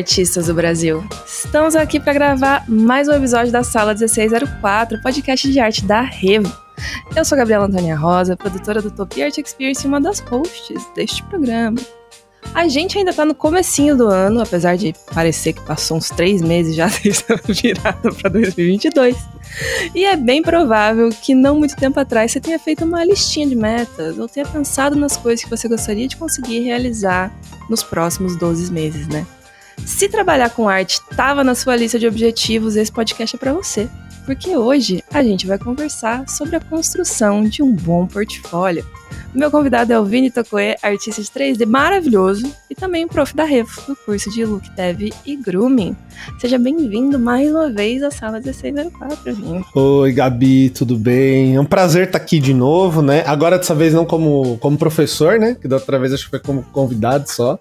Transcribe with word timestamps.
artistas 0.00 0.46
do 0.46 0.54
Brasil! 0.54 1.04
Estamos 1.26 1.76
aqui 1.76 2.00
para 2.00 2.14
gravar 2.14 2.64
mais 2.66 3.06
um 3.06 3.12
episódio 3.12 3.52
da 3.52 3.62
Sala 3.62 3.92
1604, 3.92 5.02
podcast 5.02 5.52
de 5.52 5.60
arte 5.60 5.84
da 5.84 6.00
Revo. 6.00 6.50
Eu 7.14 7.22
sou 7.22 7.36
Gabriela 7.36 7.66
Antônia 7.66 7.94
Rosa, 7.94 8.34
produtora 8.34 8.80
do 8.80 8.90
Top 8.90 9.22
Art 9.22 9.36
Experience 9.36 9.84
e 9.84 9.88
uma 9.88 10.00
das 10.00 10.20
hosts 10.20 10.82
deste 10.94 11.22
programa. 11.24 11.78
A 12.54 12.66
gente 12.66 12.96
ainda 12.96 13.12
tá 13.12 13.26
no 13.26 13.34
comecinho 13.34 13.94
do 13.94 14.08
ano, 14.08 14.40
apesar 14.40 14.74
de 14.74 14.94
parecer 15.12 15.52
que 15.52 15.60
passou 15.66 15.98
uns 15.98 16.08
três 16.08 16.40
meses 16.40 16.74
já 16.74 16.86
virada 17.46 18.10
para 18.10 18.30
2022. 18.30 19.18
E 19.94 20.06
é 20.06 20.16
bem 20.16 20.40
provável 20.40 21.10
que 21.10 21.34
não 21.34 21.58
muito 21.58 21.76
tempo 21.76 22.00
atrás 22.00 22.32
você 22.32 22.40
tenha 22.40 22.58
feito 22.58 22.86
uma 22.86 23.04
listinha 23.04 23.46
de 23.46 23.54
metas 23.54 24.18
ou 24.18 24.26
tenha 24.26 24.46
pensado 24.46 24.96
nas 24.96 25.18
coisas 25.18 25.44
que 25.44 25.50
você 25.50 25.68
gostaria 25.68 26.08
de 26.08 26.16
conseguir 26.16 26.60
realizar 26.60 27.30
nos 27.68 27.82
próximos 27.82 28.34
12 28.36 28.72
meses, 28.72 29.06
né? 29.06 29.26
Se 29.86 30.08
trabalhar 30.08 30.50
com 30.50 30.68
arte 30.68 31.00
estava 31.10 31.44
na 31.44 31.54
sua 31.54 31.76
lista 31.76 31.98
de 31.98 32.06
objetivos, 32.06 32.76
esse 32.76 32.90
podcast 32.90 33.36
é 33.36 33.38
para 33.38 33.52
você. 33.52 33.88
Porque 34.24 34.56
hoje 34.56 35.02
a 35.12 35.22
gente 35.22 35.46
vai 35.46 35.58
conversar 35.58 36.28
sobre 36.28 36.56
a 36.56 36.60
construção 36.60 37.42
de 37.42 37.62
um 37.62 37.72
bom 37.72 38.06
portfólio. 38.06 38.86
Meu 39.32 39.48
convidado 39.48 39.92
é 39.92 39.98
o 39.98 40.04
Vini 40.04 40.28
Tocoe, 40.28 40.74
artista 40.82 41.22
de 41.22 41.28
3D 41.28 41.64
maravilhoso 41.64 42.52
e 42.68 42.74
também 42.74 43.06
prof 43.06 43.34
da 43.34 43.44
Refo, 43.44 43.80
do 43.86 43.94
curso 43.94 44.28
de 44.28 44.44
Look 44.44 44.68
Dev 44.74 45.12
e 45.24 45.36
Grooming. 45.36 45.96
Seja 46.40 46.58
bem-vindo 46.58 47.16
mais 47.16 47.48
uma 47.48 47.70
vez 47.70 48.02
à 48.02 48.10
sala 48.10 48.40
1604, 48.40 49.32
Vini. 49.32 49.64
Oi, 49.72 50.12
Gabi, 50.12 50.70
tudo 50.70 50.98
bem? 50.98 51.54
É 51.54 51.60
um 51.60 51.64
prazer 51.64 52.08
estar 52.08 52.18
aqui 52.18 52.40
de 52.40 52.52
novo, 52.52 53.02
né? 53.02 53.22
Agora 53.24 53.56
dessa 53.56 53.72
vez 53.74 53.94
não 53.94 54.04
como, 54.04 54.58
como 54.58 54.76
professor, 54.76 55.38
né? 55.38 55.56
Que 55.60 55.68
da 55.68 55.76
outra 55.76 55.96
vez 55.96 56.12
acho 56.12 56.24
que 56.24 56.30
foi 56.30 56.40
como 56.40 56.64
convidado 56.64 57.30
só. 57.30 57.56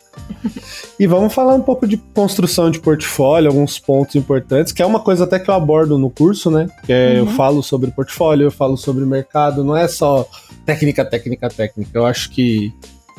e 0.99 1.05
vamos 1.05 1.31
falar 1.31 1.53
um 1.53 1.61
pouco 1.61 1.87
de 1.87 1.97
construção 1.97 2.71
de 2.71 2.79
portfólio, 2.79 3.47
alguns 3.47 3.77
pontos 3.77 4.15
importantes, 4.15 4.73
que 4.73 4.81
é 4.81 4.85
uma 4.85 4.99
coisa 4.99 5.25
até 5.25 5.37
que 5.37 5.51
eu 5.51 5.53
abordo 5.53 5.99
no 5.99 6.09
curso, 6.09 6.49
né? 6.49 6.67
Que 6.83 6.91
é, 6.91 7.09
uhum. 7.09 7.17
eu 7.17 7.27
falo 7.27 7.61
sobre 7.61 7.91
portfólio, 7.91 8.47
eu 8.47 8.51
falo 8.51 8.75
sobre 8.75 9.05
mercado, 9.05 9.63
não 9.63 9.77
é 9.77 9.87
só 9.87 10.27
técnica, 10.65 11.03
técnica, 11.03 11.49
técnica. 11.59 11.91
Eu 11.93 12.05
acho 12.05 12.29
que 12.29 12.73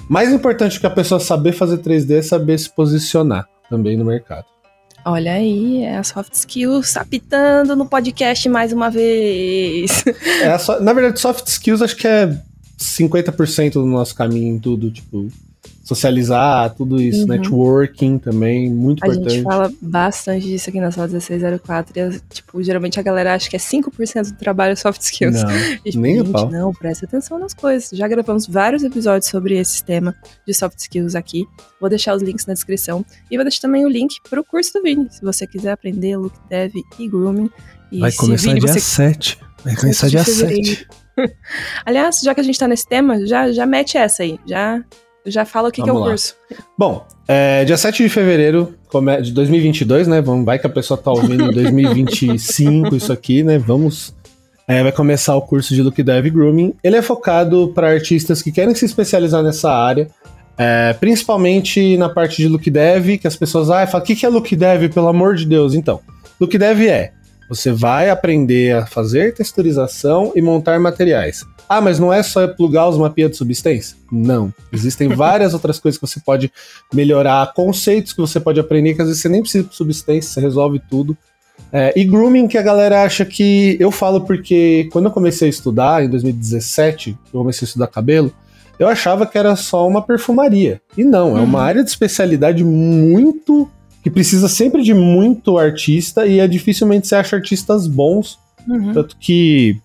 mais 0.08 0.32
importante 0.32 0.80
que 0.80 0.86
a 0.86 0.90
pessoa 0.90 1.20
saber 1.20 1.52
fazer 1.52 1.78
3D 1.78 2.18
é 2.18 2.22
saber 2.22 2.58
se 2.58 2.70
posicionar 2.70 3.46
também 3.68 3.96
no 3.96 4.04
mercado. 4.04 4.46
Olha 5.04 5.34
aí, 5.34 5.82
é 5.82 5.96
a 5.96 6.02
soft 6.02 6.32
skills 6.34 6.96
apitando 6.96 7.76
no 7.76 7.86
podcast 7.86 8.48
mais 8.48 8.72
uma 8.72 8.90
vez. 8.90 10.04
É 10.42 10.56
so... 10.58 10.80
Na 10.80 10.92
verdade, 10.92 11.20
soft 11.20 11.46
skills 11.46 11.82
acho 11.82 11.96
que 11.96 12.06
é 12.06 12.34
50% 12.78 13.72
do 13.74 13.86
nosso 13.86 14.14
caminho 14.14 14.54
em 14.54 14.58
tudo, 14.58 14.90
tipo, 14.90 15.28
socializar, 15.90 16.72
tudo 16.74 17.02
isso, 17.02 17.22
uhum. 17.22 17.26
networking 17.26 18.16
também, 18.16 18.70
muito 18.70 19.04
a 19.04 19.08
importante. 19.08 19.26
A 19.26 19.34
gente 19.34 19.42
fala 19.42 19.72
bastante 19.82 20.46
disso 20.46 20.70
aqui 20.70 20.80
na 20.80 20.92
sala 20.92 21.08
1604 21.08 21.92
e, 21.98 22.20
tipo, 22.32 22.62
geralmente 22.62 23.00
a 23.00 23.02
galera 23.02 23.34
acha 23.34 23.50
que 23.50 23.56
é 23.56 23.58
5% 23.58 24.30
do 24.30 24.36
trabalho 24.36 24.76
soft 24.76 25.00
skills. 25.00 25.42
Não, 25.42 25.50
e, 25.84 25.96
nem 25.98 26.18
gente, 26.18 26.50
não, 26.52 26.72
presta 26.72 27.06
atenção 27.06 27.40
nas 27.40 27.52
coisas. 27.52 27.90
Já 27.92 28.06
gravamos 28.06 28.46
vários 28.46 28.84
episódios 28.84 29.28
sobre 29.28 29.58
esse 29.58 29.82
tema 29.82 30.14
de 30.46 30.54
soft 30.54 30.78
skills 30.78 31.16
aqui. 31.16 31.44
Vou 31.80 31.90
deixar 31.90 32.14
os 32.14 32.22
links 32.22 32.46
na 32.46 32.54
descrição 32.54 33.04
e 33.28 33.36
vou 33.36 33.44
deixar 33.44 33.62
também 33.62 33.84
o 33.84 33.88
link 33.88 34.20
pro 34.28 34.44
curso 34.44 34.72
do 34.74 34.82
Vini, 34.82 35.08
se 35.10 35.22
você 35.22 35.44
quiser 35.44 35.72
aprender 35.72 36.16
look 36.16 36.34
dev 36.48 36.72
e 37.00 37.08
grooming. 37.08 37.50
E 37.90 37.98
Vai 37.98 38.12
começar 38.12 38.48
Vini, 38.48 38.60
dia 38.60 38.72
você... 38.72 38.80
7. 38.80 39.38
Vai 39.64 39.74
começar 39.74 40.08
dia 40.08 40.22
7. 40.22 40.86
Aliás, 41.84 42.20
já 42.22 42.32
que 42.32 42.40
a 42.40 42.44
gente 42.44 42.58
tá 42.58 42.68
nesse 42.68 42.86
tema, 42.86 43.26
já, 43.26 43.50
já 43.50 43.66
mete 43.66 43.98
essa 43.98 44.22
aí. 44.22 44.38
Já 44.46 44.82
já 45.26 45.44
fala 45.44 45.68
o 45.68 45.72
que, 45.72 45.82
que 45.82 45.88
é 45.88 45.92
o 45.92 45.98
lá. 45.98 46.08
curso. 46.08 46.34
Bom, 46.76 47.06
é, 47.28 47.64
dia 47.64 47.76
7 47.76 48.02
de 48.02 48.08
fevereiro 48.08 48.74
de 49.22 49.32
2022, 49.32 50.08
né? 50.08 50.20
Vamos, 50.20 50.44
vai 50.44 50.58
que 50.58 50.66
a 50.66 50.70
pessoa 50.70 50.98
tá 50.98 51.10
ouvindo 51.10 51.44
em 51.44 51.52
2025 51.52 52.94
isso 52.96 53.12
aqui, 53.12 53.42
né? 53.42 53.58
Vamos. 53.58 54.14
É, 54.66 54.82
vai 54.82 54.92
começar 54.92 55.34
o 55.34 55.42
curso 55.42 55.74
de 55.74 55.82
Look 55.82 56.00
Dev 56.02 56.26
Grooming. 56.28 56.74
Ele 56.82 56.96
é 56.96 57.02
focado 57.02 57.72
para 57.74 57.90
artistas 57.90 58.40
que 58.40 58.52
querem 58.52 58.74
se 58.74 58.84
especializar 58.84 59.42
nessa 59.42 59.72
área, 59.72 60.08
é, 60.56 60.92
principalmente 60.92 61.96
na 61.96 62.08
parte 62.08 62.36
de 62.36 62.48
Look 62.48 62.70
Dev, 62.70 63.18
que 63.18 63.26
as 63.26 63.36
pessoas 63.36 63.68
ah, 63.70 63.86
falam: 63.86 64.04
o 64.04 64.06
que, 64.06 64.14
que 64.14 64.24
é 64.24 64.28
Look 64.28 64.54
Dev, 64.54 64.92
pelo 64.92 65.08
amor 65.08 65.34
de 65.34 65.44
Deus? 65.44 65.74
Então, 65.74 66.00
Look 66.40 66.56
Dev 66.56 66.82
é 66.82 67.12
você 67.50 67.72
vai 67.72 68.08
aprender 68.08 68.76
a 68.76 68.86
fazer 68.86 69.34
texturização 69.34 70.32
e 70.36 70.40
montar 70.40 70.78
materiais. 70.78 71.44
Ah, 71.72 71.80
mas 71.80 72.00
não 72.00 72.12
é 72.12 72.20
só 72.20 72.48
plugar 72.48 72.88
os 72.88 72.98
mapeados 72.98 73.36
de 73.36 73.38
substância? 73.38 73.96
Não. 74.10 74.52
Existem 74.72 75.06
várias 75.14 75.54
outras 75.54 75.78
coisas 75.78 76.00
que 76.00 76.04
você 76.04 76.18
pode 76.18 76.50
melhorar, 76.92 77.52
conceitos 77.54 78.12
que 78.12 78.20
você 78.20 78.40
pode 78.40 78.58
aprender, 78.58 78.94
que 78.94 79.02
às 79.02 79.06
vezes 79.06 79.22
você 79.22 79.28
nem 79.28 79.40
precisa 79.40 79.68
de 79.68 79.76
substância, 79.76 80.22
você 80.22 80.40
resolve 80.40 80.82
tudo. 80.90 81.16
É, 81.72 81.92
e 81.94 82.02
grooming, 82.04 82.48
que 82.48 82.58
a 82.58 82.62
galera 82.62 83.04
acha 83.04 83.24
que. 83.24 83.76
Eu 83.78 83.92
falo 83.92 84.22
porque 84.22 84.88
quando 84.90 85.04
eu 85.04 85.10
comecei 85.12 85.46
a 85.46 85.50
estudar, 85.50 86.02
em 86.02 86.08
2017, 86.08 87.16
eu 87.32 87.38
comecei 87.38 87.64
a 87.64 87.68
estudar 87.68 87.86
cabelo, 87.86 88.34
eu 88.76 88.88
achava 88.88 89.24
que 89.24 89.38
era 89.38 89.54
só 89.54 89.86
uma 89.86 90.02
perfumaria. 90.02 90.82
E 90.98 91.04
não, 91.04 91.38
é 91.38 91.40
uma 91.40 91.60
uhum. 91.60 91.64
área 91.64 91.84
de 91.84 91.90
especialidade 91.90 92.64
muito. 92.64 93.70
que 94.02 94.10
precisa 94.10 94.48
sempre 94.48 94.82
de 94.82 94.92
muito 94.92 95.56
artista 95.56 96.26
e 96.26 96.40
é 96.40 96.48
dificilmente 96.48 97.06
você 97.06 97.14
acha 97.14 97.36
artistas 97.36 97.86
bons. 97.86 98.40
Uhum. 98.66 98.92
Tanto 98.92 99.16
que 99.16 99.80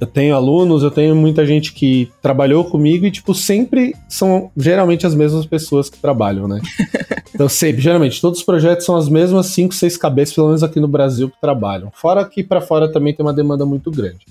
eu 0.00 0.06
tenho 0.06 0.34
alunos, 0.34 0.82
eu 0.82 0.90
tenho 0.90 1.14
muita 1.14 1.44
gente 1.44 1.72
que 1.72 2.10
trabalhou 2.22 2.64
comigo 2.64 3.04
e, 3.04 3.10
tipo, 3.10 3.34
sempre 3.34 3.94
são 4.08 4.50
geralmente 4.56 5.06
as 5.06 5.14
mesmas 5.14 5.44
pessoas 5.44 5.90
que 5.90 5.98
trabalham, 5.98 6.46
né? 6.46 6.60
então, 7.34 7.48
sempre, 7.48 7.82
geralmente, 7.82 8.20
todos 8.20 8.38
os 8.38 8.44
projetos 8.44 8.86
são 8.86 8.96
as 8.96 9.08
mesmas 9.08 9.46
cinco, 9.46 9.74
seis 9.74 9.96
cabeças, 9.96 10.34
pelo 10.34 10.48
menos 10.48 10.62
aqui 10.62 10.78
no 10.78 10.88
Brasil, 10.88 11.28
que 11.28 11.40
trabalham. 11.40 11.90
Fora 11.94 12.24
que 12.24 12.44
para 12.44 12.60
fora 12.60 12.92
também 12.92 13.12
tem 13.12 13.26
uma 13.26 13.32
demanda 13.32 13.66
muito 13.66 13.90
grande. 13.90 14.26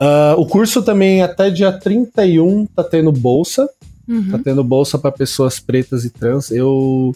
Uh, 0.00 0.40
o 0.40 0.46
curso 0.46 0.82
também, 0.82 1.22
até 1.22 1.50
dia 1.50 1.70
31, 1.70 2.64
tá 2.66 2.82
tendo 2.82 3.12
bolsa. 3.12 3.68
Uhum. 4.08 4.30
Tá 4.30 4.40
tendo 4.42 4.64
bolsa 4.64 4.98
para 4.98 5.12
pessoas 5.12 5.60
pretas 5.60 6.04
e 6.04 6.10
trans. 6.10 6.50
Eu, 6.50 7.14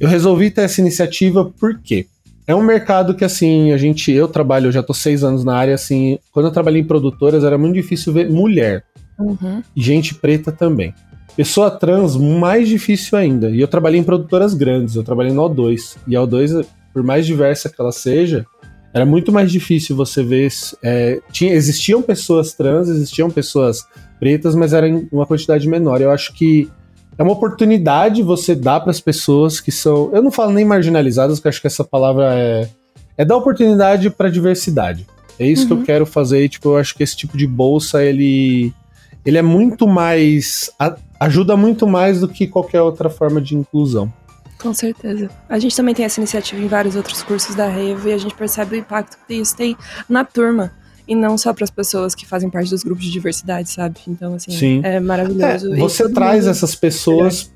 eu 0.00 0.08
resolvi 0.08 0.50
ter 0.50 0.62
essa 0.62 0.80
iniciativa 0.80 1.44
por 1.44 1.78
quê? 1.78 2.06
É 2.50 2.54
um 2.54 2.64
mercado 2.64 3.14
que, 3.14 3.24
assim, 3.24 3.70
a 3.70 3.76
gente. 3.76 4.10
Eu 4.10 4.26
trabalho, 4.26 4.66
eu 4.66 4.72
já 4.72 4.82
tô 4.82 4.92
seis 4.92 5.22
anos 5.22 5.44
na 5.44 5.54
área, 5.54 5.72
assim. 5.72 6.18
Quando 6.32 6.46
eu 6.46 6.52
trabalhei 6.52 6.80
em 6.80 6.84
produtoras, 6.84 7.44
era 7.44 7.56
muito 7.56 7.74
difícil 7.74 8.12
ver 8.12 8.28
mulher. 8.28 8.82
Uhum. 9.16 9.62
E 9.76 9.80
gente 9.80 10.16
preta 10.16 10.50
também. 10.50 10.92
Pessoa 11.36 11.70
trans, 11.70 12.16
mais 12.16 12.66
difícil 12.66 13.16
ainda. 13.16 13.50
E 13.50 13.60
eu 13.60 13.68
trabalhei 13.68 14.00
em 14.00 14.02
produtoras 14.02 14.52
grandes, 14.52 14.96
eu 14.96 15.04
trabalhei 15.04 15.32
no 15.32 15.48
O2. 15.48 15.96
E 16.08 16.16
a 16.16 16.22
O2, 16.22 16.66
por 16.92 17.04
mais 17.04 17.24
diversa 17.24 17.68
que 17.68 17.80
ela 17.80 17.92
seja, 17.92 18.44
era 18.92 19.06
muito 19.06 19.30
mais 19.30 19.52
difícil 19.52 19.94
você 19.94 20.20
ver. 20.20 20.50
É, 20.82 21.20
tinha, 21.30 21.54
existiam 21.54 22.02
pessoas 22.02 22.52
trans, 22.52 22.88
existiam 22.88 23.30
pessoas 23.30 23.86
pretas, 24.18 24.56
mas 24.56 24.72
era 24.72 24.88
em 24.88 25.06
uma 25.12 25.24
quantidade 25.24 25.68
menor. 25.68 26.00
Eu 26.00 26.10
acho 26.10 26.34
que 26.34 26.68
é 27.20 27.22
uma 27.22 27.34
oportunidade 27.34 28.22
você 28.22 28.54
dar 28.54 28.80
para 28.80 28.90
as 28.90 28.98
pessoas 28.98 29.60
que 29.60 29.70
são, 29.70 30.10
eu 30.10 30.22
não 30.22 30.30
falo 30.30 30.52
nem 30.52 30.64
marginalizadas, 30.64 31.38
porque 31.38 31.50
acho 31.50 31.60
que 31.60 31.66
essa 31.66 31.84
palavra 31.84 32.34
é 32.34 32.66
é 33.20 33.24
dar 33.26 33.36
oportunidade 33.36 34.08
para 34.08 34.30
diversidade. 34.30 35.06
É 35.38 35.46
isso 35.46 35.64
uhum. 35.64 35.66
que 35.66 35.72
eu 35.74 35.76
uhum. 35.76 35.84
quero 35.84 36.06
fazer, 36.06 36.48
tipo, 36.48 36.70
eu 36.70 36.78
acho 36.78 36.94
que 36.94 37.02
esse 37.02 37.14
tipo 37.14 37.36
de 37.36 37.46
bolsa 37.46 38.02
ele 38.02 38.72
ele 39.22 39.36
é 39.36 39.42
muito 39.42 39.86
mais 39.86 40.70
a, 40.78 40.96
ajuda 41.20 41.54
muito 41.58 41.86
mais 41.86 42.20
do 42.20 42.28
que 42.28 42.46
qualquer 42.46 42.80
outra 42.80 43.10
forma 43.10 43.38
de 43.38 43.54
inclusão. 43.54 44.10
Com 44.58 44.72
certeza. 44.72 45.28
A 45.46 45.58
gente 45.58 45.76
também 45.76 45.94
tem 45.94 46.06
essa 46.06 46.18
iniciativa 46.18 46.62
em 46.62 46.68
vários 46.68 46.96
outros 46.96 47.22
cursos 47.22 47.54
da 47.54 47.68
Revo 47.68 48.08
e 48.08 48.14
a 48.14 48.18
gente 48.18 48.34
percebe 48.34 48.76
o 48.76 48.78
impacto 48.78 49.18
que 49.28 49.34
isso 49.34 49.54
tem 49.54 49.76
na 50.08 50.24
turma 50.24 50.72
e 51.10 51.14
não 51.16 51.36
só 51.36 51.52
para 51.52 51.64
as 51.64 51.70
pessoas 51.70 52.14
que 52.14 52.24
fazem 52.24 52.48
parte 52.48 52.70
dos 52.70 52.84
grupos 52.84 53.04
de 53.04 53.10
diversidade, 53.10 53.68
sabe? 53.68 53.96
Então, 54.06 54.34
assim, 54.34 54.52
Sim. 54.52 54.80
é 54.84 55.00
maravilhoso. 55.00 55.74
É, 55.74 55.76
você 55.76 56.08
traz 56.08 56.46
essas 56.46 56.76
pessoas, 56.76 57.50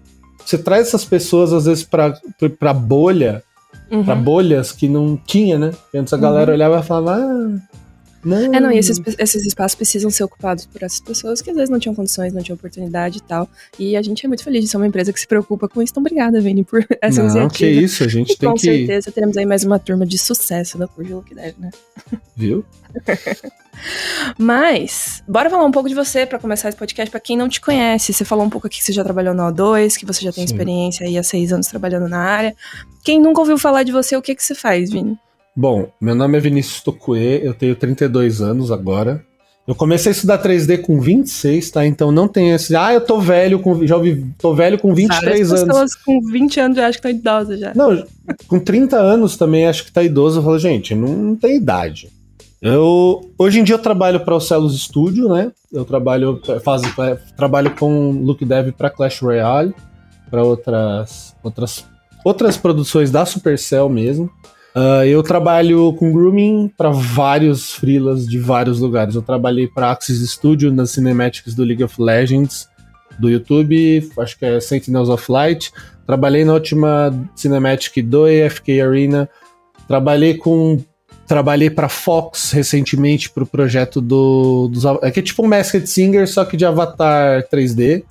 você 0.44 0.58
traz 0.58 0.88
essas 0.88 1.04
pessoas 1.04 1.52
às 1.52 1.64
vezes 1.66 1.84
para 1.84 2.20
para 2.58 2.74
bolha, 2.74 3.44
uhum. 3.88 4.04
para 4.04 4.16
bolhas 4.16 4.72
que 4.72 4.88
não 4.88 5.16
tinha, 5.16 5.56
né? 5.56 5.70
Antes 5.94 6.12
a 6.12 6.16
galera 6.16 6.50
uhum. 6.50 6.56
olhava 6.56 6.80
e 6.80 6.82
falava, 6.82 7.22
ah, 7.22 7.76
não. 8.24 8.54
É, 8.54 8.60
não, 8.60 8.72
e 8.72 8.78
esses, 8.78 9.00
esses 9.18 9.44
espaços 9.46 9.74
precisam 9.74 10.10
ser 10.10 10.24
ocupados 10.24 10.66
por 10.66 10.82
essas 10.82 11.00
pessoas 11.00 11.42
que 11.42 11.50
às 11.50 11.56
vezes 11.56 11.70
não 11.70 11.78
tinham 11.78 11.94
condições, 11.94 12.32
não 12.32 12.42
tinham 12.42 12.56
oportunidade 12.56 13.18
e 13.18 13.20
tal. 13.20 13.48
E 13.78 13.96
a 13.96 14.02
gente 14.02 14.24
é 14.24 14.28
muito 14.28 14.42
feliz 14.42 14.62
de 14.62 14.68
ser 14.68 14.76
uma 14.76 14.86
empresa 14.86 15.12
que 15.12 15.20
se 15.20 15.26
preocupa 15.26 15.68
com 15.68 15.82
isso. 15.82 15.92
Então, 15.92 16.02
obrigada, 16.02 16.40
Vini, 16.40 16.64
por 16.64 16.84
essa 17.00 17.22
não, 17.22 17.30
iniciativa. 17.30 17.56
que 17.56 17.66
isso, 17.66 18.04
a 18.04 18.08
gente 18.08 18.32
e 18.32 18.36
tem 18.36 18.48
com 18.48 18.54
que... 18.54 18.66
Com 18.66 18.72
certeza 18.72 19.12
teremos 19.12 19.36
aí 19.36 19.46
mais 19.46 19.64
uma 19.64 19.78
turma 19.78 20.06
de 20.06 20.18
sucesso 20.18 20.78
da 20.78 20.86
Curva 20.86 21.22
que 21.22 21.34
deve, 21.34 21.54
né? 21.58 21.70
Viu? 22.36 22.64
Mas, 24.38 25.22
bora 25.26 25.50
falar 25.50 25.64
um 25.64 25.70
pouco 25.70 25.88
de 25.88 25.94
você 25.94 26.24
para 26.24 26.38
começar 26.38 26.68
esse 26.68 26.78
podcast 26.78 27.10
para 27.10 27.20
quem 27.20 27.36
não 27.36 27.48
te 27.48 27.60
conhece. 27.60 28.12
Você 28.12 28.24
falou 28.24 28.44
um 28.44 28.50
pouco 28.50 28.66
aqui 28.66 28.78
que 28.78 28.84
você 28.84 28.92
já 28.92 29.04
trabalhou 29.04 29.34
na 29.34 29.52
O2, 29.52 29.96
que 29.96 30.06
você 30.06 30.22
já 30.22 30.32
tem 30.32 30.46
Sim. 30.46 30.54
experiência 30.54 31.06
aí 31.06 31.18
há 31.18 31.22
seis 31.22 31.52
anos 31.52 31.66
trabalhando 31.66 32.08
na 32.08 32.18
área. 32.18 32.54
Quem 33.02 33.20
nunca 33.20 33.40
ouviu 33.40 33.58
falar 33.58 33.82
de 33.82 33.92
você, 33.92 34.16
o 34.16 34.22
que, 34.22 34.34
que 34.34 34.42
você 34.42 34.54
faz, 34.54 34.90
Vini? 34.90 35.18
Bom, 35.56 35.88
meu 36.00 36.14
nome 36.14 36.36
é 36.36 36.40
Vinícius 36.40 36.82
Tocue, 36.82 37.40
eu 37.42 37.54
tenho 37.54 37.76
32 37.76 38.40
anos 38.40 38.72
agora. 38.72 39.24
Eu 39.66 39.74
comecei 39.74 40.10
a 40.10 40.14
estudar 40.14 40.42
3D 40.42 40.82
com 40.82 41.00
26, 41.00 41.70
tá? 41.70 41.86
Então 41.86 42.12
não 42.12 42.28
tem 42.28 42.50
esse. 42.50 42.76
Ah, 42.76 42.92
eu 42.92 43.00
tô 43.00 43.18
velho 43.18 43.58
com. 43.60 43.86
Já 43.86 43.96
ouvi. 43.96 44.26
Tô 44.38 44.52
velho 44.52 44.78
com 44.78 44.94
23 44.94 45.24
Várias 45.24 45.52
anos. 45.52 45.64
pessoas 45.64 45.94
com 45.94 46.20
20 46.20 46.60
anos 46.60 46.76
eu 46.78 46.84
acho 46.84 47.00
que 47.00 47.08
estão 47.08 47.18
idosas 47.18 47.60
já. 47.60 47.72
Não, 47.74 48.04
com 48.46 48.58
30 48.58 48.96
anos 48.96 49.38
também 49.38 49.66
acho 49.66 49.84
que 49.84 49.92
tá 49.92 50.02
idoso. 50.02 50.40
Eu 50.40 50.42
falo, 50.42 50.58
gente, 50.58 50.94
não, 50.94 51.08
não 51.08 51.36
tem 51.36 51.56
idade. 51.56 52.10
Eu, 52.60 53.30
hoje 53.38 53.60
em 53.60 53.64
dia 53.64 53.74
eu 53.74 53.78
trabalho 53.78 54.20
para 54.20 54.34
o 54.34 54.40
Celos 54.40 54.78
Studio, 54.78 55.28
né? 55.28 55.50
Eu 55.72 55.84
trabalho, 55.84 56.40
faço, 56.62 56.84
é, 57.02 57.14
trabalho 57.36 57.70
com 57.70 58.10
Look 58.10 58.44
Dev 58.44 58.72
para 58.72 58.90
Clash 58.90 59.20
Royale, 59.20 59.74
para 60.30 60.42
outras, 60.42 61.34
outras, 61.42 61.84
outras 62.24 62.56
produções 62.56 63.10
da 63.10 63.24
Supercell 63.24 63.88
mesmo. 63.88 64.30
Uh, 64.76 65.04
eu 65.04 65.22
trabalho 65.22 65.92
com 65.92 66.12
grooming 66.12 66.68
para 66.76 66.90
vários 66.90 67.72
freelas 67.72 68.26
de 68.26 68.38
vários 68.38 68.80
lugares. 68.80 69.14
Eu 69.14 69.22
trabalhei 69.22 69.68
para 69.68 69.92
Axis 69.92 70.28
Studio 70.28 70.72
nas 70.72 70.90
cinematics 70.90 71.54
do 71.54 71.62
League 71.62 71.84
of 71.84 72.00
Legends 72.00 72.68
do 73.18 73.30
YouTube, 73.30 74.10
acho 74.18 74.36
que 74.36 74.44
é 74.44 74.58
Sentinels 74.58 75.08
of 75.08 75.30
Light. 75.30 75.72
Trabalhei 76.04 76.44
na 76.44 76.54
última 76.54 77.12
cinematic 77.36 78.02
do 78.04 78.24
AFK 78.24 78.80
Arena. 78.80 79.28
Trabalhei 79.86 80.36
com 80.36 80.82
trabalhei 81.26 81.70
para 81.70 81.88
Fox 81.88 82.50
recentemente 82.50 83.30
para 83.30 83.44
o 83.44 83.46
projeto 83.46 84.00
do 84.00 84.68
dos, 84.68 84.84
é 85.02 85.10
que 85.10 85.20
é 85.20 85.22
tipo 85.22 85.42
um 85.42 85.48
Masked 85.48 85.86
Singer 85.86 86.28
só 86.28 86.44
que 86.44 86.56
de 86.56 86.66
Avatar 86.66 87.46
3D. 87.48 88.02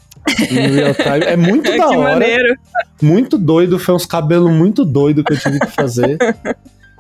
Em 0.49 0.71
real 0.71 0.93
time. 0.95 1.25
É 1.25 1.35
muito 1.35 1.63
da 1.71 1.77
que 1.77 1.81
hora. 1.95 1.97
maneiro. 2.13 2.55
Muito 3.01 3.37
doido, 3.37 3.77
foi 3.79 3.93
uns 3.95 4.05
cabelos 4.05 4.51
muito 4.51 4.85
doido 4.85 5.23
que 5.23 5.33
eu 5.33 5.37
tive 5.39 5.59
que 5.59 5.67
fazer. 5.71 6.17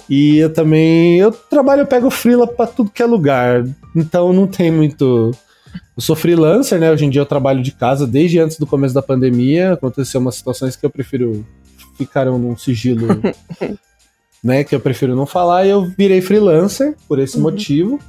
E 0.09 0.37
eu 0.37 0.51
também. 0.51 1.19
Eu 1.19 1.31
trabalho, 1.31 1.81
eu 1.81 1.87
pego 1.87 2.09
freela 2.09 2.45
pra 2.45 2.67
tudo 2.67 2.89
que 2.91 3.01
é 3.01 3.05
lugar. 3.05 3.63
Então 3.95 4.33
não 4.33 4.45
tem 4.47 4.69
muito. 4.71 5.31
Eu 5.95 6.01
sou 6.01 6.15
freelancer, 6.15 6.79
né? 6.79 6.91
Hoje 6.91 7.05
em 7.05 7.09
dia 7.09 7.21
eu 7.21 7.25
trabalho 7.25 7.61
de 7.63 7.71
casa 7.71 8.05
desde 8.05 8.39
antes 8.39 8.57
do 8.57 8.67
começo 8.67 8.93
da 8.93 9.01
pandemia. 9.01 9.73
Aconteceu 9.73 10.19
umas 10.19 10.35
situações 10.35 10.75
que 10.75 10.85
eu 10.85 10.89
prefiro 10.89 11.45
ficar 11.97 12.25
num 12.25 12.57
sigilo, 12.57 13.07
né? 14.43 14.63
Que 14.63 14.75
eu 14.75 14.79
prefiro 14.79 15.15
não 15.15 15.25
falar. 15.25 15.65
E 15.65 15.69
eu 15.69 15.85
virei 15.97 16.19
freelancer 16.21 16.95
por 17.07 17.19
esse 17.19 17.37
Uhum. 17.37 17.43
motivo. 17.43 17.99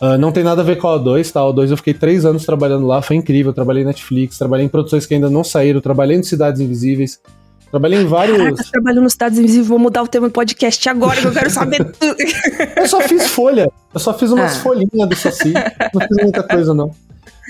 Ah, 0.00 0.16
não 0.16 0.32
tem 0.32 0.42
nada 0.42 0.62
a 0.62 0.64
ver 0.64 0.76
com 0.78 0.88
a 0.88 0.98
O2, 0.98 1.30
tá? 1.30 1.40
A 1.40 1.44
O2 1.44 1.70
eu 1.70 1.76
fiquei 1.76 1.92
três 1.94 2.24
anos 2.24 2.44
trabalhando 2.46 2.86
lá, 2.86 3.02
foi 3.02 3.16
incrível. 3.16 3.50
Eu 3.50 3.54
trabalhei 3.54 3.82
em 3.82 3.86
Netflix, 3.86 4.38
trabalhei 4.38 4.64
em 4.66 4.68
produções 4.68 5.04
que 5.06 5.14
ainda 5.14 5.28
não 5.28 5.44
saíram, 5.44 5.80
trabalhei 5.80 6.16
em 6.16 6.22
Cidades 6.22 6.60
Invisíveis, 6.60 7.20
trabalhei 7.70 8.00
em 8.00 8.06
vários. 8.06 8.38
Caraca, 8.38 8.64
trabalho 8.72 9.02
nos 9.02 9.12
Estados 9.12 9.38
Invisíveis, 9.38 9.68
vou 9.68 9.78
mudar 9.78 10.02
o 10.02 10.08
tema 10.08 10.28
do 10.28 10.32
podcast 10.32 10.88
agora, 10.88 11.20
que 11.20 11.26
eu 11.26 11.32
quero 11.32 11.50
saber 11.50 11.84
tudo. 11.92 12.16
Eu 12.76 12.88
só 12.88 13.00
fiz 13.02 13.26
folha. 13.28 13.70
Eu 13.92 14.00
só 14.00 14.14
fiz 14.14 14.30
umas 14.30 14.56
Ah. 14.56 14.60
folhinhas 14.60 15.08
do 15.08 15.14
Saci. 15.16 15.52
Não 15.92 16.00
fiz 16.00 16.16
muita 16.22 16.42
coisa, 16.44 16.72
não. 16.72 16.90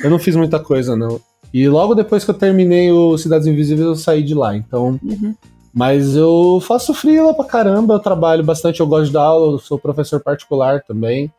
Eu 0.03 0.11
não 0.11 0.19
fiz 0.19 0.35
muita 0.35 0.59
coisa, 0.59 0.97
não. 0.97 1.21
E 1.55 1.69
logo 1.69 1.95
depois 1.95 2.25
que 2.25 2.31
eu 2.31 2.35
terminei 2.35 2.91
o 2.91 3.17
Cidades 3.19 3.47
Invisíveis, 3.47 3.87
eu 3.87 3.95
saí 3.97 4.23
de 4.23 4.35
lá. 4.35 4.57
Então. 4.57 4.99
Uhum. 5.05 5.35
Mas 5.73 6.17
eu 6.17 6.61
faço 6.67 6.93
freela 6.93 7.33
pra 7.33 7.45
caramba, 7.45 7.95
eu 7.95 8.01
trabalho 8.01 8.43
bastante, 8.43 8.81
eu 8.81 8.87
gosto 8.89 9.07
de 9.07 9.13
dar 9.13 9.23
aula, 9.23 9.53
eu 9.53 9.59
sou 9.61 9.79
professor 9.79 10.19
particular 10.19 10.83
também. 10.83 11.31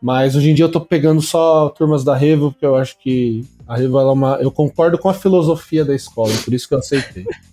Mas 0.00 0.34
hoje 0.34 0.50
em 0.50 0.54
dia 0.54 0.64
eu 0.64 0.70
tô 0.70 0.80
pegando 0.80 1.20
só 1.20 1.68
turmas 1.68 2.02
da 2.02 2.16
Revo, 2.16 2.52
porque 2.52 2.64
eu 2.64 2.76
acho 2.76 2.98
que 2.98 3.44
a 3.68 3.76
Revo 3.76 3.98
é 3.98 4.04
uma. 4.04 4.38
Eu 4.40 4.50
concordo 4.50 4.98
com 4.98 5.08
a 5.08 5.14
filosofia 5.14 5.84
da 5.84 5.94
escola, 5.94 6.32
por 6.44 6.54
isso 6.54 6.66
que 6.66 6.74
eu 6.74 6.78
aceitei. 6.78 7.24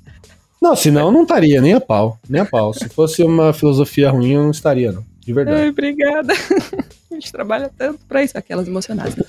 Não, 0.60 0.76
senão 0.76 1.06
eu 1.06 1.12
não 1.12 1.22
estaria, 1.22 1.62
nem 1.62 1.74
a 1.74 1.80
pau. 1.80 2.20
Nem 2.28 2.42
a 2.42 2.46
pau. 2.46 2.74
Se 2.74 2.90
fosse 2.90 3.22
uma 3.22 3.54
filosofia 3.54 4.10
ruim, 4.10 4.32
eu 4.32 4.42
não 4.42 4.50
estaria, 4.50 4.92
não. 4.92 5.06
De 5.20 5.32
verdade. 5.32 5.62
Ai, 5.62 5.70
obrigada. 5.70 6.34
A 7.18 7.20
gente 7.20 7.32
trabalha 7.32 7.72
tanto 7.76 8.00
pra 8.08 8.24
isso, 8.24 8.38
aquelas 8.38 8.68
emocionadas. 8.68 9.16
né? 9.16 9.24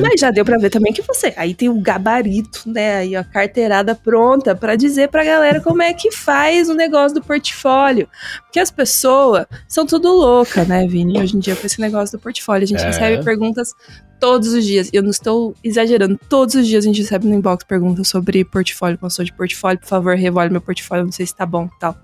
Mas 0.00 0.18
já 0.20 0.30
deu 0.30 0.44
pra 0.44 0.56
ver 0.56 0.70
também 0.70 0.92
que 0.94 1.02
você 1.02 1.32
aí 1.36 1.54
tem 1.54 1.68
o 1.68 1.78
gabarito, 1.80 2.62
né? 2.66 2.96
Aí 2.96 3.14
a 3.16 3.22
carteirada 3.22 3.94
pronta 3.94 4.54
pra 4.54 4.76
dizer 4.76 5.08
pra 5.08 5.22
galera 5.22 5.60
como 5.60 5.82
é 5.82 5.92
que 5.92 6.10
faz 6.10 6.68
o 6.70 6.74
negócio 6.74 7.14
do 7.14 7.22
portfólio. 7.22 8.08
Porque 8.44 8.58
as 8.58 8.70
pessoas 8.70 9.46
são 9.68 9.84
tudo 9.84 10.08
louca, 10.08 10.64
né, 10.64 10.86
Vini? 10.86 11.20
Hoje 11.20 11.36
em 11.36 11.40
dia 11.40 11.54
com 11.54 11.66
esse 11.66 11.80
negócio 11.80 12.16
do 12.18 12.22
portfólio. 12.22 12.64
A 12.64 12.66
gente 12.66 12.82
É. 12.82 12.86
recebe 12.86 13.22
perguntas 13.22 13.74
todos 14.18 14.54
os 14.54 14.64
dias. 14.64 14.88
Eu 14.90 15.02
não 15.02 15.10
estou 15.10 15.54
exagerando. 15.62 16.18
Todos 16.28 16.54
os 16.54 16.66
dias 16.66 16.82
a 16.84 16.86
gente 16.88 17.02
recebe 17.02 17.26
no 17.26 17.34
inbox 17.34 17.62
perguntas 17.64 18.08
sobre 18.08 18.42
portfólio, 18.44 18.96
consultor 18.96 19.26
de 19.26 19.32
portfólio. 19.34 19.78
Por 19.80 19.86
favor, 19.88 20.16
revole 20.16 20.48
meu 20.50 20.62
portfólio, 20.62 21.04
não 21.04 21.12
sei 21.12 21.26
se 21.26 21.34
tá 21.36 21.44
bom 21.44 21.68
tal. 21.78 21.94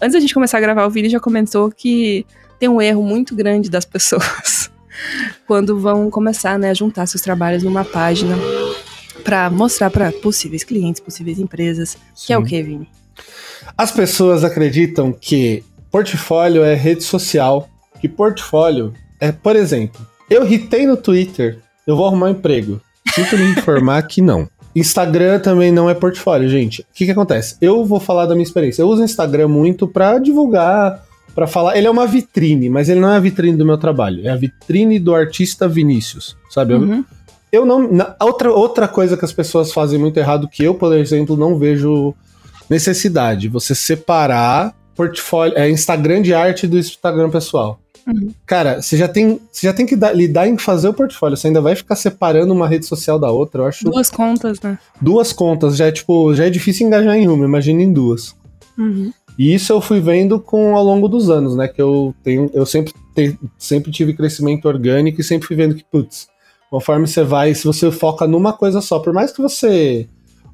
Antes 0.00 0.12
da 0.12 0.20
gente 0.20 0.34
começar 0.34 0.58
a 0.58 0.60
gravar, 0.60 0.84
o 0.86 0.90
Vini 0.90 1.08
já 1.08 1.18
comentou 1.20 1.70
que 1.70 2.26
tem 2.58 2.68
um 2.68 2.80
erro 2.82 3.02
muito 3.02 3.34
grande 3.34 3.68
das 3.70 3.84
pessoas 3.84 4.70
quando 5.46 5.78
vão 5.78 6.10
começar 6.10 6.58
né, 6.58 6.70
a 6.70 6.74
juntar 6.74 7.06
seus 7.06 7.22
trabalhos 7.22 7.62
numa 7.62 7.84
página 7.84 8.36
para 9.22 9.48
mostrar 9.50 9.90
para 9.90 10.12
possíveis 10.12 10.64
clientes, 10.64 11.00
possíveis 11.00 11.38
empresas, 11.38 11.96
que 12.14 12.32
é 12.32 12.38
o 12.38 12.42
Sim. 12.42 12.48
que, 12.48 12.62
Vini? 12.62 12.88
As 13.76 13.90
pessoas 13.90 14.44
acreditam 14.44 15.12
que 15.12 15.64
portfólio 15.90 16.62
é 16.62 16.74
rede 16.74 17.02
social, 17.02 17.68
que 18.00 18.08
portfólio 18.08 18.92
é, 19.20 19.32
por 19.32 19.56
exemplo, 19.56 20.06
eu 20.28 20.46
hitei 20.46 20.86
no 20.86 20.96
Twitter, 20.96 21.58
eu 21.86 21.96
vou 21.96 22.06
arrumar 22.06 22.26
um 22.26 22.30
emprego. 22.30 22.80
Sinto 23.14 23.38
me 23.38 23.44
informar 23.52 24.02
que 24.02 24.20
não. 24.20 24.48
Instagram 24.74 25.38
também 25.38 25.70
não 25.70 25.88
é 25.88 25.94
portfólio, 25.94 26.48
gente. 26.48 26.82
O 26.82 26.86
que, 26.92 27.06
que 27.06 27.10
acontece? 27.10 27.56
Eu 27.60 27.84
vou 27.84 28.00
falar 28.00 28.26
da 28.26 28.34
minha 28.34 28.42
experiência. 28.42 28.82
Eu 28.82 28.88
uso 28.88 29.02
Instagram 29.02 29.48
muito 29.48 29.86
pra 29.86 30.18
divulgar, 30.18 31.02
pra 31.34 31.46
falar. 31.46 31.76
Ele 31.76 31.86
é 31.86 31.90
uma 31.90 32.06
vitrine, 32.06 32.68
mas 32.70 32.88
ele 32.88 33.00
não 33.00 33.10
é 33.12 33.16
a 33.16 33.20
vitrine 33.20 33.56
do 33.56 33.64
meu 33.66 33.76
trabalho. 33.78 34.26
É 34.26 34.30
a 34.30 34.36
vitrine 34.36 34.98
do 34.98 35.14
artista 35.14 35.66
Vinícius, 35.68 36.36
sabe? 36.50 36.74
Eu- 36.74 36.80
Uhum. 36.80 37.04
eu 37.52 37.64
não. 37.66 37.90
na- 37.92 38.14
outra, 38.20 38.52
outra 38.52 38.86
coisa 38.88 39.16
que 39.16 39.24
as 39.24 39.32
pessoas 39.32 39.72
fazem 39.72 39.98
muito 39.98 40.16
errado, 40.18 40.48
que 40.48 40.62
eu, 40.64 40.74
por 40.74 40.94
exemplo, 40.94 41.36
não 41.36 41.58
vejo 41.58 42.14
necessidade. 42.68 43.48
Você 43.48 43.74
separar 43.74 44.74
portfólio, 44.94 45.56
é, 45.58 45.68
Instagram 45.68 46.22
de 46.22 46.32
arte 46.32 46.66
do 46.66 46.78
Instagram 46.78 47.28
pessoal. 47.30 47.80
Uhum. 48.06 48.30
Cara, 48.46 48.82
você 48.82 48.96
já 48.98 49.08
tem, 49.08 49.40
você 49.50 49.66
já 49.66 49.72
tem 49.72 49.86
que 49.86 49.96
dar- 49.96 50.12
lidar 50.14 50.46
em 50.46 50.58
fazer 50.58 50.88
o 50.88 50.94
portfólio. 50.94 51.36
Você 51.36 51.46
ainda 51.46 51.60
vai 51.60 51.74
ficar 51.74 51.96
separando 51.96 52.52
uma 52.52 52.68
rede 52.68 52.84
social 52.86 53.18
da 53.18 53.30
outra. 53.30 53.62
Eu 53.62 53.66
acho 53.66 53.84
Duas 53.84 54.10
contas, 54.10 54.60
né? 54.60 54.78
duas 55.00 55.32
contas 55.32 55.76
já 55.76 55.86
é 55.86 55.92
tipo, 55.92 56.34
já 56.34 56.44
é 56.46 56.50
difícil 56.50 56.86
engajar 56.86 57.16
em 57.16 57.26
uma, 57.26 57.44
imagina 57.44 57.82
em 57.82 57.92
duas. 57.92 58.34
Uhum. 58.78 59.10
E 59.38 59.52
isso 59.54 59.72
eu 59.72 59.80
fui 59.80 60.00
vendo 60.00 60.38
com 60.40 60.76
ao 60.76 60.84
longo 60.84 61.08
dos 61.08 61.28
anos, 61.28 61.56
né? 61.56 61.66
Que 61.68 61.82
eu 61.82 62.14
tenho, 62.22 62.50
eu 62.54 62.64
sempre, 62.64 62.92
te- 63.14 63.38
sempre 63.58 63.90
tive 63.90 64.14
crescimento 64.14 64.66
orgânico 64.66 65.20
e 65.20 65.24
sempre 65.24 65.46
fui 65.46 65.56
vendo 65.56 65.74
que, 65.74 65.84
putz, 65.84 66.28
conforme 66.70 67.06
você 67.06 67.22
vai, 67.24 67.54
se 67.54 67.64
você 67.64 67.90
foca 67.90 68.26
numa 68.26 68.52
coisa 68.52 68.80
só, 68.80 68.98
por 68.98 69.12
mais 69.12 69.32
que 69.32 69.40
você 69.42 70.08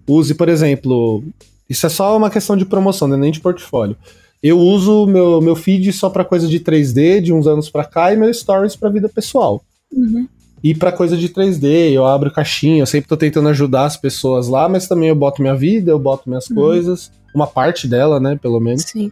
use, 0.08 0.34
por 0.34 0.48
exemplo, 0.48 1.22
isso 1.68 1.86
é 1.86 1.88
só 1.90 2.16
uma 2.16 2.30
questão 2.30 2.56
de 2.56 2.64
promoção, 2.64 3.06
né? 3.06 3.16
nem 3.16 3.30
de 3.30 3.40
portfólio. 3.40 3.96
Eu 4.42 4.58
uso 4.58 5.06
meu, 5.06 5.40
meu 5.42 5.54
feed 5.54 5.92
só 5.92 6.08
pra 6.08 6.24
coisa 6.24 6.48
de 6.48 6.58
3D 6.60 7.20
de 7.20 7.32
uns 7.32 7.46
anos 7.46 7.68
pra 7.68 7.84
cá 7.84 8.12
e 8.12 8.16
meu 8.16 8.32
stories 8.32 8.74
pra 8.74 8.88
vida 8.88 9.08
pessoal. 9.08 9.62
Uhum. 9.92 10.26
E 10.62 10.74
pra 10.74 10.92
coisa 10.92 11.16
de 11.16 11.28
3D, 11.28 11.90
eu 11.92 12.04
abro 12.04 12.30
caixinha, 12.30 12.82
eu 12.82 12.86
sempre 12.86 13.08
tô 13.08 13.16
tentando 13.16 13.48
ajudar 13.48 13.84
as 13.86 13.96
pessoas 13.96 14.46
lá, 14.48 14.68
mas 14.68 14.86
também 14.86 15.08
eu 15.08 15.14
boto 15.14 15.40
minha 15.40 15.54
vida, 15.56 15.90
eu 15.90 15.98
boto 15.98 16.28
minhas 16.28 16.48
Uhum. 16.50 16.56
coisas, 16.56 17.10
uma 17.34 17.46
parte 17.46 17.88
dela, 17.88 18.20
né, 18.20 18.38
pelo 18.40 18.60
menos. 18.60 18.82
Sim. 18.82 19.10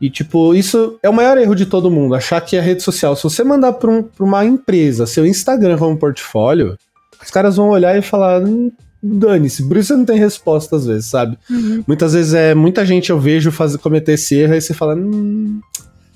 E, 0.00 0.08
tipo, 0.10 0.54
isso 0.54 0.98
é 1.02 1.08
o 1.08 1.12
maior 1.12 1.36
erro 1.38 1.54
de 1.54 1.66
todo 1.66 1.90
mundo, 1.90 2.14
achar 2.14 2.40
que 2.40 2.56
é 2.56 2.60
rede 2.60 2.82
social. 2.82 3.16
Se 3.16 3.24
você 3.24 3.42
mandar 3.42 3.72
pra, 3.72 3.90
um- 3.90 4.02
pra 4.02 4.24
uma 4.24 4.44
empresa 4.44 5.06
seu 5.06 5.26
Instagram 5.26 5.78
como 5.78 5.96
portfólio, 5.96 6.76
os 7.22 7.30
caras 7.30 7.56
vão 7.56 7.70
olhar 7.70 7.96
e 7.98 8.02
falar, 8.02 8.42
hum, 8.42 8.70
dane-se, 9.02 9.66
por 9.66 9.76
isso 9.76 9.88
você 9.88 9.96
não 9.96 10.04
tem 10.04 10.18
resposta 10.18 10.76
às 10.76 10.86
vezes, 10.86 11.06
sabe? 11.06 11.36
Uhum. 11.50 11.82
Muitas 11.86 12.12
vezes 12.12 12.34
é 12.34 12.54
muita 12.54 12.84
gente 12.86 13.10
eu 13.10 13.18
vejo 13.18 13.50
fazer, 13.50 13.78
cometer 13.78 14.12
esse 14.12 14.34
erro 14.36 14.54
e 14.54 14.60
você 14.60 14.74
fala, 14.74 14.94
hum, 14.94 15.60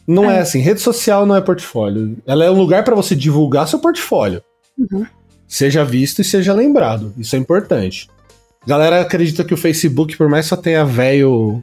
não 0.07 0.31
é. 0.31 0.37
É. 0.37 0.41
assim, 0.41 0.59
rede 0.61 0.81
social 0.81 1.25
não 1.27 1.35
é 1.37 1.41
portfólio. 1.41 2.17
Ela 2.27 2.45
é 2.45 2.51
um 2.51 2.59
lugar 2.59 2.85
pra 2.85 2.95
você 2.95 3.15
divulgar 3.17 3.67
seu 3.69 3.79
portfólio. 3.79 4.41
Uhum. 4.79 5.07
Seja 5.47 5.85
visto 5.85 6.21
e 6.21 6.25
seja 6.25 6.53
lembrado. 6.53 7.13
Isso 7.17 7.35
é 7.35 7.39
importante. 7.39 8.09
Galera 8.67 9.01
acredita 9.01 9.45
que 9.45 9.55
o 9.55 9.57
Facebook, 9.57 10.17
por 10.17 10.29
mais 10.29 10.45
que 10.45 10.51
só 10.51 10.57
tenha 10.57 10.85
velho, 10.85 11.63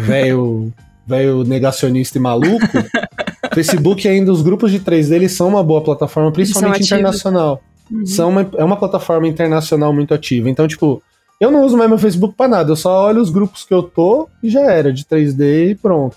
velho, 0.00 0.72
velho 1.06 1.44
negacionista 1.44 2.18
e 2.18 2.20
maluco, 2.20 2.66
Facebook 3.54 4.06
ainda 4.08 4.32
os 4.32 4.42
grupos 4.42 4.72
de 4.72 4.80
3D 4.80 5.12
eles 5.12 5.32
são 5.32 5.48
uma 5.48 5.62
boa 5.62 5.82
plataforma, 5.82 6.32
principalmente 6.32 6.82
internacional. 6.84 7.62
Uhum. 7.90 8.06
São 8.06 8.28
uma, 8.30 8.50
é 8.56 8.64
uma 8.64 8.76
plataforma 8.76 9.26
internacional 9.28 9.92
muito 9.92 10.12
ativa. 10.14 10.48
Então, 10.50 10.66
tipo, 10.66 11.02
eu 11.40 11.50
não 11.50 11.64
uso 11.64 11.76
mais 11.76 11.88
meu 11.88 11.98
Facebook 11.98 12.34
pra 12.36 12.48
nada. 12.48 12.70
Eu 12.72 12.76
só 12.76 13.06
olho 13.06 13.20
os 13.20 13.30
grupos 13.30 13.64
que 13.64 13.72
eu 13.74 13.82
tô 13.82 14.28
e 14.42 14.50
já 14.50 14.60
era, 14.62 14.92
de 14.92 15.04
3D 15.04 15.70
e 15.70 15.74
pronto. 15.74 16.16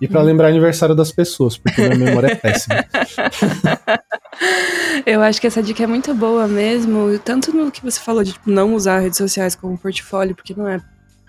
E 0.00 0.08
pra 0.08 0.20
Uhum. 0.20 0.26
lembrar 0.26 0.48
aniversário 0.48 0.94
das 0.96 1.12
pessoas, 1.12 1.56
porque 1.56 1.80
minha 1.80 1.96
memória 1.96 2.28
é 2.28 2.34
péssima. 2.34 2.84
Eu 5.06 5.22
acho 5.22 5.40
que 5.40 5.46
essa 5.46 5.62
dica 5.62 5.82
é 5.82 5.86
muito 5.86 6.14
boa 6.14 6.46
mesmo, 6.46 7.18
tanto 7.18 7.54
no 7.54 7.70
que 7.70 7.82
você 7.82 8.00
falou 8.00 8.22
de 8.22 8.32
tipo, 8.32 8.50
não 8.50 8.74
usar 8.74 9.00
redes 9.00 9.18
sociais 9.18 9.54
como 9.54 9.76
portfólio, 9.78 10.34
porque 10.34 10.54
não 10.54 10.68
é 10.68 10.80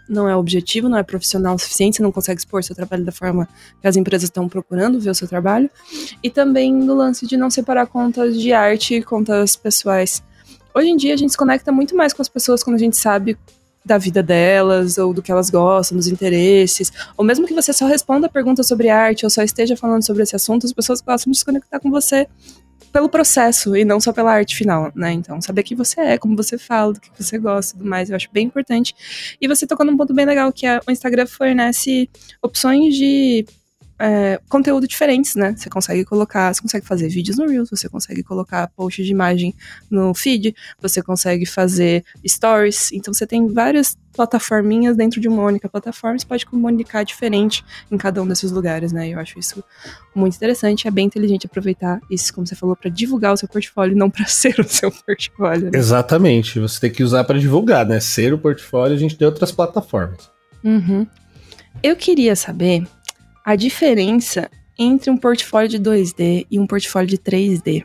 não 0.07 0.27
é 0.27 0.36
objetivo, 0.36 0.89
não 0.89 0.98
é 0.98 1.03
profissional 1.03 1.55
o 1.55 1.60
suficiente, 1.60 1.95
você 1.95 2.03
não 2.03 2.12
consegue 2.12 2.38
expor 2.38 2.62
seu 2.62 2.75
trabalho 2.75 3.05
da 3.05 3.12
forma 3.12 3.48
que 3.81 3.88
as 3.88 3.95
empresas 3.95 4.25
estão 4.25 4.50
procurando 4.50 5.00
ver 5.00 5.10
o 5.10 5.15
seu 5.15 5.27
trabalho. 5.27 5.69
E 6.22 6.29
também 6.29 6.74
no 6.74 6.93
lance 6.93 7.25
de 7.25 7.38
não 7.38 7.50
separar 7.50 7.88
contas 7.88 8.38
de 8.39 8.51
arte 8.51 8.95
e 8.95 9.01
contas 9.01 9.55
pessoais. 9.55 10.22
Hoje 10.75 10.89
em 10.89 10.98
dia 10.98 11.13
a 11.13 11.17
gente 11.17 11.31
se 11.31 11.38
conecta 11.38 11.72
muito 11.72 11.95
mais 11.95 12.12
com 12.12 12.22
as 12.22 12.27
pessoas 12.27 12.62
quando 12.62 12.75
a 12.75 12.79
gente 12.79 12.98
sabe 12.98 13.38
da 13.86 13.98
vida 13.98 14.22
delas, 14.22 14.98
ou 14.98 15.13
do 15.13 15.22
que 15.22 15.31
elas 15.31 15.50
gostam, 15.50 15.98
dos 15.98 16.07
interesses, 16.07 16.91
ou 17.17 17.24
mesmo 17.24 17.48
que 17.48 17.53
você 17.53 17.74
só 17.74 17.86
responda 17.86 18.29
perguntas 18.29 18.67
sobre 18.67 18.89
arte, 18.89 19.25
ou 19.25 19.29
só 19.29 19.41
esteja 19.41 19.75
falando 19.75 20.05
sobre 20.05 20.24
esse 20.24 20.36
assunto, 20.36 20.65
as 20.65 20.74
pessoas 20.74 21.01
gostam 21.01 21.31
de 21.31 21.38
se 21.38 21.45
conectar 21.45 21.79
com 21.79 21.89
você 21.89 22.27
pelo 22.94 23.10
processo 23.10 23.76
e 23.76 23.84
não 23.84 24.00
só 24.00 24.14
pela 24.14 24.32
arte 24.32 24.56
final, 24.56 24.92
né? 24.96 25.12
Então, 25.12 25.42
saber 25.42 25.64
quem 25.64 25.76
você 25.76 26.00
é, 26.00 26.18
como 26.18 26.38
você 26.38 26.60
fala, 26.60 26.94
do 26.94 27.02
que 27.02 27.10
você 27.18 27.40
gosta 27.40 27.76
e 27.76 27.80
tudo 27.80 27.90
mais, 27.90 28.10
eu 28.10 28.16
acho 28.16 28.30
bem 28.32 28.46
importante. 28.46 28.96
E 29.42 29.48
você 29.48 29.66
tocou 29.66 29.84
num 29.84 29.98
ponto 29.98 30.14
bem 30.14 30.26
legal, 30.28 30.54
que 30.54 30.68
é, 30.68 30.80
o 30.88 30.92
Instagram 30.92 31.26
fornece 31.26 32.08
opções 32.42 32.96
de 32.96 33.46
é, 34.00 34.40
conteúdo 34.50 34.88
diferentes, 34.88 35.36
né? 35.36 35.56
Você 35.56 35.70
consegue 35.70 36.04
colocar, 36.04 36.54
você 36.54 36.62
consegue 36.62 36.86
fazer 36.86 37.08
vídeos 37.10 37.38
no 37.38 37.48
Reels, 37.48 37.70
você 37.70 37.88
consegue 37.88 38.24
colocar 38.24 38.68
post 38.70 39.04
de 39.04 39.12
imagem 39.12 39.54
no 39.90 40.14
feed, 40.14 40.56
você 40.82 41.02
consegue 41.02 41.46
fazer 41.46 42.04
stories. 42.26 42.92
Então 42.92 43.14
você 43.14 43.26
tem 43.28 43.48
várias 43.48 43.98
plataforminhas 44.14 44.96
dentro 44.96 45.20
de 45.20 45.28
uma 45.28 45.44
única 45.44 45.68
plataforma, 45.68 46.20
você 46.20 46.26
pode 46.26 46.46
comunicar 46.46 47.04
diferente 47.04 47.66
em 47.92 47.98
cada 47.98 48.22
um 48.22 48.28
desses 48.28 48.52
lugares, 48.52 48.92
né? 48.92 49.10
Eu 49.10 49.20
acho 49.20 49.40
isso 49.40 49.64
muito 50.14 50.36
interessante, 50.36 50.88
é 50.88 50.92
bem 50.92 51.08
inteligente 51.08 51.48
aproveitar 51.48 52.00
isso, 52.10 52.34
como 52.34 52.46
você 52.46 52.56
falou, 52.56 52.76
para 52.76 52.90
divulgar 52.90 53.34
o 53.34 53.38
seu 53.38 53.48
portfólio, 53.48 53.96
não 53.96 54.10
para 54.10 54.26
ser 54.28 54.60
o 54.60 54.68
seu 54.68 54.92
portfólio. 54.92 55.72
Né? 55.72 55.78
Exatamente, 55.78 56.60
você 56.60 56.80
tem 56.80 56.92
que 56.92 57.04
usar 57.04 57.24
para 57.24 57.40
divulgar, 57.40 57.86
né? 57.86 58.00
Ser 58.00 58.34
o 58.34 58.38
portfólio, 58.38 58.96
a 58.96 59.00
gente 59.00 59.18
tem 59.18 59.26
outras 59.26 59.52
plataformas. 59.52 60.30
Uhum. 60.64 61.08
Eu 61.82 61.96
queria 61.96 62.36
saber 62.36 62.86
a 63.44 63.56
diferença 63.56 64.50
entre 64.78 65.10
um 65.12 65.18
portfólio 65.18 65.70
de 65.70 65.80
2D 65.80 66.48
e 66.50 66.60
um 66.60 66.66
portfólio 66.66 67.08
de 67.08 67.18
3D. 67.18 67.84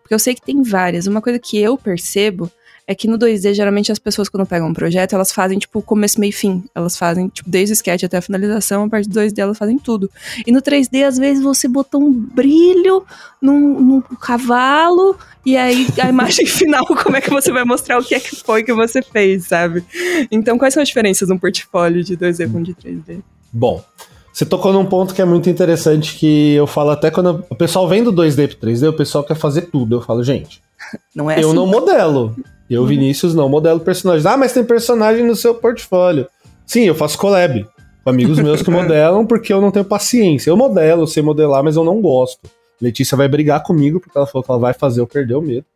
Porque 0.00 0.14
eu 0.14 0.18
sei 0.18 0.34
que 0.34 0.42
tem 0.42 0.62
várias. 0.62 1.06
Uma 1.06 1.20
coisa 1.20 1.38
que 1.38 1.58
eu 1.58 1.76
percebo 1.76 2.50
é 2.86 2.94
que 2.94 3.06
no 3.06 3.18
2D, 3.18 3.54
geralmente 3.54 3.92
as 3.92 3.98
pessoas, 3.98 4.28
quando 4.28 4.46
pegam 4.46 4.68
um 4.68 4.74
projeto, 4.74 5.14
elas 5.14 5.30
fazem, 5.30 5.58
tipo, 5.58 5.80
começo, 5.82 6.18
meio 6.18 6.32
fim. 6.32 6.64
Elas 6.74 6.96
fazem, 6.96 7.28
tipo, 7.28 7.48
desde 7.48 7.72
o 7.72 7.74
sketch 7.74 8.02
até 8.02 8.16
a 8.16 8.22
finalização, 8.22 8.84
a 8.84 8.88
parte 8.88 9.08
do 9.08 9.20
2D 9.20 9.38
elas 9.38 9.56
fazem 9.56 9.78
tudo. 9.78 10.10
E 10.46 10.50
no 10.50 10.60
3D, 10.60 11.04
às 11.04 11.16
vezes, 11.16 11.42
você 11.42 11.68
botou 11.68 12.02
um 12.02 12.12
brilho 12.12 13.04
num, 13.40 13.80
num 13.80 14.00
cavalo, 14.00 15.16
e 15.46 15.56
aí 15.56 15.86
a 16.02 16.08
imagem 16.10 16.46
final, 16.46 16.84
como 16.84 17.16
é 17.16 17.20
que 17.20 17.30
você 17.30 17.52
vai 17.52 17.64
mostrar 17.64 17.98
o 17.98 18.04
que 18.04 18.14
é 18.14 18.20
que 18.20 18.36
foi 18.36 18.64
que 18.64 18.72
você 18.72 19.00
fez, 19.00 19.46
sabe? 19.46 19.84
Então, 20.30 20.58
quais 20.58 20.74
são 20.74 20.82
as 20.82 20.88
diferenças 20.88 21.28
de 21.28 21.34
um 21.34 21.38
portfólio 21.38 22.02
de 22.02 22.16
2D 22.16 22.50
com 22.50 22.62
de 22.62 22.74
3D? 22.74 23.22
Bom, 23.52 23.84
você 24.32 24.46
tocou 24.46 24.72
num 24.72 24.86
ponto 24.86 25.14
que 25.14 25.20
é 25.20 25.24
muito 25.24 25.50
interessante, 25.50 26.16
que 26.16 26.54
eu 26.54 26.66
falo 26.66 26.90
até 26.90 27.10
quando 27.10 27.44
o 27.50 27.54
pessoal 27.54 27.86
vem 27.86 28.02
do 28.02 28.12
2D 28.12 28.48
pro 28.48 28.68
3D, 28.68 28.88
o 28.88 28.92
pessoal 28.92 29.22
quer 29.22 29.36
fazer 29.36 29.62
tudo. 29.62 29.96
Eu 29.96 30.00
falo, 30.00 30.24
gente, 30.24 30.62
não 31.14 31.30
é 31.30 31.36
eu 31.36 31.48
assim. 31.48 31.54
não 31.54 31.66
modelo. 31.66 32.34
Eu, 32.68 32.82
uhum. 32.82 32.86
Vinícius, 32.86 33.34
não 33.34 33.48
modelo 33.48 33.80
personagens. 33.80 34.24
Ah, 34.24 34.36
mas 34.36 34.54
tem 34.54 34.64
personagem 34.64 35.26
no 35.26 35.36
seu 35.36 35.54
portfólio. 35.54 36.26
Sim, 36.64 36.84
eu 36.84 36.94
faço 36.94 37.18
collab 37.18 37.66
com 38.02 38.10
amigos 38.10 38.38
meus 38.38 38.62
que 38.62 38.70
modelam 38.72 39.26
porque 39.26 39.52
eu 39.52 39.60
não 39.60 39.70
tenho 39.70 39.84
paciência. 39.84 40.48
Eu 40.48 40.56
modelo, 40.56 41.06
sei 41.06 41.22
modelar, 41.22 41.62
mas 41.62 41.76
eu 41.76 41.84
não 41.84 42.00
gosto. 42.00 42.48
Letícia 42.80 43.16
vai 43.16 43.28
brigar 43.28 43.62
comigo 43.62 44.00
porque 44.00 44.16
ela 44.16 44.26
falou 44.26 44.42
que 44.42 44.50
ela 44.50 44.58
vai 44.58 44.72
fazer 44.72 45.00
eu 45.00 45.06
perder 45.06 45.34
o 45.34 45.42
medo. 45.42 45.66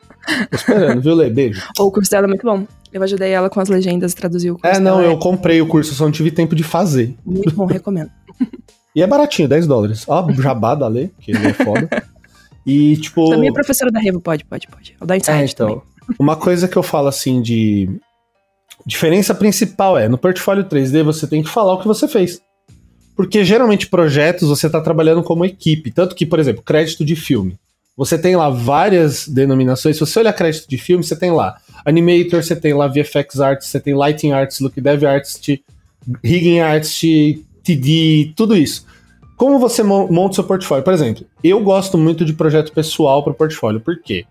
Tô 0.51 0.57
esperando, 0.57 1.01
viu, 1.03 1.15
Lê? 1.15 1.29
Beijo. 1.29 1.63
O 1.79 1.91
curso 1.91 2.11
dela 2.11 2.27
é 2.27 2.29
muito 2.29 2.43
bom. 2.43 2.67
Eu 2.93 3.03
ajudei 3.03 3.31
ela 3.31 3.51
com 3.51 3.61
as 3.61 3.69
legendas, 3.69 4.15
traduziu 4.15 4.55
o 4.55 4.59
curso. 4.59 4.77
É, 4.77 4.81
não, 4.81 5.03
eu 5.03 5.13
é... 5.13 5.17
comprei 5.17 5.61
o 5.61 5.67
curso, 5.67 5.95
só 5.95 6.05
não 6.05 6.11
tive 6.11 6.31
tempo 6.31 6.57
de 6.57 6.65
fazer. 6.65 7.15
Muito 7.25 7.55
bom, 7.55 7.67
recomendo. 7.67 8.11
E 8.95 9.03
é 9.03 9.07
baratinho, 9.07 9.49
10 9.49 9.67
dólares. 9.67 10.05
Ó, 10.07 10.31
jabá 10.33 10.75
da 10.75 10.89
Lê, 10.89 11.11
que 11.21 11.33
ele 11.33 11.47
é 11.47 11.53
foda. 11.53 11.89
E, 12.67 12.97
tipo. 12.97 13.33
A 13.33 13.37
minha 13.37 13.53
professora 13.53 13.93
da 13.93 14.01
Revo 14.01 14.21
pode, 14.21 14.45
pode, 14.45 14.67
pode. 14.67 14.97
Vou 14.99 15.07
dar 15.07 15.17
insight 15.17 15.39
é, 15.39 15.45
então. 15.45 15.69
Também. 15.69 15.83
Uma 16.19 16.35
coisa 16.35 16.67
que 16.67 16.77
eu 16.77 16.83
falo 16.83 17.07
assim 17.07 17.41
de. 17.41 17.89
Diferença 18.85 19.35
principal 19.35 19.97
é, 19.97 20.09
no 20.09 20.19
portfólio 20.19 20.65
3D 20.65 21.03
você 21.03 21.27
tem 21.27 21.43
que 21.43 21.49
falar 21.49 21.75
o 21.75 21.81
que 21.81 21.87
você 21.87 22.07
fez. 22.09 22.41
Porque 23.17 23.45
geralmente 23.45 23.89
projetos 23.89 24.49
você 24.49 24.67
está 24.67 24.81
trabalhando 24.81 25.23
como 25.23 25.45
equipe. 25.45 25.91
Tanto 25.91 26.15
que, 26.15 26.27
por 26.27 26.39
exemplo, 26.39 26.63
crédito 26.63 27.05
de 27.05 27.17
filme. 27.17 27.59
Você 27.97 28.19
tem 28.19 28.37
lá 28.37 28.51
várias 28.51 29.27
denominações. 29.27 29.97
Se 29.97 30.01
você 30.01 30.19
olhar 30.19 30.33
crédito 30.33 30.69
de 30.69 30.77
filme, 30.77 31.03
você 31.03 31.17
tem 31.17 31.31
lá 31.31 31.57
Animator, 31.85 32.43
você 32.43 32.55
tem 32.55 32.75
lá 32.75 32.89
VFX 32.89 33.41
Arts, 33.41 33.69
você 33.69 33.81
tem 33.81 33.95
Lighting 33.95 34.33
Arts, 34.33 34.61
Look 34.61 34.81
Dev 34.81 35.05
Artist, 35.05 35.63
Rigging 36.23 36.61
Artist, 36.61 37.46
TD, 37.67 38.33
tudo 38.37 38.57
isso. 38.57 38.87
Como 39.37 39.59
você 39.59 39.83
monta 39.83 40.37
seu 40.37 40.45
portfólio? 40.45 40.85
Por 40.85 40.95
exemplo, 40.95 41.27
eu 41.43 41.61
gosto 41.61 41.99
muito 41.99 42.25
de 42.25 42.33
projeto 42.33 42.73
pessoal 42.73 43.23
para 43.23 43.33
o 43.33 43.37
portfólio. 43.37 43.81
Por 43.81 44.01
quê? 44.01 44.25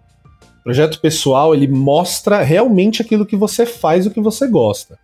Projeto 0.64 1.00
pessoal, 1.00 1.54
ele 1.54 1.68
mostra 1.68 2.42
realmente 2.42 3.02
aquilo 3.02 3.26
que 3.26 3.36
você 3.36 3.66
faz, 3.66 4.08
o 4.08 4.12
que 4.12 4.20
você 4.20 4.48
gosta. 4.48 4.98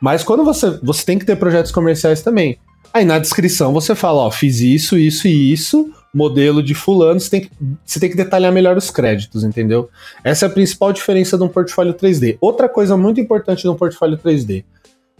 Mas 0.00 0.22
quando 0.22 0.44
você, 0.44 0.78
você 0.82 1.04
tem 1.04 1.18
que 1.18 1.24
ter 1.24 1.36
projetos 1.36 1.72
comerciais 1.72 2.20
também. 2.20 2.58
Aí 2.92 3.04
na 3.04 3.18
descrição 3.18 3.72
você 3.72 3.94
fala, 3.94 4.22
ó, 4.22 4.30
fiz 4.30 4.60
isso, 4.60 4.98
isso 4.98 5.26
e 5.26 5.52
isso, 5.52 5.90
modelo 6.12 6.62
de 6.62 6.74
fulano, 6.74 7.20
você 7.20 7.30
tem, 7.30 7.40
que, 7.42 7.50
você 7.84 8.00
tem 8.00 8.10
que 8.10 8.16
detalhar 8.16 8.52
melhor 8.52 8.76
os 8.76 8.90
créditos, 8.90 9.44
entendeu? 9.44 9.88
Essa 10.24 10.46
é 10.46 10.48
a 10.48 10.52
principal 10.52 10.92
diferença 10.92 11.38
de 11.38 11.44
um 11.44 11.48
portfólio 11.48 11.94
3D. 11.94 12.36
Outra 12.40 12.68
coisa 12.68 12.96
muito 12.96 13.20
importante 13.20 13.62
de 13.62 13.68
um 13.68 13.76
portfólio 13.76 14.18
3D, 14.18 14.64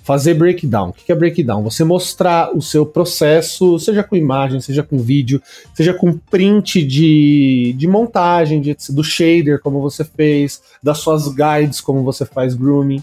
fazer 0.09 0.33
breakdown. 0.33 0.88
O 0.88 0.93
que 0.95 1.12
é 1.12 1.15
breakdown? 1.15 1.62
Você 1.65 1.85
mostrar 1.85 2.57
o 2.57 2.62
seu 2.62 2.87
processo, 2.87 3.79
seja 3.79 4.03
com 4.03 4.17
imagem, 4.17 4.59
seja 4.59 4.83
com 4.83 4.97
vídeo, 4.97 5.43
seja 5.75 5.93
com 5.93 6.17
print 6.17 6.83
de, 6.83 7.75
de 7.77 7.87
montagem, 7.87 8.59
de, 8.59 8.75
do 8.88 9.05
shader, 9.05 9.61
como 9.61 9.83
você 9.83 10.03
fez, 10.05 10.62
das 10.83 10.97
suas 10.97 11.29
guides, 11.29 11.83
como 11.83 12.03
você 12.03 12.25
faz 12.25 12.55
grooming. 12.55 13.03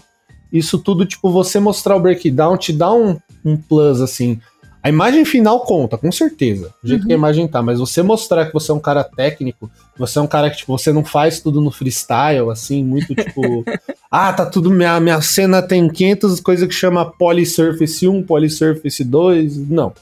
Isso 0.52 0.80
tudo, 0.80 1.06
tipo, 1.06 1.30
você 1.30 1.60
mostrar 1.60 1.94
o 1.94 2.00
breakdown 2.00 2.56
te 2.56 2.72
dá 2.72 2.92
um, 2.92 3.16
um 3.44 3.56
plus, 3.56 4.00
assim. 4.00 4.40
A 4.86 4.88
imagem 4.88 5.24
final 5.24 5.58
conta, 5.64 5.98
com 5.98 6.12
certeza, 6.12 6.72
do 6.80 6.88
jeito 6.88 7.00
uhum. 7.00 7.06
que 7.08 7.12
a 7.12 7.16
uhum. 7.16 7.20
imagem 7.20 7.48
tá, 7.48 7.60
mas 7.60 7.80
você 7.80 8.04
mostrar 8.04 8.46
que 8.46 8.52
você 8.52 8.70
é 8.70 8.74
um 8.74 8.78
cara 8.78 9.02
técnico, 9.02 9.68
você 9.98 10.20
é 10.20 10.22
um 10.22 10.28
cara 10.28 10.48
que, 10.48 10.58
tipo, 10.58 10.78
você 10.78 10.92
não 10.92 11.04
faz 11.04 11.40
tudo 11.40 11.60
no 11.60 11.72
freestyle, 11.72 12.48
assim, 12.52 12.84
muito, 12.84 13.12
tipo, 13.12 13.64
ah, 14.08 14.32
tá 14.32 14.46
tudo, 14.46 14.70
minha, 14.70 15.00
minha 15.00 15.20
cena 15.20 15.60
tem 15.60 15.88
500 15.88 16.38
coisas 16.38 16.68
que 16.68 16.72
chama 16.72 17.04
Polysurface 17.04 18.06
1, 18.06 18.22
Polysurface 18.22 19.02
2, 19.02 19.68
não. 19.68 19.92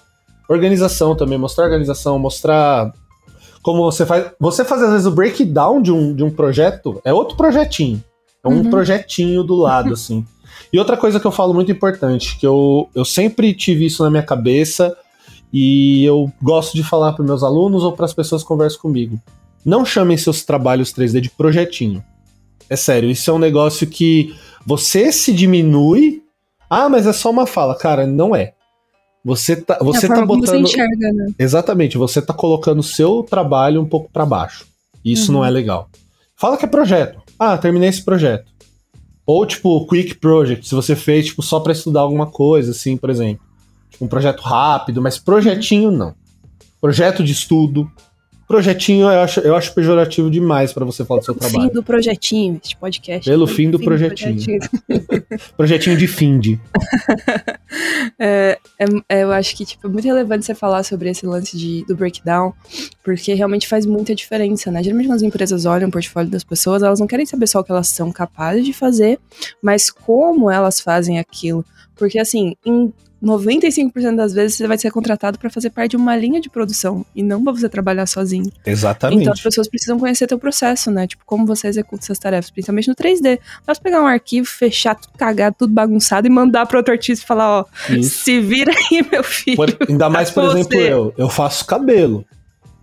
Organização 0.51 1.17
também, 1.17 1.39
mostrar 1.39 1.65
organização, 1.65 2.19
mostrar 2.19 2.93
como 3.63 3.91
você 3.91 4.05
faz, 4.05 4.33
você 4.39 4.67
faz 4.67 4.83
às 4.83 4.91
vezes 4.91 5.07
o 5.07 5.13
breakdown 5.13 5.81
de 5.81 5.93
um, 5.93 6.15
de 6.15 6.23
um 6.23 6.31
projeto, 6.31 7.01
é 7.07 7.11
outro 7.11 7.39
projetinho, 7.39 8.05
é 8.45 8.49
um 8.49 8.57
uhum. 8.59 8.69
projetinho 8.69 9.43
do 9.43 9.55
lado, 9.55 9.95
assim. 9.97 10.27
E 10.75 10.79
outra 10.81 10.97
coisa 10.97 11.21
que 11.21 11.25
eu 11.25 11.31
falo 11.31 11.55
muito 11.55 11.71
importante, 11.71 12.37
que 12.37 12.45
eu, 12.45 12.91
eu 12.97 13.05
sempre 13.05 13.55
tive 13.55 13.87
isso 13.87 14.03
na 14.03 14.11
minha 14.11 14.25
cabeça 14.25 14.97
e 15.53 16.05
eu 16.05 16.33
gosto 16.43 16.75
de 16.75 16.83
falar 16.83 17.13
para 17.13 17.25
meus 17.25 17.45
alunos 17.45 17.85
ou 17.85 17.93
para 17.93 18.07
as 18.07 18.13
pessoas 18.13 18.43
que 18.43 18.49
conversam 18.49 18.81
comigo. 18.81 19.17
Não 19.65 19.85
chamem 19.85 20.17
seus 20.17 20.45
trabalhos 20.45 20.93
3D 20.93 21.21
de 21.21 21.31
projetinho. 21.31 22.03
É 22.69 22.75
sério, 22.75 23.09
isso 23.09 23.31
é 23.31 23.33
um 23.33 23.39
negócio 23.39 23.87
que 23.87 24.35
você 24.67 25.13
se 25.13 25.33
diminui. 25.33 26.25
Ah, 26.69 26.89
mas 26.89 27.07
é 27.07 27.13
só 27.13 27.31
uma 27.31 27.47
fala. 27.47 27.77
Cara, 27.77 28.05
não 28.05 28.35
é. 28.35 28.55
Você 29.25 29.55
tá, 29.55 29.79
é 29.81 29.85
você 29.85 30.07
é 30.07 30.09
tá 30.09 30.27
botando. 30.27 30.47
Você 30.47 30.59
enxerga, 30.59 31.13
né? 31.13 31.35
Exatamente, 31.39 31.97
você 31.97 32.21
tá 32.21 32.35
colocando 32.35 32.81
o 32.81 32.83
seu 32.83 33.23
trabalho 33.23 33.81
um 33.81 33.87
pouco 33.87 34.11
para 34.13 34.27
baixo. 34.27 34.67
Isso 35.05 35.31
uhum. 35.31 35.39
não 35.39 35.45
é 35.45 35.51
legal. 35.51 35.89
Fala 36.35 36.57
que 36.57 36.65
é 36.65 36.69
projeto. 36.69 37.23
Ah, 37.39 37.57
terminei 37.57 37.91
esse 37.91 38.05
projeto. 38.05 38.54
Ou, 39.27 39.47
tipo, 39.47 39.87
quick 39.87 40.17
project, 40.17 40.69
se 40.69 40.75
você 40.75 40.95
fez, 40.95 41.27
tipo, 41.27 41.43
só 41.43 41.61
para 41.61 41.73
estudar 41.73 42.01
alguma 42.01 42.27
coisa, 42.27 42.73
assim, 42.73 42.97
por 42.97 43.09
exemplo. 43.09 43.45
Tipo, 43.91 44.05
um 44.05 44.09
projeto 44.09 44.43
rápido, 44.43 45.01
mas 45.01 45.19
projetinho 45.19 45.91
não. 45.91 46.15
Projeto 46.81 47.25
de 47.25 47.33
estudo, 47.33 47.91
Projetinho 48.47 49.11
eu 49.11 49.21
acho, 49.21 49.41
eu 49.41 49.57
acho 49.57 49.75
pejorativo 49.75 50.31
demais 50.31 50.73
para 50.73 50.85
você 50.85 51.05
falar 51.05 51.21
do 51.21 51.25
seu 51.25 51.35
trabalho. 51.35 51.69
Fim 51.69 51.75
do 51.75 51.83
projetinho, 51.83 52.61
este 52.63 52.77
podcast. 52.77 53.29
Pelo 53.29 53.47
fim 53.47 53.71
do 53.71 53.79
fim 53.79 53.85
projetinho. 53.85 54.37
Do 54.37 54.45
projetinho. 54.45 55.39
projetinho 55.57 55.97
de 55.97 56.07
finde. 56.07 56.61
é, 58.19 58.59
é, 58.79 58.85
é, 59.09 59.23
eu 59.23 59.33
acho 59.33 59.57
que 59.57 59.65
tipo, 59.65 59.87
é 59.87 59.91
muito 59.91 60.05
relevante 60.05 60.45
você 60.45 60.55
falar 60.55 60.83
sobre 60.83 61.11
esse 61.11 61.27
lance 61.27 61.57
de, 61.57 61.85
do 61.87 61.97
breakdown, 61.97 62.53
porque 63.03 63.35
realmente 63.35 63.67
faz 63.67 63.87
muita 63.87 64.15
diferença, 64.15 64.71
né? 64.71 64.83
Geralmente 64.83 65.09
quando 65.09 65.17
as 65.17 65.23
empresas 65.23 65.65
olham 65.65 65.89
o 65.89 65.93
portfólio 65.93 66.31
das 66.31 66.45
pessoas, 66.45 66.83
elas 66.83 67.01
não 67.01 67.07
querem 67.07 67.27
saber 67.27 67.47
só 67.47 67.61
o 67.61 67.65
que 67.65 67.73
elas 67.73 67.89
são 67.89 68.13
capazes 68.13 68.65
de 68.65 68.73
fazer, 68.73 69.19
mas 69.63 69.91
como 69.91 70.51
elas 70.51 70.81
fazem 70.81 71.19
aquilo. 71.19 71.65
Porque 71.97 72.19
assim, 72.19 72.57
em 72.65 72.93
95% 73.25 74.17
das 74.17 74.33
vezes 74.33 74.57
você 74.57 74.69
vai 74.69 74.77
ser 74.77 74.91
contratado 74.91 75.39
para 75.39 75.49
fazer 75.49 75.71
parte 75.71 75.93
de 75.93 75.97
uma 75.97 76.15
linha 76.17 76.41
de 76.41 76.51
produção 76.51 77.05
e 77.15 77.23
não 77.23 77.43
para 77.43 77.53
você 77.53 77.69
trabalhar 77.69 78.07
sozinho. 78.07 78.53
Exatamente. 78.65 79.23
Então 79.23 79.33
as 79.33 79.41
pessoas 79.41 79.67
precisam 79.67 79.99
conhecer 79.99 80.27
teu 80.27 80.39
processo, 80.39 80.91
né? 80.91 81.07
Tipo, 81.07 81.25
como 81.25 81.47
você 81.47 81.69
executa 81.69 82.05
suas 82.05 82.19
tarefas, 82.19 82.51
principalmente 82.51 82.89
no 82.89 82.95
3D. 82.95 83.39
Não 83.67 83.75
pegar 83.83 84.03
um 84.03 84.07
arquivo, 84.07 84.47
fechar 84.47 84.95
tudo 84.95 85.17
cagado, 85.17 85.57
tudo 85.59 85.73
bagunçado 85.73 86.27
e 86.27 86.31
mandar 86.31 86.67
pro 86.67 86.79
outro 86.79 86.93
artista 86.93 87.25
e 87.25 87.27
falar, 87.27 87.61
ó, 87.61 87.65
Isso. 87.91 88.25
se 88.25 88.41
vira 88.41 88.73
aí, 88.73 89.05
meu 89.11 89.25
filho. 89.25 89.57
Por, 89.57 89.77
ainda 89.89 90.09
mais, 90.09 90.31
por 90.31 90.45
exemplo, 90.51 90.79
eu, 90.79 91.15
eu 91.17 91.29
faço 91.29 91.65
cabelo. 91.65 92.25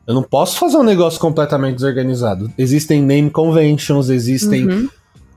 Eu 0.07 0.15
não 0.15 0.24
posso 0.24 0.57
fazer 0.57 0.77
um 0.77 0.83
negócio 0.83 1.19
completamente 1.19 1.75
desorganizado. 1.75 2.51
Existem 2.57 3.01
name 3.01 3.29
conventions, 3.29 4.10
existem 4.10 4.67
uhum 4.67 4.89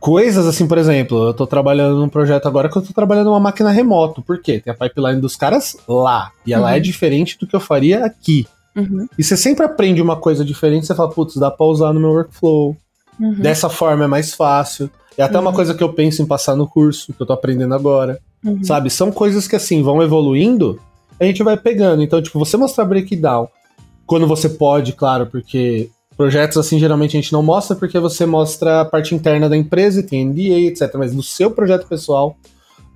coisas 0.05 0.47
assim, 0.47 0.69
por 0.69 0.77
exemplo, 0.77 1.29
eu 1.29 1.33
tô 1.33 1.47
trabalhando 1.47 1.99
num 1.99 2.11
projeto 2.11 2.45
agora 2.45 2.69
que 2.69 2.77
eu 2.77 2.83
tô 2.83 2.93
trabalhando 2.93 3.29
numa 3.29 3.41
máquina 3.41 3.71
remoto. 3.71 4.21
Por 4.21 4.39
quê? 4.39 4.61
Tem 4.61 4.71
a 4.71 4.77
pipeline 4.77 5.19
dos 5.19 5.35
caras 5.35 5.79
lá. 5.89 6.31
E 6.47 6.53
ela 6.53 6.69
uhum. 6.69 6.75
é 6.75 6.79
diferente 6.79 7.39
do 7.39 7.47
que 7.47 7.57
eu 7.57 7.61
faria 7.61 8.05
aqui. 8.05 8.47
Uhum. 8.77 9.09
E 9.19 9.25
você 9.25 9.35
sempre 9.35 9.65
aprende 9.65 10.03
uma 10.03 10.17
coisa 10.17 10.45
diferente, 10.45 10.87
você 10.87 10.95
fala, 10.95 11.09
putz, 11.09 11.37
dá 11.37 11.51
pra 11.51 11.65
usar 11.65 11.95
no 11.95 12.01
meu 12.01 12.11
workflow. 12.11 12.77
Uhum. 13.19 13.33
Dessa 13.37 13.71
forma 13.71 14.05
é 14.05 14.07
mais 14.07 14.35
fácil. 14.35 14.91
É 15.17 15.23
até 15.23 15.39
uma 15.39 15.49
uhum. 15.49 15.57
coisa 15.57 15.73
que 15.73 15.83
eu 15.83 15.95
penso 15.95 16.21
em 16.21 16.27
passar 16.27 16.55
no 16.55 16.69
curso, 16.69 17.15
que 17.15 17.23
eu 17.23 17.27
tô 17.27 17.33
aprendendo 17.33 17.75
agora. 17.75 18.21
Uhum. 18.45 18.63
Sabe? 18.63 18.91
São 18.91 19.11
coisas 19.11 19.49
que 19.49 19.57
assim 19.57 19.83
vão 19.83 20.03
evoluindo, 20.03 20.79
a 21.19 21.25
gente 21.25 21.43
vai 21.43 21.57
pegando. 21.57 22.03
Então, 22.03 22.21
tipo, 22.21 22.39
você 22.39 22.59
mostrar 22.59 22.85
breakdown 22.85 23.49
quando 24.05 24.27
você 24.27 24.51
pode, 24.51 24.93
claro, 24.93 25.29
porque 25.29 25.89
Projetos 26.17 26.57
assim, 26.57 26.79
geralmente 26.79 27.17
a 27.17 27.21
gente 27.21 27.33
não 27.33 27.43
mostra 27.43 27.75
porque 27.75 27.99
você 27.99 28.25
mostra 28.25 28.83
a 28.83 28.85
parte 28.85 29.15
interna 29.15 29.49
da 29.49 29.57
empresa 29.57 30.01
e 30.01 30.03
tem 30.03 30.25
NDA, 30.25 30.61
etc. 30.69 30.95
Mas 30.95 31.13
no 31.13 31.23
seu 31.23 31.51
projeto 31.51 31.87
pessoal, 31.89 32.37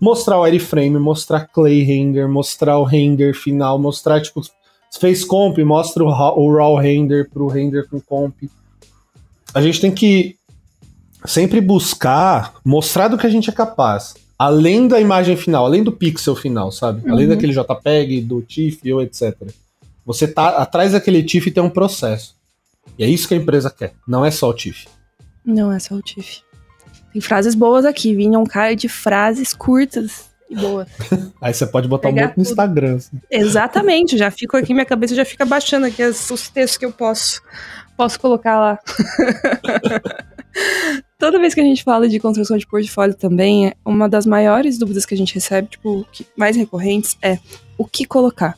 mostrar 0.00 0.38
o 0.38 0.42
wireframe, 0.42 0.98
mostrar 0.98 1.46
clay 1.46 1.82
render, 1.82 2.28
mostrar 2.28 2.78
o 2.78 2.84
render 2.84 3.34
final, 3.34 3.78
mostrar, 3.78 4.20
tipo, 4.20 4.40
fez 5.00 5.24
comp, 5.24 5.58
mostra 5.58 6.04
o, 6.04 6.06
o 6.06 6.56
raw 6.56 6.76
render 6.76 7.28
pro 7.28 7.48
render 7.48 7.88
com 7.88 8.00
comp. 8.00 8.34
A 9.52 9.60
gente 9.60 9.80
tem 9.80 9.90
que 9.90 10.36
sempre 11.24 11.60
buscar 11.60 12.54
mostrar 12.64 13.08
do 13.08 13.18
que 13.18 13.26
a 13.26 13.30
gente 13.30 13.50
é 13.50 13.52
capaz. 13.52 14.14
Além 14.38 14.86
da 14.86 15.00
imagem 15.00 15.36
final, 15.36 15.66
além 15.66 15.82
do 15.82 15.90
pixel 15.90 16.36
final, 16.36 16.70
sabe? 16.70 17.04
Uhum. 17.04 17.12
Além 17.12 17.26
daquele 17.26 17.52
JPEG, 17.52 18.20
do 18.20 18.40
TIFF 18.40 18.92
ou 18.92 19.02
etc. 19.02 19.34
Você 20.06 20.28
tá 20.28 20.50
atrás 20.50 20.92
daquele 20.92 21.24
TIFF 21.24 21.50
tem 21.50 21.62
um 21.62 21.68
processo. 21.68 22.37
E 22.96 23.04
é 23.04 23.08
isso 23.08 23.28
que 23.28 23.34
a 23.34 23.36
empresa 23.36 23.70
quer, 23.70 23.92
não 24.06 24.24
é 24.24 24.30
só 24.30 24.48
o 24.48 24.54
TIFF. 24.54 24.88
Não 25.44 25.72
é 25.72 25.78
só 25.78 25.94
o 25.94 26.02
TIFF. 26.02 26.42
Tem 27.12 27.22
frases 27.22 27.54
boas 27.54 27.84
aqui, 27.84 28.14
vinha 28.14 28.38
um 28.38 28.44
cara 28.44 28.76
de 28.76 28.88
frases 28.88 29.52
curtas 29.52 30.28
e 30.48 30.56
boas. 30.56 30.88
Aí 31.40 31.52
você 31.52 31.66
pode 31.66 31.88
botar 31.88 32.08
Pegar 32.08 32.22
um 32.22 32.26
monte 32.26 32.36
no 32.36 32.42
Instagram. 32.42 32.96
Assim. 32.96 33.20
Exatamente, 33.30 34.16
já 34.16 34.30
fico 34.30 34.56
aqui, 34.56 34.72
minha 34.72 34.86
cabeça 34.86 35.14
já 35.14 35.24
fica 35.24 35.44
baixando 35.44 35.86
aqui 35.86 36.02
os 36.02 36.48
textos 36.48 36.76
que 36.76 36.84
eu 36.84 36.92
posso, 36.92 37.42
posso 37.96 38.18
colocar 38.20 38.58
lá. 38.58 38.78
Toda 41.18 41.38
vez 41.38 41.54
que 41.54 41.60
a 41.60 41.64
gente 41.64 41.82
fala 41.82 42.08
de 42.08 42.20
construção 42.20 42.56
de 42.56 42.66
portfólio 42.66 43.14
também, 43.14 43.72
uma 43.84 44.08
das 44.08 44.26
maiores 44.26 44.78
dúvidas 44.78 45.04
que 45.04 45.14
a 45.14 45.16
gente 45.16 45.34
recebe, 45.34 45.68
tipo, 45.68 46.06
mais 46.36 46.56
recorrentes, 46.56 47.16
é 47.22 47.38
o 47.76 47.84
que 47.84 48.04
colocar 48.04 48.56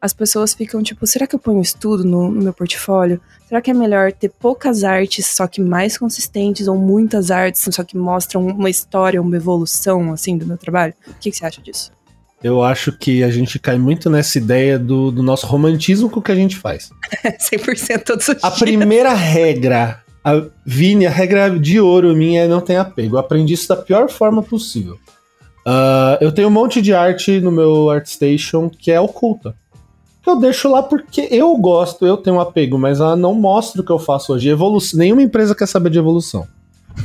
as 0.00 0.12
pessoas 0.12 0.54
ficam 0.54 0.82
tipo, 0.82 1.06
será 1.06 1.26
que 1.26 1.34
eu 1.34 1.38
ponho 1.38 1.60
estudo 1.60 2.04
no, 2.04 2.30
no, 2.30 2.42
meu 2.42 2.52
portfólio? 2.52 3.20
Será 3.48 3.60
que 3.60 3.70
é 3.70 3.74
melhor 3.74 4.12
ter 4.12 4.28
poucas 4.28 4.84
artes, 4.84 5.26
só 5.26 5.46
que 5.46 5.60
mais 5.60 5.96
consistentes, 5.96 6.68
ou 6.68 6.76
muitas 6.76 7.30
artes, 7.30 7.66
só 7.70 7.82
que 7.82 7.96
mostram 7.96 8.46
uma 8.46 8.70
história, 8.70 9.20
uma 9.20 9.36
evolução, 9.36 10.12
assim, 10.12 10.36
do 10.36 10.46
meu 10.46 10.56
trabalho? 10.56 10.94
O 11.06 11.14
que, 11.14 11.30
que 11.30 11.36
você 11.36 11.46
acha 11.46 11.62
disso? 11.62 11.92
Eu 12.42 12.62
acho 12.62 12.92
que 12.92 13.24
a 13.24 13.30
gente 13.30 13.58
cai 13.58 13.78
muito 13.78 14.10
nessa 14.10 14.38
ideia 14.38 14.78
do, 14.78 15.10
do 15.10 15.22
nosso 15.22 15.46
romantismo 15.46 16.10
com 16.10 16.20
o 16.20 16.22
que 16.22 16.32
a 16.32 16.36
gente 16.36 16.56
faz. 16.56 16.90
100% 17.24 18.04
todos 18.04 18.28
os 18.28 18.44
A 18.44 18.48
dias. 18.48 18.58
primeira 18.58 19.14
regra, 19.14 20.02
a 20.22 20.42
Vini, 20.64 21.06
a 21.06 21.10
regra 21.10 21.58
de 21.58 21.80
ouro 21.80 22.14
minha 22.14 22.42
é 22.42 22.48
não 22.48 22.60
ter 22.60 22.76
apego. 22.76 23.16
Eu 23.16 23.20
aprendi 23.20 23.54
isso 23.54 23.68
da 23.68 23.76
pior 23.76 24.10
forma 24.10 24.42
possível. 24.42 24.98
Uh, 25.66 26.18
eu 26.20 26.30
tenho 26.30 26.46
um 26.46 26.50
monte 26.52 26.80
de 26.80 26.94
arte 26.94 27.40
no 27.40 27.50
meu 27.50 27.90
ArtStation 27.90 28.68
que 28.70 28.92
é 28.92 29.00
oculta 29.00 29.56
eu 30.30 30.38
deixo 30.38 30.70
lá 30.70 30.82
porque 30.82 31.28
eu 31.30 31.56
gosto, 31.56 32.06
eu 32.06 32.16
tenho 32.16 32.36
um 32.36 32.40
apego, 32.40 32.78
mas 32.78 33.00
ela 33.00 33.16
não 33.16 33.34
mostra 33.34 33.80
o 33.80 33.84
que 33.84 33.92
eu 33.92 33.98
faço 33.98 34.32
hoje. 34.32 34.48
Evolução, 34.48 34.98
nenhuma 34.98 35.22
empresa 35.22 35.54
quer 35.54 35.66
saber 35.66 35.90
de 35.90 35.98
evolução. 35.98 36.46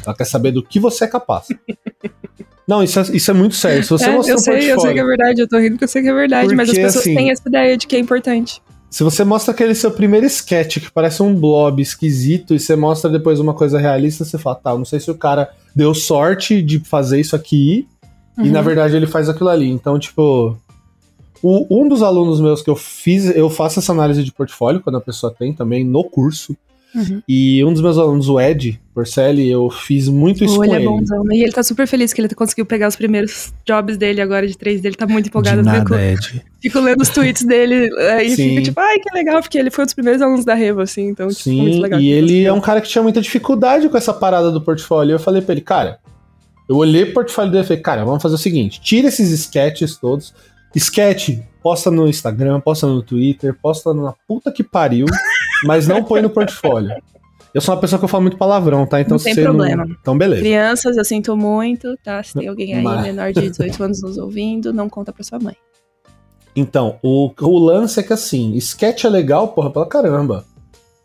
Ela 0.05 0.15
quer 0.15 0.25
saber 0.25 0.51
do 0.51 0.63
que 0.63 0.79
você 0.79 1.03
é 1.03 1.07
capaz. 1.07 1.47
Não, 2.67 2.81
isso 2.81 2.99
é, 2.99 3.03
isso 3.13 3.29
é 3.29 3.33
muito 3.33 3.55
sério. 3.55 3.83
Se 3.83 3.89
você 3.89 4.05
é, 4.05 4.11
mostra 4.11 4.33
eu 4.33 4.37
sei, 4.37 4.53
portfólio, 4.53 4.75
eu 4.75 4.79
sei 4.79 4.93
que 4.93 4.99
é 4.99 5.03
verdade, 5.03 5.41
eu 5.41 5.47
tô 5.47 5.57
rindo 5.57 5.77
que 5.77 5.83
eu 5.83 5.87
sei 5.87 6.01
que 6.01 6.07
é 6.07 6.13
verdade, 6.13 6.43
porque, 6.43 6.55
mas 6.55 6.69
as 6.69 6.75
pessoas 6.75 6.97
assim, 6.97 7.15
têm 7.15 7.31
essa 7.31 7.41
ideia 7.45 7.75
de 7.75 7.85
que 7.85 7.95
é 7.97 7.99
importante. 7.99 8.61
Se 8.89 9.03
você 9.03 9.23
mostra 9.23 9.53
aquele 9.53 9.73
seu 9.73 9.91
primeiro 9.91 10.25
sketch 10.25 10.79
que 10.79 10.91
parece 10.91 11.23
um 11.23 11.33
blob 11.33 11.81
esquisito 11.81 12.53
e 12.53 12.59
você 12.59 12.75
mostra 12.75 13.09
depois 13.09 13.39
uma 13.39 13.53
coisa 13.53 13.79
realista, 13.79 14.23
você 14.23 14.37
fala, 14.37 14.55
tá, 14.55 14.77
não 14.77 14.85
sei 14.85 14.99
se 14.99 15.09
o 15.09 15.15
cara 15.15 15.49
deu 15.75 15.93
sorte 15.93 16.61
de 16.61 16.79
fazer 16.79 17.19
isso 17.19 17.35
aqui 17.35 17.87
uhum. 18.37 18.45
e 18.45 18.49
na 18.51 18.61
verdade 18.61 18.95
ele 18.95 19.07
faz 19.07 19.27
aquilo 19.29 19.49
ali. 19.49 19.69
Então, 19.69 19.97
tipo, 19.97 20.57
o, 21.41 21.65
um 21.69 21.87
dos 21.87 22.03
alunos 22.03 22.39
meus 22.39 22.61
que 22.61 22.69
eu 22.69 22.75
fiz, 22.75 23.35
eu 23.35 23.49
faço 23.49 23.79
essa 23.79 23.91
análise 23.91 24.23
de 24.23 24.31
portfólio 24.31 24.81
quando 24.81 24.97
a 24.97 25.01
pessoa 25.01 25.33
tem 25.33 25.53
também 25.53 25.83
no 25.83 26.03
curso. 26.03 26.55
Uhum. 26.93 27.21
E 27.27 27.63
um 27.63 27.71
dos 27.71 27.81
meus 27.81 27.97
alunos, 27.97 28.27
o 28.27 28.39
Ed 28.39 28.79
Porcelli, 28.93 29.49
eu 29.49 29.69
fiz 29.69 30.09
muito 30.09 30.43
isso 30.43 30.55
oh, 30.55 30.57
com 30.57 30.65
ele. 30.65 30.75
Ele 30.75 30.83
é 30.83 30.87
bonzão, 30.87 31.23
né? 31.23 31.35
E 31.35 31.43
ele 31.43 31.51
tá 31.53 31.63
super 31.63 31.87
feliz 31.87 32.11
que 32.11 32.19
ele 32.19 32.27
conseguiu 32.35 32.65
pegar 32.65 32.89
os 32.89 32.97
primeiros 32.97 33.53
jobs 33.65 33.95
dele 33.95 34.21
agora 34.21 34.45
de 34.45 34.57
três 34.57 34.81
dele, 34.81 34.95
tá 34.95 35.07
muito 35.07 35.27
empolgado. 35.27 35.61
De 35.61 35.65
nada, 35.65 35.79
fico, 35.79 35.95
Ed. 35.95 36.45
fico 36.61 36.79
lendo 36.81 37.01
os 37.01 37.09
tweets 37.09 37.45
dele 37.45 37.89
e 38.23 38.35
fico 38.35 38.61
tipo, 38.61 38.79
ai, 38.79 38.99
que 38.99 39.13
legal, 39.13 39.41
porque 39.41 39.57
ele 39.57 39.71
foi 39.71 39.83
um 39.83 39.85
dos 39.85 39.93
primeiros 39.93 40.21
alunos 40.21 40.43
da 40.43 40.53
Revo, 40.53 40.81
assim, 40.81 41.07
então 41.07 41.29
tipo, 41.29 41.41
Sim, 41.41 41.61
muito 41.61 41.81
legal. 41.81 41.99
E 41.99 42.11
ele 42.11 42.43
é 42.43 42.51
um 42.51 42.61
cara 42.61 42.81
que 42.81 42.89
tinha 42.89 43.01
muita 43.01 43.21
dificuldade 43.21 43.87
com 43.87 43.97
essa 43.97 44.13
parada 44.13 44.51
do 44.51 44.59
portfólio. 44.59 45.13
Eu 45.13 45.19
falei 45.19 45.41
pra 45.41 45.53
ele, 45.53 45.61
cara, 45.61 45.99
eu 46.67 46.75
olhei 46.75 47.03
o 47.03 47.13
portfólio 47.13 47.51
dele 47.51 47.63
e 47.63 47.67
falei, 47.67 47.81
cara, 47.81 48.03
vamos 48.03 48.21
fazer 48.21 48.35
o 48.35 48.37
seguinte, 48.37 48.81
tira 48.81 49.07
esses 49.07 49.31
sketches 49.31 49.95
todos, 49.95 50.33
Sketch, 50.79 51.39
posta 51.61 51.91
no 51.91 52.07
Instagram, 52.07 52.59
posta 52.59 52.87
no 52.87 53.01
Twitter, 53.01 53.55
posta 53.61 53.93
na 53.93 54.13
puta 54.27 54.51
que 54.51 54.63
pariu, 54.63 55.05
mas 55.65 55.87
não 55.87 56.03
põe 56.03 56.21
no 56.21 56.29
portfólio. 56.29 56.95
Eu 57.53 57.59
sou 57.59 57.75
uma 57.75 57.81
pessoa 57.81 57.99
que 57.99 58.05
eu 58.05 58.09
falo 58.09 58.21
muito 58.21 58.37
palavrão, 58.37 58.85
tá? 58.85 59.01
Então 59.01 59.17
não 59.17 59.23
tem 59.23 59.35
problema. 59.35 59.85
Não... 59.85 59.95
Então, 59.99 60.17
beleza. 60.17 60.41
Crianças, 60.41 60.95
eu 60.95 61.03
sinto 61.03 61.35
muito, 61.35 61.97
tá? 62.01 62.23
Se 62.23 62.33
tem 62.33 62.47
alguém 62.47 62.75
aí 62.75 62.83
mas... 62.83 63.03
menor 63.03 63.33
de 63.33 63.41
18 63.41 63.83
anos 63.83 64.01
nos 64.01 64.17
ouvindo, 64.17 64.71
não 64.71 64.87
conta 64.87 65.11
pra 65.11 65.23
sua 65.23 65.37
mãe. 65.37 65.55
Então, 66.55 66.97
o, 67.01 67.31
o 67.41 67.59
lance 67.59 67.99
é 67.99 68.03
que 68.03 68.13
assim, 68.13 68.55
sketch 68.55 69.03
é 69.03 69.09
legal, 69.09 69.49
porra, 69.49 69.69
pela 69.69 69.85
caramba. 69.85 70.45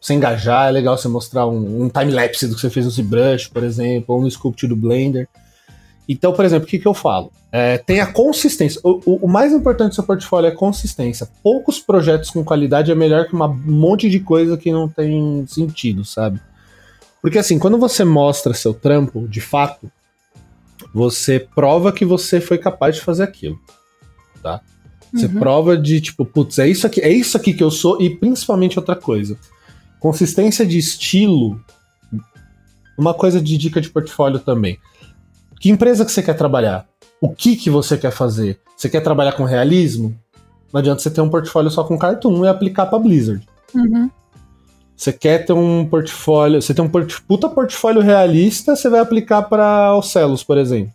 Você 0.00 0.14
engajar, 0.14 0.68
é 0.68 0.70
legal 0.70 0.96
você 0.96 1.08
mostrar 1.08 1.46
um, 1.48 1.82
um 1.82 1.88
time-lapse 1.88 2.46
do 2.46 2.54
que 2.54 2.60
você 2.60 2.70
fez 2.70 2.86
no 2.86 2.92
ZBrush, 2.92 3.48
por 3.48 3.64
exemplo, 3.64 4.14
ou 4.14 4.20
no 4.20 4.30
Sculpt 4.30 4.66
do 4.68 4.76
Blender. 4.76 5.28
Então, 6.08 6.32
por 6.32 6.44
exemplo, 6.44 6.66
o 6.66 6.70
que, 6.70 6.78
que 6.78 6.86
eu 6.86 6.94
falo? 6.94 7.32
É, 7.50 7.78
tem 7.78 8.00
a 8.00 8.06
consistência. 8.06 8.80
O, 8.84 9.00
o, 9.04 9.16
o, 9.22 9.28
mais 9.28 9.52
importante 9.52 9.90
do 9.90 9.94
seu 9.96 10.04
portfólio 10.04 10.48
é 10.48 10.52
consistência. 10.52 11.28
Poucos 11.42 11.80
projetos 11.80 12.30
com 12.30 12.44
qualidade 12.44 12.92
é 12.92 12.94
melhor 12.94 13.26
que 13.26 13.34
um 13.34 13.48
monte 13.48 14.08
de 14.08 14.20
coisa 14.20 14.56
que 14.56 14.70
não 14.70 14.88
tem 14.88 15.44
sentido, 15.48 16.04
sabe? 16.04 16.40
Porque 17.20 17.38
assim, 17.38 17.58
quando 17.58 17.78
você 17.78 18.04
mostra 18.04 18.54
seu 18.54 18.72
trampo, 18.72 19.26
de 19.26 19.40
fato, 19.40 19.90
você 20.94 21.40
prova 21.40 21.92
que 21.92 22.04
você 22.04 22.40
foi 22.40 22.58
capaz 22.58 22.96
de 22.96 23.00
fazer 23.00 23.24
aquilo, 23.24 23.58
tá? 24.42 24.60
Você 25.12 25.26
uhum. 25.26 25.38
prova 25.38 25.76
de 25.76 26.00
tipo, 26.00 26.24
putz, 26.24 26.58
é 26.58 26.68
isso 26.68 26.86
aqui, 26.86 27.00
é 27.00 27.10
isso 27.10 27.36
aqui 27.36 27.52
que 27.52 27.62
eu 27.62 27.70
sou 27.70 28.00
e 28.00 28.10
principalmente 28.10 28.78
outra 28.78 28.94
coisa. 28.94 29.36
Consistência 29.98 30.64
de 30.66 30.78
estilo, 30.78 31.60
uma 32.98 33.14
coisa 33.14 33.40
de 33.40 33.56
dica 33.56 33.80
de 33.80 33.88
portfólio 33.88 34.38
também. 34.38 34.78
Que 35.60 35.70
empresa 35.70 36.04
que 36.04 36.12
você 36.12 36.22
quer 36.22 36.34
trabalhar? 36.34 36.86
O 37.20 37.30
que 37.30 37.56
que 37.56 37.70
você 37.70 37.96
quer 37.96 38.10
fazer? 38.10 38.60
Você 38.76 38.88
quer 38.88 39.00
trabalhar 39.00 39.32
com 39.32 39.44
realismo? 39.44 40.14
Não 40.72 40.80
adianta 40.80 41.00
você 41.00 41.10
ter 41.10 41.20
um 41.20 41.30
portfólio 41.30 41.70
só 41.70 41.82
com 41.84 41.98
Cartoon 41.98 42.44
e 42.44 42.48
aplicar 42.48 42.86
para 42.86 42.98
Blizzard. 42.98 43.46
Uhum. 43.74 44.10
Você 44.96 45.12
quer 45.12 45.44
ter 45.44 45.52
um 45.52 45.86
portfólio, 45.86 46.60
você 46.60 46.72
tem 46.72 46.84
um 46.84 46.88
port, 46.88 47.20
puta 47.28 47.48
portfólio 47.48 48.00
realista, 48.00 48.74
você 48.74 48.88
vai 48.88 49.00
aplicar 49.00 49.42
para 49.42 49.94
Ocelos, 49.96 50.42
por 50.42 50.56
exemplo. 50.56 50.92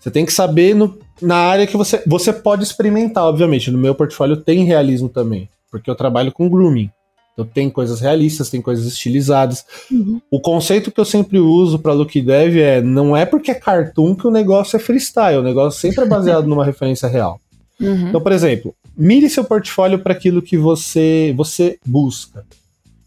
Você 0.00 0.10
tem 0.10 0.24
que 0.24 0.32
saber 0.32 0.74
no, 0.74 0.98
na 1.20 1.36
área 1.36 1.66
que 1.66 1.76
você 1.76 2.02
você 2.06 2.32
pode 2.32 2.64
experimentar, 2.64 3.24
obviamente. 3.24 3.70
No 3.70 3.78
meu 3.78 3.94
portfólio 3.94 4.36
tem 4.36 4.64
realismo 4.64 5.08
também, 5.08 5.48
porque 5.70 5.90
eu 5.90 5.94
trabalho 5.94 6.32
com 6.32 6.48
grooming. 6.48 6.90
Então 7.32 7.46
tem 7.46 7.70
coisas 7.70 8.00
realistas, 8.00 8.50
tem 8.50 8.60
coisas 8.60 8.86
estilizadas. 8.86 9.64
Uhum. 9.90 10.20
O 10.30 10.40
conceito 10.40 10.90
que 10.90 11.00
eu 11.00 11.04
sempre 11.04 11.38
uso 11.38 11.78
para 11.78 11.92
look 11.92 12.20
dev 12.20 12.56
é 12.58 12.82
não 12.82 13.16
é 13.16 13.24
porque 13.24 13.50
é 13.50 13.54
cartoon 13.54 14.14
que 14.14 14.26
o 14.26 14.30
negócio 14.30 14.76
é 14.76 14.78
freestyle, 14.78 15.38
o 15.38 15.42
negócio 15.42 15.80
sempre 15.80 16.04
é 16.04 16.06
baseado 16.06 16.46
numa 16.48 16.64
referência 16.64 17.08
real. 17.08 17.40
Uhum. 17.80 18.08
Então, 18.08 18.20
por 18.20 18.32
exemplo, 18.32 18.74
mire 18.96 19.28
seu 19.30 19.44
portfólio 19.44 19.98
para 19.98 20.12
aquilo 20.12 20.42
que 20.42 20.56
você 20.56 21.32
você 21.36 21.78
busca. 21.86 22.44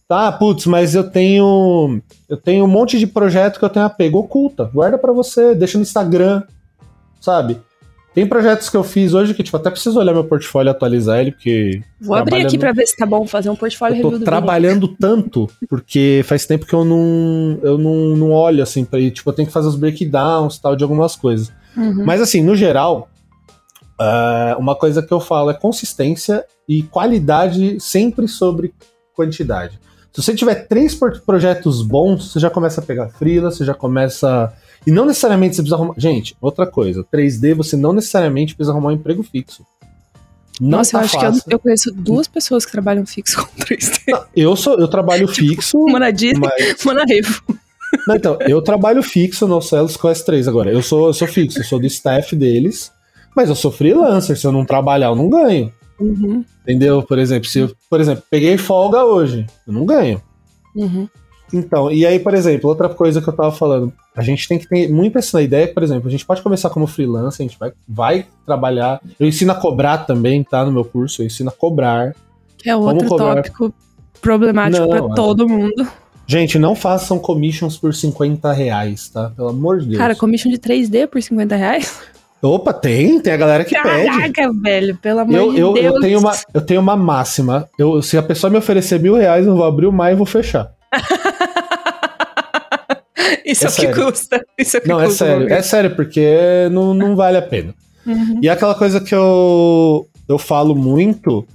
Tá, 0.08 0.32
putz, 0.32 0.66
mas 0.66 0.94
eu 0.94 1.10
tenho 1.10 2.00
eu 2.28 2.38
tenho 2.38 2.66
um 2.66 2.68
monte 2.68 2.98
de 2.98 3.08
projeto 3.08 3.60
que 3.60 3.66
eu 3.66 3.70
tenho 3.70 3.86
apego 3.86 4.20
oculta. 4.20 4.70
Guarda 4.74 4.98
para 4.98 5.14
você, 5.14 5.54
deixa 5.56 5.78
no 5.78 5.84
Instagram, 5.84 6.44
sabe? 7.22 7.60
Tem 8.16 8.26
projetos 8.26 8.70
que 8.70 8.78
eu 8.78 8.84
fiz 8.84 9.14
hoje 9.14 9.34
que, 9.34 9.44
tipo, 9.44 9.58
até 9.58 9.70
preciso 9.70 10.00
olhar 10.00 10.14
meu 10.14 10.24
portfólio 10.24 10.70
e 10.70 10.72
atualizar 10.72 11.20
ele, 11.20 11.34
porque. 11.34 11.84
Vou 12.00 12.16
abrir 12.16 12.46
aqui 12.46 12.58
para 12.58 12.72
ver 12.72 12.88
se 12.88 12.96
tá 12.96 13.06
bom 13.06 13.28
fazer 13.28 13.50
um 13.50 13.58
portfólio 13.58 13.98
eu 13.98 14.12
tô 14.12 14.20
trabalhando 14.22 14.88
tanto, 14.88 15.50
porque 15.68 16.22
faz 16.24 16.46
tempo 16.46 16.66
que 16.66 16.74
eu 16.74 16.86
não, 16.86 17.60
eu 17.62 17.78
não, 17.78 18.16
não 18.16 18.32
olho 18.32 18.64
assim 18.64 18.86
pra 18.86 19.00
ir. 19.00 19.12
Tipo, 19.12 19.32
eu 19.32 19.34
tenho 19.34 19.48
que 19.48 19.54
fazer 19.54 19.68
os 19.68 19.76
breakdowns 19.76 20.58
tal 20.58 20.78
de 20.78 20.84
algumas 20.84 21.18
coisas. 21.18 21.52
Uhum. 21.76 22.06
Mas 22.06 22.22
assim, 22.22 22.42
no 22.42 22.56
geral, 22.56 23.10
uh, 24.00 24.58
uma 24.58 24.76
coisa 24.76 25.04
que 25.04 25.14
eu 25.14 25.20
falo 25.20 25.50
é 25.50 25.54
consistência 25.54 26.46
e 26.70 26.84
qualidade 26.84 27.82
sempre 27.82 28.30
sobre 28.30 28.74
quantidade. 29.14 29.78
Se 30.14 30.22
você 30.22 30.34
tiver 30.34 30.56
três 30.68 30.98
projetos 31.26 31.82
bons, 31.82 32.32
você 32.32 32.40
já 32.40 32.50
começa 32.50 32.80
a 32.80 32.84
pegar 32.84 33.10
frila, 33.10 33.52
você 33.52 33.66
já 33.66 33.74
começa. 33.74 34.54
E 34.86 34.92
não 34.92 35.06
necessariamente 35.06 35.56
você 35.56 35.62
precisa 35.62 35.76
arrumar. 35.76 35.96
Gente, 35.98 36.36
outra 36.40 36.68
coisa, 36.68 37.04
3D 37.12 37.56
você 37.56 37.76
não 37.76 37.94
necessariamente 37.94 38.56
precisa 38.56 38.72
arrumar 38.72 38.90
um 38.90 38.94
emprego 38.94 39.24
fixo. 39.24 39.66
Não 40.60 40.78
Nossa, 40.78 40.92
tá 40.92 40.98
eu 40.98 41.02
acho 41.04 41.14
fácil. 41.14 41.44
que 41.44 41.50
eu, 41.50 41.56
eu, 41.56 41.60
conheço 41.60 41.92
duas 41.92 42.28
pessoas 42.28 42.66
que 42.66 42.72
trabalham 42.72 43.06
fixo 43.06 43.46
com 43.46 43.64
3D. 43.64 44.26
eu 44.36 44.56
sou, 44.56 44.78
eu 44.80 44.88
trabalho 44.88 45.28
tipo, 45.32 45.50
fixo. 45.50 45.78
Uma 45.78 46.00
na 46.00 46.12
Disney, 46.12 46.40
mas... 46.40 46.86
uma 46.86 46.94
na 46.94 47.04
Revo. 47.04 47.42
Não, 48.08 48.16
então, 48.16 48.38
eu 48.42 48.62
trabalho 48.62 49.02
fixo 49.02 49.48
no 49.48 49.62
Celos 49.62 49.98
com 49.98 50.08
S3 50.08 50.48
agora. 50.48 50.72
Eu 50.72 50.82
sou, 50.82 51.08
eu 51.08 51.14
sou 51.14 51.28
fixo, 51.28 51.60
eu 51.60 51.64
sou 51.64 51.80
do 51.80 51.86
staff 51.88 52.36
deles, 52.36 52.92
mas 53.36 53.50
eu 53.50 53.56
sou 53.56 53.72
freelancer. 53.72 54.38
Se 54.38 54.46
eu 54.46 54.52
não 54.52 54.66
trabalhar, 54.66 55.08
eu 55.08 55.16
não 55.16 55.30
ganho. 55.30 55.72
Uhum. 56.00 56.44
Entendeu? 56.64 57.02
Por 57.04 57.20
exemplo, 57.20 57.48
se 57.50 57.60
eu, 57.60 57.72
por 57.90 58.02
exemplo, 58.02 58.24
peguei 58.30 58.58
folga 58.58 59.04
hoje, 59.04 59.46
eu 59.68 59.74
não 59.74 59.86
ganho. 59.86 60.22
Uhum. 60.76 61.08
Então, 61.54 61.92
e 61.92 62.06
aí, 62.06 62.20
por 62.20 62.34
exemplo, 62.34 62.70
outra 62.70 62.90
coisa 62.90 63.22
que 63.22 63.30
eu 63.30 63.34
tava 63.34 63.52
falando, 63.52 63.94
a 64.16 64.22
gente 64.22 64.48
tem 64.48 64.58
que 64.58 64.68
ter 64.68 64.90
muito 64.90 65.18
essa 65.18 65.42
ideia, 65.42 65.68
por 65.68 65.84
exemplo, 65.84 66.08
a 66.08 66.12
gente 66.12 66.26
pode 66.26 66.42
começar 66.42 66.70
como 66.70 66.88
freelancer, 66.88 67.46
a 67.46 67.48
gente 67.48 67.60
vai, 67.60 67.74
vai 67.88 68.26
trabalhar. 68.46 69.02
Eu 69.20 69.28
ensino 69.28 69.52
a 69.52 69.56
cobrar 69.56 70.00
também, 70.00 70.44
tá? 70.44 70.64
No 70.64 70.72
meu 70.72 70.86
curso, 70.86 71.22
eu 71.22 71.26
ensino 71.26 71.50
a 71.50 71.52
cobrar. 71.52 72.16
Que 72.58 72.70
é 72.70 72.76
outro 72.76 73.10
tópico 73.10 73.74
problemático 74.22 74.88
para 74.88 75.06
é. 75.06 75.16
todo 75.16 75.48
mundo. 75.50 75.86
Gente, 76.26 76.58
não 76.58 76.74
façam 76.76 77.20
commissions 77.20 77.78
por 77.78 77.94
50 77.94 78.52
reais, 78.54 79.10
tá? 79.10 79.32
Pelo 79.36 79.50
amor 79.50 79.80
de 79.80 79.88
Deus. 79.88 79.98
Cara, 79.98 80.16
commission 80.16 80.50
de 80.50 80.58
3D 80.58 81.08
por 81.08 81.22
50 81.22 81.56
reais? 81.56 82.02
Opa, 82.42 82.74
tem, 82.74 83.20
tem 83.20 83.34
a 83.34 83.38
galera 83.38 83.66
que 83.66 83.76
Caraca, 83.76 83.98
pede. 83.98 84.34
Caraca, 84.34 84.54
velho, 84.62 84.98
pelo 84.98 85.20
amor 85.20 85.36
eu, 85.36 85.52
de 85.52 85.60
eu, 85.60 85.74
Deus. 85.74 85.96
Eu 85.96 86.02
tenho, 86.02 86.20
uma, 86.20 86.32
eu 86.54 86.62
tenho 86.62 86.82
uma 86.82 86.96
máxima. 86.96 87.70
Eu, 87.78 88.02
se 88.02 88.18
a 88.18 88.24
pessoa 88.24 88.50
me 88.50 88.58
oferecer 88.58 89.00
mil 89.00 89.16
reais, 89.16 89.46
eu 89.46 89.56
vou 89.56 89.66
abrir 89.66 89.88
o 89.88 89.92
mar 89.92 90.12
e 90.12 90.16
vou 90.16 90.26
fechar. 90.26 90.72
Isso 93.46 93.64
é, 93.64 93.68
é 93.68 93.70
o 93.70 93.74
que 93.74 93.82
sério. 93.82 94.06
custa. 94.06 94.46
Isso 94.58 94.78
é 94.78 94.80
o 94.80 94.82
que 94.82 94.88
não, 94.90 95.00
é 95.00 95.06
custa. 95.06 95.26
Não, 95.26 95.32
é 95.32 95.38
sério. 95.38 95.54
É 95.54 95.62
sério, 95.62 95.96
porque 95.96 96.70
não, 96.72 96.94
não 96.94 97.16
vale 97.16 97.38
a 97.38 97.42
pena. 97.42 97.74
Uhum. 98.06 98.40
E 98.42 98.50
aquela 98.50 98.76
coisa 98.76 99.00
que 99.00 99.14
eu, 99.14 100.08
eu 100.28 100.38
falo 100.38 100.76
muito 100.76 101.46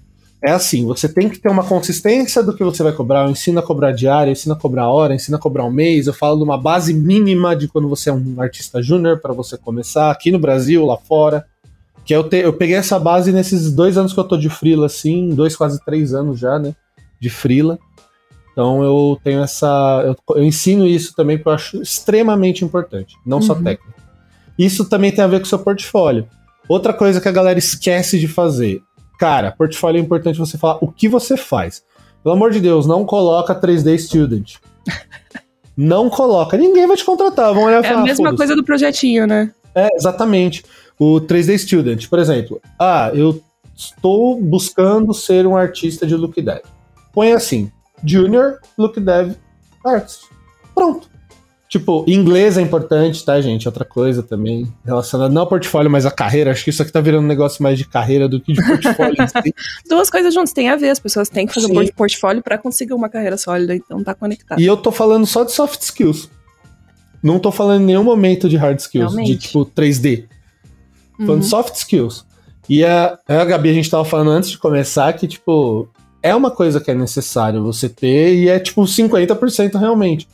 é 0.42 0.53
assim, 0.53 0.87
você 0.87 1.07
tem 1.07 1.29
que 1.29 1.38
ter 1.38 1.50
uma 1.50 1.62
consistência 1.62 2.42
do 2.42 2.55
que 2.55 2.64
você 2.64 2.83
vai 2.83 2.92
cobrar. 2.92 3.24
Eu 3.24 3.31
ensino 3.31 3.59
a 3.59 3.62
cobrar 3.62 3.92
diária, 3.92 4.31
eu 4.31 4.33
ensino 4.33 4.55
a 4.55 4.59
cobrar 4.59 4.88
hora, 4.88 5.12
eu 5.12 5.16
ensino 5.16 5.37
a 5.37 5.40
cobrar 5.40 5.64
um 5.64 5.70
mês. 5.70 6.07
Eu 6.07 6.14
falo 6.14 6.38
de 6.38 6.44
uma 6.44 6.57
base 6.57 6.94
mínima 6.94 7.55
de 7.55 7.68
quando 7.68 7.88
você 7.88 8.09
é 8.09 8.12
um 8.12 8.40
artista 8.40 8.83
júnior 8.83 9.20
para 9.20 9.35
você 9.35 9.59
começar 9.59 10.11
aqui 10.11 10.31
no 10.31 10.38
Brasil, 10.38 10.87
lá 10.87 10.96
fora. 10.96 11.44
Que 12.07 12.14
eu, 12.14 12.24
te, 12.24 12.38
eu 12.38 12.55
peguei 12.55 12.76
essa 12.76 12.98
base 12.98 13.33
nesses 13.33 13.70
dois 13.70 13.98
anos 13.98 14.14
que 14.14 14.18
eu 14.18 14.24
tô 14.24 14.38
de 14.38 14.48
frila, 14.48 14.87
assim, 14.87 15.29
dois, 15.29 15.55
quase 15.55 15.79
três 15.85 16.14
anos 16.14 16.38
já, 16.38 16.59
né? 16.59 16.74
De 17.20 17.29
frila. 17.29 17.79
Então 18.53 18.83
eu 18.83 19.19
tenho 19.23 19.43
essa. 19.43 20.03
Eu, 20.05 20.37
eu 20.37 20.45
ensino 20.45 20.87
isso 20.87 21.15
também 21.15 21.37
porque 21.37 21.49
eu 21.49 21.55
acho 21.55 21.83
extremamente 21.83 22.65
importante, 22.65 23.17
não 23.25 23.39
uhum. 23.39 23.43
só 23.43 23.55
técnico. 23.55 24.01
Isso 24.59 24.85
também 24.85 25.13
tem 25.13 25.25
a 25.25 25.29
ver 25.29 25.39
com 25.39 25.47
o 25.47 25.49
seu 25.49 25.59
portfólio. 25.59 26.29
Outra 26.69 26.93
coisa 26.93 27.21
que 27.21 27.29
a 27.29 27.33
galera 27.33 27.59
esquece 27.59 28.19
de 28.19 28.29
fazer 28.29 28.83
Cara, 29.21 29.53
portfólio 29.53 29.99
é 29.99 30.03
importante 30.03 30.39
você 30.39 30.57
falar 30.57 30.79
o 30.81 30.91
que 30.91 31.07
você 31.07 31.37
faz. 31.37 31.83
Pelo 32.25 32.35
amor 32.35 32.53
de 32.53 32.59
Deus, 32.59 32.87
não 32.87 33.05
coloca 33.05 33.55
3D 33.55 33.99
Student. 33.99 34.55
não 35.77 36.09
coloca. 36.09 36.57
Ninguém 36.57 36.87
vai 36.87 36.97
te 36.97 37.05
contratar. 37.05 37.53
Vão 37.53 37.65
olhar 37.65 37.85
é 37.85 37.89
falar, 37.89 38.01
a 38.01 38.05
mesma 38.05 38.35
coisa 38.35 38.57
do 38.57 38.65
projetinho, 38.65 39.27
né? 39.27 39.53
É, 39.75 39.95
exatamente. 39.95 40.65
O 40.99 41.21
3D 41.21 41.59
Student, 41.59 42.09
por 42.09 42.19
exemplo. 42.19 42.63
Ah, 42.79 43.11
eu 43.13 43.43
estou 43.77 44.41
buscando 44.41 45.13
ser 45.13 45.47
um 45.47 45.55
artista 45.55 46.07
de 46.07 46.17
look 46.17 46.41
dev. 46.41 46.63
Põe 47.13 47.33
assim: 47.33 47.71
Junior 48.05 48.59
Look 48.77 48.99
Dev 49.01 49.35
Artist. 49.85 50.29
Pronto. 50.75 51.09
Tipo, 51.71 52.05
inglês 52.09 52.59
é 52.59 52.61
importante, 52.61 53.25
tá, 53.25 53.41
gente? 53.41 53.69
Outra 53.69 53.85
coisa 53.85 54.25
também, 54.25 54.67
relacionada 54.85 55.33
não 55.33 55.43
ao 55.43 55.49
portfólio, 55.49 55.89
mas 55.89 56.05
à 56.05 56.11
carreira. 56.11 56.51
Acho 56.51 56.65
que 56.65 56.71
isso 56.71 56.83
aqui 56.83 56.91
tá 56.91 57.01
virando 57.01 57.23
um 57.23 57.29
negócio 57.29 57.63
mais 57.63 57.79
de 57.79 57.87
carreira 57.87 58.29
do 58.29 58.41
que 58.41 58.53
de 58.53 58.61
portfólio. 58.61 59.15
Duas 59.89 60.11
coisas 60.11 60.35
juntas, 60.35 60.53
tem 60.53 60.69
a 60.69 60.75
ver. 60.75 60.91
As 60.91 60.99
pessoas 60.99 61.29
têm 61.29 61.47
que 61.47 61.55
fazer 61.55 61.69
Sim. 61.69 61.79
um 61.79 61.87
portfólio 61.87 62.43
para 62.43 62.59
conseguir 62.59 62.93
uma 62.93 63.09
carreira 63.09 63.37
sólida, 63.37 63.73
então 63.73 64.03
tá 64.03 64.17
conectado. 64.17 64.61
E 64.61 64.67
eu 64.67 64.77
tô 64.77 64.91
falando 64.91 65.25
só 65.27 65.45
de 65.45 65.53
soft 65.53 65.81
skills. 65.83 66.29
Não 67.23 67.39
tô 67.39 67.53
falando 67.53 67.83
em 67.83 67.87
nenhum 67.87 68.03
momento 68.03 68.49
de 68.49 68.57
hard 68.57 68.81
skills, 68.81 69.13
Realmente. 69.13 69.37
de 69.37 69.47
tipo 69.47 69.65
3D. 69.65 70.25
Tô 71.19 71.27
falando 71.27 71.43
uhum. 71.43 71.49
soft 71.49 71.77
skills. 71.77 72.27
E 72.69 72.85
a, 72.85 73.17
a 73.29 73.45
Gabi, 73.45 73.71
a 73.71 73.75
gente 73.75 73.89
tava 73.89 74.05
falando 74.05 74.31
antes 74.31 74.51
de 74.51 74.59
começar 74.59 75.13
que, 75.13 75.29
tipo, 75.29 75.89
é 76.22 76.35
uma 76.35 76.50
coisa 76.50 76.80
que 76.80 76.90
é 76.90 76.94
necessário 76.94 77.62
você 77.62 77.88
ter 77.88 78.35
e 78.35 78.48
é 78.48 78.59
tipo 78.59 78.83
50% 78.83 79.78
realmente. 79.78 80.28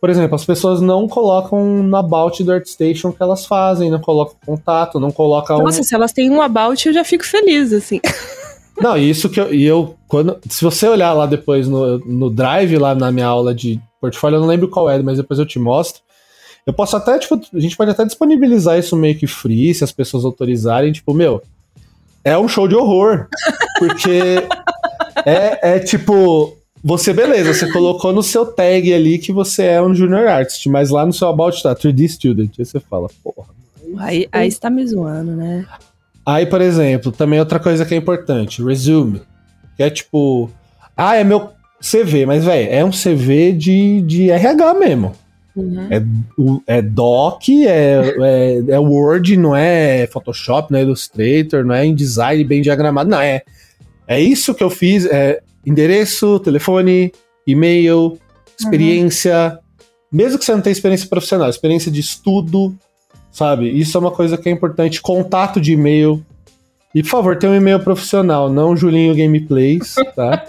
Por 0.00 0.10
exemplo, 0.10 0.34
as 0.34 0.44
pessoas 0.44 0.80
não 0.80 1.06
colocam 1.06 1.82
na 1.82 2.00
about 2.00 2.42
do 2.42 2.52
ArtStation 2.52 3.12
que 3.12 3.22
elas 3.22 3.46
fazem, 3.46 3.88
não 3.88 4.00
colocam 4.00 4.34
contato, 4.44 4.98
não 4.98 5.12
colocam. 5.12 5.58
Nossa, 5.58 5.80
um... 5.80 5.84
se 5.84 5.94
elas 5.94 6.12
têm 6.12 6.28
um 6.28 6.42
about, 6.42 6.84
eu 6.86 6.92
já 6.92 7.04
fico 7.04 7.24
feliz, 7.24 7.72
assim. 7.72 8.00
Não, 8.80 8.96
isso 8.96 9.28
que 9.28 9.38
eu. 9.38 9.52
E 9.52 9.62
eu 9.64 9.96
quando, 10.08 10.38
se 10.48 10.64
você 10.64 10.88
olhar 10.88 11.12
lá 11.12 11.26
depois 11.26 11.68
no, 11.68 11.98
no 11.98 12.30
Drive, 12.30 12.78
lá 12.78 12.94
na 12.94 13.12
minha 13.12 13.26
aula 13.26 13.54
de 13.54 13.78
portfólio, 14.00 14.36
eu 14.36 14.40
não 14.40 14.48
lembro 14.48 14.66
qual 14.66 14.90
é, 14.90 15.00
mas 15.00 15.18
depois 15.18 15.38
eu 15.38 15.46
te 15.46 15.58
mostro. 15.58 16.02
Eu 16.66 16.72
posso 16.72 16.96
até, 16.96 17.18
tipo, 17.18 17.40
a 17.54 17.60
gente 17.60 17.76
pode 17.76 17.90
até 17.90 18.04
disponibilizar 18.04 18.78
isso 18.78 18.96
meio 18.96 19.16
que 19.16 19.26
free, 19.26 19.74
se 19.74 19.84
as 19.84 19.92
pessoas 19.92 20.24
autorizarem, 20.24 20.90
tipo, 20.90 21.12
meu, 21.12 21.42
é 22.24 22.36
um 22.38 22.48
show 22.48 22.66
de 22.66 22.74
horror. 22.74 23.28
Porque 23.78 24.46
é, 25.24 25.76
é 25.76 25.78
tipo, 25.78 26.56
você, 26.82 27.12
beleza, 27.12 27.54
você 27.54 27.70
colocou 27.70 28.12
no 28.12 28.22
seu 28.22 28.44
tag 28.44 28.92
ali 28.92 29.18
que 29.18 29.32
você 29.32 29.64
é 29.64 29.82
um 29.82 29.94
junior 29.94 30.26
artist, 30.26 30.68
mas 30.68 30.90
lá 30.90 31.06
no 31.06 31.12
seu 31.12 31.28
about 31.28 31.62
tá 31.62 31.74
3D 31.74 32.08
student. 32.08 32.50
Aí 32.58 32.64
você 32.64 32.80
fala, 32.80 33.08
porra. 33.22 33.48
Aí, 33.98 34.28
aí 34.32 34.50
você 34.50 34.58
tá 34.58 34.70
me 34.70 34.86
zoando, 34.86 35.32
né? 35.32 35.66
Aí, 36.24 36.46
por 36.46 36.60
exemplo, 36.60 37.12
também 37.12 37.38
outra 37.38 37.60
coisa 37.60 37.84
que 37.84 37.94
é 37.94 37.96
importante, 37.96 38.62
resume. 38.62 39.22
Que 39.76 39.82
é 39.82 39.90
tipo, 39.90 40.50
ah, 40.96 41.16
é 41.16 41.24
meu 41.24 41.50
CV, 41.80 42.26
mas, 42.26 42.44
velho, 42.44 42.70
é 42.70 42.84
um 42.84 42.90
CV 42.90 43.52
de, 43.52 44.00
de 44.02 44.30
RH 44.30 44.74
mesmo. 44.74 45.12
Uhum. 45.54 45.88
É, 45.90 46.78
é 46.78 46.82
doc, 46.82 47.48
é, 47.48 47.66
é, 47.68 48.62
é, 48.68 48.78
Word, 48.78 49.36
não 49.36 49.54
é 49.54 50.06
Photoshop, 50.06 50.72
não 50.72 50.78
é 50.78 50.82
Illustrator, 50.82 51.64
não 51.64 51.74
é 51.74 51.86
InDesign 51.86 52.42
bem 52.44 52.62
diagramado, 52.62 53.10
não, 53.10 53.20
é, 53.20 53.42
é 54.12 54.20
isso 54.20 54.54
que 54.54 54.62
eu 54.62 54.70
fiz, 54.70 55.06
é 55.06 55.40
endereço, 55.64 56.38
telefone, 56.40 57.12
e-mail, 57.46 58.18
experiência. 58.58 59.52
Uhum. 59.52 59.86
Mesmo 60.12 60.38
que 60.38 60.44
você 60.44 60.52
não 60.52 60.60
tenha 60.60 60.72
experiência 60.72 61.08
profissional, 61.08 61.48
experiência 61.48 61.90
de 61.90 62.00
estudo, 62.00 62.76
sabe? 63.30 63.68
Isso 63.70 63.96
é 63.96 64.00
uma 64.00 64.10
coisa 64.10 64.36
que 64.36 64.48
é 64.48 64.52
importante. 64.52 65.00
Contato 65.00 65.60
de 65.60 65.72
e-mail. 65.72 66.24
E, 66.94 67.02
por 67.02 67.08
favor, 67.08 67.36
tenha 67.36 67.52
um 67.52 67.56
e-mail 67.56 67.80
profissional, 67.80 68.50
não 68.52 68.76
Julinho 68.76 69.16
Gameplays, 69.16 69.94
tá? 70.14 70.44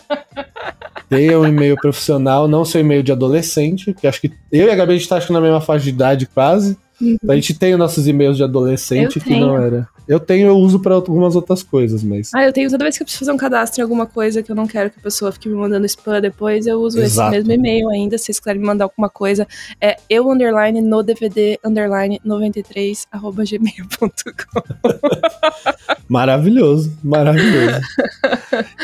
tenha 1.09 1.39
um 1.39 1.47
e-mail 1.47 1.77
profissional, 1.77 2.47
não 2.47 2.65
seu 2.65 2.81
e-mail 2.81 3.01
de 3.01 3.11
adolescente, 3.11 3.93
que 3.93 4.05
acho 4.05 4.19
que 4.19 4.31
eu 4.51 4.67
e 4.67 4.69
a 4.69 4.75
Gabi 4.75 4.93
a 4.93 4.97
gente 4.97 5.07
tá 5.07 5.19
na 5.29 5.39
mesma 5.39 5.61
faixa 5.61 5.85
de 5.85 5.91
idade 5.91 6.25
quase. 6.25 6.77
Uhum. 7.01 7.17
A 7.27 7.35
gente 7.35 7.53
tem 7.53 7.73
os 7.73 7.79
nossos 7.79 8.07
e-mails 8.07 8.37
de 8.37 8.43
adolescente 8.43 9.19
que 9.19 9.39
não 9.39 9.57
era. 9.57 9.87
Eu 10.07 10.19
tenho, 10.19 10.47
eu 10.47 10.57
uso 10.57 10.79
para 10.79 10.95
algumas 10.95 11.35
outras 11.35 11.63
coisas, 11.63 12.03
mas. 12.03 12.31
Ah, 12.33 12.43
eu 12.43 12.51
tenho 12.51 12.69
toda 12.69 12.83
vez 12.83 12.97
que 12.97 13.03
eu 13.03 13.05
preciso 13.05 13.19
fazer 13.19 13.31
um 13.31 13.37
cadastro 13.37 13.79
em 13.79 13.83
alguma 13.83 14.05
coisa 14.05 14.43
que 14.43 14.51
eu 14.51 14.55
não 14.55 14.67
quero 14.67 14.89
que 14.89 14.99
a 14.99 15.01
pessoa 15.01 15.31
fique 15.31 15.47
me 15.47 15.55
mandando 15.55 15.85
spam 15.85 16.19
depois, 16.19 16.67
eu 16.67 16.79
uso 16.81 16.99
Exato. 16.99 17.35
esse 17.35 17.37
mesmo 17.37 17.53
e-mail 17.53 17.89
ainda. 17.89 18.17
Se 18.17 18.25
vocês 18.25 18.39
quiserem 18.39 18.59
me 18.59 18.67
mandar 18.67 18.85
alguma 18.85 19.09
coisa, 19.09 19.47
é 19.79 19.95
eu 20.09 20.29
underline 20.29 20.81
no 20.81 21.01
DVD 21.01 21.57
underline 21.63 22.19
93 22.23 23.07
arroba 23.11 23.43
gmail.com. 23.45 24.61
maravilhoso, 26.09 26.97
maravilhoso. 27.01 27.79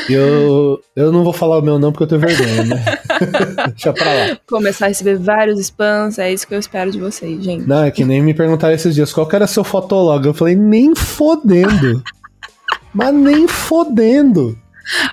eu, 0.08 0.80
eu 0.96 1.12
não 1.12 1.22
vou 1.22 1.34
falar 1.34 1.58
o 1.58 1.62
meu 1.62 1.78
não 1.78 1.92
porque 1.92 2.04
eu 2.04 2.18
tenho 2.18 2.20
vergonha, 2.20 2.64
né? 2.64 2.84
Deixa 3.68 3.92
pra 3.92 4.12
lá. 4.12 4.38
Começar 4.48 4.86
a 4.86 4.88
receber 4.88 5.18
vários 5.18 5.60
spams, 5.60 6.18
é 6.18 6.32
isso 6.32 6.46
que 6.46 6.54
eu 6.54 6.58
espero 6.58 6.90
de 6.90 6.98
vocês, 6.98 7.44
gente. 7.44 7.68
Não, 7.68 7.84
é 7.84 7.90
que 7.90 8.04
nem 8.10 8.22
me 8.22 8.34
perguntaram 8.34 8.74
esses 8.74 8.94
dias 8.94 9.12
qual 9.12 9.26
que 9.26 9.36
era 9.36 9.46
seu 9.46 9.62
fotolog. 9.62 10.26
Eu 10.26 10.34
falei, 10.34 10.56
nem 10.56 10.94
fodendo. 10.96 12.02
Mas 12.92 13.14
nem 13.14 13.46
fodendo. 13.46 14.58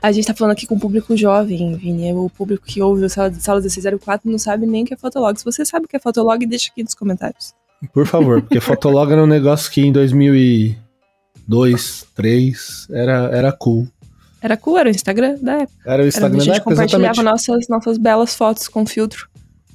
A 0.01 0.11
gente 0.11 0.25
tá 0.25 0.33
falando 0.33 0.53
aqui 0.53 0.65
com 0.65 0.73
o 0.73 0.79
público 0.79 1.15
jovem, 1.15 1.75
Vini. 1.75 2.11
O 2.13 2.27
público 2.27 2.65
que 2.65 2.81
ouve 2.81 3.05
o 3.05 3.09
Sala, 3.09 3.31
Sala 3.33 3.59
1604 3.59 4.29
não 4.29 4.39
sabe 4.39 4.65
nem 4.65 4.83
o 4.83 4.85
que 4.85 4.95
é 4.95 4.97
Fotolog. 4.97 5.37
Se 5.37 5.45
você 5.45 5.63
sabe 5.63 5.85
o 5.85 5.87
que 5.87 5.95
é 5.95 5.99
Fotolog, 5.99 6.43
deixa 6.47 6.71
aqui 6.71 6.81
nos 6.81 6.95
comentários. 6.95 7.53
Por 7.93 8.07
favor, 8.07 8.41
porque 8.41 8.59
Fotolog 8.61 9.11
era 9.11 9.21
um 9.21 9.27
negócio 9.27 9.71
que 9.71 9.81
em 9.81 9.91
2000 9.91 10.35
e 10.35 10.77
2, 11.47 12.07
3, 12.15 12.87
era, 12.89 13.29
era 13.31 13.51
cool. 13.51 13.87
Era 14.41 14.57
cool, 14.57 14.79
era 14.79 14.89
o 14.89 14.91
Instagram 14.91 15.37
da 15.39 15.53
época. 15.59 15.77
Era 15.85 16.03
o 16.03 16.07
Instagram 16.07 16.29
era 16.29 16.37
da 16.37 16.41
a 16.41 16.45
gente 16.45 16.55
época, 16.55 16.71
compartilhava 16.71 17.13
exatamente. 17.13 17.31
nossas, 17.31 17.67
nossas 17.67 17.97
belas 17.99 18.35
fotos 18.35 18.67
com 18.67 18.85
filtro. 18.87 19.29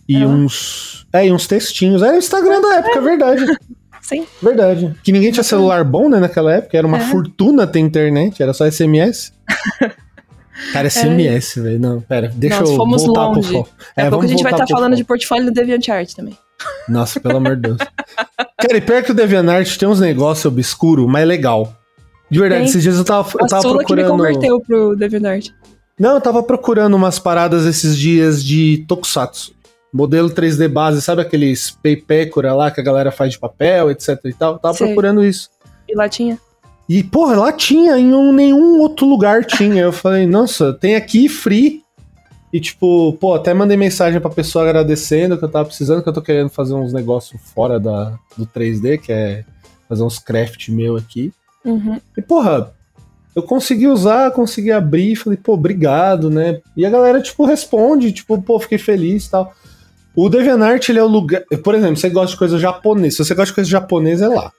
E 0.09 0.19
lá. 0.25 0.27
uns. 0.31 1.07
É, 1.13 1.27
e 1.27 1.33
uns 1.33 1.47
textinhos. 1.47 2.03
Era 2.03 2.15
o 2.15 2.19
Instagram 2.19 2.61
da 2.61 2.77
época, 2.77 2.99
é 2.99 3.03
verdade. 3.03 3.45
Sim. 4.03 4.27
Verdade. 4.43 4.95
Que 5.05 5.13
ninguém 5.13 5.31
tinha 5.31 5.45
celular 5.45 5.85
bom, 5.85 6.09
né, 6.09 6.19
naquela 6.19 6.53
época. 6.53 6.77
Era 6.77 6.87
uma 6.87 6.99
É. 6.99 7.01
fortuna 7.01 7.67
ter 7.67 7.79
internet, 7.79 8.43
era 8.43 8.53
só 8.53 8.67
SMS. 8.69 9.33
Cara, 10.73 10.89
SMS, 10.91 11.55
velho. 11.57 11.79
Não, 11.81 12.01
pera, 12.01 12.31
deixa 12.35 12.61
Nós 12.61 12.71
eu 12.71 12.77
fomos 12.77 13.05
voltar 13.05 13.27
longe. 13.29 13.41
pro 13.41 13.53
foco. 13.59 13.71
Daqui 13.97 14.07
a 14.07 14.11
pouco 14.11 14.25
a 14.25 14.29
gente 14.29 14.43
vai 14.43 14.53
estar 14.53 14.67
pro 14.67 14.77
falando 14.77 14.97
de 14.97 15.05
portfólio 15.05 15.47
do 15.47 15.53
DeviantArt 15.53 16.13
também. 16.15 16.37
Nossa, 16.89 17.19
pelo 17.19 17.37
amor 17.39 17.57
de 17.57 17.63
Deus. 17.63 17.79
Cara, 18.61 18.77
e 18.77 18.81
pior 18.81 19.03
que 19.03 19.11
o 19.11 19.15
DeviantArt 19.15 19.77
tem 19.77 19.89
uns 19.89 19.99
negócios 19.99 20.45
obscuros, 20.45 21.07
mas 21.09 21.27
legal. 21.27 21.73
De 22.31 22.39
verdade, 22.39 22.63
Tem. 22.63 22.69
esses 22.71 22.83
dias 22.83 22.97
eu 22.97 23.05
tava, 23.05 23.29
eu 23.39 23.45
a 23.45 23.49
tava 23.49 23.63
Sula 23.63 23.85
que 23.85 23.95
me 23.95 24.05
converteu 24.05 24.61
pro 24.61 24.95
DeviantArt. 24.97 25.49
Não, 25.99 26.15
eu 26.15 26.21
tava 26.21 26.43
procurando 26.43 26.95
umas 26.95 27.19
paradas 27.19 27.67
esses 27.67 27.97
dias 27.97 28.43
de 28.45 28.85
Tokusatsu. 28.87 29.53
Modelo 29.93 30.31
3D 30.31 30.69
base, 30.69 31.03
sabe 31.03 31.21
aqueles 31.23 31.71
Peipecura 31.83 32.55
lá 32.55 32.71
que 32.71 32.81
a 32.81 32.85
galera 32.85 33.13
faz 33.13 33.33
de 33.33 33.39
papel, 33.39 33.91
etc 33.91 34.19
e 34.25 34.33
tal? 34.33 34.55
Eu 34.55 34.59
tava 34.59 34.75
Sei. 34.75 34.87
procurando 34.87 35.23
isso. 35.25 35.51
E 35.89 35.95
lá 35.95 36.09
tinha. 36.09 36.39
E, 36.89 37.03
porra, 37.03 37.37
lá 37.37 37.53
tinha, 37.53 37.99
em 37.99 38.13
um- 38.15 38.33
nenhum 38.33 38.81
outro 38.81 39.07
lugar 39.07 39.45
tinha. 39.45 39.83
Eu 39.83 39.93
falei, 39.93 40.27
nossa, 40.27 40.73
tem 40.73 40.97
aqui 40.97 41.29
free. 41.29 41.83
E, 42.53 42.61
tipo, 42.61 43.15
pô, 43.15 43.35
até 43.35 43.55
mandei 43.55 43.77
mensagem 43.77 44.21
pra 44.21 44.29
pessoa 44.31 44.65
agradecendo 44.65 45.39
que 45.39 45.45
eu 45.45 45.49
tava 45.49 45.65
precisando, 45.67 46.03
que 46.03 46.09
eu 46.09 46.13
tô 46.13 46.21
querendo 46.21 46.51
fazer 46.51 46.75
uns 46.75 46.93
negócios 46.93 47.41
fora 47.55 47.81
da, 47.81 48.19
do 48.37 48.47
3D, 48.47 48.99
que 48.99 49.11
é 49.13 49.45
fazer 49.89 50.03
uns 50.03 50.19
craft 50.19 50.69
meu 50.69 50.97
aqui. 50.97 51.33
Uhum. 51.65 51.99
E, 52.17 52.21
porra, 52.21 52.73
eu 53.35 53.43
consegui 53.43 53.87
usar, 53.89 54.31
consegui 54.33 54.71
abrir, 54.71 55.17
falei, 55.17 55.39
pô, 55.39 55.55
obrigado, 55.55 56.29
né? 56.29 56.61
E 56.77 56.85
a 56.85 56.91
galera, 56.91 57.23
tipo, 57.23 57.47
responde, 57.47 58.13
tipo, 58.13 58.41
pô, 58.43 58.59
fiquei 58.61 58.77
feliz 58.79 59.27
e 59.27 59.31
tal. 59.31 59.55
O 60.15 60.29
DeviantArt, 60.29 60.89
ele 60.89 60.99
é 60.99 61.03
o 61.03 61.07
lugar... 61.09 61.43
Por 61.65 61.75
exemplo, 61.75 61.97
você 61.97 62.11
gosta 62.11 62.33
de 62.33 62.37
coisa 62.39 62.59
japonesa. 62.59 63.17
Se 63.17 63.25
você 63.25 63.35
gosta 63.35 63.47
de 63.51 63.55
coisa 63.55 63.71
japonesa, 63.71 64.27
é 64.27 64.29
lá. 64.29 64.53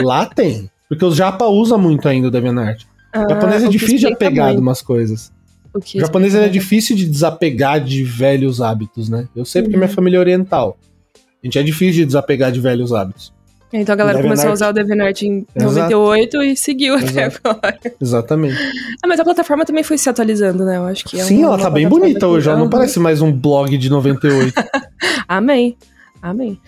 Lá 0.00 0.26
tem. 0.26 0.70
Porque 0.88 1.04
os 1.04 1.14
japa 1.16 1.44
usam 1.46 1.78
muito 1.78 2.08
ainda 2.08 2.28
o 2.28 2.30
DeviantArt. 2.30 2.84
O 3.14 3.28
japonês 3.28 3.62
é 3.62 3.66
Ah, 3.66 3.70
difícil 3.70 3.98
de 3.98 4.06
apegar 4.14 4.52
de 4.54 4.60
umas 4.60 4.80
coisas. 4.80 5.32
O 5.74 5.78
O 5.78 6.00
japonês 6.00 6.34
é 6.34 6.48
difícil 6.48 6.96
de 6.96 7.06
desapegar 7.06 7.80
de 7.82 8.02
velhos 8.04 8.62
hábitos, 8.62 9.08
né? 9.10 9.28
Eu 9.36 9.44
sei 9.44 9.62
porque 9.62 9.76
Uhum. 9.76 9.80
minha 9.82 9.94
família 9.94 10.16
é 10.16 10.20
oriental. 10.20 10.78
A 11.14 11.46
gente 11.46 11.58
é 11.58 11.62
difícil 11.62 11.94
de 12.00 12.06
desapegar 12.06 12.50
de 12.50 12.60
velhos 12.60 12.92
hábitos. 12.92 13.32
Então 13.72 13.92
a 13.92 13.96
galera 13.96 14.22
começou 14.22 14.50
a 14.50 14.52
usar 14.52 14.68
o 14.70 14.72
DeviantArt 14.72 15.22
em 15.22 15.46
Exato. 15.54 15.90
98 15.90 16.42
e 16.42 16.56
seguiu 16.56 16.94
até 16.94 17.26
Exato. 17.26 17.40
agora. 17.44 17.78
Exatamente. 18.00 18.56
Ah, 19.02 19.08
mas 19.08 19.18
a 19.20 19.24
plataforma 19.24 19.64
também 19.64 19.82
foi 19.82 19.98
se 19.98 20.08
atualizando, 20.08 20.64
né? 20.64 20.76
Eu 20.76 20.84
acho 20.84 21.04
que 21.04 21.18
é 21.20 21.24
Sim, 21.24 21.38
uma- 21.40 21.48
ela 21.48 21.58
tá 21.58 21.68
bem 21.70 21.88
bonita 21.88 22.26
hoje. 22.28 22.48
Ela 22.48 22.58
não 22.58 22.70
parece 22.70 22.98
mais 23.00 23.20
um 23.20 23.32
blog 23.32 23.76
de 23.76 23.90
98. 23.90 24.54
Amém. 25.28 25.76
Amém. 26.22 26.60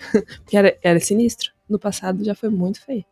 Porque 0.43 0.57
era, 0.57 0.75
era 0.83 0.99
sinistro. 0.99 1.51
No 1.69 1.79
passado 1.79 2.23
já 2.23 2.35
foi 2.35 2.49
muito 2.49 2.81
feio. 2.83 3.05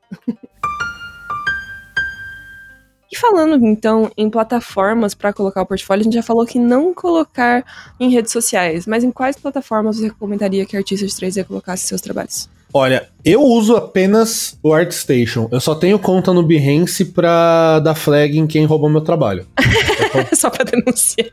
E 3.10 3.18
falando 3.18 3.66
então 3.66 4.12
em 4.18 4.30
plataformas 4.30 5.14
para 5.16 5.32
colocar 5.32 5.62
o 5.62 5.66
portfólio, 5.66 6.02
a 6.02 6.04
gente 6.04 6.14
já 6.16 6.24
falou 6.24 6.46
que 6.46 6.60
não 6.60 6.94
colocar 6.94 7.64
em 8.00 8.10
redes 8.10 8.34
sociais, 8.34 8.86
mas 8.86 9.04
em 9.04 9.12
quais 9.12 9.38
plataformas 9.38 9.96
você 9.98 10.08
recomendaria 10.08 10.66
que 10.66 10.76
artistas 10.76 11.14
de 11.14 11.16
3D 11.26 11.46
colocassem 11.46 11.88
seus 11.88 12.02
trabalhos? 12.02 12.50
Olha, 12.74 13.08
eu 13.24 13.42
uso 13.44 13.76
apenas 13.76 14.58
o 14.62 14.74
ArtStation. 14.74 15.48
Eu 15.52 15.60
só 15.60 15.74
tenho 15.74 15.98
conta 15.98 16.34
no 16.34 16.44
Behance 16.44 17.06
pra 17.06 17.80
dar 17.80 17.96
flag 17.96 18.38
em 18.38 18.46
quem 18.46 18.66
roubou 18.66 18.90
meu 18.90 19.02
trabalho. 19.02 19.48
Só 20.36 20.50
pra 20.50 20.64
denunciar. 20.64 21.28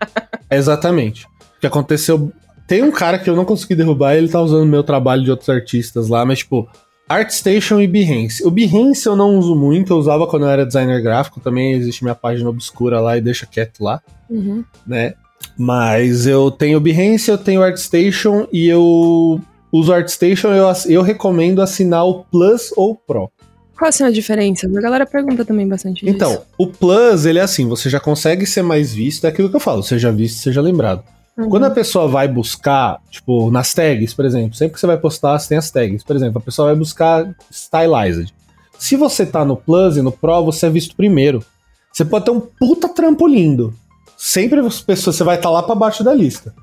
Exatamente. 0.51 1.25
O 1.27 1.61
que 1.61 1.67
aconteceu. 1.67 2.33
Tem 2.67 2.83
um 2.83 2.91
cara 2.91 3.19
que 3.19 3.29
eu 3.29 3.37
não 3.37 3.45
consegui 3.45 3.75
derrubar, 3.75 4.15
ele 4.15 4.29
tá 4.29 4.41
usando 4.41 4.67
meu 4.67 4.83
trabalho 4.83 5.23
de 5.23 5.31
outros 5.31 5.49
artistas 5.51 6.09
lá, 6.09 6.25
mas 6.25 6.39
tipo, 6.39 6.67
ArtStation 7.09 7.81
e 7.81 7.87
Behance. 7.87 8.43
O 8.47 8.51
Behance 8.51 9.05
eu 9.07 9.15
não 9.15 9.37
uso 9.39 9.55
muito, 9.55 9.93
eu 9.93 9.99
usava 9.99 10.27
quando 10.27 10.45
eu 10.45 10.49
era 10.51 10.65
designer 10.65 11.03
gráfico, 11.03 11.41
também 11.41 11.73
existe 11.73 12.03
minha 12.03 12.15
página 12.15 12.49
obscura 12.49 13.01
lá 13.01 13.19
e 13.19 13.21
deixa 13.21 13.45
quieto 13.45 13.83
lá, 13.85 14.01
Uhum. 14.31 14.65
né? 14.87 15.13
Mas 15.59 16.27
eu 16.27 16.51
tenho 16.51 16.79
o 16.79 16.81
Behance, 16.81 17.31
eu 17.31 17.37
tenho 17.37 17.61
o 17.61 17.65
ArtStation 17.65 18.47
e 18.51 18.67
eu 18.67 19.39
uso 19.77 19.91
o 19.91 19.95
ArtStation, 19.95 20.49
eu, 20.49 20.73
eu 20.87 21.03
recomendo 21.03 21.61
assinar 21.61 22.07
o 22.07 22.25
Plus 22.25 22.73
ou 22.77 22.93
o 22.93 22.95
Pro. 22.95 23.31
Qual 23.77 23.89
assim 23.89 24.05
a 24.05 24.11
diferença? 24.11 24.69
A 24.69 24.81
galera 24.81 25.05
pergunta 25.05 25.45
também 25.45 25.67
bastante 25.67 26.05
disso. 26.05 26.15
Então, 26.15 26.43
o 26.57 26.69
Plus, 26.69 27.27
ele 27.27 27.41
é 27.41 27.43
assim, 27.43 27.69
você 27.69 27.91
já 27.91 27.99
consegue 27.99 28.47
ser 28.47 28.63
mais 28.63 28.95
visto, 28.95 29.25
é 29.25 29.29
aquilo 29.29 29.51
que 29.51 29.57
eu 29.57 29.61
falo, 29.61 29.83
seja 29.83 30.13
visto, 30.13 30.39
seja 30.39 30.61
lembrado. 30.61 31.03
Uhum. 31.37 31.49
Quando 31.49 31.65
a 31.65 31.71
pessoa 31.71 32.07
vai 32.07 32.29
buscar, 32.29 33.01
tipo, 33.11 33.51
nas 33.51 33.75
tags, 33.75 34.15
por 34.15 34.25
exemplo, 34.25 34.55
sempre 34.55 34.75
que 34.75 34.81
você 34.81 34.87
vai 34.87 34.97
postar, 34.97 35.37
você 35.39 35.49
tem 35.49 35.59
as 35.59 35.71
tags. 35.71 36.05
Por 36.05 36.15
exemplo, 36.15 36.39
a 36.39 36.41
pessoa 36.41 36.69
vai 36.69 36.77
buscar 36.77 37.35
stylized. 37.51 38.33
Se 38.79 38.95
você 38.95 39.27
tá 39.27 39.45
no 39.45 39.57
Plus 39.57 39.97
e 39.97 40.03
no 40.03 40.13
Pro, 40.13 40.45
você 40.45 40.67
é 40.67 40.71
visto 40.71 40.95
primeiro. 40.95 41.45
Você 41.93 42.05
pode 42.05 42.25
ter 42.25 42.31
um 42.31 42.41
puta 42.41 42.89
trampo 42.89 43.27
lindo. 43.27 43.75
Sempre 44.17 44.61
as 44.61 44.81
pessoas, 44.81 45.17
você 45.17 45.25
vai 45.25 45.37
estar 45.37 45.51
lá 45.51 45.63
pra 45.65 45.75
baixo 45.75 46.05
da 46.05 46.15
lista. 46.15 46.55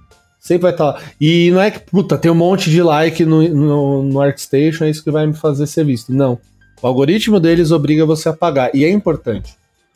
Sempre 0.42 0.64
vai 0.64 0.72
estar 0.72 0.86
lá. 0.86 1.00
E 1.22 1.52
não 1.52 1.62
é 1.62 1.70
que, 1.70 1.80
puta, 1.80 2.18
tem 2.18 2.32
um 2.32 2.36
monte 2.36 2.72
de 2.72 2.82
like 2.82 3.24
no, 3.24 3.48
no, 3.48 4.04
no 4.04 4.20
ArtStation, 4.20 4.86
é 4.86 4.90
isso 4.90 5.04
que 5.04 5.12
vai 5.12 5.28
me 5.28 5.34
fazer 5.36 5.68
ser 5.68 5.86
visto. 5.86 6.12
Não. 6.12 6.40
O 6.82 6.88
algoritmo 6.88 7.40
deles 7.40 7.70
obriga 7.70 8.08
você 8.08 8.28
a 8.28 8.34
pagar. 8.34 8.72
E 8.76 8.84
é 8.84 8.90
importante. 8.90 9.54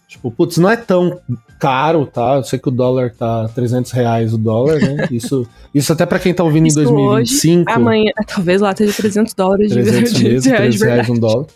Tipo, 0.07 0.29
putz, 0.29 0.57
não 0.57 0.69
é 0.69 0.77
tão 0.77 1.19
caro, 1.59 2.05
tá? 2.05 2.35
Eu 2.35 2.43
sei 2.43 2.59
que 2.59 2.67
o 2.67 2.71
dólar 2.71 3.11
tá 3.17 3.49
300 3.55 3.91
reais 3.91 4.35
o 4.35 4.37
dólar, 4.37 4.79
né? 4.79 5.07
Isso, 5.11 5.47
isso 5.73 5.91
até 5.91 6.05
pra 6.05 6.19
quem 6.19 6.31
tá 6.31 6.43
ouvindo 6.43 6.67
Isso 6.67 6.79
em 6.79 6.83
2025. 6.83 7.71
Amanhã, 7.71 8.11
talvez 8.27 8.61
lá 8.61 8.69
esteja 8.69 8.93
300 8.93 9.33
dólares 9.33 9.69
de 9.69 9.81
300 9.81 10.13
de- 10.13 10.23
mesmo, 10.23 10.41
de 10.41 10.49
reais 10.49 10.75
300 10.75 10.77
de 10.77 10.85
reais 10.85 11.09
um 11.09 11.19
dólar. 11.19 11.47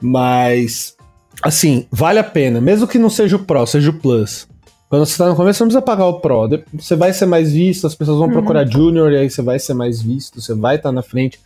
Mas, 0.00 0.96
assim, 1.42 1.86
vale 1.90 2.20
a 2.20 2.24
pena. 2.24 2.60
Mesmo 2.60 2.86
que 2.86 2.96
não 2.98 3.10
seja 3.10 3.34
o 3.34 3.40
Pro, 3.40 3.66
seja 3.66 3.90
o 3.90 3.94
Plus. 3.94 4.46
Quando 4.90 5.06
você 5.06 5.16
tá 5.16 5.28
no 5.28 5.36
começo, 5.36 5.56
você 5.58 5.62
não 5.64 5.68
precisa 5.68 5.82
pagar 5.82 6.06
o 6.06 6.20
Pro. 6.20 6.48
Você 6.74 6.96
vai 6.96 7.12
ser 7.12 7.24
mais 7.24 7.52
visto, 7.52 7.86
as 7.86 7.94
pessoas 7.94 8.18
vão 8.18 8.26
Uhum. 8.26 8.32
procurar 8.32 8.66
Junior, 8.66 9.10
e 9.12 9.16
aí 9.18 9.30
você 9.30 9.40
vai 9.40 9.58
ser 9.58 9.72
mais 9.72 10.02
visto, 10.02 10.40
você 10.40 10.52
vai 10.52 10.76
estar 10.76 10.90
na 10.90 11.00
frente. 11.02 11.38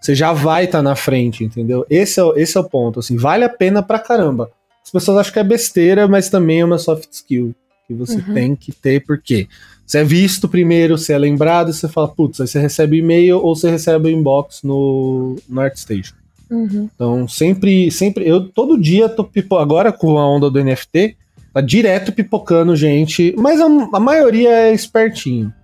Você 0.00 0.14
já 0.14 0.32
vai 0.32 0.64
estar 0.66 0.80
na 0.80 0.94
frente, 0.94 1.42
entendeu? 1.42 1.84
Esse 1.90 2.20
é, 2.20 2.24
o- 2.24 2.36
esse 2.36 2.56
é 2.56 2.60
o 2.60 2.64
ponto, 2.64 3.00
assim, 3.00 3.16
vale 3.16 3.42
a 3.44 3.48
pena 3.48 3.82
pra 3.82 3.98
caramba. 3.98 4.48
As 4.84 4.90
pessoas 4.92 5.18
acham 5.18 5.32
que 5.32 5.38
é 5.40 5.44
besteira, 5.44 6.06
mas 6.06 6.28
também 6.30 6.60
é 6.60 6.64
uma 6.64 6.78
soft 6.78 7.08
skill 7.10 7.52
que 7.88 7.94
você 7.94 8.16
Uhum. 8.18 8.32
tem 8.34 8.54
que 8.54 8.70
ter, 8.70 9.04
porque 9.04 9.48
você 9.84 9.98
é 9.98 10.04
visto 10.04 10.46
primeiro, 10.48 10.96
você 10.96 11.14
é 11.14 11.18
lembrado, 11.18 11.72
você 11.72 11.88
fala, 11.88 12.06
putz, 12.08 12.40
aí 12.40 12.46
você 12.46 12.60
recebe 12.60 12.98
e-mail 12.98 13.38
ou 13.38 13.56
você 13.56 13.70
recebe 13.70 14.08
o 14.08 14.10
inbox 14.10 14.60
no, 14.62 15.36
no 15.48 15.60
ArtStation. 15.60 16.14
Uhum. 16.50 16.88
Então, 16.94 17.26
sempre, 17.26 17.90
sempre, 17.90 18.28
eu 18.28 18.46
todo 18.48 18.80
dia 18.80 19.08
tô 19.08 19.24
pipo, 19.24 19.56
agora 19.56 19.90
com 19.90 20.16
a 20.18 20.28
onda 20.30 20.48
do 20.50 20.60
NFT, 20.60 21.16
tá 21.54 21.60
direto 21.60 22.12
pipocando 22.12 22.74
gente, 22.74 23.32
mas 23.38 23.60
a, 23.60 23.66
a 23.94 24.00
maioria 24.00 24.50
é 24.50 24.74
espertinho. 24.74 25.54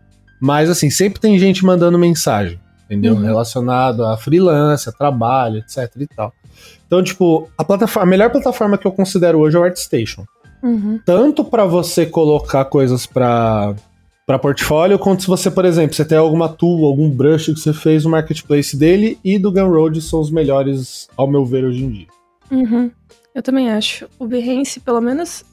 Mas 0.41 0.71
assim, 0.71 0.89
sempre 0.89 1.21
tem 1.21 1.39
gente 1.39 1.65
mandando 1.65 1.99
mensagem, 1.99 2.59
entendeu? 2.87 3.15
Uhum. 3.15 3.23
Relacionado 3.23 4.05
a 4.05 4.17
freelance, 4.17 4.89
a 4.89 4.93
trabalho, 4.93 5.59
etc 5.59 5.91
e 5.99 6.07
tal. 6.07 6.33
Então, 6.87 7.03
tipo, 7.03 7.51
a 7.59 7.65
plataforma, 7.65 8.07
a 8.07 8.11
melhor 8.11 8.31
plataforma 8.31 8.79
que 8.79 8.87
eu 8.87 8.93
considero 8.93 9.41
hoje 9.41 9.57
é 9.57 9.61
o 9.61 9.65
ArtStation. 9.65 10.25
Uhum. 10.63 11.01
Tanto 11.05 11.45
para 11.45 11.65
você 11.65 12.07
colocar 12.07 12.65
coisas 12.67 13.05
para 13.05 13.75
para 14.27 14.39
portfólio, 14.39 14.97
quanto 14.97 15.23
se 15.23 15.29
você, 15.29 15.51
por 15.51 15.65
exemplo, 15.65 15.97
você 15.97 16.05
tem 16.05 16.17
alguma 16.17 16.49
tool, 16.49 16.87
algum 16.87 17.11
brush 17.11 17.47
que 17.47 17.59
você 17.59 17.73
fez 17.73 18.05
no 18.05 18.11
marketplace 18.11 18.77
dele 18.77 19.19
e 19.25 19.37
do 19.37 19.51
Gumroad 19.51 20.01
são 20.01 20.21
os 20.21 20.31
melhores, 20.31 21.09
ao 21.17 21.27
meu 21.27 21.45
ver, 21.45 21.65
hoje 21.65 21.83
em 21.83 21.91
dia. 21.91 22.07
Uhum. 22.49 22.93
Eu 23.35 23.43
também 23.43 23.71
acho. 23.71 24.07
O 24.21 24.29
Behance, 24.29 24.79
pelo 24.79 25.01
menos 25.01 25.45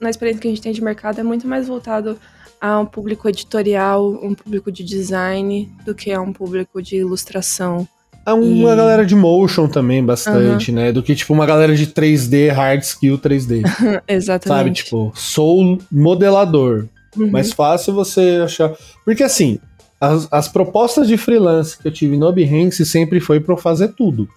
na 0.00 0.10
experiência 0.10 0.40
que 0.40 0.48
a 0.48 0.50
gente 0.50 0.62
tem 0.62 0.72
de 0.72 0.82
mercado, 0.82 1.18
é 1.18 1.22
muito 1.22 1.46
mais 1.46 1.66
voltado 1.68 2.18
a 2.60 2.78
um 2.78 2.86
público 2.86 3.28
editorial, 3.28 4.08
um 4.22 4.34
público 4.34 4.70
de 4.70 4.84
design, 4.84 5.70
do 5.84 5.94
que 5.94 6.12
a 6.12 6.20
um 6.20 6.32
público 6.32 6.80
de 6.80 6.96
ilustração. 6.96 7.86
É 8.24 8.32
uma 8.32 8.72
E- 8.72 8.76
galera 8.76 9.04
de 9.04 9.16
motion 9.16 9.66
também, 9.66 10.04
bastante, 10.04 10.70
né? 10.70 10.92
Do 10.92 11.02
que, 11.02 11.12
tipo, 11.14 11.32
uma 11.32 11.44
galera 11.44 11.74
de 11.74 11.88
3D, 11.88 12.50
hard 12.52 12.80
skill 12.82 13.18
3D. 13.18 13.62
sabe? 13.66 14.02
Exatamente. 14.06 14.84
Tipo, 14.84 15.10
sou 15.14 15.76
modelador. 15.90 16.86
Uhum. 17.16 17.30
Mais 17.30 17.52
fácil 17.52 17.92
você 17.92 18.40
achar. 18.44 18.72
Porque, 19.04 19.24
assim, 19.24 19.58
as, 20.00 20.28
as 20.30 20.46
propostas 20.48 21.08
de 21.08 21.16
freelance 21.16 21.76
que 21.76 21.88
eu 21.88 21.92
tive 21.92 22.16
no 22.16 22.32
Behance 22.32 22.86
sempre 22.86 23.18
foi 23.18 23.40
pra 23.40 23.54
eu 23.54 23.58
fazer 23.58 23.88
tudo. 23.88 24.28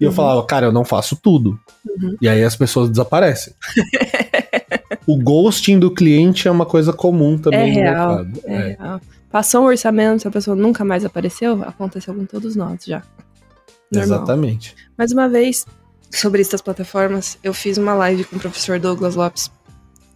E 0.00 0.04
eu 0.04 0.08
Uhum. 0.10 0.16
falava, 0.16 0.42
cara, 0.46 0.66
eu 0.66 0.72
não 0.72 0.84
faço 0.84 1.14
tudo. 1.22 1.58
Uhum. 1.86 2.16
E 2.22 2.26
aí 2.28 2.42
as 2.42 2.56
pessoas 2.56 2.88
desaparecem. 2.88 3.52
o 5.06 5.16
ghosting 5.18 5.78
do 5.78 5.90
cliente 5.90 6.48
é 6.48 6.50
uma 6.50 6.66
coisa 6.66 6.92
comum 6.92 7.38
também 7.38 7.60
É 7.60 7.66
no 7.66 7.74
real, 7.74 8.16
mercado. 8.24 8.40
É 8.44 8.54
É. 8.54 8.76
real. 8.78 9.00
Passou 9.30 9.62
um 9.62 9.66
orçamento, 9.66 10.22
se 10.22 10.28
a 10.28 10.30
pessoa 10.30 10.54
nunca 10.56 10.84
mais 10.84 11.04
apareceu, 11.04 11.62
aconteceu 11.64 12.14
com 12.14 12.24
todos 12.24 12.54
nós 12.54 12.84
já. 12.84 13.02
Normal. 13.92 14.18
Exatamente. 14.18 14.76
Mais 14.96 15.12
uma 15.12 15.28
vez, 15.28 15.66
sobre 16.10 16.40
essas 16.40 16.60
plataformas, 16.60 17.38
eu 17.42 17.52
fiz 17.52 17.76
uma 17.76 17.94
live 17.94 18.24
com 18.24 18.36
o 18.36 18.40
professor 18.40 18.78
Douglas 18.78 19.14
Lopes, 19.16 19.50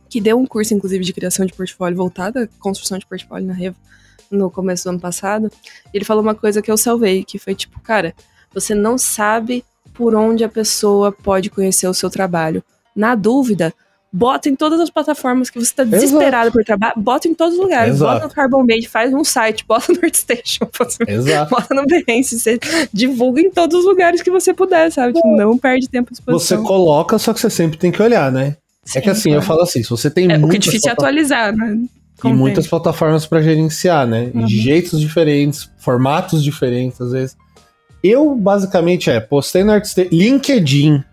que 0.09 0.21
deu 0.21 0.39
um 0.39 0.47
curso, 0.47 0.73
inclusive, 0.73 1.05
de 1.05 1.13
criação 1.13 1.45
de 1.45 1.53
portfólio 1.53 1.97
voltada 1.97 2.45
à 2.45 2.49
construção 2.61 2.97
de 2.99 3.07
portfólio 3.07 3.47
na 3.47 3.53
Revo 3.53 3.77
no 4.31 4.51
começo 4.51 4.85
do 4.85 4.91
ano 4.91 5.01
passado. 5.01 5.51
Ele 5.93 6.05
falou 6.05 6.23
uma 6.23 6.35
coisa 6.35 6.63
que 6.63 6.71
eu 6.71 6.77
salvei, 6.77 7.25
que 7.25 7.39
foi 7.39 7.55
tipo, 7.55 7.81
cara, 7.81 8.15
você 8.55 8.75
não 8.75 8.97
sabe 8.99 9.65
por 9.95 10.15
onde 10.15 10.45
a 10.45 10.49
pessoa 10.49 11.11
pode 11.11 11.51
conhecer 11.51 11.89
o 11.89 11.95
seu 11.95 12.09
trabalho. 12.09 12.63
Na 12.95 13.15
dúvida, 13.15 13.73
bota 14.13 14.49
em 14.49 14.57
todas 14.57 14.81
as 14.81 14.91
plataformas 14.91 15.51
que 15.51 15.59
você 15.59 15.67
está 15.67 15.85
desesperado 15.85 16.51
por 16.51 16.65
trabalho, 16.65 16.95
bota 16.97 17.29
em 17.29 17.35
todos 17.35 17.55
os 17.55 17.61
lugares. 17.61 17.95
Exato. 17.95 18.13
Bota 18.15 18.27
no 18.27 18.35
Carbon 18.35 18.65
Made, 18.65 18.89
faz 18.89 19.13
um 19.13 19.23
site, 19.23 19.65
bota 19.67 19.93
no 19.93 20.01
Artstation, 20.05 20.69
bota 21.51 21.75
no 21.75 21.85
Behance, 21.87 22.39
você 22.39 22.59
divulga 22.93 23.41
em 23.41 23.51
todos 23.51 23.81
os 23.81 23.85
lugares 23.85 24.23
que 24.23 24.31
você 24.31 24.55
puder, 24.55 24.91
sabe? 24.91 25.13
Tipo, 25.13 25.37
não 25.37 25.59
perde 25.59 25.89
tempo 25.89 26.11
de 26.11 26.19
exposição. 26.19 26.59
Você 26.59 26.67
coloca, 26.67 27.19
só 27.19 27.33
que 27.33 27.41
você 27.41 27.51
sempre 27.51 27.79
tem 27.79 27.93
que 27.93 28.03
olhar, 28.03 28.33
né? 28.33 28.57
Sim, 28.85 28.99
é 28.99 29.03
que 29.03 29.11
assim, 29.11 29.33
eu 29.33 29.43
falo 29.43 29.61
assim, 29.61 29.83
se 29.83 29.91
você 29.91 30.11
tem 30.11 30.33
é, 30.33 30.39
O 30.39 30.49
que 30.49 30.57
é 30.57 30.59
difícil 30.59 30.89
é 30.89 30.93
atualizar, 30.93 31.55
né? 31.55 31.79
e 32.25 32.33
muitas 32.33 32.67
plataformas 32.67 33.27
para 33.27 33.41
gerenciar, 33.41 34.07
né? 34.07 34.31
Uhum. 34.35 34.49
Jeitos 34.49 35.01
diferentes, 35.01 35.71
formatos 35.79 36.43
diferentes, 36.43 37.01
às 37.01 37.13
vezes. 37.13 37.37
Eu, 38.03 38.35
basicamente, 38.35 39.11
é, 39.11 39.21
postei 39.21 39.63
no 39.63 39.73
Artstation, 39.73 40.11
LinkedIn, 40.13 41.05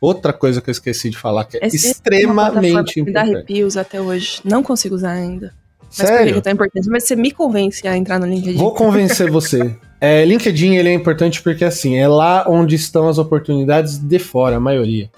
Outra 0.00 0.32
coisa 0.32 0.60
que 0.60 0.68
eu 0.68 0.72
esqueci 0.72 1.10
de 1.10 1.16
falar, 1.16 1.44
que 1.44 1.56
é 1.56 1.66
Esse 1.66 1.90
extremamente 1.90 2.66
é 2.66 2.70
importante. 2.70 3.02
Me 3.02 3.12
dá 3.12 3.20
arrepios 3.22 3.76
até 3.76 4.00
hoje. 4.00 4.40
Não 4.44 4.62
consigo 4.62 4.94
usar 4.94 5.12
ainda. 5.12 5.54
Mas 5.96 6.08
Sério? 6.08 6.26
por 6.26 6.32
que 6.32 6.38
é 6.38 6.42
tão 6.42 6.52
importante? 6.52 6.88
Mas 6.88 7.04
você 7.04 7.16
me 7.16 7.30
convence 7.30 7.86
a 7.86 7.96
entrar 7.96 8.18
no 8.18 8.26
LinkedIn. 8.26 8.58
Vou 8.58 8.74
convencer 8.74 9.30
você. 9.30 9.76
É, 10.00 10.24
LinkedIn 10.24 10.74
ele 10.74 10.88
é 10.88 10.92
importante 10.92 11.40
porque 11.40 11.64
assim, 11.64 11.96
é 11.96 12.06
lá 12.06 12.44
onde 12.48 12.74
estão 12.74 13.08
as 13.08 13.16
oportunidades 13.16 13.96
de 13.96 14.18
fora, 14.18 14.56
a 14.56 14.60
maioria. 14.60 15.10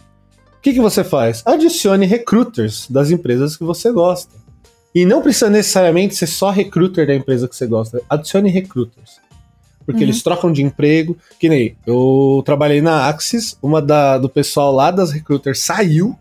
O 0.59 0.61
que, 0.61 0.75
que 0.75 0.81
você 0.81 1.03
faz? 1.03 1.43
Adicione 1.47 2.07
recruiters 2.07 2.87
das 2.91 3.11
empresas 3.11 3.57
que 3.57 3.65
você 3.65 3.91
gosta. 3.91 4.35
E 4.95 5.05
não 5.05 5.23
precisa 5.23 5.51
necessariamente 5.51 6.15
ser 6.15 6.27
só 6.27 6.51
recruiter 6.51 7.07
da 7.07 7.15
empresa 7.15 7.49
que 7.49 7.57
você 7.57 7.67
gosta. 7.67 8.01
Adicione 8.09 8.51
recruiters 8.51 9.26
porque 9.87 10.01
uhum. 10.01 10.07
eles 10.07 10.22
trocam 10.22 10.53
de 10.53 10.62
emprego. 10.62 11.16
Que 11.38 11.49
nem 11.49 11.77
eu 11.87 12.42
trabalhei 12.44 12.83
na 12.83 13.09
Axis, 13.09 13.57
uma 13.62 13.81
da, 13.81 14.18
do 14.18 14.29
pessoal 14.29 14.75
lá 14.75 14.90
das 14.90 15.12
recruiters 15.12 15.61
saiu 15.61 16.14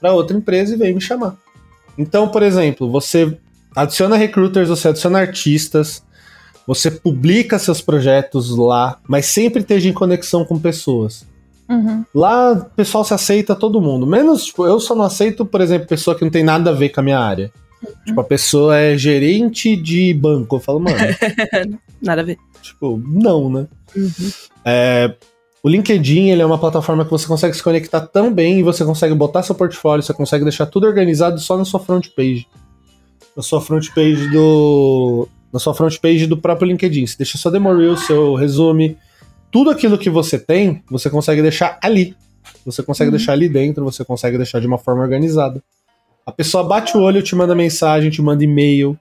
para 0.00 0.14
outra 0.14 0.36
empresa 0.36 0.74
e 0.74 0.78
veio 0.78 0.94
me 0.94 1.00
chamar. 1.00 1.36
Então, 1.98 2.28
por 2.28 2.42
exemplo, 2.42 2.90
você 2.90 3.36
adiciona 3.76 4.16
recruiters, 4.16 4.68
você 4.68 4.88
adiciona 4.88 5.18
artistas, 5.18 6.02
você 6.66 6.90
publica 6.90 7.58
seus 7.58 7.80
projetos 7.80 8.56
lá, 8.56 8.98
mas 9.06 9.26
sempre 9.26 9.60
esteja 9.60 9.88
em 9.88 9.92
conexão 9.92 10.44
com 10.44 10.58
pessoas. 10.58 11.26
Uhum. 11.68 12.04
Lá 12.14 12.52
o 12.52 12.64
pessoal 12.64 13.04
se 13.04 13.14
aceita 13.14 13.54
todo 13.54 13.80
mundo. 13.80 14.06
Menos, 14.06 14.46
tipo, 14.46 14.66
eu 14.66 14.80
só 14.80 14.94
não 14.94 15.04
aceito, 15.04 15.44
por 15.44 15.60
exemplo, 15.60 15.86
pessoa 15.86 16.16
que 16.16 16.24
não 16.24 16.30
tem 16.30 16.42
nada 16.42 16.70
a 16.70 16.74
ver 16.74 16.88
com 16.88 17.00
a 17.00 17.02
minha 17.02 17.18
área. 17.18 17.52
Uhum. 17.82 17.92
Tipo, 18.06 18.20
a 18.20 18.24
pessoa 18.24 18.76
é 18.76 18.96
gerente 18.96 19.76
de 19.76 20.12
banco. 20.14 20.56
Eu 20.56 20.60
falo, 20.60 20.80
mano. 20.80 20.96
nada 22.02 22.22
a 22.22 22.24
ver. 22.24 22.38
Tipo, 22.62 23.02
não, 23.06 23.50
né? 23.50 23.68
Uhum. 23.96 24.30
É, 24.64 25.14
o 25.62 25.68
LinkedIn 25.68 26.30
ele 26.30 26.42
é 26.42 26.46
uma 26.46 26.58
plataforma 26.58 27.04
que 27.04 27.10
você 27.10 27.26
consegue 27.26 27.54
se 27.54 27.62
conectar 27.62 28.00
tão 28.00 28.32
bem 28.32 28.58
e 28.58 28.62
você 28.62 28.84
consegue 28.84 29.14
botar 29.14 29.42
seu 29.42 29.54
portfólio, 29.54 30.02
você 30.02 30.14
consegue 30.14 30.44
deixar 30.44 30.66
tudo 30.66 30.86
organizado 30.86 31.38
só 31.38 31.56
na 31.56 31.64
sua 31.64 31.80
front 31.80 32.08
page. 32.16 32.46
Na 33.36 33.42
sua 33.42 33.60
front 33.60 33.88
page 33.94 34.28
do. 34.30 35.28
Na 35.52 35.58
sua 35.58 35.74
front 35.74 35.98
page 35.98 36.26
do 36.26 36.36
próprio 36.36 36.68
LinkedIn. 36.68 37.06
Você 37.06 37.16
deixa 37.18 37.36
sua 37.36 37.50
demo 37.50 37.74
reel, 37.76 37.96
seu 37.96 38.34
resume. 38.34 38.96
Tudo 39.50 39.70
aquilo 39.70 39.98
que 39.98 40.08
você 40.08 40.38
tem, 40.38 40.82
você 40.90 41.10
consegue 41.10 41.42
deixar 41.42 41.78
ali. 41.82 42.16
Você 42.64 42.82
consegue 42.82 43.10
uhum. 43.10 43.16
deixar 43.16 43.32
ali 43.32 43.48
dentro, 43.48 43.84
você 43.84 44.04
consegue 44.04 44.36
deixar 44.36 44.60
de 44.60 44.66
uma 44.66 44.78
forma 44.78 45.02
organizada. 45.02 45.62
A 46.24 46.32
pessoa 46.32 46.62
bate 46.64 46.96
o 46.96 47.00
olho, 47.00 47.22
te 47.22 47.34
manda 47.34 47.54
mensagem, 47.54 48.10
te 48.10 48.22
manda 48.22 48.44
e-mail, 48.44 48.98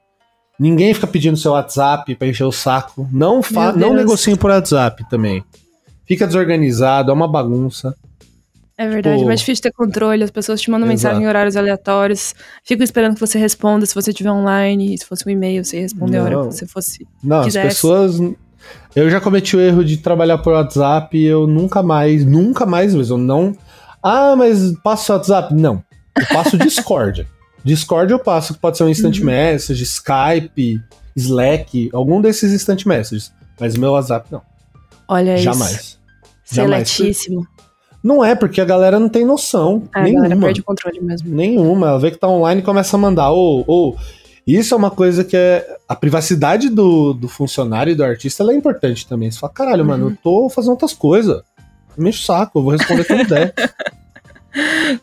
Ninguém 0.60 0.93
fica 0.93 1.08
pedindo 1.08 1.38
seu 1.38 1.54
WhatsApp 1.54 2.13
para 2.15 2.28
encher 2.28 2.43
o 2.43 2.52
saco. 2.52 3.08
Não, 3.12 3.41
fa 3.41 3.72
não 3.72 3.93
negociem 3.93 4.36
por 4.36 4.52
WhatsApp 4.52 5.08
também. 5.10 5.43
Fica 6.06 6.28
desorganizado, 6.28 7.12
é 7.12 7.13
uma 7.13 7.28
bagunça. 7.28 7.95
É 8.78 8.88
verdade, 8.88 9.17
tipo... 9.17 9.26
é 9.26 9.28
mais 9.28 9.41
difícil 9.41 9.63
ter 9.63 9.72
controle. 9.72 10.24
As 10.24 10.32
pessoas 10.32 10.62
te 10.62 10.72
mandam 10.72 10.89
Exato. 10.89 11.08
mensagem 11.08 11.24
em 11.26 11.28
horários 11.28 11.56
aleatórios. 11.56 12.34
Ficam 12.63 12.84
esperando 12.84 13.13
que 13.13 13.19
você 13.19 13.38
responda 13.38 13.86
se 13.86 13.93
você 13.93 14.12
estiver 14.12 14.32
online. 14.32 14.98
Se 14.98 15.06
fosse 15.06 15.28
um 15.28 15.30
e-mail, 15.30 15.63
você 15.63 15.78
ia 15.78 15.82
responder 15.84 16.17
a 16.17 16.24
hora 16.24 16.38
que 16.39 16.45
você 16.45 16.65
fosse. 16.65 17.06
Não, 17.24 17.43
quisesse. 17.43 17.67
as 17.67 17.74
pessoas. 17.74 18.19
Eu 18.95 19.10
já 19.10 19.19
cometi 19.19 19.56
o 19.56 19.60
erro 19.60 19.84
de 19.84 19.98
trabalhar 19.98 20.38
por 20.38 20.54
WhatsApp 20.54 21.17
e 21.17 21.26
eu 21.26 21.45
nunca 21.45 21.84
mais, 21.84 22.26
nunca 22.26 22.65
mais 22.65 22.93
mesmo. 22.93 23.17
Não. 23.17 23.54
Ah, 24.02 24.36
mas 24.38 24.74
passo 24.84 25.12
WhatsApp? 25.12 25.54
Não. 25.54 25.84
Eu 26.17 26.26
passo 26.28 26.56
Discord. 26.60 27.28
Discord 27.63 28.12
eu 28.12 28.19
passo, 28.19 28.54
que 28.54 28.60
pode 28.60 28.78
ser 28.78 28.84
um 28.84 28.89
instant 28.89 29.17
uhum. 29.19 29.26
message, 29.26 29.84
Skype, 29.84 30.82
Slack, 31.15 31.89
algum 31.93 32.22
desses 32.22 32.54
instant 32.54 32.86
messages. 32.86 33.32
Mas 33.60 33.76
meu 33.76 33.91
WhatsApp 33.91 34.28
não. 34.32 34.41
Olha 35.08 35.38
Jamais. 35.38 35.72
isso. 35.72 36.00
Jamais. 36.52 36.89
Seletíssimo. 36.89 37.45
Não 38.04 38.24
é, 38.24 38.34
porque 38.34 38.62
a 38.62 38.65
galera 38.65 39.00
não 39.00 39.10
tem 39.10 39.26
noção. 39.26 39.84
É, 39.93 40.04
nenhuma. 40.04 40.26
A 40.26 40.30
galera 40.30 40.41
perde 40.41 40.62
o 40.62 40.63
controle 40.63 41.02
mesmo. 41.02 41.36
Nenhuma. 41.36 41.89
Ela 41.89 42.00
vê 42.00 42.12
que 42.12 42.17
tá 42.17 42.28
online 42.28 42.62
e 42.62 42.63
começa 42.63 42.95
a 42.95 43.00
mandar. 43.00 43.30
Ou, 43.32 43.63
ou. 43.67 43.98
Isso 44.48 44.74
é 44.74 44.78
uma 44.78 44.89
coisa 44.89 45.24
que 45.24 45.36
é. 45.36 45.65
A 45.88 45.95
privacidade 45.95 46.69
do, 46.69 47.13
do 47.13 47.28
funcionário 47.28 47.91
e 47.91 47.95
do 47.95 48.04
artista 48.04 48.43
é 48.43 48.56
importante 48.56 49.06
também. 49.06 49.30
Você 49.30 49.39
fala, 49.39 49.52
caralho, 49.52 49.82
uhum. 49.82 49.88
mano, 49.88 50.10
eu 50.10 50.17
tô 50.24 50.50
fazendo 50.50 50.72
outras 50.72 50.93
coisas. 50.93 51.41
Me 51.98 52.10
enche 52.10 52.22
o 52.22 52.26
saco, 52.26 52.60
eu 52.60 52.63
vou 52.63 52.72
responder 52.72 53.04
quando 53.04 53.28
der. 53.28 53.54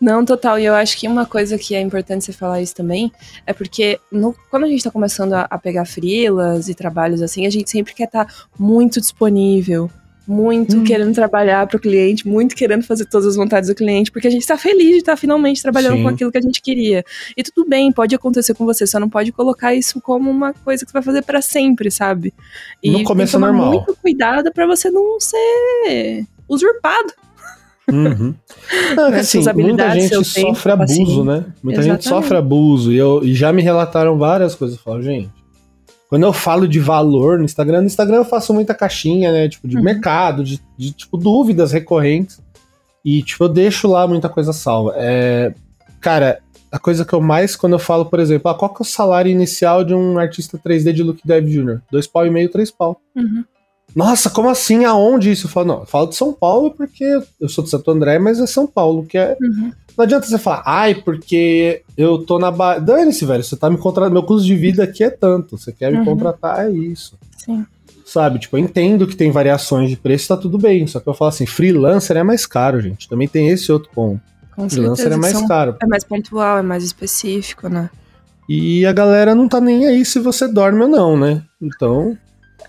Não, 0.01 0.25
total. 0.25 0.59
E 0.59 0.65
eu 0.65 0.75
acho 0.75 0.97
que 0.99 1.07
uma 1.07 1.27
coisa 1.27 1.57
que 1.59 1.75
é 1.75 1.81
importante 1.81 2.25
você 2.25 2.33
falar 2.33 2.61
isso 2.61 2.75
também 2.75 3.13
é 3.47 3.53
porque 3.53 3.99
no, 4.11 4.35
quando 4.51 4.65
a 4.65 4.69
gente 4.69 4.83
tá 4.83 4.91
começando 4.91 5.35
a, 5.35 5.47
a 5.49 5.59
pegar 5.59 5.85
frilas 5.85 6.69
e 6.69 6.75
trabalhos 6.75 7.23
assim, 7.23 7.47
a 7.47 7.51
gente 7.51 7.71
sempre 7.71 7.95
quer 7.95 8.05
estar 8.05 8.25
tá 8.25 8.35
muito 8.59 9.01
disponível, 9.01 9.91
muito 10.27 10.79
hum. 10.79 10.85
querendo 10.85 11.15
trabalhar 11.15 11.67
para 11.67 11.77
o 11.77 11.81
cliente, 11.81 12.27
muito 12.27 12.57
querendo 12.57 12.83
fazer 12.83 13.07
todas 13.07 13.29
as 13.29 13.37
vontades 13.37 13.69
do 13.69 13.75
cliente, 13.75 14.11
porque 14.11 14.27
a 14.27 14.31
gente 14.31 14.43
está 14.43 14.59
feliz 14.59 14.91
de 14.91 14.97
estar 14.99 15.13
tá 15.13 15.17
finalmente 15.17 15.63
trabalhando 15.63 15.97
Sim. 15.97 16.03
com 16.03 16.09
aquilo 16.09 16.33
que 16.33 16.39
a 16.39 16.43
gente 16.43 16.61
queria. 16.61 17.05
E 17.37 17.43
tudo 17.43 17.69
bem, 17.69 17.93
pode 17.93 18.15
acontecer 18.15 18.55
com 18.55 18.65
você, 18.65 18.87
só 18.87 18.99
não 18.99 19.09
pode 19.09 19.31
colocar 19.31 19.75
isso 19.75 20.01
como 20.01 20.31
uma 20.31 20.53
coisa 20.53 20.85
que 20.85 20.91
você 20.91 20.95
vai 20.95 21.03
fazer 21.03 21.23
para 21.23 21.41
sempre, 21.41 21.91
sabe? 21.91 22.35
E 22.83 22.91
no 22.91 23.05
começo 23.05 23.37
é 23.37 23.41
normal. 23.41 23.71
muito 23.71 23.97
cuidado 23.97 24.53
para 24.53 24.67
você 24.67 24.91
não 24.91 25.21
ser 25.21 26.27
usurpado 26.49 27.13
Uhum. 27.91 28.35
Não, 28.97 29.07
é 29.09 29.21
assim, 29.21 29.41
muita 29.55 29.91
gente 29.91 30.25
sofre 30.25 30.73
tempo, 30.73 30.83
abuso, 30.83 31.03
assim. 31.03 31.25
né? 31.25 31.45
Muita 31.63 31.81
Exatamente. 31.81 32.05
gente 32.05 32.09
sofre 32.09 32.37
abuso. 32.37 32.93
E, 32.93 32.97
eu, 32.97 33.21
e 33.23 33.35
já 33.35 33.53
me 33.53 33.63
relataram 33.63 34.19
várias 34.19 34.55
coisas. 34.55 34.77
Eu 34.77 34.83
falo, 34.83 35.03
gente, 35.03 35.31
quando 36.09 36.25
eu 36.25 36.33
falo 36.33 36.67
de 36.67 36.81
valor 36.81 37.39
no 37.39 37.45
Instagram, 37.45 37.81
no 37.81 37.87
Instagram 37.87 38.17
eu 38.17 38.25
faço 38.25 38.53
muita 38.53 38.75
caixinha, 38.75 39.33
né? 39.33 39.49
Tipo, 39.49 39.69
de 39.69 39.77
uhum. 39.77 39.83
mercado, 39.83 40.43
de, 40.43 40.61
de, 40.77 40.93
tipo, 40.93 41.17
dúvidas 41.17 41.73
recorrentes. 41.73 42.41
E, 43.05 43.23
tipo, 43.23 43.45
eu 43.45 43.49
deixo 43.49 43.87
lá 43.87 44.07
muita 44.07 44.29
coisa 44.29 44.53
salva. 44.53 44.93
É, 44.97 45.55
cara, 46.01 46.41
a 46.71 46.79
coisa 46.79 47.05
que 47.05 47.13
eu 47.13 47.21
mais, 47.21 47.55
quando 47.55 47.75
eu 47.75 47.79
falo, 47.79 48.07
por 48.07 48.19
exemplo, 48.19 48.51
ah, 48.51 48.55
qual 48.55 48.73
que 48.73 48.83
é 48.83 48.85
o 48.85 48.85
salário 48.85 49.31
inicial 49.31 49.85
de 49.85 49.95
um 49.95 50.19
artista 50.19 50.59
3D 50.59 50.93
de 50.93 51.03
Look 51.03 51.21
Dev 51.25 51.47
Jr.? 51.47 51.81
Dois 51.91 52.07
pau 52.07 52.27
e 52.27 52.31
meio, 52.31 52.51
três 52.51 52.71
pau. 52.71 53.01
Uhum. 53.15 53.45
Nossa, 53.97 54.29
como 54.29 54.51
assim? 54.51 54.85
Aonde 54.85 55.33
isso? 55.33 55.47
Eu 55.47 55.51
falo, 55.51 55.67
não, 55.69 55.81
eu 55.81 55.87
falo 55.87 56.09
de 56.09 56.17
São 56.17 56.31
Paulo 56.31 56.71
porque 56.71 57.03
eu 57.41 57.49
sou 57.49 57.65
de 57.65 57.71
Santo 57.71 57.91
André, 57.91 58.19
mas 58.19 58.39
é 58.39 58.47
São 58.47 58.67
Paulo, 58.67 59.07
que 59.07 59.17
é. 59.17 59.35
Uhum. 59.41 59.73
Não 59.97 60.05
adianta 60.05 60.27
você 60.27 60.39
falar, 60.39 60.63
ai, 60.67 60.95
porque 60.97 61.81
eu 61.97 62.19
tô 62.19 62.39
na 62.39 62.51
Bahia. 62.51 62.79
Dane-se, 62.79 63.25
velho, 63.25 63.43
você 63.43 63.57
tá 63.57 63.71
me 63.71 63.79
contratando. 63.79 64.13
Meu 64.13 64.23
custo 64.23 64.47
de 64.47 64.55
vida 64.55 64.85
aqui 64.85 65.03
é 65.03 65.09
tanto. 65.09 65.57
Você 65.57 65.73
quer 65.73 65.91
me 65.91 66.01
uhum. 66.01 66.05
contratar, 66.05 66.67
é 66.67 66.71
isso. 66.71 67.19
Sim. 67.39 67.65
Sabe, 68.05 68.39
tipo, 68.39 68.59
eu 68.59 68.61
entendo 68.61 69.07
que 69.07 69.17
tem 69.17 69.31
variações 69.31 69.89
de 69.89 69.97
preço, 69.97 70.29
tá 70.29 70.37
tudo 70.37 70.59
bem. 70.59 70.87
Só 70.87 71.01
que 71.01 71.09
eu 71.09 71.15
falo 71.15 71.31
assim, 71.31 71.47
freelancer 71.47 72.19
é 72.19 72.23
mais 72.23 72.45
caro, 72.45 72.79
gente. 72.83 73.09
Também 73.09 73.27
tem 73.27 73.49
esse 73.49 73.73
outro 73.73 73.89
ponto. 73.95 74.21
Com 74.55 74.69
freelancer 74.69 75.05
certeza, 75.05 75.15
é 75.15 75.19
mais 75.19 75.33
são, 75.33 75.49
caro. 75.49 75.77
É 75.83 75.87
mais 75.87 76.05
pontual, 76.05 76.59
é 76.59 76.63
mais 76.63 76.85
específico, 76.85 77.71
né? 77.71 77.89
E 78.47 78.85
a 78.85 78.93
galera 78.93 79.35
não 79.35 79.49
tá 79.49 79.59
nem 79.59 79.87
aí 79.87 80.05
se 80.05 80.19
você 80.19 80.47
dorme 80.47 80.83
ou 80.83 80.89
não, 80.89 81.17
né? 81.17 81.43
Então. 81.61 82.17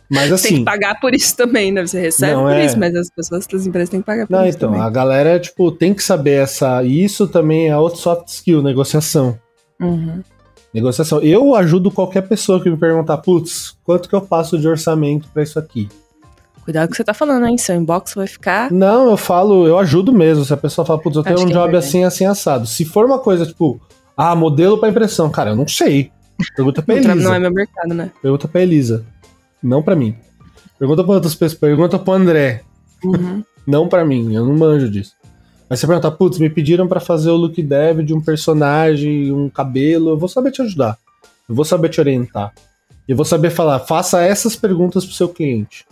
Mas 0.09 0.31
assim. 0.31 0.49
Tem 0.49 0.57
que 0.59 0.63
pagar 0.65 0.99
por 0.99 1.13
isso 1.13 1.35
também, 1.35 1.71
né? 1.71 1.85
Você 1.85 1.99
recebe 1.99 2.35
por 2.35 2.53
é... 2.53 2.65
isso, 2.65 2.79
mas 2.79 2.95
as 2.95 3.09
pessoas 3.09 3.45
das 3.45 3.65
empresas 3.65 3.89
têm 3.89 3.99
que 3.99 4.05
pagar 4.05 4.25
por 4.25 4.33
não, 4.33 4.45
isso. 4.45 4.57
Então, 4.57 4.71
também. 4.71 4.85
a 4.85 4.89
galera, 4.89 5.39
tipo, 5.39 5.71
tem 5.71 5.93
que 5.93 6.01
saber 6.01 6.43
essa. 6.43 6.83
E 6.83 7.03
isso 7.03 7.27
também 7.27 7.67
é 7.67 7.77
outro 7.77 7.99
soft 7.99 8.27
skill, 8.29 8.61
negociação. 8.61 9.37
Uhum. 9.81 10.21
Negociação. 10.73 11.19
Eu 11.21 11.55
ajudo 11.55 11.91
qualquer 11.91 12.21
pessoa 12.21 12.61
que 12.61 12.69
me 12.69 12.77
perguntar, 12.77 13.17
putz, 13.17 13.77
quanto 13.83 14.07
que 14.07 14.15
eu 14.15 14.21
passo 14.21 14.57
de 14.57 14.67
orçamento 14.67 15.27
para 15.33 15.43
isso 15.43 15.59
aqui? 15.59 15.89
Cuidado 16.63 16.87
com 16.87 16.89
o 16.89 16.91
que 16.91 16.97
você 16.97 17.03
tá 17.03 17.13
falando, 17.13 17.45
hein? 17.45 17.57
Seu 17.57 17.75
inbox 17.75 18.13
vai 18.13 18.27
ficar. 18.27 18.71
Não, 18.71 19.09
eu 19.09 19.17
falo, 19.17 19.65
eu 19.65 19.79
ajudo 19.79 20.11
mesmo. 20.11 20.43
Se 20.43 20.53
a 20.53 20.57
pessoa 20.57 20.85
fala, 20.85 20.99
putz, 20.99 21.15
eu 21.15 21.23
tenho 21.23 21.35
Acho 21.35 21.45
um 21.45 21.49
é 21.49 21.53
job 21.53 21.75
é 21.75 21.77
assim, 21.77 22.03
assim, 22.03 22.25
assado. 22.25 22.67
Se 22.67 22.83
for 22.83 23.05
uma 23.05 23.19
coisa, 23.19 23.45
tipo, 23.45 23.79
ah, 24.15 24.35
modelo 24.35 24.77
para 24.77 24.89
impressão, 24.89 25.29
cara, 25.29 25.51
eu 25.51 25.55
não 25.55 25.67
sei. 25.67 26.11
Pergunta 26.55 26.81
pra 26.81 26.95
Elisa. 26.95 27.15
Não 27.15 27.33
é 27.33 27.39
meu 27.39 27.51
mercado, 27.51 27.93
né? 27.93 28.11
Pergunta 28.21 28.47
pra 28.47 28.61
Elisa. 28.61 29.05
Não 29.61 29.81
pra 29.81 29.95
mim. 29.95 30.15
Pergunta 30.77 31.03
pra 31.03 31.13
outras 31.13 31.35
pessoas, 31.35 31.59
pergunta 31.59 31.97
pro 31.97 32.13
André. 32.13 32.63
Uhum. 33.03 33.43
não 33.65 33.87
pra 33.87 34.03
mim, 34.03 34.33
eu 34.33 34.45
não 34.45 34.55
manjo 34.55 34.89
disso. 34.89 35.13
Mas 35.69 35.79
você 35.79 35.87
perguntar, 35.87 36.11
putz, 36.11 36.39
me 36.39 36.49
pediram 36.49 36.87
para 36.87 36.99
fazer 36.99 37.29
o 37.29 37.35
look 37.35 37.61
dev 37.61 37.99
de 37.99 38.13
um 38.13 38.21
personagem, 38.21 39.31
um 39.31 39.49
cabelo, 39.49 40.11
eu 40.11 40.17
vou 40.17 40.29
saber 40.29 40.51
te 40.51 40.61
ajudar. 40.61 40.97
Eu 41.47 41.53
vou 41.53 41.65
saber 41.65 41.89
te 41.89 41.99
orientar. 41.99 42.53
Eu 43.07 43.15
vou 43.15 43.25
saber 43.25 43.49
falar, 43.49 43.79
faça 43.79 44.21
essas 44.21 44.55
perguntas 44.55 45.05
pro 45.05 45.13
seu 45.13 45.29
cliente. 45.29 45.85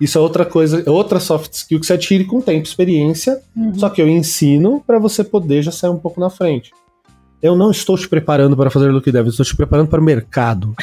Isso 0.00 0.18
é 0.18 0.20
outra 0.20 0.44
coisa, 0.44 0.82
é 0.84 0.90
outra 0.90 1.20
soft 1.20 1.52
skill 1.52 1.80
que 1.80 1.86
você 1.86 1.94
adquire 1.94 2.24
com 2.24 2.40
tempo, 2.40 2.66
experiência, 2.66 3.40
uhum. 3.56 3.74
só 3.74 3.88
que 3.88 4.02
eu 4.02 4.08
ensino 4.08 4.82
para 4.86 4.98
você 4.98 5.22
poder 5.22 5.62
já 5.62 5.70
sair 5.70 5.90
um 5.90 5.98
pouco 5.98 6.20
na 6.20 6.28
frente. 6.28 6.72
Eu 7.40 7.54
não 7.54 7.70
estou 7.70 7.96
te 7.96 8.08
preparando 8.08 8.56
para 8.56 8.70
fazer 8.70 8.90
look 8.90 9.10
dev, 9.10 9.26
eu 9.26 9.30
estou 9.30 9.46
te 9.46 9.56
preparando 9.56 9.88
para 9.88 10.00
o 10.00 10.04
mercado. 10.04 10.74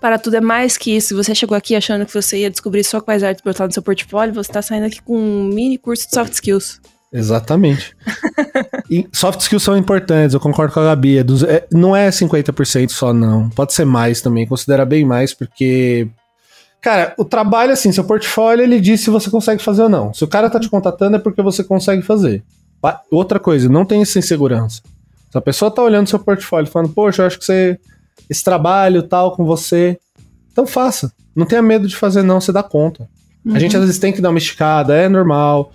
Para 0.00 0.18
tudo 0.18 0.36
é 0.36 0.40
mais 0.40 0.76
que 0.76 0.96
isso. 0.96 1.16
Você 1.16 1.34
chegou 1.34 1.56
aqui 1.56 1.74
achando 1.74 2.06
que 2.06 2.14
você 2.14 2.38
ia 2.38 2.50
descobrir 2.50 2.84
só 2.84 3.00
quais 3.00 3.22
artes 3.22 3.42
botar 3.42 3.66
no 3.66 3.72
seu 3.72 3.82
portfólio, 3.82 4.34
você 4.34 4.50
está 4.50 4.62
saindo 4.62 4.86
aqui 4.86 5.02
com 5.02 5.18
um 5.18 5.44
mini 5.44 5.78
curso 5.78 6.06
de 6.06 6.14
soft 6.14 6.32
skills. 6.32 6.80
Exatamente. 7.12 7.96
soft 9.12 9.40
skills 9.40 9.62
são 9.62 9.76
importantes, 9.76 10.34
eu 10.34 10.40
concordo 10.40 10.72
com 10.72 10.80
a 10.80 10.84
Gabi. 10.84 11.18
É 11.18 11.24
dos, 11.24 11.42
é, 11.42 11.66
não 11.72 11.96
é 11.96 12.08
50% 12.10 12.90
só, 12.90 13.12
não. 13.12 13.48
Pode 13.50 13.72
ser 13.72 13.84
mais 13.84 14.20
também, 14.20 14.46
considera 14.46 14.84
bem 14.84 15.04
mais, 15.04 15.32
porque. 15.34 16.08
Cara, 16.80 17.12
o 17.18 17.24
trabalho, 17.24 17.72
assim, 17.72 17.90
seu 17.90 18.04
portfólio, 18.04 18.62
ele 18.62 18.80
diz 18.80 19.00
se 19.00 19.10
você 19.10 19.28
consegue 19.28 19.60
fazer 19.60 19.82
ou 19.82 19.88
não. 19.88 20.14
Se 20.14 20.22
o 20.22 20.28
cara 20.28 20.48
tá 20.48 20.60
te 20.60 20.68
contatando 20.68 21.16
é 21.16 21.18
porque 21.18 21.42
você 21.42 21.64
consegue 21.64 22.02
fazer. 22.02 22.44
Outra 23.10 23.40
coisa, 23.40 23.68
não 23.68 23.84
tem 23.84 24.00
essa 24.00 24.18
insegurança. 24.18 24.80
Se 25.30 25.36
a 25.36 25.40
pessoa 25.40 25.70
tá 25.70 25.82
olhando 25.82 26.08
seu 26.08 26.18
portfólio 26.18 26.70
falando, 26.70 26.92
poxa, 26.92 27.22
eu 27.22 27.26
acho 27.26 27.38
que 27.38 27.44
você. 27.44 27.78
Esse 28.28 28.44
trabalho 28.44 29.02
tal 29.02 29.34
com 29.34 29.44
você. 29.44 29.98
Então 30.52 30.66
faça. 30.66 31.12
Não 31.34 31.46
tenha 31.46 31.62
medo 31.62 31.86
de 31.86 31.96
fazer, 31.96 32.22
não, 32.22 32.40
você 32.40 32.52
dá 32.52 32.62
conta. 32.62 33.08
Uhum. 33.44 33.54
A 33.54 33.58
gente 33.58 33.76
às 33.76 33.82
vezes 33.82 33.98
tem 33.98 34.12
que 34.12 34.20
dar 34.20 34.30
uma 34.30 34.38
esticada, 34.38 34.94
é 34.94 35.08
normal. 35.08 35.72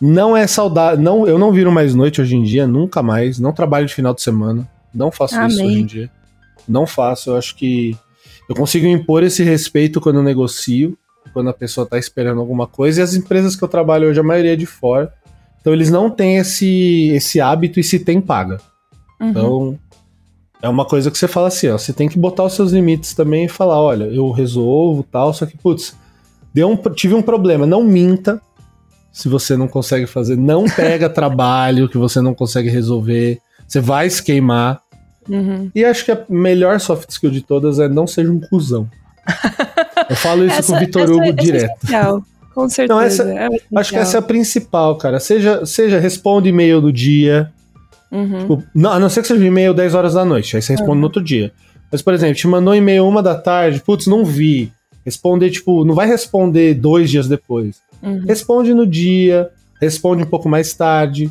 Não 0.00 0.36
é 0.36 0.46
saudável. 0.46 1.00
Não, 1.00 1.26
eu 1.26 1.38
não 1.38 1.52
viro 1.52 1.72
mais 1.72 1.94
noite 1.94 2.20
hoje 2.20 2.36
em 2.36 2.42
dia, 2.42 2.66
nunca 2.66 3.02
mais. 3.02 3.38
Não 3.38 3.52
trabalho 3.52 3.86
de 3.86 3.94
final 3.94 4.14
de 4.14 4.22
semana. 4.22 4.68
Não 4.94 5.10
faço 5.10 5.36
Amém. 5.36 5.48
isso 5.48 5.64
hoje 5.64 5.80
em 5.80 5.86
dia. 5.86 6.10
Não 6.68 6.86
faço. 6.86 7.30
Eu 7.30 7.36
acho 7.36 7.56
que 7.56 7.96
eu 8.48 8.54
consigo 8.54 8.86
impor 8.86 9.22
esse 9.22 9.42
respeito 9.42 10.00
quando 10.00 10.16
eu 10.16 10.22
negocio, 10.22 10.96
quando 11.32 11.50
a 11.50 11.54
pessoa 11.54 11.84
está 11.84 11.98
esperando 11.98 12.40
alguma 12.40 12.66
coisa. 12.66 13.00
E 13.00 13.02
as 13.02 13.14
empresas 13.14 13.56
que 13.56 13.62
eu 13.62 13.68
trabalho 13.68 14.08
hoje, 14.08 14.20
a 14.20 14.22
maioria 14.22 14.52
é 14.52 14.56
de 14.56 14.66
fora. 14.66 15.12
Então 15.60 15.72
eles 15.72 15.90
não 15.90 16.08
têm 16.08 16.36
esse, 16.36 17.10
esse 17.14 17.40
hábito 17.40 17.80
e 17.80 17.84
se 17.84 17.98
tem, 17.98 18.20
paga. 18.20 18.58
Uhum. 19.20 19.28
Então 19.28 19.78
é 20.60 20.68
uma 20.68 20.84
coisa 20.84 21.10
que 21.10 21.18
você 21.18 21.28
fala 21.28 21.48
assim, 21.48 21.68
ó. 21.68 21.78
Você 21.78 21.92
tem 21.92 22.08
que 22.08 22.18
botar 22.18 22.44
os 22.44 22.54
seus 22.54 22.72
limites 22.72 23.14
também 23.14 23.44
e 23.44 23.48
falar, 23.48 23.80
olha, 23.80 24.04
eu 24.04 24.30
resolvo 24.30 25.02
tal, 25.02 25.32
só 25.32 25.46
que, 25.46 25.56
putz, 25.56 25.94
deu 26.52 26.68
um, 26.68 26.76
tive 26.76 27.14
um 27.14 27.22
problema. 27.22 27.66
Não 27.66 27.82
minta 27.82 28.40
se 29.12 29.28
você 29.28 29.56
não 29.56 29.68
consegue 29.68 30.06
fazer. 30.06 30.36
Não 30.36 30.64
pega 30.70 31.08
trabalho 31.08 31.88
que 31.88 31.98
você 31.98 32.20
não 32.20 32.34
consegue 32.34 32.68
resolver. 32.68 33.40
Você 33.66 33.80
vai 33.80 34.08
se 34.10 34.22
queimar. 34.22 34.82
Uhum. 35.28 35.70
E 35.74 35.84
acho 35.84 36.04
que 36.04 36.10
a 36.10 36.24
melhor 36.28 36.80
soft 36.80 37.10
skill 37.10 37.30
de 37.30 37.42
todas 37.42 37.78
é 37.78 37.88
não 37.88 38.06
seja 38.06 38.30
um 38.30 38.40
cuzão. 38.40 38.88
Eu 40.08 40.16
falo 40.16 40.44
isso 40.44 40.56
essa, 40.56 40.72
com 40.72 40.76
o 40.76 40.80
Vitor 40.80 41.10
Hugo 41.10 41.22
essa, 41.22 41.32
direto. 41.34 41.84
Essa 41.84 41.96
é 41.96 42.38
com 42.54 42.68
certeza. 42.68 42.94
Não, 42.94 43.00
essa, 43.00 43.22
é 43.30 43.48
acho 43.76 43.90
que 43.90 43.98
essa 43.98 44.16
é 44.16 44.20
a 44.20 44.22
principal, 44.22 44.96
cara. 44.96 45.20
Seja, 45.20 45.66
seja 45.66 45.98
responde 45.98 46.48
e-mail 46.48 46.80
do 46.80 46.92
dia. 46.92 47.52
Uhum. 48.10 48.38
Tipo, 48.38 48.62
não, 48.74 48.92
a 48.92 48.98
não 48.98 49.08
ser 49.08 49.22
que 49.22 49.28
seja 49.28 49.44
e-mail 49.44 49.74
10 49.74 49.94
horas 49.94 50.14
da 50.14 50.24
noite, 50.24 50.56
aí 50.56 50.62
você 50.62 50.72
responde 50.72 50.92
uhum. 50.92 50.98
no 50.98 51.04
outro 51.04 51.22
dia. 51.22 51.52
Mas, 51.90 52.02
por 52.02 52.12
exemplo, 52.14 52.34
te 52.34 52.46
mandou 52.46 52.72
um 52.72 52.76
e-mail 52.76 53.06
uma 53.06 53.22
da 53.22 53.34
tarde, 53.34 53.80
putz, 53.80 54.06
não 54.06 54.24
vi. 54.24 54.72
Responder, 55.04 55.50
tipo, 55.50 55.84
não 55.84 55.94
vai 55.94 56.06
responder 56.06 56.74
dois 56.74 57.10
dias 57.10 57.28
depois. 57.28 57.76
Uhum. 58.02 58.24
Responde 58.26 58.74
no 58.74 58.86
dia, 58.86 59.48
responde 59.80 60.22
um 60.22 60.26
pouco 60.26 60.48
mais 60.48 60.74
tarde. 60.74 61.30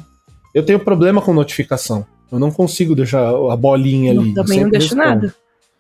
Eu 0.54 0.64
tenho 0.64 0.80
problema 0.80 1.22
com 1.22 1.34
notificação. 1.34 2.06
Eu 2.32 2.40
não 2.40 2.52
consigo 2.52 2.96
deixar 2.96 3.30
a 3.30 3.56
bolinha 3.56 4.12
ali. 4.12 4.30
Eu 4.30 4.36
também 4.36 4.62
não 4.62 4.70
deixo 4.70 4.96
respondo. 4.96 5.08
nada. 5.08 5.36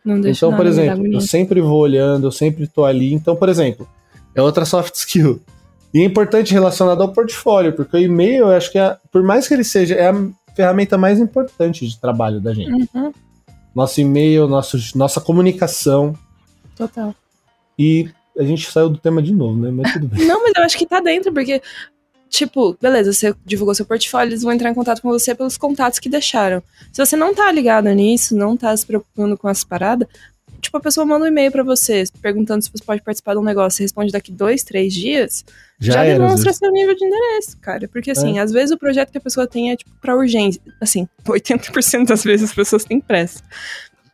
Não 0.05 0.21
deixo 0.21 0.37
então, 0.37 0.51
nada, 0.51 0.63
por 0.63 0.69
exemplo, 0.69 1.07
eu 1.07 1.21
sempre 1.21 1.59
vou 1.59 1.79
olhando, 1.79 2.27
eu 2.27 2.31
sempre 2.31 2.67
tô 2.67 2.85
ali. 2.85 3.13
Então, 3.13 3.35
por 3.35 3.49
exemplo, 3.49 3.87
é 4.35 4.41
outra 4.41 4.63
soft 4.63 4.93
skill. 4.95 5.41
E 5.93 6.01
é 6.01 6.03
importante 6.05 6.53
relacionado 6.53 7.01
ao 7.01 7.11
portfólio, 7.11 7.73
porque 7.73 7.97
o 7.97 7.99
e-mail, 7.99 8.45
eu 8.45 8.49
acho 8.49 8.71
que 8.71 8.77
é, 8.77 8.95
por 9.11 9.23
mais 9.23 9.47
que 9.47 9.53
ele 9.53 9.63
seja, 9.63 9.95
é 9.95 10.09
a 10.09 10.15
ferramenta 10.57 10.97
mais 10.97 11.19
importante 11.19 11.87
de 11.87 12.01
trabalho 12.01 12.41
da 12.41 12.53
gente. 12.53 12.89
Uhum. 12.93 13.13
Nosso 13.73 14.01
e-mail, 14.01 14.47
nosso, 14.47 14.77
nossa 14.97 15.21
comunicação. 15.21 16.13
Total. 16.75 17.13
E 17.77 18.09
a 18.37 18.43
gente 18.43 18.69
saiu 18.71 18.89
do 18.89 18.97
tema 18.97 19.21
de 19.21 19.31
novo, 19.31 19.61
né? 19.61 19.69
Mas 19.69 19.93
tudo 19.93 20.07
bem. 20.07 20.25
Não, 20.27 20.41
mas 20.41 20.51
eu 20.57 20.63
acho 20.63 20.77
que 20.77 20.85
tá 20.87 20.99
dentro, 20.99 21.31
porque, 21.31 21.61
tipo, 22.27 22.75
beleza, 22.81 23.13
você 23.13 23.35
divulgou 23.45 23.75
seu 23.75 23.85
portfólio, 23.85 24.31
eles 24.31 24.41
vão 24.41 24.51
entrar 24.51 24.71
em 24.71 24.73
contato 24.73 24.99
com 24.99 25.09
você 25.09 25.35
pelos 25.35 25.57
contatos 25.57 25.99
que 25.99 26.09
deixaram. 26.09 26.63
Se 26.91 27.05
você 27.05 27.15
não 27.15 27.35
tá 27.35 27.51
ligado 27.51 27.87
nisso, 27.89 28.35
não 28.35 28.57
tá 28.57 28.75
se 28.75 28.85
preocupando 28.85 29.37
com 29.37 29.47
as 29.47 29.63
paradas, 29.63 30.07
tipo, 30.67 30.77
a 30.77 30.81
pessoa 30.81 31.05
manda 31.05 31.25
um 31.25 31.27
e-mail 31.27 31.51
para 31.51 31.63
você 31.63 32.03
perguntando 32.21 32.63
se 32.63 32.71
você 32.71 32.83
pode 32.83 33.01
participar 33.01 33.33
de 33.33 33.39
um 33.39 33.43
negócio, 33.43 33.77
você 33.77 33.83
responde 33.83 34.11
daqui 34.11 34.31
dois, 34.31 34.63
três 34.63 34.93
dias, 34.93 35.43
já, 35.79 35.93
já 35.93 36.05
era, 36.05 36.19
demonstra 36.19 36.53
seu 36.53 36.71
nível 36.71 36.95
de 36.95 37.05
endereço, 37.05 37.57
cara. 37.59 37.87
Porque 37.87 38.11
assim, 38.11 38.37
é. 38.37 38.41
às 38.41 38.51
vezes 38.51 38.71
o 38.71 38.77
projeto 38.77 39.11
que 39.11 39.17
a 39.17 39.21
pessoa 39.21 39.47
tem 39.47 39.71
é 39.71 39.75
tipo 39.75 39.91
pra 40.01 40.15
urgência. 40.15 40.61
Assim, 40.79 41.07
80% 41.27 42.07
das 42.07 42.23
vezes 42.23 42.49
as 42.49 42.55
pessoas 42.55 42.83
têm 42.83 43.01
pressa. 43.01 43.41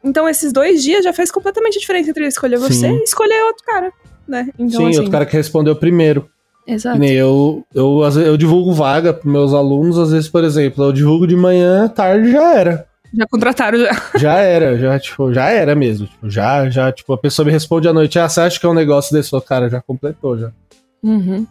Então, 0.04 0.28
esses 0.28 0.52
dois 0.52 0.84
dias 0.84 1.04
já 1.04 1.14
faz 1.14 1.32
completamente 1.32 1.78
a 1.78 1.80
diferença 1.80 2.10
entre 2.10 2.28
escolher 2.28 2.58
você 2.58 2.90
Sim. 2.90 2.98
e 2.98 3.04
escolher 3.04 3.42
outro 3.44 3.66
cara 3.66 3.94
né? 4.28 4.50
Então, 4.58 4.82
Sim, 4.82 4.88
assim... 4.90 4.98
outro 4.98 5.12
cara 5.12 5.26
que 5.26 5.36
respondeu 5.36 5.76
primeiro. 5.76 6.30
Exato. 6.66 6.98
nem 6.98 7.12
eu, 7.12 7.66
eu, 7.76 8.02
eu 8.26 8.38
divulgo 8.38 8.72
vaga 8.72 9.14
para 9.14 9.30
meus 9.30 9.54
alunos, 9.54 9.98
às 9.98 10.12
vezes, 10.12 10.30
por 10.30 10.46
exemplo, 10.46 10.86
eu 10.86 10.94
divulgo 10.94 11.28
de 11.28 11.36
manhã, 11.36 11.90
tarde 11.90 12.32
já 12.32 12.54
era. 12.58 12.88
Já 13.16 13.28
contrataram 13.28 13.78
já. 13.78 13.92
Já 14.18 14.38
era, 14.40 14.78
já, 14.78 15.00
tipo, 15.00 15.34
já 15.34 15.50
era 15.50 15.76
mesmo. 15.76 16.08
Tipo, 16.08 16.30
já, 16.30 16.70
já, 16.70 16.92
tipo, 16.92 17.14
a 17.14 17.18
pessoa 17.18 17.46
me 17.46 17.52
responde 17.52 17.88
à 17.88 17.94
noite, 17.94 18.18
ah, 18.18 18.28
você 18.28 18.42
acha 18.42 18.60
que 18.60 18.66
é 18.66 18.70
um 18.70 18.74
negócio 18.74 19.14
desse? 19.14 19.32
cara, 19.42 19.70
já 19.70 19.82
completou, 19.82 20.38
já. 20.38 20.52
Uhum. 21.04 21.46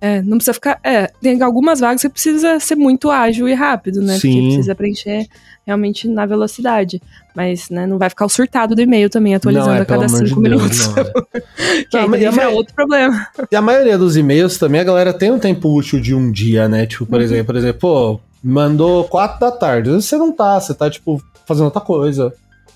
É, 0.00 0.22
não 0.22 0.38
precisa 0.38 0.54
ficar. 0.54 0.80
É, 0.82 1.08
tem 1.20 1.42
algumas 1.42 1.78
vagas 1.78 2.00
que 2.00 2.08
precisa 2.08 2.58
ser 2.58 2.74
muito 2.74 3.10
ágil 3.10 3.46
e 3.46 3.52
rápido, 3.52 4.00
né? 4.00 4.18
Sim. 4.18 4.32
Porque 4.32 4.46
precisa 4.46 4.74
preencher 4.74 5.26
realmente 5.66 6.08
na 6.08 6.24
velocidade. 6.24 7.02
Mas 7.34 7.68
né, 7.68 7.86
não 7.86 7.98
vai 7.98 8.08
ficar 8.08 8.24
o 8.24 8.28
surtado 8.28 8.74
do 8.74 8.80
e-mail 8.80 9.10
também, 9.10 9.34
atualizando 9.34 9.76
é, 9.76 9.80
a 9.80 9.84
cada 9.84 10.08
cinco 10.08 10.24
de 10.24 10.40
minutos. 10.40 10.88
Deus, 10.88 11.10
não, 11.92 12.00
é. 12.00 12.18
que 12.18 12.24
não, 12.24 12.38
aí 12.38 12.38
é 12.38 12.48
outro 12.48 12.74
problema. 12.74 13.26
E 13.52 13.54
a 13.54 13.60
maioria 13.60 13.98
dos 13.98 14.16
e-mails 14.16 14.56
também, 14.56 14.80
a 14.80 14.84
galera 14.84 15.12
tem 15.12 15.30
um 15.30 15.38
tempo 15.38 15.68
útil 15.68 16.00
de 16.00 16.14
um 16.14 16.32
dia, 16.32 16.66
né? 16.66 16.86
Tipo, 16.86 17.04
por 17.04 17.18
uhum. 17.18 17.24
exemplo, 17.24 17.44
por 17.44 17.56
exemplo, 17.56 17.78
pô, 17.78 18.20
mandou 18.42 19.04
quatro 19.04 19.40
da 19.40 19.50
tarde. 19.50 19.88
Às 19.90 19.94
vezes 19.96 20.08
você 20.08 20.16
não 20.16 20.32
tá, 20.32 20.60
você 20.60 20.74
tá, 20.74 20.90
tipo, 20.90 21.22
fazendo 21.46 21.66
outra 21.66 21.80
coisa. 21.80 22.30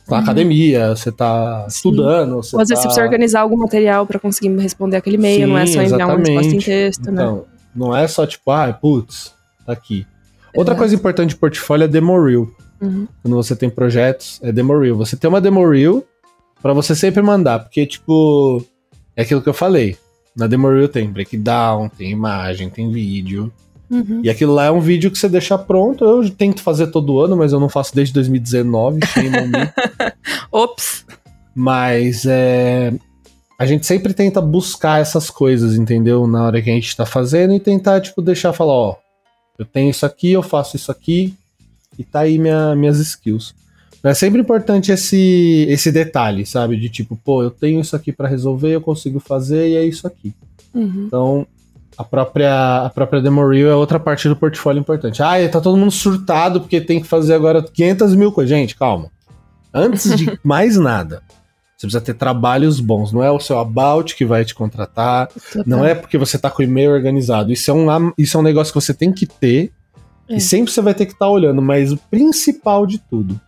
Tá 0.07 0.17
na 0.17 0.17
uhum. 0.17 0.23
academia, 0.23 0.95
você 0.95 1.11
tá 1.11 1.63
Sim. 1.63 1.77
estudando. 1.77 2.37
Você 2.37 2.49
às 2.49 2.51
tá... 2.51 2.59
vezes 2.59 2.79
você 2.79 2.83
precisa 2.83 3.03
organizar 3.03 3.41
algum 3.41 3.57
material 3.57 4.07
para 4.07 4.19
conseguir 4.19 4.55
responder 4.59 4.97
aquele 4.97 5.17
e-mail, 5.17 5.47
Sim, 5.47 5.53
não 5.53 5.59
é 5.59 5.67
só 5.67 5.83
enviar 5.83 5.87
exatamente. 5.87 6.31
uma 6.31 6.41
resposta 6.41 6.57
em 6.57 6.59
texto, 6.59 7.07
né? 7.07 7.13
então, 7.13 7.37
né? 7.37 7.43
Não 7.75 7.97
é 7.97 8.07
só 8.07 8.27
tipo, 8.27 8.51
ah, 8.51 8.73
putz, 8.73 9.33
tá 9.67 9.73
aqui. 9.73 10.07
Outra 10.55 10.75
coisa 10.75 10.95
importante 10.95 11.31
de 11.31 11.37
portfólio 11.37 11.85
é 11.85 11.89
demo 11.89 12.23
reel. 12.23 12.49
Uhum. 12.81 13.09
Quando 13.23 13.35
você 13.35 13.57
tem 13.57 13.69
projetos, 13.69 14.39
é 14.43 14.53
demo 14.53 14.79
reel. 14.79 14.97
Você 14.97 15.17
tem 15.17 15.29
uma 15.29 15.41
demo 15.41 15.69
reel 15.69 16.05
pra 16.63 16.73
você 16.73 16.95
sempre 16.95 17.23
mandar, 17.23 17.61
porque, 17.61 17.85
tipo, 17.85 18.65
é 19.17 19.23
aquilo 19.23 19.43
que 19.43 19.49
eu 19.49 19.55
falei. 19.55 19.97
Na 20.37 20.47
demo 20.47 20.69
reel 20.69 20.89
tem 20.89 21.11
breakdown, 21.11 21.89
tem 21.89 22.11
imagem, 22.11 22.71
tem 22.71 22.91
vídeo. 22.93 23.53
Uhum. 23.95 24.21
E 24.25 24.31
aquilo 24.31 24.53
lá 24.53 24.65
é 24.65 24.71
um 24.71 24.81
vídeo 24.81 25.11
que 25.11 25.19
você 25.19 25.29
deixa 25.29 25.57
pronto. 25.57 26.05
Eu 26.05 26.29
tento 26.31 26.63
fazer 26.63 26.89
todo 26.89 27.21
ano, 27.21 27.37
mas 27.37 27.53
eu 27.53 27.61
não 27.61 27.69
faço 27.69 27.95
desde 27.95 28.13
2019. 28.15 29.01
Ops! 30.51 31.07
Mas 31.55 32.27
é, 32.27 32.93
a 33.59 33.65
gente 33.67 33.87
sempre 33.87 34.13
tenta 34.13 34.41
buscar 34.41 35.01
essas 35.01 35.31
coisas, 35.31 35.77
entendeu? 35.77 36.27
Na 36.27 36.45
hora 36.45 36.61
que 36.61 36.71
a 36.71 36.75
gente 36.75 36.97
tá 36.97 37.07
fazendo 37.07 37.55
e 37.55 37.61
tentar, 37.61 38.01
tipo, 38.01 38.21
deixar 38.21 38.53
falar, 38.53 38.73
ó, 38.73 38.97
eu 39.59 39.65
tenho 39.65 39.91
isso 39.91 40.05
aqui, 40.05 40.33
eu 40.33 40.43
faço 40.43 40.75
isso 40.75 40.91
aqui, 40.91 41.35
e 41.97 42.03
tá 42.03 42.21
aí 42.21 42.39
minha, 42.39 42.75
minhas 42.75 42.99
skills. 42.99 43.55
É 44.03 44.13
sempre 44.13 44.41
importante 44.41 44.93
esse, 44.93 45.67
esse 45.69 45.91
detalhe, 45.91 46.45
sabe? 46.45 46.77
De 46.77 46.91
tipo, 46.91 47.17
pô, 47.17 47.43
eu 47.43 47.51
tenho 47.51 47.81
isso 47.81 47.97
aqui 47.97 48.13
para 48.13 48.29
resolver, 48.29 48.75
eu 48.75 48.81
consigo 48.81 49.19
fazer 49.19 49.71
e 49.71 49.77
é 49.77 49.85
isso 49.85 50.07
aqui. 50.07 50.35
Uhum. 50.75 51.05
Então, 51.07 51.47
a 51.97 52.05
própria, 52.05 52.85
a 52.87 52.91
própria 52.91 53.21
demo 53.21 53.47
reel 53.49 53.71
é 53.71 53.75
outra 53.75 54.01
parte 54.01 54.29
do 54.29 54.37
portfólio 54.37 54.81
importante. 54.81 55.23
Ah, 55.23 55.37
tá 55.49 55.61
todo 55.61 55.77
mundo 55.77 55.91
surtado 55.91 56.61
porque 56.61 56.81
tem 56.81 57.01
que 57.01 57.07
fazer 57.07 57.35
agora 57.35 57.63
500 57.63 58.15
mil 58.15 58.33
coisas. 58.33 58.51
Gente, 58.51 58.77
calma. 58.77 59.11
Antes 59.73 60.17
de 60.17 60.39
mais 60.43 60.77
nada, 60.77 61.23
você 61.77 61.87
precisa 61.87 62.01
ter 62.01 62.15
trabalhos 62.15 62.81
bons. 62.81 63.13
Não 63.13 63.23
é 63.23 63.31
o 63.31 63.41
seu 63.41 63.59
about 63.59 64.15
que 64.15 64.25
vai 64.25 64.45
te 64.45 64.55
contratar. 64.55 65.29
Total. 65.29 65.65
Não 65.67 65.85
é 65.85 65.95
porque 65.95 66.19
você 66.19 66.39
tá 66.39 66.51
com 66.51 66.63
o 66.63 66.65
e-mail 66.65 66.93
organizado. 66.93 67.53
Isso 67.53 67.71
é 67.71 67.75
um, 67.75 68.13
isso 68.17 68.37
é 68.37 68.41
um 68.41 68.45
negócio 68.45 68.73
que 68.73 68.81
você 68.81 68.95
tem 68.95 69.13
que 69.13 69.27
ter 69.27 69.73
é. 70.29 70.37
E 70.37 70.41
sempre 70.41 70.73
você 70.73 70.81
vai 70.81 70.95
ter 70.95 71.07
que 71.07 71.13
estar 71.13 71.27
tá 71.27 71.31
olhando, 71.31 71.61
mas 71.61 71.93
o 71.93 71.97
principal 71.97 72.87
de 72.87 72.99
tudo. 72.99 73.39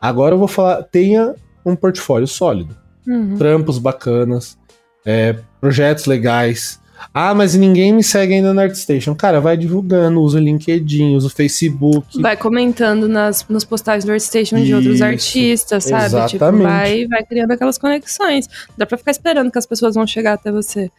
Agora 0.00 0.34
eu 0.34 0.38
vou 0.38 0.48
falar, 0.48 0.82
tenha 0.84 1.34
um 1.64 1.76
portfólio 1.76 2.26
sólido. 2.26 2.76
Uhum. 3.06 3.36
Trampos 3.36 3.78
bacanas, 3.78 4.56
é, 5.04 5.36
projetos 5.60 6.06
legais. 6.06 6.80
Ah, 7.12 7.34
mas 7.34 7.54
ninguém 7.54 7.92
me 7.92 8.02
segue 8.02 8.34
ainda 8.34 8.52
no 8.52 8.60
ArtStation. 8.60 9.14
Cara, 9.14 9.40
vai 9.40 9.56
divulgando, 9.56 10.20
usa 10.20 10.38
o 10.38 10.40
LinkedIn, 10.40 11.16
usa 11.16 11.26
o 11.26 11.30
Facebook. 11.30 12.20
Vai 12.20 12.36
comentando 12.36 13.08
nas, 13.08 13.44
nos 13.48 13.64
postagens 13.64 14.04
do 14.04 14.12
ArtStation 14.12 14.62
de 14.62 14.74
outros 14.74 15.02
artistas, 15.02 15.84
sabe? 15.84 16.04
Tipo, 16.04 16.36
exatamente. 16.36 16.62
vai, 16.62 17.06
vai 17.06 17.24
criando 17.24 17.52
aquelas 17.52 17.78
conexões. 17.78 18.48
Dá 18.76 18.86
pra 18.86 18.98
ficar 18.98 19.10
esperando 19.10 19.50
que 19.50 19.58
as 19.58 19.66
pessoas 19.66 19.94
vão 19.94 20.06
chegar 20.06 20.34
até 20.34 20.52
você. 20.52 20.90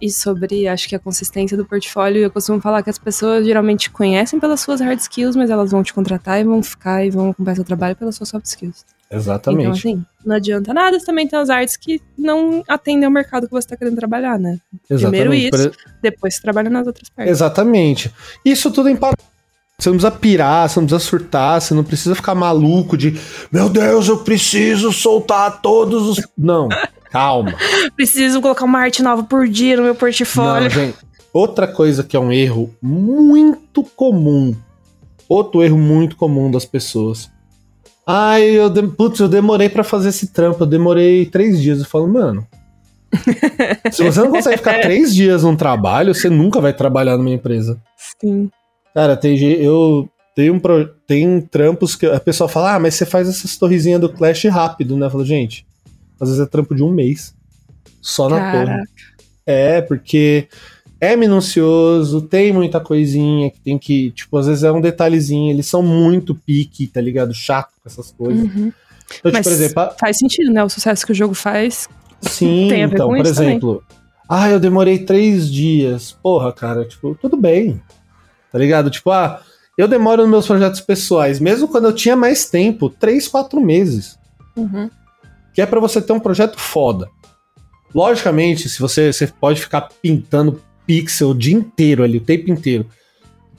E 0.00 0.10
sobre, 0.10 0.66
acho 0.66 0.88
que 0.88 0.96
a 0.96 0.98
consistência 0.98 1.56
do 1.56 1.66
portfólio, 1.66 2.22
eu 2.22 2.30
costumo 2.30 2.58
falar 2.60 2.82
que 2.82 2.88
as 2.88 2.98
pessoas 2.98 3.44
geralmente 3.44 3.90
conhecem 3.90 4.40
pelas 4.40 4.60
suas 4.60 4.80
hard 4.80 4.98
skills, 4.98 5.36
mas 5.36 5.50
elas 5.50 5.70
vão 5.70 5.82
te 5.82 5.92
contratar 5.92 6.40
e 6.40 6.44
vão 6.44 6.62
ficar 6.62 7.04
e 7.04 7.10
vão 7.10 7.30
acompanhar 7.30 7.56
seu 7.56 7.64
trabalho 7.64 7.94
pelas 7.94 8.16
suas 8.16 8.30
soft 8.30 8.46
skills. 8.46 8.84
Exatamente. 9.10 9.62
Então, 9.62 9.72
assim, 9.72 10.04
não 10.24 10.36
adianta 10.36 10.72
nada, 10.72 10.98
você 10.98 11.04
também 11.04 11.26
tem 11.26 11.38
as 11.38 11.50
artes 11.50 11.76
que 11.76 12.00
não 12.16 12.62
atendem 12.68 13.04
ao 13.04 13.10
mercado 13.10 13.46
que 13.46 13.52
você 13.52 13.66
tá 13.66 13.76
querendo 13.76 13.96
trabalhar, 13.96 14.38
né? 14.38 14.58
Primeiro 14.86 15.32
Exatamente. 15.32 15.48
isso, 15.48 15.70
Por- 15.70 15.78
depois 16.00 16.34
você 16.34 16.42
trabalha 16.42 16.70
nas 16.70 16.86
outras 16.86 17.08
partes. 17.08 17.32
Exatamente. 17.32 18.12
Isso 18.44 18.70
tudo 18.70 18.88
em 18.88 18.96
par... 18.96 19.14
Você 19.78 19.88
não 19.88 19.96
precisa 19.96 20.10
pirar, 20.10 20.68
você 20.68 20.78
não 20.78 20.86
precisa 20.86 21.08
surtar, 21.10 21.60
você 21.60 21.74
não 21.74 21.82
precisa 21.82 22.14
ficar 22.14 22.34
maluco 22.34 22.98
de 22.98 23.18
meu 23.50 23.68
Deus, 23.68 24.08
eu 24.08 24.18
preciso 24.18 24.92
soltar 24.92 25.62
todos 25.62 26.06
os. 26.06 26.28
Não, 26.36 26.68
calma. 27.10 27.54
Preciso 27.96 28.42
colocar 28.42 28.66
uma 28.66 28.78
arte 28.78 29.02
nova 29.02 29.22
por 29.22 29.48
dia 29.48 29.78
no 29.78 29.82
meu 29.82 29.94
portfólio. 29.94 30.64
Não, 30.64 30.70
gente. 30.70 30.98
Outra 31.32 31.66
coisa 31.66 32.04
que 32.04 32.14
é 32.14 32.20
um 32.20 32.30
erro 32.30 32.74
muito 32.82 33.82
comum. 33.82 34.54
Outro 35.26 35.62
erro 35.62 35.78
muito 35.78 36.14
comum 36.14 36.50
das 36.50 36.66
pessoas. 36.66 37.30
Ai, 38.12 38.42
eu, 38.42 38.68
de... 38.68 38.82
Putz, 38.88 39.20
eu 39.20 39.28
demorei 39.28 39.68
pra 39.68 39.84
fazer 39.84 40.08
esse 40.08 40.32
trampo. 40.32 40.64
Eu 40.64 40.66
demorei 40.66 41.26
três 41.26 41.60
dias. 41.60 41.78
Eu 41.78 41.84
falo, 41.84 42.08
mano. 42.08 42.44
se 43.92 44.02
você 44.02 44.20
não 44.20 44.30
consegue 44.30 44.56
ficar 44.56 44.80
três 44.80 45.14
dias 45.14 45.44
num 45.44 45.54
trabalho, 45.54 46.12
você 46.12 46.28
nunca 46.28 46.60
vai 46.60 46.72
trabalhar 46.72 47.16
numa 47.16 47.30
empresa. 47.30 47.80
Sim. 48.20 48.50
Cara, 48.92 49.16
tem 49.16 49.38
eu 49.38 50.08
tenho 50.34 50.54
um 50.54 50.58
pro, 50.58 50.88
tem 51.06 51.40
trampos 51.40 51.94
que 51.94 52.06
a 52.06 52.18
pessoa 52.18 52.48
fala: 52.48 52.74
"Ah, 52.74 52.78
mas 52.80 52.94
você 52.94 53.06
faz 53.06 53.28
essas 53.28 53.56
torrezinhas 53.56 54.00
do 54.00 54.08
Clash 54.08 54.44
rápido", 54.44 54.96
né? 54.96 55.06
Eu 55.06 55.10
falo, 55.10 55.24
gente, 55.24 55.66
às 56.20 56.28
vezes 56.28 56.44
é 56.44 56.46
trampo 56.48 56.74
de 56.74 56.82
um 56.82 56.90
mês 56.90 57.34
só 58.00 58.28
na 58.28 58.50
torre. 58.52 58.66
Caraca. 58.66 58.90
É, 59.46 59.80
porque 59.80 60.48
é 61.00 61.16
minucioso, 61.16 62.20
tem 62.22 62.52
muita 62.52 62.78
coisinha 62.80 63.50
que 63.50 63.58
tem 63.60 63.78
que, 63.78 64.10
tipo, 64.10 64.36
às 64.36 64.46
vezes 64.46 64.62
é 64.64 64.70
um 64.70 64.80
detalhezinho, 64.80 65.50
eles 65.50 65.66
são 65.66 65.82
muito 65.82 66.34
pique, 66.34 66.86
tá 66.86 67.00
ligado? 67.00 67.32
Chato 67.32 67.70
com 67.82 67.88
essas 67.88 68.10
coisas. 68.12 68.42
Uhum. 68.44 68.72
Então, 69.18 69.32
tipo, 69.32 69.32
Mas 69.32 69.46
exemplo, 69.46 69.82
a- 69.82 69.90
faz 69.98 70.18
sentido, 70.18 70.52
né? 70.52 70.62
O 70.62 70.68
sucesso 70.68 71.04
que 71.06 71.12
o 71.12 71.14
jogo 71.14 71.34
faz. 71.34 71.88
Sim, 72.20 72.68
Tem 72.68 72.84
a 72.84 72.86
ver 72.86 72.94
então, 72.94 73.08
com 73.08 73.16
por 73.16 73.24
isso 73.24 73.34
também. 73.34 73.50
exemplo, 73.50 73.82
ah, 74.28 74.48
eu 74.50 74.60
demorei 74.60 74.98
três 75.00 75.50
dias. 75.50 76.12
Porra, 76.22 76.52
cara, 76.52 76.84
tipo, 76.84 77.16
tudo 77.20 77.36
bem. 77.36 77.80
Tá 78.52 78.58
ligado? 78.58 78.90
Tipo, 78.90 79.10
ah, 79.10 79.40
eu 79.78 79.88
demoro 79.88 80.22
nos 80.22 80.30
meus 80.30 80.46
projetos 80.46 80.80
pessoais, 80.82 81.40
mesmo 81.40 81.66
quando 81.66 81.86
eu 81.86 81.94
tinha 81.94 82.14
mais 82.14 82.44
tempo, 82.50 82.90
três, 82.90 83.26
quatro 83.26 83.60
meses. 83.60 84.18
Uhum. 84.54 84.90
Que 85.54 85.62
é 85.62 85.66
pra 85.66 85.80
você 85.80 86.00
ter 86.02 86.12
um 86.12 86.20
projeto 86.20 86.58
foda. 86.60 87.08
Logicamente, 87.94 88.68
se 88.68 88.78
você, 88.78 89.12
você 89.12 89.26
pode 89.26 89.60
ficar 89.60 89.88
pintando 90.02 90.60
pixel 90.90 91.30
o 91.30 91.34
dia 91.34 91.54
inteiro 91.54 92.02
ali, 92.02 92.18
o 92.18 92.20
tempo 92.20 92.50
inteiro. 92.50 92.84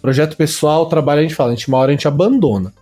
Projeto 0.02 0.36
pessoal, 0.36 0.88
trabalho, 0.88 1.20
a 1.20 1.24
gente 1.24 1.36
fala, 1.36 1.52
a 1.52 1.56
gente, 1.56 1.68
uma 1.70 1.78
hora 1.78 1.92
a 1.92 1.94
gente 1.94 2.08
abandona. 2.08 2.74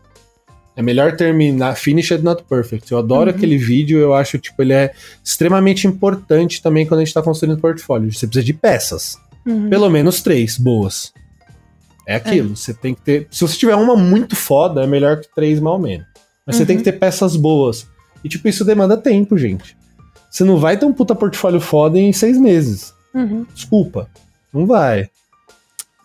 É 0.75 0.81
melhor 0.81 1.15
terminar, 1.15 1.75
finished 1.75 2.23
not 2.23 2.43
perfect. 2.49 2.91
Eu 2.91 2.97
adoro 2.97 3.29
Uhum. 3.29 3.35
aquele 3.35 3.57
vídeo, 3.57 3.99
eu 3.99 4.13
acho, 4.13 4.39
tipo, 4.39 4.59
ele 4.63 4.73
é 4.73 4.91
extremamente 5.23 5.85
importante 5.85 6.61
também 6.63 6.85
quando 6.85 7.01
a 7.01 7.03
gente 7.03 7.13
tá 7.13 7.21
construindo 7.21 7.59
portfólio. 7.59 8.11
Você 8.11 8.25
precisa 8.25 8.45
de 8.45 8.53
peças. 8.53 9.17
Uhum. 9.45 9.69
Pelo 9.69 9.89
menos 9.89 10.21
três 10.21 10.57
boas. 10.57 11.11
É 12.07 12.15
aquilo, 12.15 12.55
você 12.55 12.73
tem 12.73 12.95
que 12.95 13.01
ter. 13.01 13.27
Se 13.29 13.41
você 13.41 13.55
tiver 13.57 13.75
uma 13.75 13.95
muito 13.95 14.35
foda, 14.35 14.83
é 14.83 14.87
melhor 14.87 15.19
que 15.19 15.27
três 15.35 15.59
mal 15.59 15.77
menos. 15.77 16.07
Mas 16.47 16.55
você 16.55 16.63
Uhum. 16.63 16.67
tem 16.67 16.77
que 16.77 16.83
ter 16.83 16.93
peças 16.93 17.35
boas. 17.35 17.85
E, 18.23 18.29
tipo, 18.29 18.47
isso 18.47 18.65
demanda 18.65 18.97
tempo, 18.97 19.37
gente. 19.37 19.77
Você 20.31 20.43
não 20.43 20.57
vai 20.57 20.75
ter 20.77 20.85
um 20.85 20.93
puta 20.93 21.13
portfólio 21.13 21.59
foda 21.61 21.99
em 21.99 22.11
seis 22.13 22.37
meses. 22.39 22.93
Uhum. 23.13 23.45
Desculpa. 23.53 24.09
Não 24.53 24.65
vai. 24.65 25.09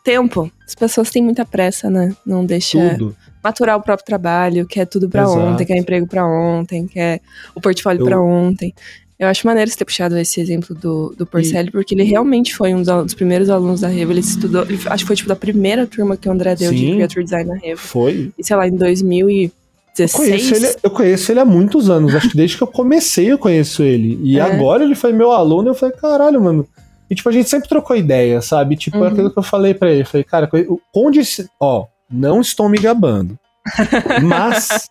Tempo. 0.05 0.51
As 0.66 0.74
pessoas 0.74 1.11
têm 1.11 1.22
muita 1.22 1.45
pressa, 1.45 1.88
né? 1.88 2.14
Não 2.26 2.45
deixa 2.45 2.90
Tudo. 2.90 3.16
maturar 3.42 3.76
o 3.78 3.82
próprio 3.82 4.05
trabalho, 4.05 4.66
quer 4.66 4.86
tudo 4.86 5.09
pra 5.09 5.22
Exato. 5.22 5.38
ontem, 5.38 5.64
quer 5.66 5.76
emprego 5.76 6.07
pra 6.07 6.26
ontem, 6.26 6.86
quer 6.86 7.20
o 7.55 7.61
portfólio 7.61 8.01
Eu- 8.03 8.07
pra 8.07 8.20
ontem. 8.20 8.74
Eu 9.18 9.28
acho 9.28 9.47
maneiro 9.47 9.70
você 9.70 9.76
ter 9.76 9.84
puxado 9.84 10.18
esse 10.18 10.40
exemplo 10.40 10.74
do, 10.74 11.14
do 11.16 11.24
Porcelli, 11.24 11.70
porque 11.70 11.95
ele 11.95 12.03
realmente 12.03 12.55
foi 12.55 12.74
um 12.74 12.82
dos, 12.82 13.05
dos 13.05 13.14
primeiros 13.14 13.49
alunos 13.49 13.80
da 13.80 13.88
Revo. 13.88 14.12
Ele 14.12 14.20
estudou, 14.20 14.62
ele- 14.64 14.78
acho 14.86 15.05
que 15.05 15.07
foi 15.07 15.16
tipo 15.16 15.28
da 15.28 15.36
primeira 15.36 15.86
turma 15.86 16.16
que 16.16 16.28
o 16.28 16.32
André 16.32 16.57
deu 16.57 16.72
de 16.72 16.78
Sim. 16.80 16.97
Creature 16.97 17.24
Design 17.24 17.49
na 17.49 17.57
Revo. 17.57 17.80
Foi. 17.80 18.32
E 18.36 18.45
sei 18.45 18.57
lá, 18.57 18.66
em 18.66 18.72
Eu 18.72 18.78
2016. 18.78 20.12
conheço, 20.12 20.55
ele, 20.55 20.74
eu 20.82 20.90
conheço 20.90 21.32
ele 21.32 21.40
há 21.40 21.45
muitos 21.45 21.88
anos. 21.88 22.14
Acho 22.14 22.28
que 22.28 22.36
desde 22.36 22.57
que 22.57 22.62
eu 22.62 22.66
comecei 22.66 23.30
eu 23.30 23.38
conheço 23.38 23.82
ele. 23.84 24.18
E 24.22 24.36
É. 24.38 24.42
agora 24.42 24.82
ele 24.84 24.97
foi 24.97 25.12
meu 25.12 25.30
aluno. 25.30 25.68
Eu 25.70 25.74
falei, 25.74 25.95
caralho, 25.97 26.42
mano. 26.42 26.66
E 27.14 27.16
tipo, 27.16 27.28
a 27.28 27.32
gente 27.32 27.48
sempre 27.48 27.68
trocou 27.68 27.96
ideia, 27.96 28.42
sabe? 28.42 28.76
Tipo, 28.76 28.98
Uhum. 28.98 29.04
é 29.04 29.08
aquilo 29.08 29.30
que 29.30 29.38
eu 29.38 29.42
falei 29.42 29.72
pra 29.72 29.88
ele. 29.90 30.02
Eu 30.02 30.06
falei, 30.06 30.24
cara, 30.24 30.50
onde. 30.94 31.20
Ó, 31.60 31.86
não 32.10 32.40
estou 32.40 32.68
me 32.68 32.76
gabando. 32.76 33.38
Mas. 34.22 34.90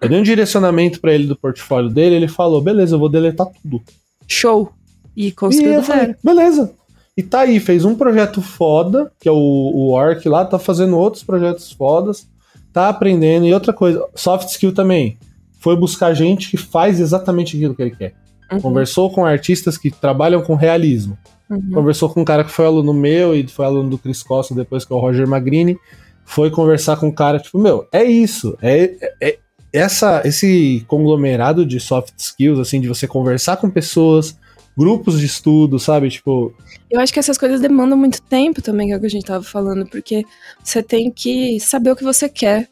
Eu 0.00 0.08
dei 0.08 0.20
um 0.20 0.22
direcionamento 0.22 1.00
pra 1.00 1.12
ele 1.12 1.26
do 1.26 1.34
portfólio 1.36 1.90
dele. 1.90 2.14
Ele 2.14 2.28
falou, 2.28 2.60
beleza, 2.62 2.94
eu 2.94 2.98
vou 3.00 3.08
deletar 3.08 3.48
tudo. 3.60 3.82
Show. 4.28 4.72
E 5.16 5.26
E 5.26 5.32
construiu 5.32 5.72
eu 5.72 5.82
falei, 5.82 6.14
beleza. 6.22 6.72
E 7.16 7.22
tá 7.24 7.40
aí, 7.40 7.58
fez 7.58 7.84
um 7.84 7.96
projeto 7.96 8.40
foda, 8.40 9.10
que 9.18 9.28
é 9.28 9.32
o, 9.32 9.34
o 9.34 9.90
Orc 9.90 10.24
lá, 10.28 10.44
tá 10.44 10.56
fazendo 10.56 10.96
outros 10.96 11.24
projetos 11.24 11.72
fodas, 11.72 12.28
tá 12.72 12.88
aprendendo. 12.88 13.44
E 13.44 13.52
outra 13.52 13.72
coisa, 13.72 14.00
soft 14.14 14.48
skill 14.50 14.72
também. 14.72 15.18
Foi 15.58 15.74
buscar 15.74 16.14
gente 16.14 16.48
que 16.48 16.56
faz 16.56 17.00
exatamente 17.00 17.56
aquilo 17.56 17.74
que 17.74 17.82
ele 17.82 17.96
quer. 17.96 18.14
Uhum, 18.52 18.60
Conversou 18.60 19.10
com 19.10 19.26
artistas 19.26 19.76
que 19.76 19.90
trabalham 19.90 20.40
com 20.42 20.54
realismo. 20.54 21.18
Uhum. 21.50 21.70
Conversou 21.72 22.08
com 22.08 22.20
um 22.20 22.24
cara 22.24 22.44
que 22.44 22.50
foi 22.50 22.66
aluno 22.66 22.92
meu 22.92 23.34
e 23.34 23.46
foi 23.46 23.64
aluno 23.66 23.90
do 23.90 23.98
Chris 23.98 24.22
Costa 24.22 24.54
depois, 24.54 24.84
que 24.84 24.92
é 24.92 24.96
o 24.96 25.00
Roger 25.00 25.26
Magrini. 25.26 25.78
Foi 26.24 26.50
conversar 26.50 26.96
com 26.96 27.06
um 27.08 27.12
cara, 27.12 27.38
tipo, 27.38 27.58
meu, 27.58 27.86
é 27.92 28.04
isso. 28.04 28.56
É, 28.60 28.94
é- 29.20 29.28
é 29.30 29.38
essa, 29.72 30.22
esse 30.24 30.84
conglomerado 30.88 31.64
de 31.64 31.78
soft 31.78 32.14
skills, 32.16 32.58
assim, 32.58 32.80
de 32.80 32.88
você 32.88 33.06
conversar 33.06 33.56
com 33.58 33.68
pessoas, 33.70 34.38
grupos 34.76 35.18
de 35.18 35.26
estudo, 35.26 35.78
sabe? 35.78 36.08
Tipo, 36.08 36.54
Eu 36.90 37.00
acho 37.00 37.12
que 37.12 37.18
essas 37.18 37.36
coisas 37.36 37.60
demandam 37.60 37.98
muito 37.98 38.22
tempo 38.22 38.62
também, 38.62 38.88
que 38.88 38.92
é 38.94 38.96
o 38.96 39.00
que 39.00 39.06
a 39.06 39.10
gente 39.10 39.26
tava 39.26 39.44
falando, 39.44 39.86
porque 39.86 40.24
você 40.62 40.82
tem 40.82 41.10
que 41.10 41.58
saber 41.60 41.90
o 41.90 41.96
que 41.96 42.04
você 42.04 42.28
quer. 42.28 42.68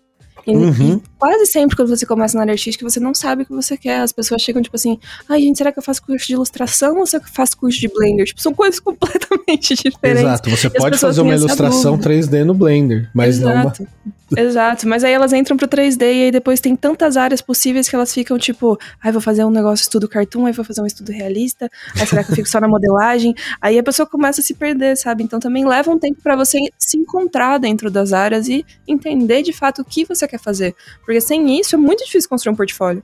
E, 0.47 0.55
Uhum. 0.55 0.97
e 0.97 1.03
quase 1.19 1.47
sempre 1.47 1.77
quando 1.77 1.89
você 1.89 2.07
começa 2.07 2.37
na 2.37 2.43
área 2.43 2.53
artística, 2.53 2.89
você 2.89 3.01
não 3.01 3.15
sabe 3.15 3.43
o 3.43 3.47
que 3.47 3.53
você 3.53 3.77
quer. 3.77 4.01
As 4.01 4.13
pessoas 4.13 4.41
chegam 4.43 4.63
tipo 4.63 4.77
assim, 4.77 4.99
ai 5.29 5.41
gente, 5.41 5.59
será 5.59 5.73
que 5.73 5.79
eu 5.79 5.83
faço 5.83 6.03
curso 6.03 6.27
de 6.27 6.33
ilustração 6.35 6.99
ou 6.99 7.07
será 7.07 7.23
que 7.23 7.29
eu 7.31 7.35
faço 7.35 7.57
curso 7.57 7.79
de 7.81 7.89
Blender? 7.89 8.27
Tipo, 8.27 8.41
são 8.41 8.55
coisas 8.55 8.79
completamente 8.81 9.75
diferentes. 9.75 10.23
exato, 10.23 10.51
você 10.51 10.71
pode 10.71 10.99
fazer 10.99 11.21
uma 11.21 11.35
ilustração 11.35 11.97
dúvida. 11.97 12.11
3D 12.11 12.45
no 12.45 12.55
Blender, 12.55 13.11
mas 13.15 13.39
não 13.41 13.53
uma. 13.53 13.61
Exato. 13.63 13.87
Exato, 14.37 14.89
mas 14.89 15.05
aí 15.05 15.13
elas 15.13 15.33
entram 15.33 15.57
pro 15.57 15.69
3D 15.69 16.03
e 16.03 16.23
aí 16.25 16.31
depois 16.33 16.59
tem 16.59 16.75
tantas 16.75 17.17
áreas 17.17 17.41
possíveis 17.41 17.89
que 17.89 17.95
elas 17.95 18.13
ficam 18.13 18.37
tipo, 18.37 18.77
ai, 19.01 19.13
vou 19.13 19.21
fazer 19.21 19.45
um 19.45 19.51
negócio 19.51 19.85
estudo 19.85 20.09
cartoon, 20.09 20.47
aí 20.47 20.53
vou 20.53 20.65
fazer 20.65 20.81
um 20.81 20.87
estudo 20.87 21.13
realista, 21.13 21.71
aí 21.95 22.05
será 22.05 22.25
que 22.25 22.33
eu 22.33 22.35
fico 22.35 22.49
só 22.49 22.61
na 22.61 22.67
modelagem? 22.67 23.35
Aí 23.63 23.79
a 23.79 23.83
pessoa 23.83 24.05
começa 24.07 24.41
a 24.41 24.45
se 24.45 24.55
perder, 24.55 24.97
sabe? 24.97 25.23
Então 25.23 25.39
também 25.39 25.65
leva 25.65 25.91
um 25.91 25.99
tempo 25.99 26.21
pra 26.23 26.35
você 26.35 26.59
se 26.79 26.97
encontrar 26.99 27.59
dentro 27.59 27.89
das 27.91 28.13
áreas 28.13 28.49
e 28.49 28.65
entender 28.87 29.43
de 29.43 29.53
fato 29.53 29.83
o 29.83 29.85
que 29.85 30.05
você 30.05 30.27
quer 30.27 30.36
fazer. 30.39 30.75
Porque 31.05 31.21
sem 31.21 31.59
isso 31.59 31.75
é 31.75 31.79
muito 31.79 32.05
difícil 32.05 32.29
construir 32.29 32.53
um 32.53 32.57
portfólio. 32.57 33.03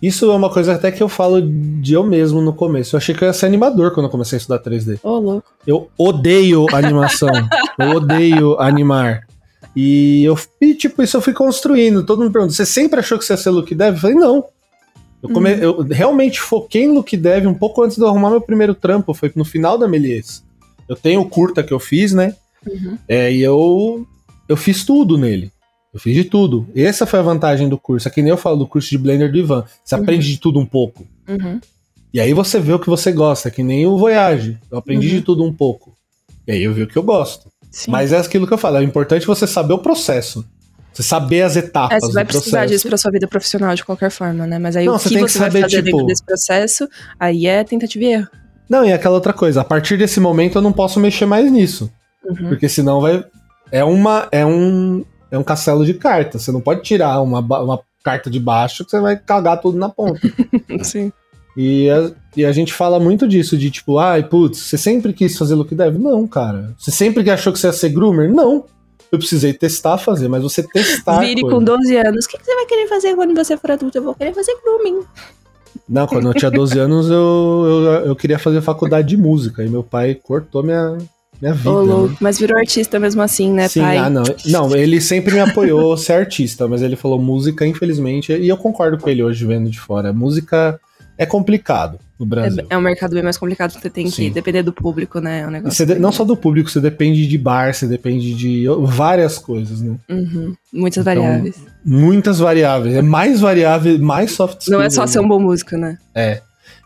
Isso 0.00 0.30
é 0.30 0.34
uma 0.34 0.48
coisa 0.48 0.74
até 0.74 0.92
que 0.92 1.02
eu 1.02 1.08
falo 1.08 1.40
de 1.42 1.92
eu 1.94 2.04
mesmo 2.04 2.40
no 2.40 2.52
começo. 2.52 2.94
Eu 2.94 2.98
achei 2.98 3.14
que 3.14 3.24
eu 3.24 3.26
ia 3.26 3.32
ser 3.32 3.46
animador 3.46 3.92
quando 3.92 4.06
eu 4.06 4.10
comecei 4.10 4.36
a 4.36 4.38
estudar 4.38 4.60
3D. 4.60 5.00
Ô, 5.02 5.18
louco. 5.18 5.50
Eu 5.66 5.90
odeio 5.98 6.66
animação. 6.72 7.28
eu 7.78 7.90
odeio 7.96 8.60
animar. 8.60 9.22
E 9.74 10.22
eu, 10.24 10.38
e, 10.60 10.74
tipo, 10.74 11.02
isso 11.02 11.16
eu 11.16 11.20
fui 11.20 11.32
construindo. 11.32 12.06
Todo 12.06 12.20
mundo 12.22 12.32
pergunta: 12.32 12.54
você 12.54 12.64
sempre 12.64 13.00
achou 13.00 13.18
que 13.18 13.24
você 13.24 13.32
ia 13.32 13.36
ser 13.36 13.50
look 13.50 13.74
dev? 13.74 13.94
Eu 13.96 14.00
falei, 14.00 14.16
não. 14.16 14.44
Eu, 15.20 15.30
come- 15.30 15.52
Uhum. 15.54 15.58
eu 15.60 15.78
realmente 15.82 16.40
foquei 16.40 16.84
em 16.84 16.92
look 16.92 17.16
dev 17.16 17.46
um 17.48 17.54
pouco 17.54 17.82
antes 17.82 17.96
de 17.96 18.02
eu 18.04 18.08
arrumar 18.08 18.30
meu 18.30 18.40
primeiro 18.40 18.74
trampo. 18.76 19.12
Foi 19.12 19.32
no 19.34 19.44
final 19.44 19.76
da 19.76 19.88
Melies. 19.88 20.44
Eu 20.88 20.94
tenho 20.94 21.20
o 21.22 21.28
curta 21.28 21.60
que 21.62 21.72
eu 21.74 21.80
fiz, 21.80 22.12
né? 22.12 22.36
Uhum. 22.64 22.96
É, 23.08 23.32
e 23.32 23.42
eu, 23.42 24.06
eu 24.48 24.56
fiz 24.56 24.84
tudo 24.84 25.18
nele. 25.18 25.50
Eu 25.92 25.98
fiz 26.00 26.14
de 26.14 26.24
tudo. 26.24 26.66
Essa 26.76 27.06
foi 27.06 27.18
a 27.18 27.22
vantagem 27.22 27.68
do 27.68 27.78
curso. 27.78 28.06
É 28.08 28.10
que 28.10 28.20
nem 28.22 28.30
eu 28.30 28.36
falo 28.36 28.56
do 28.56 28.66
curso 28.66 28.88
de 28.90 28.98
Blender 28.98 29.30
do 29.32 29.38
Ivan. 29.38 29.64
Você 29.84 29.94
Uhum. 29.94 30.02
aprende 30.02 30.26
de 30.28 30.38
tudo 30.38 30.58
um 30.58 30.66
pouco. 30.66 31.06
Uhum. 31.28 31.60
E 32.12 32.20
aí 32.20 32.32
você 32.32 32.58
vê 32.60 32.72
o 32.72 32.78
que 32.78 32.88
você 32.88 33.10
gosta, 33.12 33.50
que 33.50 33.62
nem 33.62 33.86
o 33.86 33.96
Voyage. 33.98 34.58
Eu 34.70 34.78
aprendi 34.78 35.08
Uhum. 35.08 35.14
de 35.14 35.20
tudo 35.22 35.44
um 35.44 35.52
pouco. 35.52 35.94
E 36.46 36.52
aí 36.52 36.62
eu 36.62 36.72
vi 36.72 36.82
o 36.82 36.86
que 36.86 36.96
eu 36.96 37.02
gosto. 37.02 37.48
Sim. 37.70 37.90
Mas 37.90 38.12
é 38.12 38.18
aquilo 38.18 38.46
que 38.46 38.52
eu 38.54 38.58
falo, 38.58 38.78
é 38.78 38.82
importante 38.82 39.26
você 39.26 39.46
saber 39.46 39.74
o 39.74 39.78
processo. 39.78 40.44
Você 40.92 41.02
saber 41.02 41.42
as 41.42 41.56
É, 41.56 41.60
etapas 41.60 42.02
você 42.02 42.12
vai 42.12 42.24
precisar 42.24 42.50
processo. 42.58 42.72
disso 42.74 42.88
pra 42.88 42.96
sua 42.96 43.10
vida 43.10 43.28
profissional 43.28 43.74
de 43.74 43.84
qualquer 43.84 44.10
forma, 44.10 44.46
né? 44.46 44.58
Mas 44.58 44.74
aí 44.74 44.86
Não, 44.86 44.94
o 44.94 44.98
você 44.98 45.10
que 45.10 45.14
tem 45.16 45.24
que 45.24 45.30
você 45.30 45.38
vai 45.38 45.50
saber, 45.50 45.60
fazer 45.62 45.76
tipo- 45.82 45.90
dentro 45.96 46.06
desse 46.06 46.24
processo, 46.24 46.88
aí 47.20 47.46
é 47.46 47.62
tentativa 47.62 48.04
e 48.04 48.08
erro. 48.08 48.28
Não, 48.68 48.84
e 48.84 48.92
aquela 48.92 49.14
outra 49.14 49.32
coisa, 49.32 49.60
a 49.60 49.64
partir 49.64 49.96
desse 49.96 50.18
momento 50.18 50.56
eu 50.58 50.62
não 50.62 50.72
posso 50.72 50.98
mexer 50.98 51.24
mais 51.26 51.50
nisso. 51.52 51.90
Uhum. 52.24 52.48
Porque 52.48 52.68
senão 52.68 53.00
vai. 53.00 53.24
É 53.70 53.84
uma. 53.84 54.28
É 54.32 54.44
um. 54.44 55.04
É 55.30 55.38
um 55.38 55.42
castelo 55.42 55.84
de 55.84 55.94
cartas. 55.94 56.42
Você 56.42 56.52
não 56.52 56.60
pode 56.60 56.82
tirar 56.82 57.20
uma, 57.20 57.40
uma 57.40 57.80
carta 58.02 58.30
de 58.30 58.40
baixo 58.40 58.84
que 58.84 58.90
você 58.90 59.00
vai 59.00 59.16
cagar 59.16 59.60
tudo 59.60 59.78
na 59.78 59.88
ponta. 59.88 60.20
Sim. 60.82 61.12
E 61.56 61.90
a, 61.90 62.12
e 62.36 62.44
a 62.44 62.52
gente 62.52 62.72
fala 62.72 63.00
muito 63.00 63.26
disso, 63.26 63.58
de 63.58 63.70
tipo, 63.70 63.98
ai, 63.98 64.22
putz, 64.22 64.58
você 64.58 64.78
sempre 64.78 65.12
quis 65.12 65.36
fazer 65.36 65.54
look 65.54 65.74
dev? 65.74 65.98
Não, 65.98 66.26
cara. 66.26 66.72
Você 66.78 66.90
sempre 66.90 67.24
que 67.24 67.30
achou 67.30 67.52
que 67.52 67.58
você 67.58 67.66
ia 67.66 67.72
ser 67.72 67.88
groomer? 67.88 68.32
Não. 68.32 68.64
Eu 69.10 69.18
precisei 69.18 69.52
testar 69.52 69.98
fazer, 69.98 70.28
mas 70.28 70.42
você 70.42 70.62
testar. 70.62 71.20
Vire 71.20 71.40
coisa. 71.40 71.56
com 71.56 71.64
12 71.64 71.96
anos. 71.96 72.24
O 72.26 72.28
que 72.28 72.38
que 72.38 72.44
você 72.44 72.54
vai 72.54 72.66
querer 72.66 72.86
fazer 72.86 73.14
quando 73.14 73.34
você 73.34 73.56
for 73.56 73.70
adulto? 73.70 73.98
Eu 73.98 74.02
vou 74.02 74.14
querer 74.14 74.34
fazer 74.34 74.56
grooming. 74.62 75.02
Não, 75.88 76.06
quando 76.06 76.28
eu 76.28 76.34
tinha 76.34 76.50
12 76.50 76.78
anos, 76.78 77.08
eu, 77.08 77.64
eu, 77.66 78.06
eu 78.06 78.16
queria 78.16 78.38
fazer 78.38 78.60
faculdade 78.60 79.08
de 79.08 79.16
música. 79.16 79.64
E 79.64 79.68
meu 79.68 79.82
pai 79.82 80.14
cortou 80.14 80.62
minha, 80.62 80.98
minha 81.40 81.54
vida. 81.54 81.70
Ô, 81.70 82.06
né? 82.08 82.16
Mas 82.20 82.38
virou 82.38 82.56
artista 82.58 82.98
mesmo 82.98 83.22
assim, 83.22 83.52
né, 83.52 83.68
Sim, 83.68 83.80
pai? 83.80 83.96
ah, 83.98 84.10
não. 84.10 84.24
Não, 84.46 84.74
ele 84.76 85.00
sempre 85.00 85.32
me 85.34 85.40
apoiou 85.40 85.96
ser 85.96 86.14
artista, 86.14 86.66
mas 86.68 86.82
ele 86.82 86.96
falou 86.96 87.20
música, 87.20 87.66
infelizmente, 87.66 88.32
e 88.32 88.48
eu 88.48 88.56
concordo 88.56 88.98
com 88.98 89.08
ele 89.08 89.22
hoje 89.22 89.44
vendo 89.44 89.70
de 89.70 89.78
fora. 89.80 90.12
Música 90.12 90.78
é 91.16 91.26
complicado 91.26 91.98
no 92.18 92.24
Brasil. 92.24 92.64
É, 92.70 92.74
é 92.74 92.78
um 92.78 92.80
mercado 92.80 93.12
bem 93.14 93.22
mais 93.24 93.36
complicado, 93.36 93.72
você 93.72 93.90
tem 93.90 94.04
que 94.06 94.12
Sim. 94.12 94.30
depender 94.30 94.62
do 94.62 94.72
público, 94.72 95.20
né? 95.20 95.40
É 95.40 95.46
um 95.46 95.50
negócio 95.50 95.84
de- 95.84 95.96
não 95.98 96.12
só 96.12 96.24
do 96.24 96.36
público, 96.36 96.70
você 96.70 96.80
depende 96.80 97.26
de 97.26 97.36
bar, 97.38 97.74
você 97.74 97.86
depende 97.86 98.34
de 98.34 98.66
várias 98.82 99.36
coisas, 99.38 99.80
né? 99.80 99.96
Uhum. 100.08 100.54
Muitas 100.72 101.02
Então, 101.06 101.22
variáveis. 101.22 101.56
Muitas 101.84 102.38
variáveis. 102.38 102.94
É 102.94 103.02
mais 103.02 103.40
variável, 103.40 103.98
mais 104.00 104.30
soft 104.32 104.68
Não 104.68 104.80
é 104.80 104.86
skills 104.86 104.94
só 104.94 105.06
ser 105.12 105.20
um 105.20 105.28
bom 105.28 105.40
músico, 105.40 105.76
né? 105.76 105.98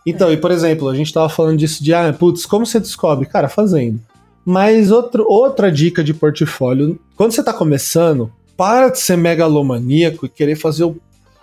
Então, 0.06 0.32
e 0.32 0.36
por 0.36 0.50
exemplo, 0.50 0.88
a 0.88 0.94
gente 0.96 1.12
tava 1.12 1.28
falando 1.28 1.58
disso 1.58 1.82
de, 1.84 1.94
ah, 1.94 2.12
putz, 2.12 2.44
como 2.44 2.66
você 2.66 2.80
descobre? 2.80 3.26
Cara, 3.26 3.48
fazendo. 3.48 4.00
Mas 4.44 4.90
outro, 4.90 5.24
outra 5.28 5.70
dica 5.70 6.02
de 6.02 6.12
portfólio, 6.12 6.98
quando 7.16 7.32
você 7.32 7.42
tá 7.42 7.52
começando, 7.52 8.32
para 8.56 8.88
de 8.88 8.98
ser 8.98 9.16
megalomaníaco 9.16 10.26
e 10.26 10.28
querer 10.28 10.56
fazer 10.56 10.84
o. 10.84 10.96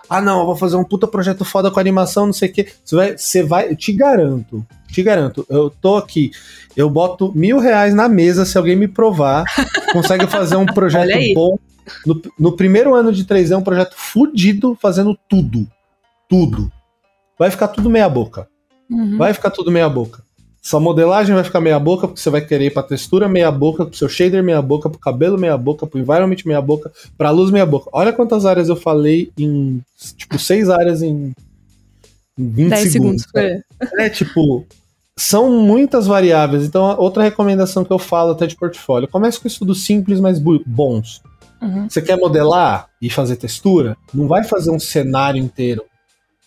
Ah, 0.09 0.21
não, 0.21 0.39
eu 0.39 0.45
vou 0.45 0.55
fazer 0.55 0.75
um 0.75 0.83
puta 0.83 1.07
projeto 1.07 1.45
foda 1.45 1.69
com 1.69 1.79
animação, 1.79 2.25
não 2.25 2.33
sei 2.33 2.49
o 2.49 2.53
quê. 2.53 2.67
Você 2.83 2.95
vai, 2.95 3.17
você 3.17 3.43
vai, 3.43 3.71
eu 3.71 3.75
te 3.75 3.93
garanto, 3.93 4.65
te 4.91 5.03
garanto, 5.03 5.45
eu 5.49 5.69
tô 5.69 5.97
aqui, 5.97 6.31
eu 6.75 6.89
boto 6.89 7.31
mil 7.35 7.59
reais 7.59 7.93
na 7.93 8.09
mesa 8.09 8.43
se 8.43 8.57
alguém 8.57 8.75
me 8.75 8.87
provar, 8.87 9.43
consegue 9.93 10.27
fazer 10.27 10.55
um 10.55 10.65
projeto 10.65 11.33
bom. 11.33 11.57
No, 12.05 12.21
no 12.37 12.51
primeiro 12.55 12.93
ano 12.93 13.11
de 13.11 13.25
3D, 13.25 13.51
é 13.51 13.57
um 13.57 13.63
projeto 13.63 13.95
fudido, 13.95 14.77
fazendo 14.79 15.17
tudo. 15.27 15.67
Tudo. 16.27 16.71
Vai 17.37 17.49
ficar 17.49 17.69
tudo 17.69 17.89
meia 17.89 18.09
boca. 18.09 18.47
Uhum. 18.89 19.17
Vai 19.17 19.33
ficar 19.33 19.49
tudo 19.49 19.71
meia 19.71 19.89
boca. 19.89 20.23
Sua 20.61 20.79
modelagem 20.79 21.33
vai 21.33 21.43
ficar 21.43 21.61
meia 21.61 21.79
boca, 21.79 22.07
porque 22.07 22.21
você 22.21 22.29
vai 22.29 22.41
querer 22.41 22.65
ir 22.65 22.73
pra 22.73 22.83
textura 22.83 23.29
meia 23.29 23.51
boca, 23.51 23.85
pro 23.85 23.95
seu 23.95 24.09
shader 24.09 24.43
meia 24.43 24.61
boca, 24.61 24.89
pro 24.89 24.99
cabelo 24.99 25.37
meia 25.37 25.57
boca, 25.57 25.87
pro 25.87 25.99
environment 25.99 26.37
meia 26.45 26.61
boca, 26.61 26.91
pra 27.17 27.31
luz 27.31 27.49
meia 27.49 27.65
boca. 27.65 27.89
Olha 27.93 28.11
quantas 28.11 28.45
áreas 28.45 28.67
eu 28.67 28.75
falei 28.75 29.31
em, 29.37 29.81
tipo, 30.17 30.37
seis 30.37 30.69
áreas 30.69 31.01
em, 31.01 31.33
em 32.37 32.49
20 32.49 32.69
10 32.69 32.91
segundos. 32.91 33.21
segundos. 33.23 33.63
É. 33.97 34.05
É, 34.05 34.09
tipo, 34.09 34.65
são 35.15 35.49
muitas 35.51 36.07
variáveis. 36.07 36.65
Então, 36.65 36.95
outra 36.97 37.23
recomendação 37.23 37.85
que 37.85 37.91
eu 37.91 37.99
falo 37.99 38.31
até 38.31 38.45
de 38.45 38.55
portfólio, 38.55 39.07
comece 39.07 39.39
com 39.39 39.47
estudos 39.47 39.85
simples, 39.85 40.19
mas 40.19 40.39
bons. 40.39 41.21
Uhum. 41.61 41.89
Você 41.89 42.01
quer 42.01 42.17
modelar 42.17 42.87
e 43.01 43.09
fazer 43.09 43.35
textura? 43.35 43.97
Não 44.13 44.27
vai 44.27 44.43
fazer 44.43 44.71
um 44.71 44.79
cenário 44.79 45.41
inteiro. 45.41 45.83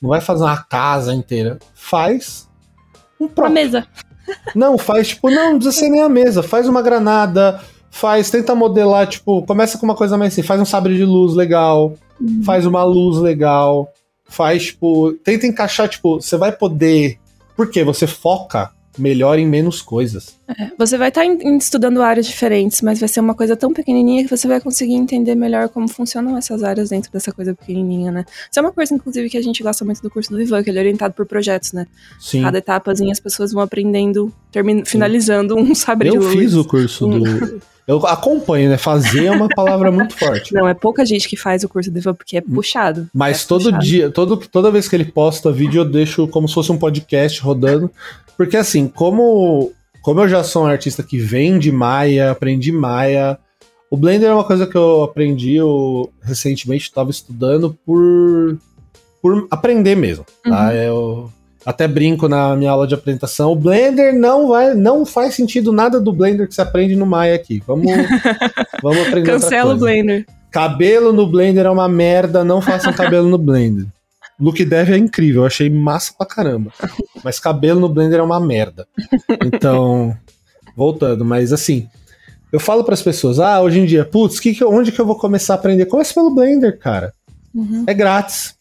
Não 0.01 0.09
vai 0.11 0.21
fazer 0.21 0.45
uma 0.45 0.57
casa 0.57 1.15
inteira. 1.15 1.59
Faz 1.75 2.49
um 3.23 3.27
A 3.27 3.29
próprio. 3.29 3.55
mesa. 3.55 3.87
Não, 4.55 4.79
faz 4.79 5.09
tipo, 5.09 5.31
não, 5.31 5.53
não 5.53 5.59
precisa 5.59 5.77
ser 5.85 5.89
nem 5.89 6.03
a 6.03 6.09
mesa. 6.09 6.43
Faz 6.43 6.69
uma 6.69 6.81
granada, 6.83 7.61
faz, 7.91 8.31
tenta 8.31 8.55
modelar, 8.55 9.07
tipo, 9.07 9.43
começa 9.43 9.77
com 9.79 9.85
uma 9.85 9.95
coisa 9.95 10.17
mais 10.17 10.33
assim, 10.33 10.43
faz 10.43 10.61
um 10.61 10.65
sabre 10.65 10.97
de 10.97 11.05
luz 11.05 11.35
legal, 11.35 11.95
faz 12.45 12.65
uma 12.65 12.85
luz 12.85 13.19
legal, 13.19 13.93
faz, 14.25 14.67
tipo, 14.67 15.13
tenta 15.25 15.47
encaixar, 15.47 15.89
tipo, 15.89 16.21
você 16.21 16.37
vai 16.37 16.53
poder. 16.53 17.19
Porque 17.57 17.85
você 17.85 18.07
foca 18.07 18.71
melhor 18.99 19.39
em 19.39 19.47
menos 19.47 19.81
coisas. 19.81 20.39
Você 20.79 20.99
vai 20.99 21.09
estar 21.09 21.25
estudando 21.25 22.03
áreas 22.03 22.27
diferentes, 22.27 22.83
mas 22.83 23.01
vai 23.01 23.09
ser 23.09 23.21
uma 23.21 23.35
coisa 23.35 23.57
tão 23.57 23.73
pequenininha 23.73 24.25
que 24.25 24.31
você 24.31 24.47
vai 24.47 24.61
conseguir 24.61 24.95
entender 24.95 25.35
melhor 25.35 25.69
como 25.69 25.89
funcionam 25.89 26.37
essas 26.37 26.63
áreas 26.63 26.91
dentro 26.91 27.11
dessa 27.11 27.33
coisa 27.33 27.55
pequenininha, 27.55 28.13
né? 28.13 28.25
Isso 28.51 28.59
é 28.59 28.63
uma 28.63 28.73
coisa, 28.73 28.95
inclusive, 28.95 29.31
que 29.31 29.39
a 29.39 29.43
gente 29.43 29.63
gosta 29.63 29.85
muito 29.85 30.03
do 30.03 30.11
curso 30.11 30.31
do 30.31 30.41
Ivan, 30.41 30.63
que 30.63 30.71
ele 30.71 30.79
é 30.79 30.83
orientado 30.83 31.15
por 31.15 31.27
projetos, 31.27 31.73
né? 31.73 31.87
Sim. 32.21 32.43
Cada 32.43 32.59
etapazinha 32.59 33.13
as 33.13 33.21
pessoas 33.21 33.53
vão 33.53 33.63
aprendendo, 33.63 34.33
termin... 34.51 34.85
finalizando 34.85 35.57
um 35.57 35.75
sabre 35.75 36.11
de 36.11 36.17
Eu 36.17 36.23
fiz 36.23 36.55
o 36.55 36.65
curso 36.65 37.07
do. 37.07 37.63
Eu 37.87 38.07
acompanho, 38.07 38.71
né? 38.71 38.77
Fazer 38.77 39.27
é 39.27 39.31
uma 39.31 39.49
palavra 39.55 39.91
muito 39.91 40.17
forte. 40.17 40.55
Não, 40.55 40.69
é 40.69 40.75
pouca 40.75 41.05
gente 41.05 41.29
que 41.29 41.37
faz 41.37 41.65
o 41.65 41.69
curso 41.69 41.91
Ivan 41.95 42.15
porque 42.15 42.37
é 42.37 42.41
puxado. 42.41 43.09
Mas 43.13 43.45
É 43.45 43.49
todo 43.49 43.65
puxado. 43.65 43.85
dia, 43.85 44.11
todo, 44.11 44.37
toda 44.37 44.71
vez 44.71 44.89
que 44.89 44.97
ele 44.97 45.05
posta 45.05 45.51
vídeo, 45.51 45.81
eu 45.81 45.85
deixo 45.85 46.29
como 46.29 46.49
se 46.49 46.55
fosse 46.55 46.71
um 46.71 46.79
podcast 46.79 47.41
rodando. 47.41 47.91
Porque 48.37 48.57
assim, 48.57 48.89
como, 48.89 49.73
como 50.01 50.21
eu 50.21 50.29
já 50.29 50.45
sou 50.45 50.63
um 50.65 50.67
artista 50.67 51.03
que 51.03 51.19
vem 51.19 51.59
de 51.59 51.73
Maia, 51.73 52.31
aprendi 52.31 52.71
Maia. 52.73 53.39
O 53.91 53.97
Blender 53.97 54.31
é 54.31 54.35
uma 54.35 54.45
coisa 54.45 54.67
que 54.67 54.77
eu 54.77 55.03
aprendi, 55.03 55.57
eu 55.57 56.11
recentemente 56.23 56.85
estava 56.85 57.11
estudando 57.11 57.77
por, 57.85 58.57
por 59.21 59.47
aprender 59.51 59.95
mesmo. 59.97 60.25
Tá? 60.43 60.69
Uhum. 60.69 60.73
Eu 60.73 61.33
até 61.65 61.87
brinco 61.87 62.29
na 62.29 62.57
minha 62.57 62.71
aula 62.71 62.87
de 62.87 62.95
apresentação. 62.95 63.53
O 63.53 63.57
Blender 63.57 64.15
não 64.15 64.49
vai, 64.49 64.75
não 64.75 65.07
faz 65.07 65.35
sentido 65.35 65.73
nada 65.73 66.01
do 66.01 66.13
Blender 66.13 66.49
que 66.49 66.55
você 66.55 66.63
aprende 66.63 66.97
no 66.97 67.07
Maia 67.07 67.35
aqui. 67.35 67.63
Vamos, 67.67 67.87
vamos 68.83 69.07
aprender 69.07 69.31
Cancela 69.31 69.75
o. 69.75 69.79
Blender. 69.79 70.27
Cabelo 70.51 71.13
no 71.13 71.27
Blender 71.27 71.65
é 71.65 71.71
uma 71.71 71.89
merda, 71.89 72.45
não 72.45 72.61
façam 72.61 72.93
cabelo 72.93 73.29
no 73.29 73.39
Blender. 73.39 73.87
Look 74.39 74.65
Dev 74.65 74.91
é 74.91 74.99
incrível, 74.99 75.43
eu 75.43 75.47
achei 75.47 75.71
massa 75.71 76.13
pra 76.17 76.27
caramba. 76.27 76.73
Mas 77.23 77.39
cabelo 77.39 77.81
no 77.81 77.89
Blender 77.89 78.19
é 78.19 78.23
uma 78.23 78.41
merda. 78.41 78.87
Então, 79.45 80.17
voltando, 80.77 81.25
mas 81.25 81.53
assim, 81.53 81.89
eu 82.53 82.61
falo 82.61 82.85
pras 82.85 83.01
pessoas, 83.01 83.39
ah, 83.41 83.63
hoje 83.63 83.81
em 83.81 83.87
dia, 83.87 84.05
putz, 84.05 84.39
que 84.39 84.63
onde 84.65 84.93
que 84.93 85.01
eu 85.01 85.07
vou 85.07 85.17
começar 85.17 85.55
a 85.55 85.57
aprender? 85.57 85.87
Comece 85.87 86.13
pelo 86.13 86.35
Blender, 86.35 86.79
cara. 86.79 87.15
Uhum. 87.55 87.85
É 87.87 87.95
grátis. 87.95 88.55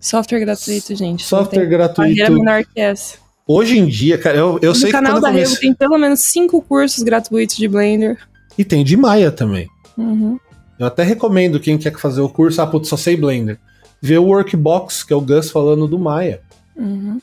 Software 0.00 0.40
gratuito, 0.40 0.94
gente. 0.94 1.24
Software 1.24 1.50
tem 1.50 1.60
barreira 1.60 1.88
gratuito. 1.88 2.32
menor 2.32 2.64
que 2.64 2.80
essa. 2.80 3.16
Hoje 3.46 3.78
em 3.78 3.86
dia, 3.86 4.18
cara, 4.18 4.36
eu, 4.36 4.58
eu 4.60 4.70
no 4.70 4.74
sei 4.74 4.86
que 4.86 4.92
canal 4.92 5.14
quando 5.14 5.22
da 5.22 5.30
eu 5.30 5.34
Revo 5.34 5.58
tem 5.58 5.72
pelo 5.72 5.96
menos 5.96 6.20
cinco 6.20 6.60
cursos 6.60 7.02
gratuitos 7.02 7.56
de 7.56 7.66
Blender. 7.66 8.18
E 8.58 8.64
tem 8.64 8.84
de 8.84 8.96
Maia 8.96 9.32
também. 9.32 9.66
Uhum. 9.96 10.38
Eu 10.78 10.86
até 10.86 11.02
recomendo 11.02 11.58
quem 11.58 11.78
quer 11.78 11.96
fazer 11.96 12.20
o 12.20 12.28
curso, 12.28 12.60
ah, 12.60 12.66
putz, 12.66 12.88
só 12.88 12.96
sei 12.96 13.16
Blender. 13.16 13.58
Ver 14.02 14.18
o 14.18 14.26
Workbox, 14.26 15.02
que 15.02 15.12
é 15.12 15.16
o 15.16 15.20
Gus 15.20 15.50
falando 15.50 15.88
do 15.88 15.98
Maia. 15.98 16.40
Uhum. 16.76 17.20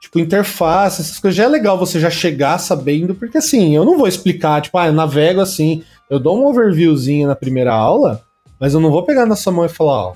Tipo, 0.00 0.18
interface, 0.18 1.02
essas 1.02 1.18
coisas. 1.18 1.36
Já 1.36 1.44
é 1.44 1.48
legal 1.48 1.78
você 1.78 2.00
já 2.00 2.10
chegar 2.10 2.58
sabendo, 2.58 3.14
porque 3.14 3.38
assim, 3.38 3.76
eu 3.76 3.84
não 3.84 3.98
vou 3.98 4.08
explicar, 4.08 4.62
tipo, 4.62 4.78
ah, 4.78 4.86
eu 4.86 4.92
navego 4.92 5.40
assim, 5.40 5.84
eu 6.08 6.18
dou 6.18 6.38
um 6.38 6.46
overviewzinho 6.46 7.28
na 7.28 7.36
primeira 7.36 7.74
aula, 7.74 8.22
mas 8.58 8.72
eu 8.72 8.80
não 8.80 8.90
vou 8.90 9.04
pegar 9.04 9.26
na 9.26 9.36
sua 9.36 9.52
mão 9.52 9.66
e 9.66 9.68
falar, 9.68 10.08
ó, 10.08 10.14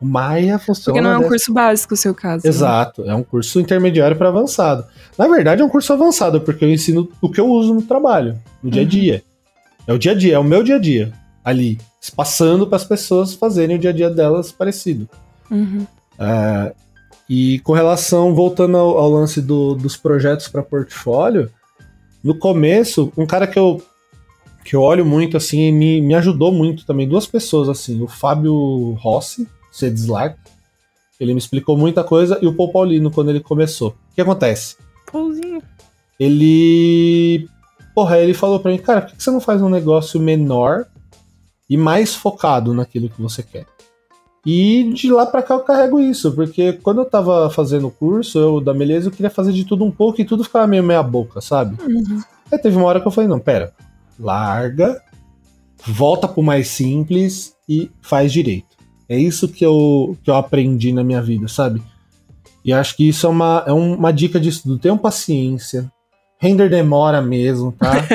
Maia 0.00 0.58
funciona. 0.58 0.94
Porque 0.94 1.00
não 1.00 1.10
é 1.10 1.16
um 1.16 1.20
dessa- 1.20 1.30
curso 1.30 1.52
básico 1.54 1.94
o 1.94 1.96
seu 1.96 2.14
caso. 2.14 2.44
né? 2.44 2.50
Exato, 2.50 3.02
é 3.04 3.14
um 3.14 3.22
curso 3.22 3.58
intermediário 3.60 4.16
para 4.16 4.28
avançado. 4.28 4.84
Na 5.16 5.26
verdade, 5.28 5.62
é 5.62 5.64
um 5.64 5.68
curso 5.68 5.92
avançado, 5.92 6.40
porque 6.40 6.64
eu 6.64 6.70
ensino 6.70 7.08
o 7.20 7.30
que 7.30 7.40
eu 7.40 7.48
uso 7.48 7.72
no 7.74 7.82
trabalho, 7.82 8.38
no 8.62 8.70
dia 8.70 8.82
a 8.82 8.84
Uhum. 8.84 8.88
dia. 8.88 9.22
É 9.86 9.92
o 9.92 9.98
dia 9.98 10.12
a 10.12 10.14
dia, 10.14 10.34
é 10.34 10.38
o 10.38 10.44
meu 10.44 10.62
dia 10.62 10.76
a 10.76 10.78
dia, 10.78 11.12
ali, 11.44 11.78
passando 12.14 12.66
para 12.66 12.76
as 12.76 12.84
pessoas 12.84 13.32
fazerem 13.34 13.76
o 13.76 13.78
dia 13.78 13.90
a 13.90 13.92
dia 13.92 14.10
delas 14.10 14.52
parecido. 14.52 15.08
Uhum. 15.50 15.86
É, 16.18 16.72
e 17.28 17.58
com 17.60 17.72
relação, 17.72 18.34
voltando 18.34 18.76
ao, 18.76 18.98
ao 18.98 19.10
lance 19.10 19.40
do- 19.40 19.74
dos 19.74 19.96
projetos 19.96 20.48
para 20.48 20.62
portfólio, 20.62 21.50
no 22.22 22.34
começo, 22.36 23.12
um 23.16 23.24
cara 23.26 23.46
que 23.46 23.58
eu, 23.58 23.80
que 24.64 24.74
eu 24.74 24.82
olho 24.82 25.06
muito 25.06 25.36
assim, 25.36 25.68
e 25.68 25.72
me, 25.72 26.00
me 26.00 26.14
ajudou 26.14 26.50
muito 26.52 26.84
também, 26.84 27.08
duas 27.08 27.26
pessoas 27.26 27.68
assim, 27.68 28.02
o 28.02 28.08
Fábio 28.08 28.92
Rossi, 29.00 29.46
Cedslack, 29.76 30.38
ele 31.18 31.32
me 31.32 31.38
explicou 31.38 31.76
muita 31.76 32.04
coisa, 32.04 32.38
e 32.42 32.46
o 32.46 32.54
Paul 32.54 32.72
Paulino, 32.72 33.10
quando 33.10 33.30
ele 33.30 33.40
começou. 33.40 33.90
O 34.10 34.14
que 34.14 34.20
acontece? 34.20 34.76
Pouzinho. 35.10 35.62
Ele. 36.18 37.48
Porra, 37.94 38.18
ele 38.18 38.34
falou 38.34 38.60
pra 38.60 38.70
mim, 38.70 38.78
cara, 38.78 39.02
por 39.02 39.14
que 39.14 39.22
você 39.22 39.30
não 39.30 39.40
faz 39.40 39.62
um 39.62 39.68
negócio 39.68 40.20
menor 40.20 40.86
e 41.68 41.76
mais 41.76 42.14
focado 42.14 42.74
naquilo 42.74 43.08
que 43.08 43.20
você 43.20 43.42
quer? 43.42 43.66
E 44.44 44.92
de 44.92 45.10
lá 45.10 45.26
pra 45.26 45.42
cá 45.42 45.54
eu 45.54 45.60
carrego 45.60 45.98
isso, 45.98 46.32
porque 46.32 46.74
quando 46.74 47.00
eu 47.00 47.04
tava 47.04 47.50
fazendo 47.50 47.88
o 47.88 47.90
curso, 47.90 48.38
eu 48.38 48.60
da 48.60 48.72
Beleza, 48.72 49.08
eu 49.08 49.12
queria 49.12 49.28
fazer 49.28 49.52
de 49.52 49.64
tudo 49.64 49.84
um 49.84 49.90
pouco 49.90 50.20
e 50.20 50.24
tudo 50.24 50.44
ficava 50.44 50.68
meio 50.68 50.84
meia 50.84 51.02
boca, 51.02 51.40
sabe? 51.40 51.76
Uhum. 51.82 52.22
Aí 52.52 52.58
teve 52.58 52.76
uma 52.76 52.86
hora 52.86 53.00
que 53.00 53.08
eu 53.08 53.10
falei, 53.10 53.28
não, 53.28 53.40
pera, 53.40 53.72
larga, 54.20 55.02
volta 55.84 56.28
pro 56.28 56.44
mais 56.44 56.68
simples 56.68 57.56
e 57.68 57.90
faz 58.00 58.32
direito. 58.32 58.75
É 59.08 59.18
isso 59.18 59.48
que 59.48 59.64
eu, 59.64 60.16
que 60.22 60.30
eu 60.30 60.34
aprendi 60.34 60.92
na 60.92 61.04
minha 61.04 61.22
vida, 61.22 61.48
sabe? 61.48 61.82
E 62.64 62.72
acho 62.72 62.96
que 62.96 63.08
isso 63.08 63.26
é 63.26 63.30
uma, 63.30 63.64
é 63.66 63.72
uma 63.72 64.12
dica 64.12 64.40
de 64.40 64.48
estudo. 64.48 64.78
Tenham 64.78 64.98
paciência, 64.98 65.90
Render 66.38 66.68
demora 66.68 67.22
mesmo, 67.22 67.72
tá? 67.72 68.06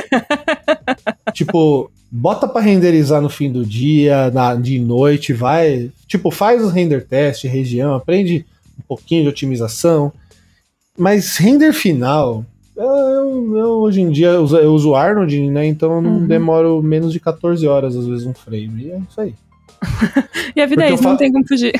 tipo, 1.33 1.89
bota 2.11 2.47
para 2.47 2.61
renderizar 2.61 3.19
no 3.19 3.29
fim 3.29 3.51
do 3.51 3.65
dia, 3.65 4.29
na, 4.29 4.53
de 4.53 4.77
noite, 4.79 5.33
vai. 5.33 5.91
Tipo, 6.07 6.29
faz 6.29 6.63
o 6.63 6.69
render 6.69 7.05
test, 7.05 7.45
região, 7.45 7.95
aprende 7.95 8.45
um 8.77 8.83
pouquinho 8.87 9.23
de 9.23 9.29
otimização. 9.29 10.13
Mas 10.95 11.37
render 11.37 11.73
final, 11.73 12.45
eu, 12.77 13.57
eu, 13.57 13.69
hoje 13.79 14.01
em 14.01 14.11
dia 14.11 14.27
eu 14.27 14.43
uso, 14.43 14.57
eu 14.57 14.71
uso 14.71 14.93
Arnold, 14.93 15.49
né? 15.49 15.65
Então 15.65 15.95
eu 15.95 16.01
não 16.01 16.17
uhum. 16.17 16.27
demoro 16.27 16.83
menos 16.83 17.11
de 17.11 17.19
14 17.19 17.65
horas, 17.65 17.95
às 17.95 18.05
vezes, 18.05 18.27
um 18.27 18.35
frame. 18.35 18.83
E 18.83 18.91
é 18.91 18.99
isso 18.99 19.19
aí. 19.19 19.33
e 20.55 20.61
a 20.61 20.65
vida 20.65 20.81
porque 20.81 20.93
é 20.93 20.95
isso, 20.95 21.03
não 21.03 21.17
tem 21.17 21.31
como 21.31 21.47
fugir. 21.47 21.73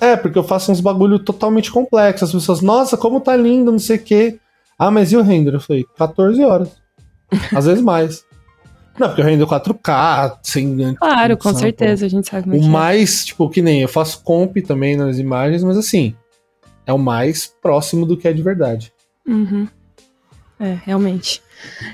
É, 0.00 0.16
porque 0.16 0.38
eu 0.38 0.44
faço 0.44 0.72
uns 0.72 0.80
bagulho 0.80 1.18
totalmente 1.18 1.70
complexos. 1.70 2.28
As 2.28 2.34
pessoas, 2.34 2.60
nossa, 2.60 2.96
como 2.96 3.20
tá 3.20 3.36
lindo, 3.36 3.70
não 3.70 3.78
sei 3.78 3.96
o 3.96 4.02
quê. 4.02 4.38
Ah, 4.78 4.90
mas 4.90 5.12
e 5.12 5.16
o 5.16 5.22
render? 5.22 5.54
Eu 5.54 5.60
falei, 5.60 5.84
14 5.96 6.42
horas. 6.44 6.70
Às 7.54 7.66
vezes 7.66 7.82
mais. 7.82 8.24
Não, 8.98 9.08
porque 9.08 9.22
eu 9.22 9.24
render 9.24 9.44
4K, 9.44 10.38
sem. 10.42 10.94
Claro, 10.94 11.36
com 11.36 11.52
certeza, 11.52 12.06
a 12.06 12.08
gente 12.08 12.28
sabe 12.28 12.44
como 12.44 12.56
O 12.56 12.64
é. 12.64 12.68
mais, 12.68 13.24
tipo, 13.24 13.50
que 13.50 13.60
nem 13.60 13.82
eu 13.82 13.88
faço 13.88 14.22
comp 14.22 14.56
também 14.58 14.96
nas 14.96 15.18
imagens, 15.18 15.64
mas 15.64 15.76
assim, 15.76 16.14
é 16.86 16.92
o 16.92 16.98
mais 16.98 17.52
próximo 17.60 18.06
do 18.06 18.16
que 18.16 18.28
é 18.28 18.32
de 18.32 18.40
verdade. 18.40 18.92
Uhum. 19.26 19.66
É, 20.60 20.78
realmente. 20.84 21.42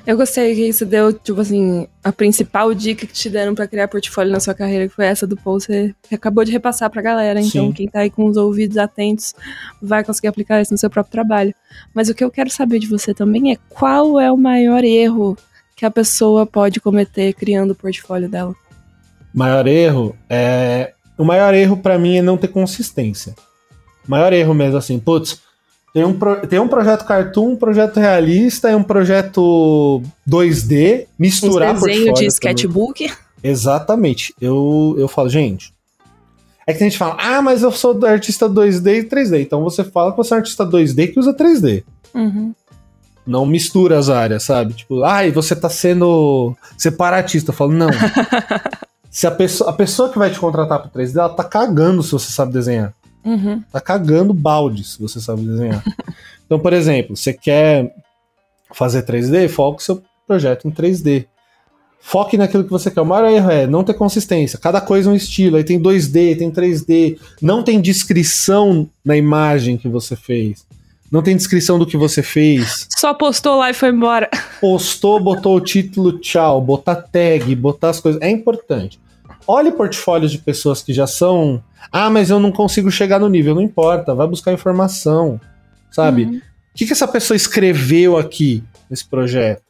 Eu 0.07 0.17
gostei 0.17 0.55
que 0.55 0.69
isso 0.69 0.85
deu, 0.87 1.13
tipo 1.13 1.41
assim, 1.41 1.87
a 2.03 2.13
principal 2.13 2.73
dica 2.75 3.07
que 3.07 3.13
te 3.13 3.29
deram 3.29 3.55
para 3.55 3.67
criar 3.67 3.89
portfólio 3.89 4.33
na 4.33 4.41
sua 4.41 4.55
carreira, 4.55 4.89
que 4.89 4.95
foi 4.95 5.07
essa 5.07 5.27
do 5.27 5.37
Paul, 5.37 5.61
você 5.61 5.95
acabou 6.13 6.45
de 6.45 6.53
repassar 6.53 6.91
pra 6.91 7.03
galera. 7.03 7.41
Então, 7.41 7.67
Sim. 7.67 7.73
quem 7.73 7.89
tá 7.89 8.01
aí 8.01 8.11
com 8.11 8.25
os 8.27 8.37
ouvidos 8.37 8.77
atentos 8.77 9.35
vai 9.81 10.05
conseguir 10.05 10.29
aplicar 10.29 10.61
isso 10.61 10.73
no 10.73 10.79
seu 10.79 10.91
próprio 10.91 11.13
trabalho. 11.13 11.55
Mas 11.95 12.09
o 12.09 12.15
que 12.15 12.25
eu 12.25 12.31
quero 12.31 12.51
saber 12.51 12.79
de 12.79 12.87
você 12.87 13.13
também 13.13 13.53
é 13.53 13.59
qual 13.69 14.19
é 14.21 14.31
o 14.31 14.37
maior 14.37 14.85
erro 14.85 15.37
que 15.77 15.87
a 15.87 15.91
pessoa 15.91 16.45
pode 16.47 16.81
cometer 16.81 17.33
criando 17.33 17.73
o 17.73 17.75
portfólio 17.75 18.29
dela? 18.29 18.55
Maior 19.33 19.67
erro 19.67 20.17
é. 20.29 20.93
O 21.17 21.25
maior 21.25 21.55
erro 21.55 21.77
para 21.77 21.99
mim 21.99 22.17
é 22.17 22.23
não 22.23 22.37
ter 22.37 22.49
consistência. 22.49 23.35
Maior 24.09 24.33
erro 24.33 24.55
mesmo, 24.55 24.79
assim, 24.79 24.99
putz 24.99 25.41
tem 25.93 26.05
um, 26.05 26.17
pro, 26.17 26.47
tem 26.47 26.59
um 26.61 26.69
projeto 26.69 27.05
cartoon, 27.05 27.53
um 27.53 27.57
projeto 27.57 27.99
realista 27.99 28.71
e 28.71 28.75
um 28.75 28.83
projeto 28.83 30.03
2D, 30.29 31.07
misturar 31.19 31.77
um 31.77 31.81
desenho 31.81 32.15
de 32.15 32.27
sketchbook. 32.27 33.09
Também. 33.09 33.19
Exatamente. 33.43 34.35
Eu, 34.41 34.95
eu 34.99 35.09
falo, 35.09 35.29
gente. 35.29 35.75
É 36.67 36.73
que 36.73 36.85
a 36.85 36.87
gente 36.87 36.99
fala, 36.99 37.17
ah, 37.19 37.43
mas 37.43 37.63
eu 37.63 37.73
sou 37.73 38.05
artista 38.07 38.49
2D 38.49 39.01
e 39.01 39.05
3D. 39.05 39.43
Então 39.43 39.63
você 39.65 39.83
fala 39.83 40.13
que 40.13 40.19
você 40.19 40.33
é 40.33 40.37
um 40.37 40.39
artista 40.39 40.65
2D 40.65 41.13
que 41.13 41.19
usa 41.19 41.35
3D. 41.35 41.83
Uhum. 42.15 42.55
Não 43.27 43.45
mistura 43.45 43.99
as 43.99 44.09
áreas, 44.09 44.45
sabe? 44.45 44.75
Tipo, 44.75 45.03
ai, 45.03 45.31
ah, 45.31 45.33
você 45.33 45.57
tá 45.57 45.69
sendo 45.69 46.55
separatista. 46.79 47.51
Eu 47.51 47.57
falo, 47.57 47.73
não. 47.73 47.91
se 49.11 49.27
a 49.27 49.31
pessoa, 49.33 49.71
a 49.71 49.73
pessoa 49.73 50.09
que 50.09 50.19
vai 50.19 50.31
te 50.31 50.39
contratar 50.39 50.81
pro 50.81 51.01
3D, 51.01 51.17
ela 51.17 51.29
tá 51.31 51.43
cagando 51.43 52.03
se 52.03 52.13
você 52.13 52.31
sabe 52.31 52.53
desenhar. 52.53 52.95
Uhum. 53.25 53.63
Tá 53.73 53.81
cagando 53.81 54.33
balde 54.33 54.85
se 54.85 55.01
você 55.01 55.21
sabe 55.21 55.43
desenhar. 55.43 55.83
então, 56.47 56.59
por 56.59 56.73
exemplo, 56.73 57.17
você 57.17 57.33
quer 57.33 57.95
fazer 58.73 59.05
3D, 59.05 59.49
foque 59.49 59.83
seu 59.83 60.03
projeto 60.27 60.67
em 60.67 60.71
3D. 60.71 61.27
Foque 62.03 62.39
naquilo 62.39 62.65
que 62.65 62.71
você 62.71 62.91
quer. 62.91 63.03
O 63.03 63.07
maior 63.07 63.29
erro 63.29 63.51
é 63.51 63.67
não 63.67 63.85
ter 63.85 63.95
consistência. 63.95 64.59
Cada 64.59 64.81
coisa 64.81 65.11
é 65.11 65.13
um 65.13 65.17
estilo. 65.17 65.57
Aí 65.57 65.65
tem 65.65 65.79
2D, 65.79 66.39
tem 66.39 66.51
3D. 66.51 67.19
Não 67.43 67.63
tem 67.63 67.81
descrição 67.81 68.89
na 69.05 69.17
imagem 69.17 69.77
que 69.77 69.87
você 69.87 70.17
fez. 70.17 70.65
Não 71.13 71.23
tem 71.23 71.37
descrição 71.37 71.79
do 71.79 71.87
que 71.87 71.97
você 71.97 72.23
fez. 72.23 72.87
Só 72.97 73.13
postou 73.13 73.57
lá 73.57 73.71
e 73.71 73.75
foi 73.75 73.91
embora. 73.91 74.31
Postou, 74.61 75.21
botou 75.21 75.57
o 75.57 75.61
título, 75.61 76.19
tchau. 76.19 76.61
Botar 76.63 76.95
tag, 76.95 77.55
botar 77.55 77.91
as 77.91 78.01
coisas. 78.01 78.23
É 78.23 78.31
importante. 78.31 78.99
Olhe 79.47 79.73
portfólios 79.73 80.31
de 80.31 80.39
pessoas 80.39 80.83
que 80.83 80.93
já 80.93 81.07
são. 81.07 81.63
Ah, 81.91 82.11
mas 82.11 82.31
eu 82.31 82.39
não 82.39 82.53
consigo 82.53 82.91
chegar 82.91 83.19
no 83.19 83.29
nível. 83.29 83.55
Não 83.55 83.63
importa, 83.63 84.15
vai 84.15 84.27
buscar 84.27 84.53
informação. 84.53 85.41
Sabe? 85.91 86.25
Uhum. 86.25 86.37
O 86.37 86.43
que, 86.75 86.87
que 86.87 86.93
essa 86.93 87.09
pessoa 87.09 87.37
escreveu 87.37 88.17
aqui 88.17 88.63
nesse 88.89 89.09
projeto? 89.09 89.63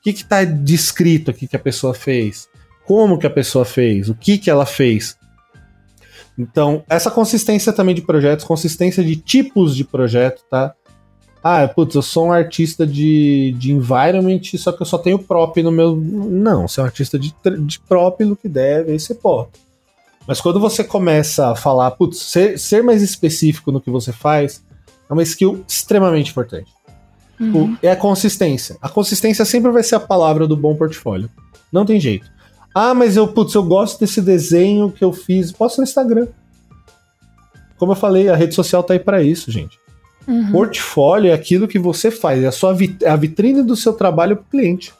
O 0.00 0.02
que 0.02 0.10
está 0.10 0.44
descrito 0.44 1.30
aqui 1.30 1.46
que 1.46 1.56
a 1.56 1.60
pessoa 1.60 1.92
fez? 1.92 2.48
Como 2.86 3.18
que 3.18 3.26
a 3.26 3.30
pessoa 3.30 3.64
fez? 3.64 4.08
O 4.08 4.14
que, 4.14 4.38
que 4.38 4.48
ela 4.48 4.64
fez? 4.64 5.16
Então, 6.38 6.84
essa 6.88 7.10
consistência 7.10 7.72
também 7.72 7.94
de 7.94 8.02
projetos, 8.02 8.44
consistência 8.44 9.02
de 9.02 9.16
tipos 9.16 9.74
de 9.74 9.84
projeto, 9.84 10.42
tá? 10.50 10.74
Ah, 11.48 11.68
putz, 11.68 11.94
eu 11.94 12.02
sou 12.02 12.26
um 12.26 12.32
artista 12.32 12.84
de, 12.84 13.54
de 13.56 13.70
environment, 13.70 14.40
só 14.58 14.72
que 14.72 14.82
eu 14.82 14.86
só 14.86 14.98
tenho 14.98 15.16
prop 15.16 15.62
no 15.62 15.70
meu. 15.70 15.94
Não, 15.94 16.66
você 16.66 16.80
é 16.80 16.82
um 16.82 16.86
artista 16.86 17.16
de, 17.16 17.32
de 17.60 17.78
prop 17.78 18.20
no 18.24 18.34
que 18.34 18.48
deve, 18.48 18.90
aí 18.90 18.98
você 18.98 19.14
pode. 19.14 19.50
Mas 20.26 20.40
quando 20.40 20.58
você 20.58 20.82
começa 20.82 21.52
a 21.52 21.54
falar, 21.54 21.92
putz, 21.92 22.18
ser, 22.18 22.58
ser 22.58 22.82
mais 22.82 23.00
específico 23.00 23.70
no 23.70 23.80
que 23.80 23.88
você 23.88 24.10
faz, 24.12 24.60
é 25.08 25.12
uma 25.12 25.22
skill 25.22 25.64
extremamente 25.68 26.32
importante. 26.32 26.68
Uhum. 27.38 27.76
É 27.80 27.92
a 27.92 27.96
consistência. 27.96 28.76
A 28.82 28.88
consistência 28.88 29.44
sempre 29.44 29.70
vai 29.70 29.84
ser 29.84 29.94
a 29.94 30.00
palavra 30.00 30.48
do 30.48 30.56
bom 30.56 30.74
portfólio. 30.74 31.30
Não 31.70 31.86
tem 31.86 32.00
jeito. 32.00 32.28
Ah, 32.74 32.92
mas 32.92 33.16
eu, 33.16 33.28
putz, 33.28 33.54
eu 33.54 33.62
gosto 33.62 34.00
desse 34.00 34.20
desenho 34.20 34.90
que 34.90 35.04
eu 35.04 35.12
fiz. 35.12 35.52
Posso 35.52 35.80
no 35.80 35.84
Instagram. 35.84 36.26
Como 37.78 37.92
eu 37.92 37.96
falei, 37.96 38.28
a 38.28 38.34
rede 38.34 38.52
social 38.52 38.82
tá 38.82 38.94
aí 38.94 38.98
para 38.98 39.22
isso, 39.22 39.48
gente. 39.52 39.78
Uhum. 40.26 40.50
Portfólio 40.50 41.30
é 41.30 41.34
aquilo 41.34 41.68
que 41.68 41.78
você 41.78 42.10
faz, 42.10 42.42
é 42.42 42.46
a, 42.46 42.52
sua 42.52 42.72
vit 42.72 43.04
é 43.04 43.08
a 43.08 43.16
vitrine 43.16 43.62
do 43.62 43.76
seu 43.76 43.92
trabalho 43.92 44.36
para 44.36 44.44
o 44.44 44.50
cliente. 44.50 44.92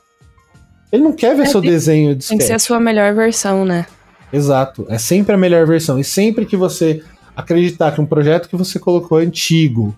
Ele 0.93 1.03
não 1.03 1.13
quer 1.13 1.37
ver 1.37 1.43
é, 1.43 1.47
seu 1.47 1.61
tem, 1.61 1.71
desenho 1.71 2.15
de 2.15 2.27
Tem 2.27 2.39
que 2.39 2.45
ser 2.45 2.53
a 2.53 2.59
sua 2.59 2.79
melhor 2.79 3.15
versão, 3.15 3.65
né? 3.65 3.87
Exato. 4.33 4.87
É 4.89 4.99
sempre 4.99 5.35
a 5.35 5.39
melhor 5.39 5.67
versão. 5.67 5.99
E 5.99 6.05
sempre 6.05 6.47
que 6.47 6.57
você 6.57 7.03
acreditar 7.35 7.93
que 7.93 8.01
um 8.01 8.07
projeto 8.07 8.49
que 8.49 8.57
você 8.57 8.79
colocou 8.79 9.21
é 9.21 9.25
antigo 9.25 9.97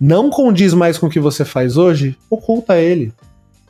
não 0.00 0.30
condiz 0.30 0.72
mais 0.72 0.96
com 0.96 1.06
o 1.06 1.10
que 1.10 1.20
você 1.20 1.44
faz 1.44 1.76
hoje, 1.76 2.16
oculta 2.28 2.78
ele. 2.78 3.12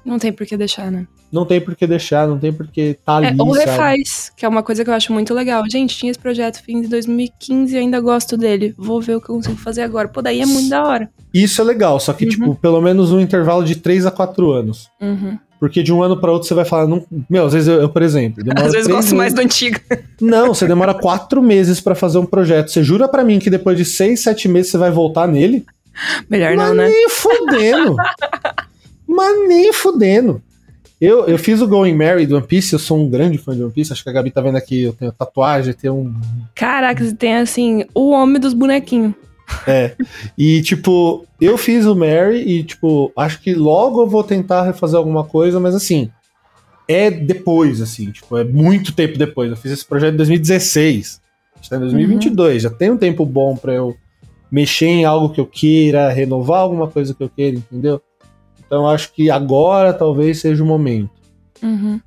Não 0.04 0.18
tem 0.18 0.32
por 0.32 0.46
que 0.46 0.56
deixar, 0.56 0.90
né? 0.90 1.06
não 1.32 1.44
tem 1.44 1.60
por 1.60 1.76
que 1.76 1.86
deixar, 1.86 2.26
não 2.26 2.38
tem 2.38 2.52
por 2.52 2.66
que 2.66 2.96
tá 3.04 3.22
é, 3.22 3.28
ali. 3.28 3.36
ou 3.40 3.52
refaz, 3.52 4.08
sabe? 4.08 4.36
que 4.36 4.44
é 4.44 4.48
uma 4.48 4.62
coisa 4.62 4.82
que 4.82 4.90
eu 4.90 4.94
acho 4.94 5.12
muito 5.12 5.32
legal. 5.32 5.62
Gente, 5.70 5.96
tinha 5.96 6.10
esse 6.10 6.18
projeto 6.18 6.62
fim 6.62 6.82
de 6.82 6.88
2015 6.88 7.74
e 7.74 7.78
ainda 7.78 8.00
gosto 8.00 8.36
dele. 8.36 8.74
Vou 8.76 9.00
ver 9.00 9.16
o 9.16 9.20
que 9.20 9.30
eu 9.30 9.36
consigo 9.36 9.56
fazer 9.56 9.82
agora. 9.82 10.08
Pô, 10.08 10.20
daí 10.20 10.40
é 10.40 10.46
muito 10.46 10.68
da 10.68 10.82
hora. 10.84 11.10
Isso 11.32 11.60
é 11.60 11.64
legal, 11.64 12.00
só 12.00 12.12
que, 12.12 12.24
uhum. 12.24 12.30
tipo, 12.30 12.54
pelo 12.56 12.80
menos 12.80 13.12
um 13.12 13.20
intervalo 13.20 13.64
de 13.64 13.76
3 13.76 14.06
a 14.06 14.10
4 14.10 14.50
anos. 14.50 14.88
Uhum. 15.00 15.38
Porque 15.60 15.82
de 15.82 15.92
um 15.92 16.02
ano 16.02 16.18
para 16.18 16.32
outro 16.32 16.48
você 16.48 16.54
vai 16.54 16.64
falar, 16.64 16.86
não, 16.86 17.04
meu, 17.28 17.44
às 17.44 17.52
vezes 17.52 17.68
eu, 17.68 17.82
eu 17.82 17.88
por 17.90 18.00
exemplo, 18.00 18.42
às 18.56 18.72
vezes 18.72 18.88
gosto 18.88 18.96
meses. 18.96 19.12
mais 19.12 19.34
do 19.34 19.42
antigo. 19.42 19.78
Não, 20.18 20.54
você 20.54 20.66
demora 20.66 20.94
quatro 20.94 21.42
meses 21.42 21.80
para 21.80 21.94
fazer 21.94 22.18
um 22.18 22.24
projeto. 22.24 22.70
Você 22.70 22.82
jura 22.82 23.06
para 23.06 23.22
mim 23.22 23.38
que 23.38 23.50
depois 23.50 23.76
de 23.76 23.84
seis, 23.84 24.20
sete 24.20 24.48
meses 24.48 24.70
você 24.70 24.78
vai 24.78 24.90
voltar 24.90 25.28
nele? 25.28 25.64
Melhor 26.30 26.56
Mas 26.56 26.68
não, 26.68 26.74
né? 26.74 26.88
Nem 26.88 27.08
fudendo. 27.10 27.96
Mas 29.10 29.48
nem 29.48 29.72
fudendo. 29.72 30.40
Eu, 31.00 31.26
eu 31.26 31.38
fiz 31.38 31.60
o 31.60 31.66
Going 31.66 31.94
Mary 31.94 32.26
do 32.26 32.36
One 32.36 32.46
Piece, 32.46 32.74
eu 32.74 32.78
sou 32.78 32.98
um 32.98 33.08
grande 33.08 33.38
fã 33.38 33.56
de 33.56 33.62
One 33.62 33.72
Piece, 33.72 33.92
acho 33.92 34.04
que 34.04 34.10
a 34.10 34.12
Gabi 34.12 34.30
tá 34.30 34.40
vendo 34.40 34.56
aqui, 34.56 34.82
eu 34.82 34.92
tenho 34.92 35.10
tatuagem, 35.10 35.72
tenho 35.72 35.94
um... 35.94 36.14
Caraca, 36.54 37.02
você 37.02 37.14
tem, 37.14 37.36
assim, 37.36 37.84
o 37.94 38.10
homem 38.10 38.38
dos 38.38 38.52
bonequinhos. 38.52 39.14
É, 39.66 39.96
e 40.38 40.62
tipo, 40.62 41.26
eu 41.40 41.58
fiz 41.58 41.84
o 41.84 41.96
Mary 41.96 42.38
e 42.38 42.62
tipo, 42.62 43.10
acho 43.16 43.40
que 43.40 43.52
logo 43.52 44.02
eu 44.02 44.06
vou 44.06 44.22
tentar 44.22 44.62
refazer 44.62 44.96
alguma 44.96 45.24
coisa, 45.24 45.58
mas 45.58 45.74
assim, 45.74 46.08
é 46.86 47.10
depois, 47.10 47.80
assim, 47.80 48.12
tipo, 48.12 48.36
é 48.36 48.44
muito 48.44 48.92
tempo 48.92 49.18
depois. 49.18 49.50
Eu 49.50 49.56
fiz 49.56 49.72
esse 49.72 49.84
projeto 49.84 50.14
em 50.14 50.18
2016, 50.18 51.20
está 51.60 51.76
em 51.76 51.80
2022, 51.80 52.54
uhum. 52.54 52.70
já 52.70 52.76
tem 52.76 52.90
um 52.90 52.96
tempo 52.96 53.26
bom 53.26 53.56
para 53.56 53.72
eu 53.72 53.96
mexer 54.52 54.86
em 54.86 55.04
algo 55.04 55.30
que 55.30 55.40
eu 55.40 55.46
queira, 55.46 56.12
renovar 56.12 56.60
alguma 56.60 56.86
coisa 56.86 57.12
que 57.12 57.22
eu 57.22 57.28
queira, 57.28 57.56
entendeu? 57.56 58.00
Então 58.70 58.88
acho 58.88 59.12
que 59.12 59.28
agora 59.28 59.92
talvez 59.92 60.38
seja 60.38 60.62
o 60.62 60.66
momento. 60.66 61.10
Uhum. 61.60 62.00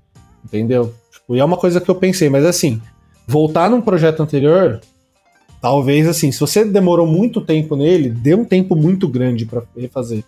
Entendeu? 0.45 0.93
Tipo, 1.11 1.35
e 1.35 1.39
é 1.41 1.43
uma 1.43 1.57
coisa 1.57 1.81
que 1.81 1.91
eu 1.91 1.95
pensei, 1.95 2.29
mas 2.29 2.45
assim, 2.45 2.81
voltar 3.27 3.69
num 3.69 3.81
projeto 3.81 4.23
anterior, 4.23 4.79
talvez 5.61 6.07
assim, 6.07 6.31
se 6.31 6.39
você 6.39 6.63
demorou 6.63 7.05
muito 7.05 7.41
tempo 7.41 7.75
nele, 7.75 8.09
dê 8.09 8.33
um 8.33 8.45
tempo 8.45 8.77
muito 8.77 9.09
grande 9.09 9.45
para 9.45 9.63
refazer. 9.75 10.23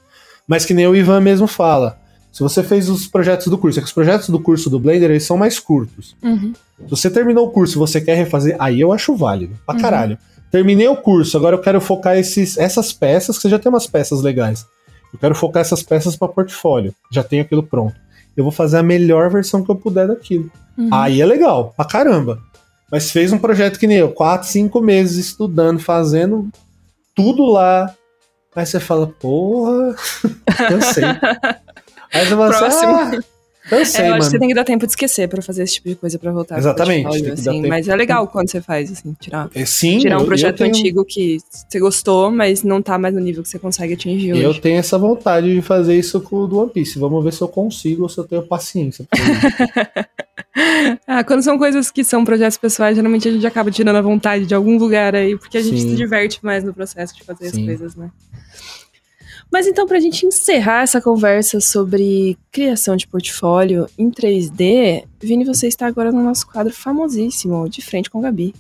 Mas 0.46 0.66
que 0.66 0.74
nem 0.74 0.86
o 0.86 0.94
Ivan 0.94 1.22
mesmo 1.22 1.48
fala. 1.48 1.98
Se 2.34 2.44
você 2.44 2.62
fez 2.62 2.90
os 2.90 3.08
projetos 3.08 3.48
do 3.48 3.58
curso, 3.58 3.80
é 3.80 3.82
que 3.82 3.88
os 3.88 3.94
projetos 3.94 4.28
do 4.28 4.38
curso 4.38 4.70
do 4.70 4.78
Blender 4.78 5.10
eles 5.10 5.24
são 5.24 5.38
mais 5.38 5.58
curtos. 5.58 6.18
Uhum. 6.22 6.52
Se 6.80 6.90
você 6.90 7.10
terminou 7.10 7.48
o 7.48 7.52
curso 7.52 7.78
e 7.78 7.80
você 7.80 8.02
quer 8.02 8.16
refazer, 8.16 8.58
aí 8.60 8.82
eu 8.82 8.92
acho 8.92 9.16
válido. 9.16 9.58
Pra 9.66 9.74
uhum. 9.74 9.82
caralho. 9.82 10.18
Terminei 10.52 10.90
o 10.90 10.98
curso, 10.98 11.38
agora 11.38 11.56
eu 11.56 11.62
quero 11.62 11.80
focar 11.80 12.18
esses, 12.18 12.58
essas 12.58 12.92
peças, 12.92 13.38
que 13.38 13.44
você 13.44 13.50
já 13.50 13.58
tem 13.58 13.70
umas 13.70 13.88
peças 13.88 14.22
legais. 14.22 14.66
Eu 15.16 15.20
quero 15.20 15.36
focar 15.36 15.62
essas 15.62 15.82
peças 15.82 16.16
para 16.16 16.28
portfólio. 16.28 16.94
Já 17.10 17.24
tenho 17.24 17.42
aquilo 17.44 17.64
pronto. 17.64 17.96
Eu 18.36 18.44
vou 18.44 18.52
fazer 18.52 18.78
a 18.78 18.84
melhor 18.84 19.30
versão 19.30 19.64
que 19.64 19.72
eu 19.72 19.76
puder 19.76 20.08
daquilo. 20.08 20.52
Uhum. 20.78 20.90
Aí 20.92 21.22
é 21.22 21.26
legal, 21.26 21.74
pra 21.76 21.86
caramba. 21.86 22.38
Mas 22.92 23.10
fez 23.10 23.32
um 23.32 23.38
projeto 23.38 23.80
que 23.80 23.88
nem 23.88 23.98
eu, 23.98 24.12
quatro, 24.12 24.48
cinco 24.48 24.82
meses 24.82 25.26
estudando, 25.28 25.80
fazendo 25.80 26.50
tudo 27.16 27.46
lá. 27.46 27.94
Aí 28.54 28.66
você 28.66 28.80
fala, 28.80 29.08
porra, 29.08 29.96
cansei. 30.68 31.04
Aí 32.14 32.26
você 32.26 32.36
fala 32.36 32.48
assim, 32.48 32.86
Próximo. 32.86 32.96
ah, 32.96 33.24
cansei, 33.70 34.06
É, 34.06 34.10
eu 34.10 34.14
acho 34.14 34.18
que 34.18 34.20
mano. 34.20 34.24
você 34.32 34.40
tem 34.40 34.48
que 34.48 34.54
dar 34.56 34.64
tempo 34.64 34.86
de 34.86 34.92
esquecer 34.92 35.28
pra 35.28 35.42
fazer 35.42 35.64
esse 35.64 35.76
tipo 35.76 35.90
de 35.90 35.96
coisa 35.96 36.18
pra 36.20 36.32
voltar. 36.32 36.58
Exatamente, 36.58 37.22
que 37.24 37.32
assim. 37.32 37.68
Mas 37.68 37.88
é 37.88 37.96
legal 37.96 38.28
quando 38.28 38.50
você 38.50 38.62
faz, 38.62 38.92
assim, 38.92 39.16
tirar, 39.20 39.50
É, 39.56 39.66
Sim, 39.66 40.00
tirar 40.00 40.18
um 40.18 40.22
eu- 40.22 40.26
projeto 40.28 40.62
eu 40.62 40.70
tenho, 40.70 40.70
antigo 40.78 41.06
que 41.06 41.38
você 41.70 41.80
gostou, 41.80 42.32
mas 42.32 42.64
não 42.64 42.82
tá 42.82 42.98
mais 42.98 43.14
no 43.14 43.20
nível 43.20 43.44
que 43.44 43.50
você 43.50 43.60
consegue 43.60 43.94
atingir 43.94 44.30
Eu 44.38 44.50
hoje. 44.50 44.62
tenho 44.62 44.78
essa 44.78 44.98
vontade 44.98 45.54
de 45.54 45.62
fazer 45.62 45.98
isso 45.98 46.20
com 46.22 46.38
o 46.38 46.48
do 46.48 46.60
One 46.60 46.72
Piece. 46.72 47.00
Vamos 47.00 47.24
ver 47.24 47.34
se 47.34 47.42
eu 47.42 47.48
consigo 47.48 48.04
ou 48.04 48.10
se 48.10 48.18
eu 48.18 48.24
tenho 48.24 48.44
paciência. 48.44 49.06
Ah, 51.06 51.22
quando 51.24 51.42
são 51.42 51.58
coisas 51.58 51.92
que 51.92 52.02
são 52.04 52.24
projetos 52.24 52.58
pessoais, 52.58 52.96
geralmente 52.96 53.28
a 53.28 53.32
gente 53.32 53.46
acaba 53.46 53.70
tirando 53.70 53.98
a 53.98 54.02
vontade 54.02 54.46
de 54.46 54.56
algum 54.56 54.78
lugar 54.78 55.14
aí, 55.14 55.38
porque 55.38 55.58
a 55.58 55.62
gente 55.62 55.82
Sim. 55.82 55.90
se 55.90 55.96
diverte 55.96 56.40
mais 56.44 56.64
no 56.64 56.74
processo 56.74 57.14
de 57.14 57.24
fazer 57.24 57.50
Sim. 57.50 57.60
as 57.62 57.66
coisas, 57.66 57.96
né? 57.96 58.10
Mas 59.52 59.68
então, 59.68 59.88
pra 59.88 60.00
gente 60.00 60.26
encerrar 60.26 60.82
essa 60.84 61.00
conversa 61.00 61.62
sobre 61.62 62.38
criação 62.52 62.96
de 62.98 63.08
portfólio 63.08 63.88
em 63.98 64.10
3D, 64.12 65.06
Vini, 65.22 65.46
você 65.46 65.68
está 65.68 65.88
agora 65.88 66.12
no 66.12 66.22
nosso 66.22 66.46
quadro 66.48 66.74
famosíssimo, 66.74 67.70
De 67.70 67.82
Frente 67.82 68.10
com 68.10 68.20
Gabi. 68.22 68.54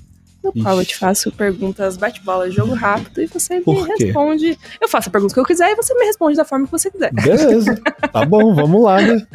No 0.44 0.54
qual 0.54 0.78
eu 0.78 0.86
te 0.86 0.92
Ixi. 0.92 1.00
faço 1.00 1.32
perguntas 1.32 1.98
bate-bola, 1.98 2.52
jogo 2.52 2.76
rápido, 2.76 3.20
e 3.22 3.26
você 3.26 3.62
Por 3.62 3.88
me 3.88 3.96
quê? 3.96 4.06
responde. 4.06 4.60
Eu 4.80 4.88
faço 4.88 5.10
a 5.10 5.12
pergunta 5.12 5.34
que 5.34 5.40
eu 5.40 5.46
quiser 5.46 5.72
e 5.72 5.76
você 5.76 5.92
me 5.96 6.06
responde 6.06 6.38
da 6.38 6.46
forma 6.46 6.66
que 6.68 6.72
você 6.72 6.92
quiser. 6.92 7.12
Beleza, 7.14 7.82
tá 8.14 8.24
bom, 8.24 8.54
vamos 8.54 8.84
lá, 8.84 9.02
né? 9.02 9.26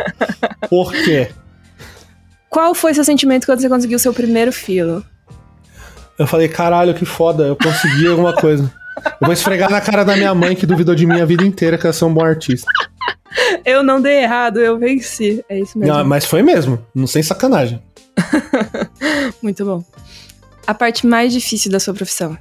Por 0.69 0.93
quê? 0.93 1.31
Qual 2.49 2.75
foi 2.77 2.95
seu 2.95 3.03
sentimento 3.05 3.45
quando 3.45 3.61
você 3.61 3.69
conseguiu 3.69 3.99
seu 3.99 4.15
primeiro 4.15 4.53
filo? 4.53 5.05
Eu 6.17 6.27
falei, 6.29 6.49
caralho, 6.49 6.95
que 6.95 7.05
foda, 7.05 7.45
eu 7.45 7.57
consegui 7.57 8.07
alguma 8.07 8.33
coisa. 8.35 8.73
Eu 8.97 9.27
vou 9.27 9.33
esfregar 9.33 9.71
na 9.71 9.81
cara 9.81 10.05
da 10.05 10.17
minha 10.17 10.35
mãe 10.35 10.55
que 10.55 10.67
duvidou 10.67 10.95
de 10.95 11.07
mim 11.07 11.21
a 11.21 11.25
vida 11.25 11.45
inteira 11.45 11.79
que 11.79 11.87
eu 11.87 11.93
sou 11.93 12.09
um 12.09 12.15
bom 12.15 12.25
artista. 12.25 12.71
Eu 13.65 13.83
não 13.83 14.01
dei 14.01 14.23
errado, 14.23 14.59
eu 14.59 14.79
venci. 14.79 15.45
É 15.49 15.59
isso 15.59 15.79
mesmo. 15.79 15.95
Não, 15.95 16.05
mas 16.05 16.25
foi 16.25 16.43
mesmo, 16.43 16.85
não 16.95 17.07
sem 17.07 17.23
sacanagem. 17.23 17.83
Muito 19.43 19.65
bom. 19.65 19.85
A 20.67 20.75
parte 20.75 21.07
mais 21.07 21.33
difícil 21.33 21.71
da 21.71 21.81
sua 21.81 21.95
profissão. 21.95 22.37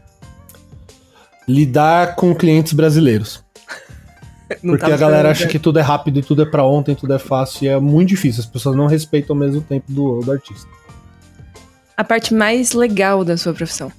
Lidar 1.47 2.15
com 2.15 2.35
clientes 2.35 2.73
brasileiros. 2.73 3.43
Não 4.63 4.77
Porque 4.77 4.91
a 4.91 4.97
galera 4.97 5.29
acha 5.29 5.47
que 5.47 5.59
tudo 5.59 5.79
é 5.79 5.81
rápido 5.81 6.19
e 6.19 6.23
tudo 6.23 6.41
é 6.41 6.45
pra 6.45 6.63
ontem, 6.63 6.95
tudo 6.95 7.13
é 7.13 7.19
fácil. 7.19 7.65
E 7.65 7.67
é 7.67 7.79
muito 7.79 8.09
difícil. 8.09 8.41
As 8.41 8.47
pessoas 8.47 8.75
não 8.75 8.87
respeitam 8.87 9.35
o 9.35 9.39
mesmo 9.39 9.61
tempo 9.61 9.85
do, 9.91 10.21
do 10.21 10.31
artista. 10.31 10.67
A 11.95 12.03
parte 12.03 12.33
mais 12.33 12.73
legal 12.73 13.23
da 13.23 13.37
sua 13.37 13.53
profissão. 13.53 13.91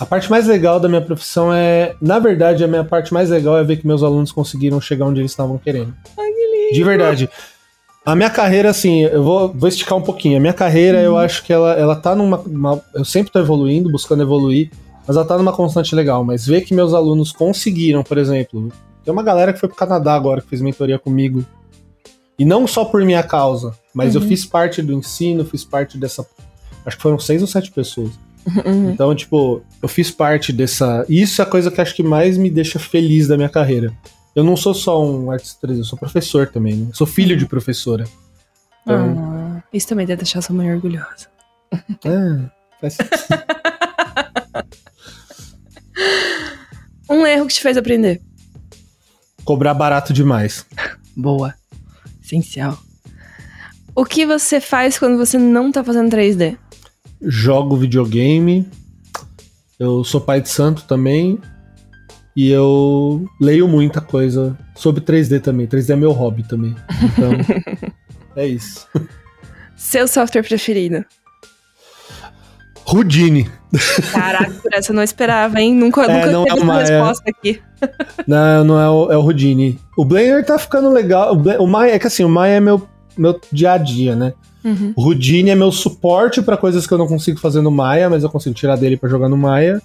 A 0.00 0.06
parte 0.06 0.30
mais 0.30 0.46
legal 0.46 0.80
da 0.80 0.88
minha 0.88 1.00
profissão 1.00 1.52
é. 1.52 1.94
Na 2.00 2.18
verdade, 2.18 2.64
a 2.64 2.68
minha 2.68 2.82
parte 2.84 3.12
mais 3.14 3.30
legal 3.30 3.56
é 3.56 3.62
ver 3.64 3.76
que 3.76 3.86
meus 3.86 4.02
alunos 4.02 4.32
conseguiram 4.32 4.80
chegar 4.80 5.06
onde 5.06 5.20
eles 5.20 5.30
estavam 5.30 5.58
querendo. 5.58 5.94
Ai, 6.18 6.30
que 6.32 6.56
lindo. 6.56 6.74
De 6.74 6.82
verdade. 6.84 7.30
A 8.04 8.16
minha 8.16 8.30
carreira, 8.30 8.68
assim, 8.70 9.02
eu 9.02 9.22
vou, 9.22 9.52
vou 9.52 9.68
esticar 9.68 9.96
um 9.96 10.02
pouquinho. 10.02 10.36
A 10.36 10.40
minha 10.40 10.52
carreira, 10.52 10.98
Uhum. 10.98 11.04
eu 11.04 11.16
acho 11.18 11.44
que 11.44 11.52
ela, 11.52 11.72
ela 11.74 11.94
tá 11.94 12.16
numa. 12.16 12.38
uma- 12.38 12.82
eu 12.94 13.04
sempre 13.04 13.30
tô 13.30 13.38
evoluindo, 13.38 13.90
buscando 13.92 14.22
evoluir, 14.22 14.70
mas 15.06 15.14
ela 15.16 15.24
tá 15.24 15.38
numa 15.38 15.52
constante 15.52 15.94
legal. 15.94 16.24
Mas 16.24 16.44
ver 16.44 16.62
que 16.62 16.74
meus 16.74 16.94
alunos 16.94 17.30
conseguiram, 17.30 18.02
por 18.02 18.18
exemplo. 18.18 18.72
Tem 19.04 19.12
uma 19.12 19.22
galera 19.22 19.52
que 19.52 19.60
foi 19.60 19.68
pro 19.68 19.78
Canadá 19.78 20.14
agora, 20.14 20.40
que 20.40 20.48
fez 20.48 20.60
mentoria 20.60 20.98
comigo. 20.98 21.44
E 22.38 22.44
não 22.44 22.66
só 22.66 22.84
por 22.84 23.04
minha 23.04 23.22
causa, 23.22 23.72
mas 23.94 24.16
eu 24.16 24.20
Uhum. 24.20 24.26
fiz 24.26 24.44
parte 24.44 24.82
do 24.82 24.92
ensino, 24.94 25.44
fiz 25.44 25.64
parte 25.64 25.96
dessa. 25.96 26.26
Acho 26.84 26.96
que 26.96 27.02
foram 27.02 27.18
seis 27.20 27.40
ou 27.40 27.46
sete 27.46 27.70
pessoas. 27.70 28.10
Uhum. 28.46 28.90
Então, 28.90 29.14
tipo, 29.14 29.62
eu 29.80 29.88
fiz 29.88 30.10
parte 30.10 30.52
dessa. 30.52 31.04
Isso 31.08 31.40
é 31.40 31.44
a 31.44 31.48
coisa 31.48 31.70
que 31.70 31.80
acho 31.80 31.94
que 31.94 32.02
mais 32.02 32.36
me 32.36 32.50
deixa 32.50 32.78
feliz 32.78 33.28
da 33.28 33.36
minha 33.36 33.48
carreira. 33.48 33.92
Eu 34.34 34.42
não 34.42 34.56
sou 34.56 34.74
só 34.74 35.04
um 35.04 35.30
artista 35.30 35.66
3D, 35.68 35.78
eu 35.78 35.84
sou 35.84 35.98
professor 35.98 36.48
também, 36.48 36.74
né? 36.74 36.90
Sou 36.92 37.06
filho 37.06 37.36
de 37.36 37.46
professora. 37.46 38.04
Então, 38.82 39.14
Ah, 39.58 39.62
isso 39.72 39.86
também 39.86 40.06
deve 40.06 40.22
deixar 40.22 40.40
sua 40.42 40.56
mãe 40.56 40.72
orgulhosa. 40.72 41.28
é, 42.04 42.50
faz 42.80 42.96
Um 47.08 47.26
erro 47.26 47.46
que 47.46 47.54
te 47.54 47.60
fez 47.60 47.76
aprender. 47.76 48.20
cobrar 49.44 49.74
barato 49.74 50.12
demais. 50.12 50.64
Boa. 51.16 51.54
Essencial. 52.22 52.78
O 53.94 54.04
que 54.06 54.24
você 54.24 54.60
faz 54.60 54.98
quando 54.98 55.18
você 55.18 55.36
não 55.36 55.70
tá 55.70 55.84
fazendo 55.84 56.10
3D? 56.10 56.56
Jogo 57.22 57.76
videogame. 57.76 58.68
Eu 59.78 60.04
sou 60.04 60.20
pai 60.20 60.40
de 60.40 60.48
santo 60.48 60.84
também. 60.84 61.38
E 62.34 62.50
eu 62.50 63.26
leio 63.40 63.68
muita 63.68 64.00
coisa 64.00 64.56
sobre 64.74 65.02
3D 65.02 65.40
também. 65.40 65.66
3D 65.66 65.90
é 65.90 65.96
meu 65.96 66.12
hobby 66.12 66.42
também. 66.44 66.74
Então, 67.02 67.32
é 68.36 68.46
isso. 68.46 68.86
Seu 69.76 70.08
software 70.08 70.42
preferido? 70.42 71.04
Houdini. 72.86 73.48
Caraca, 74.12 74.50
por 74.62 74.72
essa 74.74 74.92
eu 74.92 74.96
não 74.96 75.02
esperava, 75.02 75.60
hein? 75.60 75.74
Nunca, 75.74 76.02
É, 76.04 76.14
nunca 76.26 76.30
não 76.32 76.44
teve 76.44 76.58
é 76.58 76.62
uma- 76.62 76.82
é- 76.82 76.84
resposta 76.84 77.24
aqui. 77.30 77.60
Não, 78.26 78.64
não 78.64 78.80
é 78.80 78.88
o, 78.90 79.12
é 79.12 79.16
o 79.16 79.20
Houdini. 79.22 79.78
O 79.96 80.04
Blender 80.04 80.44
tá 80.44 80.58
ficando 80.58 80.90
legal. 80.90 81.32
O, 81.32 81.36
Blen- 81.36 81.58
o 81.58 81.66
Maya, 81.66 81.94
é 81.94 81.98
que 81.98 82.06
assim, 82.06 82.24
o 82.24 82.28
Maya 82.28 82.54
é 82.54 82.60
meu, 82.60 82.86
meu 83.16 83.40
dia 83.52 83.72
a 83.72 83.78
dia, 83.78 84.14
né? 84.16 84.32
Uhum. 84.64 84.92
O 84.96 85.02
Houdini 85.02 85.50
é 85.50 85.54
meu 85.54 85.72
suporte 85.72 86.40
pra 86.42 86.56
coisas 86.56 86.86
que 86.86 86.92
eu 86.92 86.98
não 86.98 87.06
consigo 87.06 87.38
fazer 87.38 87.60
no 87.60 87.70
Maya, 87.70 88.08
mas 88.08 88.22
eu 88.22 88.30
consigo 88.30 88.54
tirar 88.54 88.76
dele 88.76 88.96
pra 88.96 89.08
jogar 89.08 89.28
no 89.28 89.36
Maya. 89.36 89.80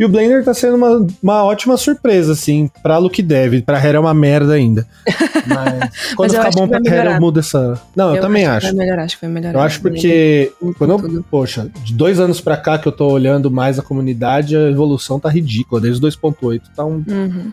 E 0.00 0.04
o 0.04 0.08
Blender 0.08 0.44
tá 0.44 0.54
sendo 0.54 0.76
uma, 0.76 1.04
uma 1.20 1.42
ótima 1.42 1.76
surpresa, 1.76 2.32
assim, 2.32 2.70
pra 2.84 2.98
Look 2.98 3.20
Dev. 3.20 3.62
Pra 3.62 3.84
Hera 3.84 3.96
é 3.96 4.00
uma 4.00 4.14
merda 4.14 4.52
ainda. 4.52 4.86
Mas 5.44 6.14
quando 6.14 6.30
Mas 6.30 6.34
eu 6.34 6.38
ficar 6.38 6.48
acho 6.48 6.58
bom 6.58 6.68
pra 6.68 6.80
Hera, 6.84 7.14
eu 7.14 7.20
mudo 7.20 7.40
essa. 7.40 7.80
Não, 7.96 8.14
eu, 8.14 8.22
também 8.22 8.46
acho. 8.46 8.66
Vai 8.68 8.76
melhorar, 8.76 9.02
acho 9.04 9.16
que 9.16 9.26
vai 9.26 9.34
melhorar. 9.34 9.58
Eu 9.58 9.62
acho 9.62 9.80
porque 9.80 10.52
Tudo, 10.60 10.74
quando 10.74 10.90
eu, 10.90 10.98
tudo. 10.98 11.24
poxa, 11.28 11.68
de 11.82 11.92
dois 11.94 12.20
anos 12.20 12.40
pra 12.40 12.56
cá 12.56 12.78
que 12.78 12.86
eu 12.86 12.92
tô 12.92 13.08
olhando 13.08 13.50
mais 13.50 13.76
a 13.76 13.82
comunidade, 13.82 14.56
a 14.56 14.70
evolução 14.70 15.18
tá 15.18 15.28
ridícula. 15.28 15.80
Desde 15.80 15.98
o 16.04 16.08
2.8 16.08 16.62
tá 16.76 16.84
um 16.84 17.02
Uhum. 17.08 17.52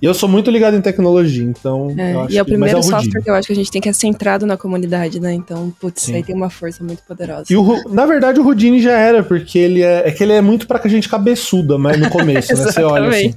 E 0.00 0.06
eu 0.06 0.14
sou 0.14 0.28
muito 0.28 0.50
ligado 0.50 0.76
em 0.76 0.80
tecnologia, 0.80 1.42
então. 1.42 1.92
É, 1.98 2.14
eu 2.14 2.20
acho 2.20 2.32
e 2.32 2.38
é 2.38 2.42
o 2.42 2.44
primeiro 2.44 2.76
Houdini. 2.76 2.94
software 2.94 3.22
que 3.22 3.30
eu 3.30 3.34
acho 3.34 3.46
que 3.48 3.52
a 3.52 3.56
gente 3.56 3.70
tem 3.70 3.80
que 3.80 3.88
é 3.88 3.92
centrado 3.92 4.46
na 4.46 4.56
comunidade, 4.56 5.18
né? 5.18 5.32
Então, 5.32 5.74
putz, 5.80 6.02
Sim. 6.02 6.14
aí 6.14 6.22
tem 6.22 6.36
uma 6.36 6.48
força 6.48 6.84
muito 6.84 7.02
poderosa. 7.02 7.46
E 7.50 7.56
o, 7.56 7.88
na 7.90 8.06
verdade, 8.06 8.38
o 8.38 8.44
Houdini 8.44 8.80
já 8.80 8.92
era, 8.92 9.24
porque 9.24 9.58
ele 9.58 9.82
é. 9.82 10.08
É 10.08 10.12
que 10.12 10.22
ele 10.22 10.32
é 10.32 10.40
muito 10.40 10.68
pra 10.68 10.80
gente 10.88 11.08
cabeçuda, 11.08 11.76
mas 11.76 11.98
no 11.98 12.08
começo, 12.10 12.54
né? 12.54 12.64
Você 12.64 12.82
olha 12.82 13.08
assim. 13.08 13.34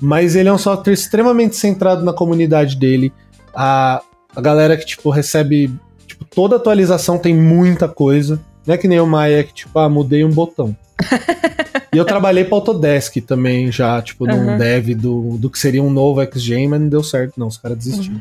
Mas 0.00 0.34
ele 0.36 0.48
é 0.48 0.52
um 0.52 0.58
software 0.58 0.94
extremamente 0.94 1.56
centrado 1.56 2.04
na 2.04 2.12
comunidade 2.12 2.76
dele. 2.76 3.12
A, 3.54 4.00
a 4.34 4.40
galera 4.40 4.76
que, 4.76 4.86
tipo, 4.86 5.10
recebe. 5.10 5.70
Tipo, 6.06 6.24
toda 6.24 6.56
atualização 6.56 7.18
tem 7.18 7.34
muita 7.34 7.86
coisa. 7.86 8.40
Não 8.66 8.74
é 8.74 8.78
que 8.78 8.88
nem 8.88 9.00
o 9.00 9.06
Maya 9.06 9.44
que, 9.44 9.52
tipo, 9.52 9.78
ah, 9.78 9.88
mudei 9.88 10.24
um 10.24 10.30
botão. 10.30 10.74
e 11.92 11.96
eu 11.98 12.04
trabalhei 12.04 12.44
pra 12.44 12.56
Autodesk 12.56 13.16
também, 13.22 13.72
já, 13.72 14.00
tipo, 14.02 14.26
num 14.26 14.50
Aham. 14.50 14.58
dev 14.58 14.94
do, 14.94 15.38
do 15.38 15.50
que 15.50 15.58
seria 15.58 15.82
um 15.82 15.90
novo 15.90 16.20
XGen, 16.24 16.68
mas 16.68 16.80
não 16.80 16.88
deu 16.88 17.02
certo, 17.02 17.34
não. 17.38 17.46
Os 17.46 17.56
caras 17.56 17.78
desistiram. 17.78 18.20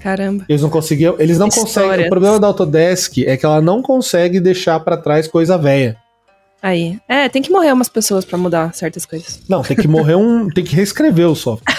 Caramba. 0.00 0.44
Eles 0.48 0.60
não 0.60 0.68
conseguiam. 0.68 1.16
Eles 1.18 1.38
não 1.38 1.48
conseguem. 1.48 1.88
Histórias. 1.88 2.06
O 2.06 2.10
problema 2.10 2.38
da 2.38 2.46
Autodesk 2.46 3.18
é 3.24 3.38
que 3.38 3.46
ela 3.46 3.62
não 3.62 3.80
consegue 3.80 4.38
deixar 4.38 4.78
pra 4.80 4.98
trás 4.98 5.26
coisa 5.26 5.56
velha. 5.56 5.96
Aí. 6.62 6.98
É, 7.08 7.28
tem 7.28 7.40
que 7.40 7.50
morrer 7.50 7.72
umas 7.72 7.88
pessoas 7.88 8.24
pra 8.24 8.36
mudar 8.36 8.74
certas 8.74 9.06
coisas. 9.06 9.40
Não, 9.48 9.62
tem 9.62 9.76
que 9.76 9.88
morrer 9.88 10.14
um. 10.14 10.48
tem 10.52 10.62
que 10.62 10.76
reescrever 10.76 11.26
o 11.28 11.34
software. 11.34 11.74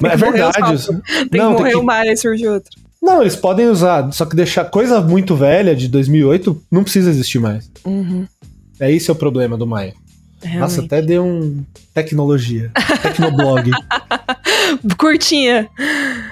Mas 0.00 0.12
é 0.12 0.16
verdade. 0.16 0.74
isso. 0.74 0.92
Tem 1.28 1.40
não, 1.40 1.54
que 1.54 1.58
morrer 1.58 1.70
tem 1.70 1.72
que, 1.72 1.76
uma 1.76 1.94
área 1.94 2.12
e 2.12 2.16
surge 2.16 2.46
outra. 2.46 2.70
não, 3.02 3.20
eles 3.20 3.34
podem 3.34 3.66
usar, 3.66 4.12
só 4.12 4.24
que 4.24 4.36
deixar 4.36 4.64
coisa 4.66 5.00
muito 5.00 5.34
velha 5.34 5.74
de 5.74 5.88
2008 5.88 6.62
não 6.70 6.84
precisa 6.84 7.10
existir 7.10 7.40
mais. 7.40 7.68
Uhum. 7.84 8.26
É 8.80 8.90
esse 8.92 9.10
é 9.10 9.12
o 9.12 9.16
problema 9.16 9.56
do 9.56 9.66
Maia. 9.66 9.94
Realmente. 10.40 10.60
Nossa, 10.60 10.82
até 10.82 11.02
deu 11.02 11.24
um 11.24 11.64
tecnologia, 11.92 12.70
tecnoblog. 13.02 13.70
Curtinha. 14.96 15.68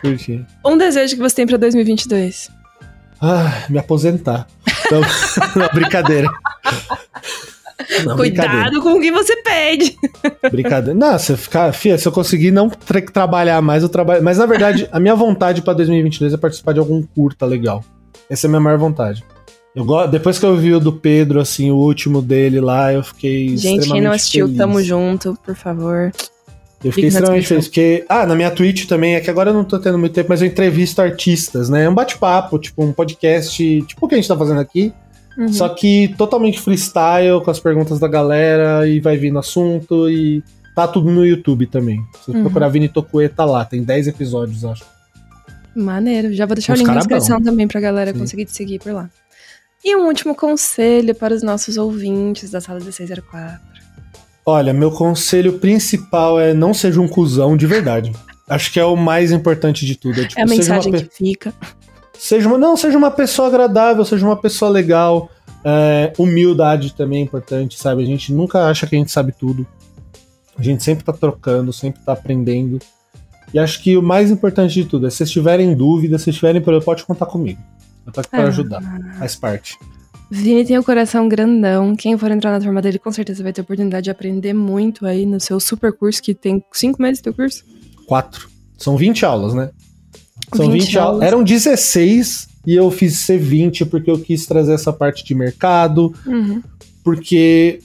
Curti. 0.00 0.44
Um 0.64 0.78
desejo 0.78 1.16
que 1.16 1.22
você 1.22 1.36
tem 1.36 1.46
pra 1.46 1.56
2022. 1.56 2.50
Ah, 3.20 3.64
me 3.68 3.78
aposentar. 3.78 4.46
Não, 4.92 5.00
não, 5.60 5.68
brincadeira. 5.74 6.28
Não, 8.04 8.16
brincadeira. 8.16 8.64
Cuidado 8.70 8.82
com 8.82 8.92
o 8.92 9.00
que 9.00 9.10
você 9.10 9.36
pede. 9.42 9.96
Brincadeira. 10.50 10.94
Não, 10.98 11.18
se 11.18 11.32
eu 11.32 11.36
ficar, 11.36 11.72
fia, 11.72 11.98
se 11.98 12.06
eu 12.06 12.12
conseguir 12.12 12.50
não 12.50 12.68
tra- 12.68 13.00
trabalhar 13.02 13.60
mais, 13.62 13.82
eu 13.82 13.88
trabalho. 13.88 14.22
Mas 14.22 14.38
na 14.38 14.46
verdade, 14.46 14.88
a 14.92 15.00
minha 15.00 15.14
vontade 15.14 15.62
pra 15.62 15.72
2022 15.72 16.32
é 16.34 16.36
participar 16.36 16.72
de 16.72 16.78
algum 16.78 17.02
curta 17.02 17.44
legal. 17.46 17.84
Essa 18.30 18.46
é 18.46 18.48
a 18.48 18.50
minha 18.50 18.60
maior 18.60 18.78
vontade. 18.78 19.24
Eu. 19.76 20.08
Depois 20.08 20.38
que 20.38 20.46
eu 20.46 20.56
vi 20.56 20.72
o 20.72 20.80
do 20.80 20.92
Pedro, 20.92 21.38
assim, 21.38 21.70
o 21.70 21.76
último 21.76 22.22
dele 22.22 22.60
lá, 22.60 22.92
eu 22.92 23.04
fiquei. 23.04 23.56
Gente, 23.56 23.88
quem 23.88 24.00
não 24.00 24.10
assistiu, 24.10 24.46
feliz. 24.46 24.58
tamo 24.58 24.82
junto, 24.82 25.38
por 25.44 25.54
favor. 25.54 26.10
Eu 26.82 26.92
fiquei 26.92 27.08
extremamente 27.08 27.40
descrição. 27.42 27.72
feliz. 27.72 28.00
Porque, 28.00 28.04
ah, 28.08 28.26
na 28.26 28.34
minha 28.34 28.50
Twitch 28.50 28.86
também, 28.86 29.14
é 29.14 29.20
que 29.20 29.30
agora 29.30 29.50
eu 29.50 29.54
não 29.54 29.64
tô 29.64 29.78
tendo 29.78 29.98
muito 29.98 30.12
tempo, 30.12 30.30
mas 30.30 30.40
eu 30.40 30.48
entrevisto 30.48 31.02
artistas, 31.02 31.68
né? 31.68 31.84
É 31.84 31.88
um 31.88 31.94
bate-papo, 31.94 32.58
tipo, 32.58 32.82
um 32.82 32.92
podcast, 32.92 33.82
tipo 33.82 34.06
o 34.06 34.08
que 34.08 34.14
a 34.14 34.18
gente 34.18 34.28
tá 34.28 34.36
fazendo 34.36 34.60
aqui. 34.60 34.92
Uhum. 35.36 35.52
Só 35.52 35.68
que 35.68 36.14
totalmente 36.16 36.58
freestyle, 36.58 37.42
com 37.44 37.50
as 37.50 37.60
perguntas 37.60 37.98
da 37.98 38.08
galera, 38.08 38.88
e 38.88 39.00
vai 39.00 39.18
vindo 39.18 39.38
assunto, 39.38 40.08
e 40.08 40.42
Tá 40.76 40.86
tudo 40.86 41.10
no 41.10 41.24
YouTube 41.24 41.66
também. 41.66 42.04
Se 42.20 42.26
você 42.26 42.36
uhum. 42.36 42.42
procurar 42.42 42.68
Vini 42.68 42.86
Tokue, 42.86 43.30
tá 43.30 43.46
lá. 43.46 43.64
Tem 43.64 43.82
10 43.82 44.08
episódios, 44.08 44.62
acho. 44.62 44.84
Maneiro. 45.74 46.34
Já 46.34 46.44
vou 46.44 46.54
deixar 46.54 46.74
os 46.74 46.80
o 46.80 46.82
link 46.82 46.92
na 46.92 46.98
descrição 46.98 47.38
bom. 47.38 47.44
também 47.44 47.66
pra 47.66 47.80
galera 47.80 48.12
Sim. 48.12 48.18
conseguir 48.18 48.44
te 48.44 48.52
seguir 48.52 48.78
por 48.78 48.92
lá. 48.92 49.08
E 49.86 49.94
um 49.94 50.06
último 50.08 50.34
conselho 50.34 51.14
para 51.14 51.32
os 51.32 51.44
nossos 51.44 51.76
ouvintes 51.76 52.50
da 52.50 52.60
sala 52.60 52.80
1604. 52.80 53.60
Olha, 54.44 54.72
meu 54.72 54.90
conselho 54.90 55.60
principal 55.60 56.40
é 56.40 56.52
não 56.52 56.74
seja 56.74 57.00
um 57.00 57.06
cuzão 57.06 57.56
de 57.56 57.68
verdade. 57.68 58.10
Acho 58.48 58.72
que 58.72 58.80
é 58.80 58.84
o 58.84 58.96
mais 58.96 59.30
importante 59.30 59.86
de 59.86 59.94
tudo. 59.94 60.20
É, 60.20 60.24
tipo, 60.24 60.40
é 60.40 60.42
a 60.42 60.46
mensagem 60.46 60.92
que 60.92 61.04
fica. 61.04 61.54
Seja 62.18 62.48
uma, 62.48 62.58
não, 62.58 62.76
seja 62.76 62.98
uma 62.98 63.12
pessoa 63.12 63.46
agradável, 63.46 64.04
seja 64.04 64.26
uma 64.26 64.34
pessoa 64.34 64.68
legal. 64.68 65.30
É, 65.64 66.12
humildade 66.18 66.92
também 66.92 67.20
é 67.20 67.22
importante, 67.22 67.78
sabe? 67.78 68.02
A 68.02 68.06
gente 68.06 68.32
nunca 68.32 68.68
acha 68.68 68.88
que 68.88 68.96
a 68.96 68.98
gente 68.98 69.12
sabe 69.12 69.30
tudo. 69.30 69.64
A 70.58 70.64
gente 70.64 70.82
sempre 70.82 71.04
tá 71.04 71.12
trocando, 71.12 71.72
sempre 71.72 72.00
tá 72.04 72.12
aprendendo. 72.12 72.80
E 73.54 73.58
acho 73.60 73.80
que 73.80 73.96
o 73.96 74.02
mais 74.02 74.32
importante 74.32 74.74
de 74.74 74.84
tudo 74.84 75.06
é 75.06 75.10
se 75.10 75.18
vocês 75.18 75.30
tiverem 75.30 75.76
dúvida, 75.76 76.18
se 76.18 76.24
vocês 76.24 76.36
tiverem 76.36 76.60
problema, 76.60 76.84
pode 76.84 77.04
contar 77.04 77.26
comigo. 77.26 77.60
Eu 78.06 78.12
tô 78.12 78.20
aqui 78.20 78.30
para 78.30 78.44
ah. 78.44 78.48
ajudar. 78.48 78.82
Faz 79.18 79.36
parte. 79.36 79.78
Vini 80.30 80.64
tem 80.64 80.76
o 80.76 80.80
um 80.80 80.84
coração 80.84 81.28
grandão. 81.28 81.94
Quem 81.94 82.16
for 82.18 82.30
entrar 82.30 82.50
na 82.50 82.60
turma 82.60 82.82
dele, 82.82 82.98
com 82.98 83.12
certeza 83.12 83.42
vai 83.42 83.52
ter 83.52 83.60
oportunidade 83.60 84.04
de 84.04 84.10
aprender 84.10 84.52
muito 84.52 85.06
aí 85.06 85.24
no 85.24 85.38
seu 85.38 85.60
super 85.60 85.92
curso, 85.92 86.22
que 86.22 86.34
tem 86.34 86.62
cinco 86.72 87.00
meses 87.00 87.20
teu 87.20 87.32
curso? 87.32 87.64
Quatro. 88.06 88.48
São 88.76 88.96
20 88.96 89.24
aulas, 89.24 89.54
né? 89.54 89.70
São 90.54 90.70
20, 90.70 90.82
20 90.82 90.98
aulas. 90.98 91.22
Eram 91.22 91.42
16 91.42 92.48
e 92.66 92.74
eu 92.74 92.90
fiz 92.90 93.26
C20 93.26 93.88
porque 93.88 94.10
eu 94.10 94.18
quis 94.18 94.46
trazer 94.46 94.74
essa 94.74 94.92
parte 94.92 95.24
de 95.24 95.34
mercado. 95.34 96.12
Uhum. 96.26 96.62
Porque 97.04 97.80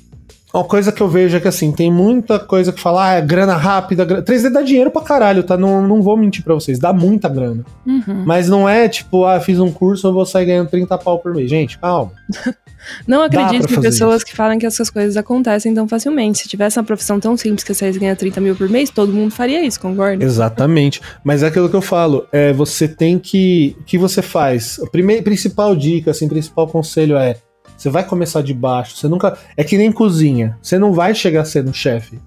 uma 0.53 0.63
coisa 0.63 0.91
que 0.91 1.01
eu 1.01 1.07
vejo 1.07 1.37
é 1.37 1.39
que 1.39 1.47
assim, 1.47 1.71
tem 1.71 1.91
muita 1.91 2.37
coisa 2.37 2.73
que 2.73 2.79
fala, 2.79 3.09
ah, 3.09 3.13
é 3.13 3.21
grana 3.21 3.55
rápida. 3.55 4.03
Grana... 4.03 4.23
3D 4.23 4.49
dá 4.49 4.61
dinheiro 4.61 4.91
pra 4.91 5.01
caralho, 5.01 5.43
tá? 5.43 5.55
Não, 5.57 5.87
não 5.87 6.01
vou 6.01 6.17
mentir 6.17 6.43
pra 6.43 6.53
vocês, 6.53 6.77
dá 6.77 6.91
muita 6.91 7.29
grana. 7.29 7.63
Uhum. 7.85 8.23
Mas 8.25 8.49
não 8.49 8.67
é 8.67 8.89
tipo, 8.89 9.25
ah, 9.25 9.39
fiz 9.39 9.59
um 9.59 9.71
curso, 9.71 10.07
eu 10.07 10.13
vou 10.13 10.25
sair 10.25 10.45
ganhando 10.45 10.69
30 10.69 10.97
pau 10.97 11.19
por 11.19 11.33
mês. 11.33 11.49
Gente, 11.49 11.79
calma. 11.79 12.11
não 13.07 13.21
acredito 13.23 13.73
em 13.73 13.81
pessoas 13.81 14.17
isso. 14.17 14.25
que 14.25 14.35
falam 14.35 14.59
que 14.59 14.65
essas 14.65 14.89
coisas 14.89 15.15
acontecem 15.15 15.73
tão 15.73 15.87
facilmente. 15.87 16.39
Se 16.39 16.49
tivesse 16.49 16.77
uma 16.77 16.85
profissão 16.85 17.19
tão 17.19 17.37
simples 17.37 17.63
que 17.63 17.73
vocês 17.73 17.95
ganham 17.95 18.15
30 18.15 18.41
mil 18.41 18.55
por 18.55 18.67
mês, 18.69 18.89
todo 18.89 19.13
mundo 19.13 19.31
faria 19.31 19.65
isso, 19.65 19.79
concorda? 19.79 20.23
Exatamente. 20.23 21.01
Mas 21.23 21.43
é 21.43 21.47
aquilo 21.47 21.69
que 21.69 21.75
eu 21.75 21.81
falo, 21.81 22.27
é, 22.31 22.51
você 22.51 22.87
tem 22.87 23.17
que. 23.17 23.75
O 23.79 23.83
que 23.83 23.97
você 23.97 24.21
faz? 24.21 24.79
A 24.83 24.89
primeira, 24.89 25.23
principal 25.23 25.75
dica, 25.75 26.11
assim, 26.11 26.27
principal 26.27 26.67
conselho 26.67 27.15
é 27.15 27.37
você 27.81 27.89
vai 27.89 28.03
começar 28.03 28.43
de 28.43 28.53
baixo. 28.53 28.95
Você 28.95 29.07
nunca. 29.07 29.35
É 29.57 29.63
que 29.63 29.75
nem 29.75 29.91
cozinha. 29.91 30.55
Você 30.61 30.77
não 30.77 30.93
vai 30.93 31.15
chegar 31.15 31.43
sendo 31.45 31.73
chefe. 31.73 32.19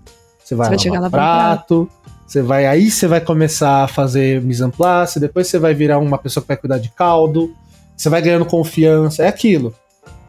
Você 0.42 0.56
vai, 0.56 0.76
você 0.76 0.90
vai 0.90 0.98
lá 0.98 1.08
prato. 1.08 1.88
Você 2.26 2.42
vai 2.42 2.66
aí 2.66 2.90
você 2.90 3.06
vai 3.06 3.20
começar 3.20 3.84
a 3.84 3.88
fazer 3.88 4.42
mise 4.42 4.64
en 4.64 4.70
place, 4.70 5.20
depois 5.20 5.46
você 5.46 5.58
vai 5.58 5.72
virar 5.72 5.98
uma 5.98 6.18
pessoa 6.18 6.42
que 6.42 6.48
vai 6.48 6.56
cuidar 6.56 6.78
de 6.78 6.88
caldo. 6.88 7.54
Você 7.96 8.08
vai 8.08 8.20
ganhando 8.20 8.44
confiança, 8.44 9.22
é 9.22 9.28
aquilo. 9.28 9.72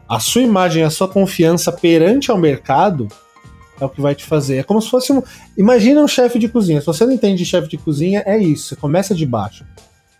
A 0.07 0.19
sua 0.19 0.43
imagem, 0.43 0.83
a 0.83 0.91
sua 0.91 1.07
confiança 1.07 1.71
perante 1.71 2.29
ao 2.29 2.37
mercado 2.37 3.07
é 3.81 3.85
o 3.85 3.89
que 3.89 4.01
vai 4.01 4.13
te 4.13 4.25
fazer. 4.25 4.57
É 4.57 4.63
como 4.63 4.79
se 4.79 4.91
fosse 4.91 5.11
um. 5.11 5.23
Imagina 5.57 6.01
um 6.01 6.07
chefe 6.07 6.37
de 6.37 6.47
cozinha. 6.47 6.81
Se 6.81 6.85
você 6.85 7.03
não 7.03 7.13
entende 7.13 7.39
de 7.39 7.45
chefe 7.45 7.67
de 7.67 7.79
cozinha, 7.79 8.21
é 8.27 8.37
isso. 8.37 8.67
Você 8.67 8.75
começa 8.75 9.15
de 9.15 9.25
baixo. 9.25 9.65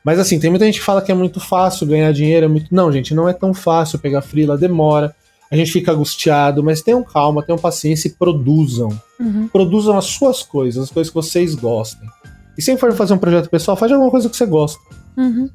Mas 0.06 0.20
assim, 0.20 0.40
tem 0.40 0.52
muita 0.52 0.66
gente 0.66 0.80
que 0.80 0.86
fala 0.86 1.02
que 1.02 1.12
é 1.12 1.16
muito 1.16 1.40
fácil 1.40 1.88
ganhar 1.88 2.12
dinheiro, 2.14 2.46
é 2.46 2.48
muito. 2.48 2.68
Não, 2.74 2.92
gente, 2.92 3.16
não 3.16 3.28
é 3.28 3.34
tão 3.34 3.56
fácil 3.56 3.98
pegar 3.98 4.22
frila, 4.22 4.56
demora. 4.56 5.16
A 5.50 5.56
gente 5.56 5.72
fica 5.72 5.92
angustiado, 5.92 6.64
mas 6.64 6.84
tenham 6.84 7.04
calma, 7.04 7.42
tenham 7.42 7.58
paciência 7.58 8.08
e 8.08 8.12
produzam. 8.12 8.90
Uhum. 9.20 9.48
Produzam 9.48 9.98
as 9.98 10.06
suas 10.06 10.44
coisas, 10.44 10.84
as 10.84 10.92
coisas 10.92 11.10
que 11.10 11.16
vocês 11.16 11.56
gostem. 11.56 12.08
E 12.56 12.62
se 12.62 12.78
for 12.78 12.94
fazer 12.94 13.16
um 13.16 13.18
projeto 13.18 13.50
pessoal, 13.50 13.76
faz 13.76 13.92
alguma 13.92 14.12
coisa 14.12 14.30
que 14.30 14.38
você 14.38 14.46
gosta. 14.46 14.80
Uhum. 15.18 15.50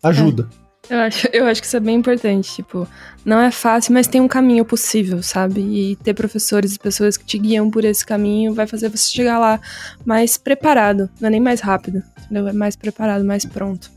Ajuda. 0.00 0.48
É. 0.64 0.67
Eu 0.90 0.98
acho, 1.00 1.28
eu 1.32 1.46
acho 1.46 1.60
que 1.60 1.66
isso 1.66 1.76
é 1.76 1.80
bem 1.80 1.96
importante. 1.96 2.54
Tipo, 2.54 2.88
não 3.24 3.40
é 3.40 3.50
fácil, 3.50 3.92
mas 3.92 4.06
tem 4.06 4.20
um 4.20 4.28
caminho 4.28 4.64
possível, 4.64 5.22
sabe? 5.22 5.60
E 5.60 5.96
ter 5.96 6.14
professores 6.14 6.74
e 6.74 6.78
pessoas 6.78 7.16
que 7.16 7.24
te 7.24 7.38
guiam 7.38 7.70
por 7.70 7.84
esse 7.84 8.04
caminho 8.04 8.54
vai 8.54 8.66
fazer 8.66 8.88
você 8.88 9.12
chegar 9.12 9.38
lá 9.38 9.60
mais 10.04 10.38
preparado. 10.38 11.10
Não 11.20 11.28
é 11.28 11.30
nem 11.30 11.40
mais 11.40 11.60
rápido 11.60 12.02
entendeu? 12.28 12.48
É 12.48 12.52
mais 12.52 12.76
preparado, 12.76 13.24
mais 13.24 13.44
pronto. 13.44 13.90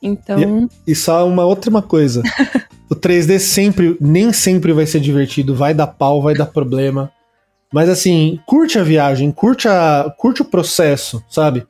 Então. 0.00 0.68
E, 0.86 0.92
e 0.92 0.94
só 0.94 1.26
uma 1.26 1.44
outra 1.44 1.68
uma 1.70 1.82
coisa. 1.82 2.22
o 2.88 2.94
3D 2.94 3.38
sempre, 3.38 3.96
nem 4.00 4.32
sempre 4.32 4.72
vai 4.72 4.86
ser 4.86 5.00
divertido, 5.00 5.54
vai 5.54 5.74
dar 5.74 5.88
pau, 5.88 6.22
vai 6.22 6.34
dar 6.34 6.46
problema. 6.46 7.10
Mas 7.72 7.88
assim, 7.88 8.38
curte 8.46 8.78
a 8.78 8.82
viagem, 8.82 9.30
curte, 9.30 9.68
a, 9.68 10.12
curte 10.18 10.42
o 10.42 10.44
processo, 10.44 11.22
sabe? 11.28 11.66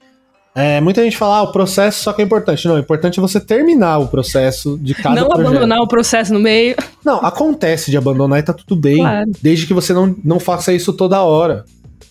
É, 0.54 0.80
muita 0.82 1.02
gente 1.02 1.16
fala, 1.16 1.38
ah, 1.38 1.42
o 1.42 1.52
processo 1.52 2.02
só 2.02 2.12
que 2.12 2.20
é 2.20 2.24
importante. 2.24 2.68
Não, 2.68 2.74
o 2.74 2.78
importante 2.78 3.18
é 3.18 3.22
você 3.22 3.40
terminar 3.40 3.98
o 3.98 4.08
processo 4.08 4.78
de 4.78 4.94
cada 4.94 5.18
Não 5.20 5.28
projeto. 5.28 5.48
abandonar 5.48 5.78
o 5.80 5.88
processo 5.88 6.32
no 6.32 6.40
meio. 6.40 6.76
Não, 7.02 7.16
acontece 7.24 7.90
de 7.90 7.96
abandonar 7.96 8.38
e 8.38 8.42
tá 8.42 8.52
tudo 8.52 8.76
bem. 8.76 8.98
Claro. 8.98 9.30
Desde 9.40 9.66
que 9.66 9.72
você 9.72 9.94
não, 9.94 10.14
não 10.22 10.38
faça 10.38 10.72
isso 10.72 10.92
toda 10.92 11.22
hora. 11.22 11.64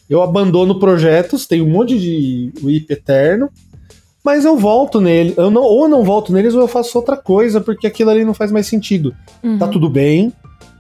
Eu 0.10 0.22
abandono 0.22 0.80
projetos, 0.80 1.46
tem 1.46 1.62
um 1.62 1.70
monte 1.70 1.98
de 2.00 2.52
WIP 2.64 2.92
eterno, 2.92 3.50
mas 4.24 4.44
eu 4.44 4.58
volto 4.58 5.00
nele. 5.00 5.34
Eu 5.38 5.52
não, 5.52 5.62
ou 5.62 5.84
eu 5.84 5.90
não 5.90 6.04
volto 6.04 6.34
neles 6.34 6.56
ou 6.56 6.62
eu 6.62 6.68
faço 6.68 6.98
outra 6.98 7.16
coisa, 7.16 7.62
porque 7.62 7.86
aquilo 7.88 8.10
ali 8.10 8.26
não 8.26 8.34
faz 8.34 8.52
mais 8.52 8.66
sentido. 8.66 9.16
Uhum. 9.44 9.58
Tá 9.60 9.68
tudo 9.68 9.88
bem, 9.88 10.34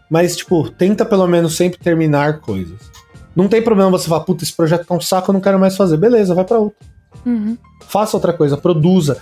mas, 0.09 0.35
tipo, 0.35 0.69
tenta 0.69 1.05
pelo 1.05 1.27
menos 1.27 1.55
sempre 1.55 1.79
terminar 1.79 2.41
coisas. 2.41 2.91
Não 3.35 3.47
tem 3.47 3.61
problema 3.61 3.91
você 3.91 4.09
falar, 4.09 4.21
puta, 4.21 4.43
esse 4.43 4.53
projeto 4.53 4.85
tá 4.85 4.93
um 4.93 4.99
saco, 4.99 5.29
eu 5.29 5.33
não 5.33 5.39
quero 5.39 5.57
mais 5.59 5.77
fazer. 5.77 5.95
Beleza, 5.95 6.35
vai 6.35 6.43
para 6.43 6.59
outro. 6.59 6.90
Uhum. 7.25 7.57
Faça 7.87 8.17
outra 8.17 8.33
coisa, 8.33 8.57
produza, 8.57 9.21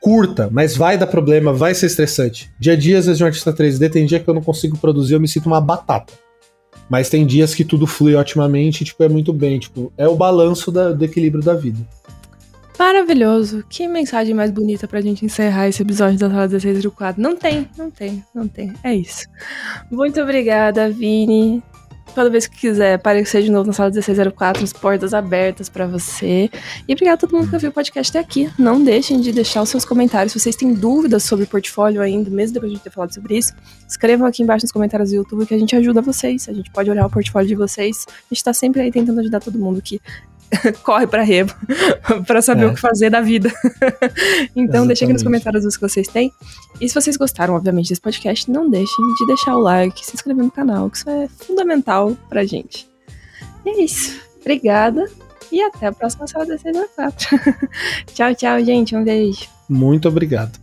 curta, 0.00 0.48
mas 0.52 0.76
vai 0.76 0.96
dar 0.96 1.06
problema, 1.06 1.52
vai 1.52 1.74
ser 1.74 1.86
estressante. 1.86 2.50
Dia 2.58 2.74
a 2.74 2.76
dia, 2.76 2.98
às 2.98 3.06
vezes, 3.06 3.18
de 3.18 3.24
um 3.24 3.26
artista 3.26 3.52
3D, 3.52 3.90
tem 3.90 4.06
dia 4.06 4.20
que 4.20 4.28
eu 4.28 4.34
não 4.34 4.42
consigo 4.42 4.78
produzir, 4.78 5.14
eu 5.14 5.20
me 5.20 5.28
sinto 5.28 5.46
uma 5.46 5.60
batata. 5.60 6.12
Mas 6.88 7.10
tem 7.10 7.26
dias 7.26 7.54
que 7.54 7.64
tudo 7.64 7.86
flui 7.86 8.14
otimamente 8.14 8.82
e, 8.82 8.86
tipo, 8.86 9.02
é 9.04 9.08
muito 9.08 9.32
bem. 9.32 9.58
Tipo, 9.58 9.92
é 9.96 10.08
o 10.08 10.16
balanço 10.16 10.72
da, 10.72 10.92
do 10.92 11.04
equilíbrio 11.04 11.44
da 11.44 11.54
vida. 11.54 11.78
Maravilhoso. 12.78 13.64
Que 13.68 13.88
mensagem 13.88 14.34
mais 14.34 14.50
bonita 14.50 14.86
pra 14.86 15.00
gente 15.00 15.24
encerrar 15.24 15.68
esse 15.68 15.82
episódio 15.82 16.18
da 16.18 16.30
Sala 16.30 16.46
1604. 16.46 17.20
Não 17.20 17.36
tem, 17.36 17.68
não 17.76 17.90
tem, 17.90 18.24
não 18.34 18.48
tem. 18.48 18.72
É 18.82 18.94
isso. 18.94 19.26
Muito 19.90 20.20
obrigada, 20.20 20.88
Vini. 20.88 21.62
Toda 22.14 22.30
vez 22.30 22.46
que 22.46 22.56
quiser 22.56 22.94
aparecer 22.94 23.42
de 23.42 23.50
novo 23.50 23.66
na 23.66 23.72
sala 23.72 23.90
1604, 23.90 24.64
as 24.64 24.72
portas 24.72 25.14
abertas 25.14 25.68
para 25.68 25.86
você. 25.86 26.50
E 26.86 26.92
obrigada 26.92 27.14
a 27.14 27.18
todo 27.18 27.36
mundo 27.36 27.48
que 27.48 27.54
ouviu 27.54 27.70
o 27.70 27.72
podcast 27.72 28.10
até 28.10 28.24
aqui. 28.24 28.50
Não 28.58 28.82
deixem 28.82 29.20
de 29.20 29.32
deixar 29.32 29.62
os 29.62 29.68
seus 29.68 29.84
comentários. 29.84 30.32
Se 30.32 30.40
vocês 30.40 30.56
têm 30.56 30.74
dúvidas 30.74 31.22
sobre 31.22 31.44
o 31.44 31.48
portfólio 31.48 32.00
ainda, 32.00 32.28
mesmo 32.30 32.54
depois 32.54 32.72
de 32.72 32.78
ter 32.78 32.90
falado 32.90 33.14
sobre 33.14 33.38
isso, 33.38 33.54
escrevam 33.86 34.26
aqui 34.26 34.42
embaixo 34.42 34.64
nos 34.64 34.72
comentários 34.72 35.10
do 35.10 35.16
YouTube 35.16 35.46
que 35.46 35.54
a 35.54 35.58
gente 35.58 35.76
ajuda 35.76 36.02
vocês. 36.02 36.48
A 36.48 36.52
gente 36.52 36.70
pode 36.70 36.90
olhar 36.90 37.06
o 37.06 37.10
portfólio 37.10 37.48
de 37.48 37.54
vocês. 37.54 38.04
A 38.08 38.34
gente 38.34 38.42
tá 38.42 38.52
sempre 38.52 38.80
aí 38.82 38.90
tentando 38.90 39.20
ajudar 39.20 39.40
todo 39.40 39.58
mundo 39.58 39.80
que 39.80 40.00
corre 40.82 41.06
para 41.06 41.22
Rebo 41.22 41.52
para 42.26 42.42
saber 42.42 42.64
é. 42.64 42.66
o 42.66 42.74
que 42.74 42.80
fazer 42.80 43.10
da 43.10 43.20
vida. 43.20 43.52
então, 44.54 44.86
deixem 44.86 45.06
aqui 45.06 45.12
nos 45.12 45.22
comentários 45.22 45.64
os 45.64 45.76
que 45.76 45.82
vocês 45.82 46.08
têm. 46.08 46.32
E 46.80 46.88
se 46.88 46.94
vocês 46.94 47.16
gostaram, 47.16 47.54
obviamente, 47.54 47.88
desse 47.88 48.00
podcast, 48.00 48.50
não 48.50 48.68
deixem 48.68 49.14
de 49.18 49.26
deixar 49.26 49.56
o 49.56 49.60
like, 49.60 50.04
se 50.04 50.14
inscrever 50.14 50.44
no 50.44 50.50
canal, 50.50 50.90
que 50.90 50.98
isso 50.98 51.10
é 51.10 51.28
fundamental 51.28 52.16
pra 52.28 52.44
gente. 52.44 52.88
E 53.64 53.70
é 53.70 53.84
isso. 53.84 54.20
Obrigada 54.40 55.04
e 55.50 55.62
até 55.62 55.86
a 55.86 55.92
próxima 55.92 56.26
sala 56.26 56.46
da 56.46 56.56
4. 56.58 57.40
tchau, 58.14 58.34
tchau, 58.34 58.64
gente. 58.64 58.94
Um 58.94 59.04
beijo. 59.04 59.48
Muito 59.68 60.08
obrigado. 60.08 60.58